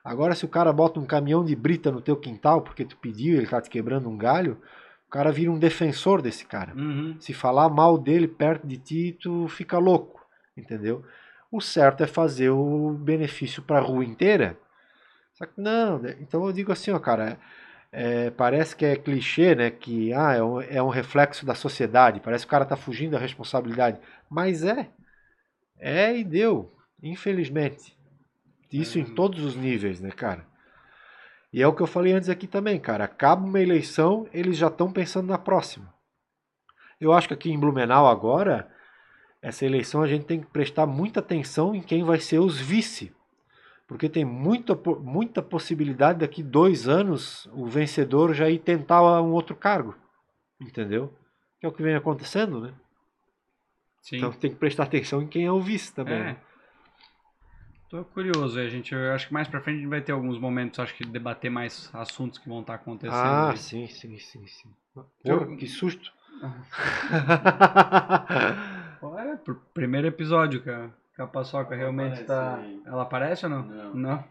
Agora, 0.04 0.36
se 0.36 0.44
o 0.44 0.50
cara 0.50 0.74
bota 0.74 1.00
um 1.00 1.06
caminhão 1.06 1.42
de 1.42 1.56
brita 1.56 1.90
no 1.90 2.02
teu 2.02 2.18
quintal 2.18 2.64
porque 2.64 2.84
tu 2.84 2.98
pediu, 2.98 3.38
ele 3.38 3.48
tá 3.48 3.62
te 3.62 3.70
quebrando 3.70 4.10
um 4.10 4.18
galho, 4.18 4.62
o 5.08 5.10
cara 5.10 5.32
vira 5.32 5.50
um 5.50 5.58
defensor 5.58 6.22
desse 6.22 6.46
cara. 6.46 6.74
Uhum. 6.76 7.16
Se 7.18 7.34
falar 7.34 7.70
mal 7.70 7.98
dele 7.98 8.28
perto 8.28 8.68
de 8.68 8.76
ti, 8.76 9.18
tu 9.22 9.48
fica 9.48 9.78
louco, 9.78 10.20
entendeu? 10.58 11.02
O 11.50 11.62
certo 11.62 12.04
é 12.04 12.08
fazer 12.08 12.50
o 12.50 12.92
benefício 12.92 13.64
para 13.64 13.78
a 13.78 13.82
rua 13.82 14.04
inteira. 14.04 14.58
Que 15.48 15.62
não, 15.62 16.00
né? 16.00 16.18
então 16.20 16.46
eu 16.46 16.52
digo 16.52 16.72
assim, 16.72 16.92
ó, 16.92 17.00
cara, 17.00 17.40
é, 17.92 18.30
parece 18.30 18.76
que 18.76 18.86
é 18.86 18.96
clichê, 18.96 19.56
né? 19.56 19.72
Que 19.72 20.14
ah, 20.14 20.34
é, 20.34 20.44
um, 20.44 20.62
é 20.62 20.84
um 20.84 20.90
reflexo 20.90 21.46
da 21.46 21.56
sociedade, 21.56 22.20
parece 22.20 22.46
que 22.46 22.50
o 22.50 22.52
cara 22.52 22.66
tá 22.66 22.76
fugindo 22.76 23.12
da 23.12 23.20
responsabilidade. 23.20 24.00
Mas 24.30 24.64
é. 24.64 24.90
É 25.78 26.16
e 26.16 26.24
deu, 26.24 26.76
infelizmente. 27.02 27.98
Isso 28.72 29.00
em 29.00 29.06
todos 29.06 29.44
os 29.44 29.56
níveis, 29.56 30.00
né, 30.00 30.12
cara? 30.12 30.46
E 31.52 31.62
é 31.62 31.68
o 31.68 31.74
que 31.74 31.82
eu 31.82 31.88
falei 31.88 32.14
antes 32.14 32.30
aqui 32.30 32.46
também, 32.46 32.80
cara. 32.80 33.06
Acaba 33.06 33.46
uma 33.46 33.60
eleição, 33.60 34.28
eles 34.32 34.58
já 34.58 34.68
estão 34.68 34.92
pensando 34.92 35.28
na 35.28 35.38
próxima. 35.38 35.92
Eu 37.00 37.12
acho 37.12 37.28
que 37.28 37.34
aqui 37.34 37.50
em 37.50 37.60
Blumenau 37.60 38.08
agora, 38.08 38.70
essa 39.42 39.66
eleição 39.66 40.04
a 40.04 40.08
gente 40.08 40.26
tem 40.26 40.42
que 40.42 40.48
prestar 40.48 40.86
muita 40.86 41.22
atenção 41.22 41.74
em 41.74 41.82
quem 41.82 42.04
vai 42.04 42.20
ser 42.20 42.40
os 42.40 42.60
vice. 42.60 43.12
Porque 43.90 44.08
tem 44.08 44.24
muita, 44.24 44.80
muita 45.00 45.42
possibilidade 45.42 46.20
daqui 46.20 46.44
dois 46.44 46.88
anos 46.88 47.50
o 47.52 47.66
vencedor 47.66 48.36
já 48.36 48.48
ir 48.48 48.60
tentar 48.60 49.02
um 49.20 49.32
outro 49.32 49.56
cargo. 49.56 49.96
Entendeu? 50.62 51.12
Que 51.60 51.66
é 51.66 51.70
o 51.70 51.72
que 51.72 51.82
vem 51.82 51.96
acontecendo, 51.96 52.62
né? 52.62 52.72
Sim. 54.04 54.18
Então 54.18 54.32
tem 54.32 54.52
que 54.52 54.58
prestar 54.58 54.84
atenção 54.84 55.24
em 55.24 55.28
quem 55.28 55.48
é 55.48 55.52
o 55.52 55.60
vice 55.60 55.92
também. 55.92 56.20
É. 56.20 56.24
né? 56.24 56.38
Tô 57.90 58.06
curioso, 58.06 58.60
a 58.60 58.70
gente, 58.70 58.94
eu 58.94 59.12
acho 59.12 59.28
que 59.28 59.34
mais 59.34 59.48
pra 59.48 59.60
frente 59.60 59.78
a 59.78 59.80
gente 59.80 59.90
vai 59.90 60.02
ter 60.02 60.12
alguns 60.12 60.38
momentos, 60.38 60.80
acho 60.80 60.94
que 60.94 61.04
debater 61.04 61.50
mais 61.50 61.90
assuntos 61.92 62.38
que 62.38 62.48
vão 62.48 62.62
estar 62.62 62.76
acontecendo. 62.76 63.16
Ah, 63.16 63.50
aí. 63.50 63.58
sim, 63.58 63.88
sim, 63.88 64.20
sim, 64.20 64.46
sim. 64.46 64.70
Pô, 64.94 65.04
que 65.58 65.66
susto. 65.66 66.14
É, 69.02 69.38
primeiro 69.74 70.08
episódio, 70.08 70.62
cara. 70.62 70.94
Que 71.20 71.24
a 71.24 71.28
paçoca 71.28 71.74
Ela 71.76 71.82
realmente 71.82 72.24
tá. 72.24 72.60
aí. 72.60 72.82
Ela 72.86 73.02
aparece 73.04 73.46
ou 73.46 73.50
não? 73.52 73.64
Não. 73.64 73.94
Não. 73.94 74.24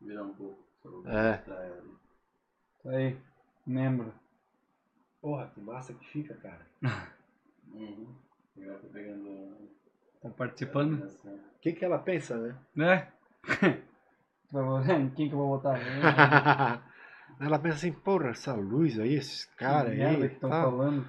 Virar 0.00 0.24
um 0.24 0.34
pouco. 0.34 0.58
É. 1.06 1.36
Tá 1.36 2.90
aí. 2.90 3.16
Membro. 3.64 4.12
Porra, 5.20 5.46
que 5.54 5.60
massa 5.60 5.94
que 5.94 6.04
fica, 6.08 6.34
cara. 6.34 6.66
Uhum. 7.72 8.14
Agora 8.60 8.78
tô 8.80 8.88
pegando. 8.88 9.56
Tá 10.20 10.28
participando? 10.30 11.04
Assim. 11.04 11.28
O 11.30 11.58
que, 11.62 11.72
que 11.72 11.84
ela 11.84 11.98
pensa, 12.00 12.36
né? 12.36 12.56
Né? 12.76 13.08
Quem 15.16 15.28
que 15.28 15.34
eu 15.34 15.38
vou 15.38 15.48
votar? 15.56 15.78
ela 17.40 17.58
pensa 17.60 17.76
assim, 17.76 17.92
porra, 17.92 18.30
essa 18.30 18.52
luz 18.54 18.98
aí, 18.98 19.14
esses 19.14 19.44
caras 19.56 19.92
aí. 19.92 20.18
que 20.28 20.34
estão 20.34 20.50
Tá, 20.50 20.62
falando. 20.62 21.08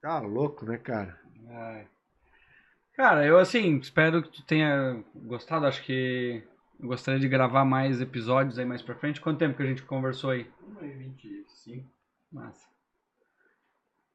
tá 0.00 0.20
louco, 0.20 0.64
né, 0.66 0.76
cara? 0.78 1.18
Ai. 1.48 1.88
Cara, 2.96 3.26
eu 3.26 3.38
assim, 3.38 3.76
espero 3.78 4.22
que 4.22 4.30
tu 4.30 4.42
tenha 4.44 5.02
gostado. 5.14 5.66
Acho 5.66 5.82
que 5.82 6.42
eu 6.78 6.88
gostaria 6.88 7.20
de 7.20 7.28
gravar 7.28 7.64
mais 7.64 8.00
episódios 8.00 8.58
aí 8.58 8.64
mais 8.64 8.82
pra 8.82 8.94
frente. 8.94 9.20
Quanto 9.20 9.38
tempo 9.38 9.56
que 9.56 9.62
a 9.62 9.66
gente 9.66 9.82
conversou 9.82 10.30
aí? 10.30 10.46
1h25. 10.80 11.84
Massa. 12.32 12.68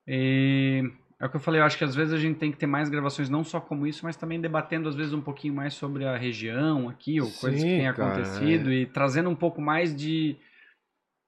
E 0.07 0.91
é 1.19 1.25
o 1.25 1.29
que 1.29 1.35
eu 1.35 1.41
falei, 1.41 1.59
eu 1.59 1.65
acho 1.65 1.77
que 1.77 1.83
às 1.83 1.93
vezes 1.93 2.13
a 2.13 2.17
gente 2.17 2.39
tem 2.39 2.51
que 2.51 2.57
ter 2.57 2.65
mais 2.65 2.89
gravações, 2.89 3.29
não 3.29 3.43
só 3.43 3.59
como 3.59 3.85
isso, 3.85 4.05
mas 4.05 4.15
também 4.15 4.39
debatendo 4.39 4.87
às 4.87 4.95
vezes 4.95 5.13
um 5.13 5.21
pouquinho 5.21 5.53
mais 5.53 5.73
sobre 5.73 6.05
a 6.05 6.17
região 6.17 6.87
aqui, 6.87 7.19
ou 7.19 7.29
coisas 7.29 7.59
que 7.61 7.69
Sim, 7.69 7.77
têm 7.77 7.91
cara, 7.93 8.09
acontecido, 8.09 8.71
e 8.71 8.85
trazendo 8.85 9.29
um 9.29 9.35
pouco 9.35 9.61
mais 9.61 9.93
de. 9.95 10.37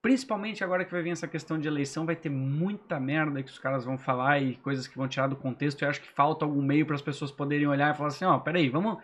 Principalmente 0.01 0.63
agora 0.63 0.83
que 0.83 0.91
vai 0.91 1.03
vir 1.03 1.11
essa 1.11 1.27
questão 1.27 1.59
de 1.59 1.67
eleição, 1.67 2.05
vai 2.05 2.15
ter 2.15 2.29
muita 2.29 2.99
merda 2.99 3.43
que 3.43 3.51
os 3.51 3.59
caras 3.59 3.85
vão 3.85 3.97
falar 3.97 4.39
e 4.41 4.55
coisas 4.55 4.87
que 4.87 4.97
vão 4.97 5.07
tirar 5.07 5.27
do 5.27 5.35
contexto. 5.35 5.81
E 5.81 5.85
eu 5.85 5.89
acho 5.89 6.01
que 6.01 6.09
falta 6.09 6.43
algum 6.43 6.61
meio 6.61 6.85
para 6.85 6.95
as 6.95 7.01
pessoas 7.01 7.31
poderem 7.31 7.67
olhar 7.67 7.93
e 7.93 7.97
falar 7.97 8.07
assim: 8.07 8.25
ó, 8.25 8.39
peraí, 8.39 8.67
vamos, 8.67 8.97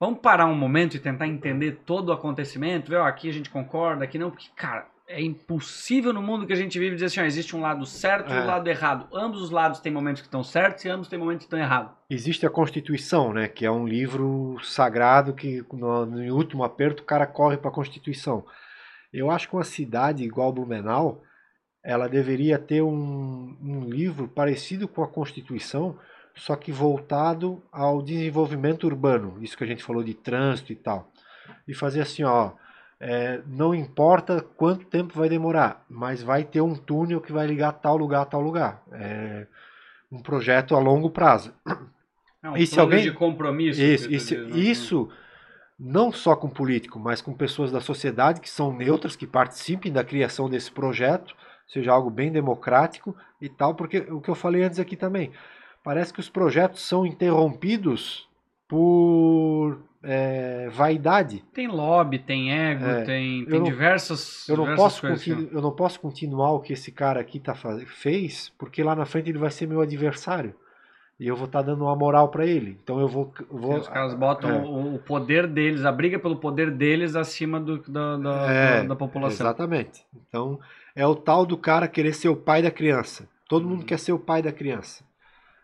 vamos 0.00 0.20
parar 0.20 0.46
um 0.46 0.54
momento 0.54 0.96
e 0.96 1.00
tentar 1.00 1.26
entender 1.26 1.82
todo 1.84 2.08
o 2.08 2.12
acontecimento, 2.12 2.94
ó, 2.94 3.04
aqui 3.04 3.28
a 3.28 3.32
gente 3.32 3.50
concorda, 3.50 4.04
aqui 4.04 4.18
não, 4.18 4.30
porque, 4.30 4.48
cara, 4.56 4.86
é 5.06 5.20
impossível 5.20 6.12
no 6.14 6.22
mundo 6.22 6.46
que 6.46 6.52
a 6.54 6.56
gente 6.56 6.78
vive 6.78 6.94
dizer 6.94 7.06
assim, 7.06 7.20
ó, 7.20 7.24
existe 7.24 7.54
um 7.54 7.60
lado 7.60 7.84
certo 7.84 8.32
e 8.32 8.36
É. 8.36 8.40
um 8.40 8.46
lado 8.46 8.66
errado. 8.68 9.08
Ambos 9.12 9.42
os 9.42 9.50
lados 9.50 9.80
têm 9.80 9.92
momentos 9.92 10.22
que 10.22 10.28
estão 10.28 10.42
certos 10.42 10.84
e 10.86 10.88
ambos 10.88 11.08
têm 11.08 11.18
momentos 11.18 11.44
que 11.44 11.46
estão 11.46 11.58
errados. 11.58 11.92
Existe 12.08 12.46
a 12.46 12.50
Constituição, 12.50 13.34
né? 13.34 13.48
Que 13.48 13.66
é 13.66 13.70
um 13.70 13.86
livro 13.86 14.56
sagrado 14.62 15.34
que 15.34 15.62
no, 15.70 16.06
no 16.06 16.34
último 16.34 16.64
aperto 16.64 17.02
o 17.02 17.06
cara 17.06 17.26
corre 17.26 17.58
para 17.58 17.70
a 17.70 17.74
Constituição. 17.74 18.46
Eu 19.12 19.30
acho 19.30 19.48
que 19.48 19.54
uma 19.54 19.64
cidade 19.64 20.24
igual 20.24 20.52
Blumenau, 20.52 21.22
ela 21.84 22.08
deveria 22.08 22.58
ter 22.58 22.82
um, 22.82 23.56
um 23.62 23.80
livro 23.84 24.28
parecido 24.28 24.86
com 24.88 25.02
a 25.02 25.08
Constituição, 25.08 25.98
só 26.34 26.56
que 26.56 26.72
voltado 26.72 27.62
ao 27.70 28.00
desenvolvimento 28.00 28.84
urbano. 28.84 29.36
Isso 29.42 29.56
que 29.56 29.64
a 29.64 29.66
gente 29.66 29.82
falou 29.84 30.02
de 30.02 30.14
trânsito 30.14 30.72
e 30.72 30.76
tal. 30.76 31.10
E 31.68 31.74
fazer 31.74 32.00
assim, 32.00 32.22
ó. 32.24 32.52
é, 32.98 33.42
não 33.46 33.74
importa 33.74 34.40
quanto 34.56 34.86
tempo 34.86 35.18
vai 35.18 35.28
demorar, 35.28 35.84
mas 35.90 36.22
vai 36.22 36.44
ter 36.44 36.60
um 36.60 36.74
túnel 36.74 37.20
que 37.20 37.32
vai 37.32 37.46
ligar 37.46 37.72
tal 37.72 37.96
lugar 37.96 38.22
a 38.22 38.26
tal 38.26 38.40
lugar. 38.40 38.82
É 38.92 39.46
um 40.10 40.22
projeto 40.22 40.74
a 40.76 40.78
longo 40.78 41.10
prazo. 41.10 41.52
É 42.42 42.48
um 42.50 42.56
E 42.56 42.66
se 42.66 42.78
alguém- 42.78 43.02
de 43.02 43.12
compromisso. 43.12 43.80
Isso, 43.80 44.08
tu 44.08 44.14
isso, 44.14 44.38
né? 44.38 44.58
isso 44.58 45.08
não 45.84 46.12
só 46.12 46.36
com 46.36 46.48
político, 46.48 46.98
mas 47.00 47.20
com 47.20 47.34
pessoas 47.34 47.72
da 47.72 47.80
sociedade 47.80 48.40
que 48.40 48.48
são 48.48 48.72
neutras, 48.72 49.16
que 49.16 49.26
participem 49.26 49.90
da 49.92 50.04
criação 50.04 50.48
desse 50.48 50.70
projeto, 50.70 51.34
seja 51.66 51.90
algo 51.90 52.08
bem 52.08 52.30
democrático 52.30 53.16
e 53.40 53.48
tal, 53.48 53.74
porque 53.74 53.98
o 53.98 54.20
que 54.20 54.28
eu 54.30 54.34
falei 54.36 54.62
antes 54.62 54.78
aqui 54.78 54.94
também, 54.96 55.32
parece 55.82 56.12
que 56.12 56.20
os 56.20 56.28
projetos 56.28 56.82
são 56.82 57.04
interrompidos 57.04 58.28
por 58.68 59.82
é, 60.04 60.68
vaidade. 60.70 61.44
Tem 61.52 61.68
lobby, 61.68 62.18
tem 62.18 62.52
ego, 62.52 62.84
É, 62.84 63.04
tem, 63.04 63.44
tem 63.44 63.58
não- 63.58 63.64
diversas, 63.66 64.48
Eu 64.48 64.56
não, 64.56 64.64
diversas 64.64 65.00
posso 65.00 65.06
continu- 65.06 65.48
eu 65.52 65.60
não 65.62 65.72
posso 65.72 66.00
continuar 66.00 66.52
o 66.52 66.60
que 66.60 66.72
esse 66.72 66.90
cara 66.92 67.20
aqui 67.20 67.38
tá 67.38 67.54
fez, 67.86 68.52
porque 68.58 68.82
lá 68.82 68.94
na 68.96 69.04
frente 69.04 69.30
ele 69.30 69.38
vai 69.38 69.50
ser 69.50 69.66
meu 69.66 69.80
adversário. 69.80 70.54
E 71.22 71.28
eu 71.28 71.36
vou 71.36 71.46
estar 71.46 71.62
dando 71.62 71.84
uma 71.84 71.94
moral 71.94 72.30
para 72.30 72.44
ele. 72.44 72.76
Então 72.82 72.98
eu 72.98 73.06
vou. 73.06 73.32
eu 73.48 73.56
vou 73.56 73.76
Os 73.76 73.86
caras 73.86 74.12
botam 74.12 74.50
é. 74.50 74.58
o, 74.58 74.98
poder 74.98 75.46
deles, 75.46 75.84
a 75.84 75.92
briga 75.92 76.18
pelo 76.18 76.34
poder 76.34 76.68
deles 76.68 77.14
acima 77.14 77.60
do, 77.60 77.78
da, 77.88 78.16
da, 78.16 78.52
É, 78.52 78.80
da- 78.82 78.88
da 78.88 78.96
população. 78.96 79.46
Exatamente. 79.46 80.04
Então, 80.28 80.58
é 80.96 81.06
o 81.06 81.14
tal 81.14 81.46
do 81.46 81.56
cara 81.56 81.86
querer 81.86 82.12
ser 82.12 82.28
o 82.28 82.34
pai 82.34 82.60
da 82.60 82.72
criança. 82.72 83.28
Todo 83.48 83.68
mundo 83.68 83.84
quer 83.84 84.00
ser 84.00 84.10
o 84.10 84.18
pai 84.18 84.42
da 84.42 84.50
criança. 84.50 85.04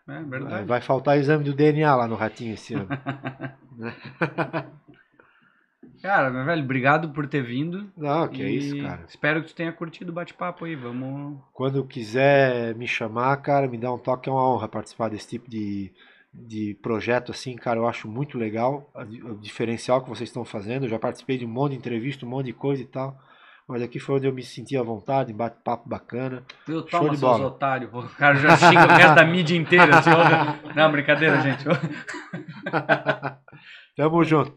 É 0.07 0.23
verdade. 0.23 0.65
Vai 0.65 0.79
faltar 0.79 1.17
exame 1.17 1.43
do 1.43 1.53
DNA 1.53 1.93
lá 1.93 2.07
no 2.07 2.15
ratinho 2.15 2.53
esse 2.53 2.73
ano. 2.75 2.87
Cara, 6.01 6.29
meu 6.29 6.45
velho, 6.45 6.63
obrigado 6.63 7.09
por 7.09 7.27
ter 7.27 7.41
vindo. 7.41 7.89
Não, 7.97 8.27
que 8.27 8.41
é 8.41 8.49
isso, 8.49 8.81
cara. 8.81 9.03
Espero 9.07 9.41
que 9.41 9.49
tu 9.49 9.55
tenha 9.55 9.71
curtido 9.71 10.11
o 10.11 10.15
bate-papo 10.15 10.65
aí. 10.65 10.75
Vamos. 10.75 11.39
Quando 11.53 11.83
quiser 11.85 12.75
me 12.75 12.87
chamar, 12.87 13.35
cara, 13.37 13.67
me 13.67 13.77
dá 13.77 13.91
um 13.93 13.97
toque, 13.97 14.29
é 14.29 14.31
uma 14.31 14.47
honra 14.47 14.67
participar 14.67 15.09
desse 15.09 15.27
tipo 15.27 15.49
de, 15.49 15.91
de 16.33 16.77
projeto 16.81 17.31
assim, 17.31 17.55
cara, 17.55 17.79
eu 17.79 17.87
acho 17.87 18.07
muito 18.07 18.37
legal 18.37 18.89
o 18.95 19.35
diferencial 19.35 20.01
que 20.01 20.09
vocês 20.09 20.29
estão 20.29 20.45
fazendo. 20.45 20.85
Eu 20.85 20.89
já 20.89 20.99
participei 20.99 21.37
de 21.37 21.45
um 21.45 21.49
monte 21.49 21.73
de 21.73 21.77
entrevista, 21.79 22.25
um 22.25 22.29
monte 22.29 22.47
de 22.47 22.53
coisa 22.53 22.81
e 22.81 22.87
tal. 22.87 23.17
Mas 23.67 23.83
aqui 23.83 23.99
foi 23.99 24.15
onde 24.15 24.25
eu 24.25 24.33
me 24.33 24.41
senti 24.41 24.75
à 24.75 24.81
vontade, 24.81 25.31
bate-papo 25.31 25.87
bacana. 25.87 26.43
Eu 26.67 26.87
Show 26.87 27.01
toma 27.01 27.11
de 27.11 27.17
seus 27.17 27.31
bola. 27.31 27.45
otários. 27.45 27.91
O 27.93 28.01
cara 28.15 28.35
já 28.35 28.57
xinga 28.57 28.85
o 28.85 28.87
resto 28.87 29.15
da 29.15 29.25
mídia 29.25 29.55
inteira. 29.55 29.99
Assim. 29.99 30.09
Não, 30.75 30.91
brincadeira, 30.91 31.39
gente. 31.41 31.65
Tamo 33.95 34.23
junto. 34.23 34.53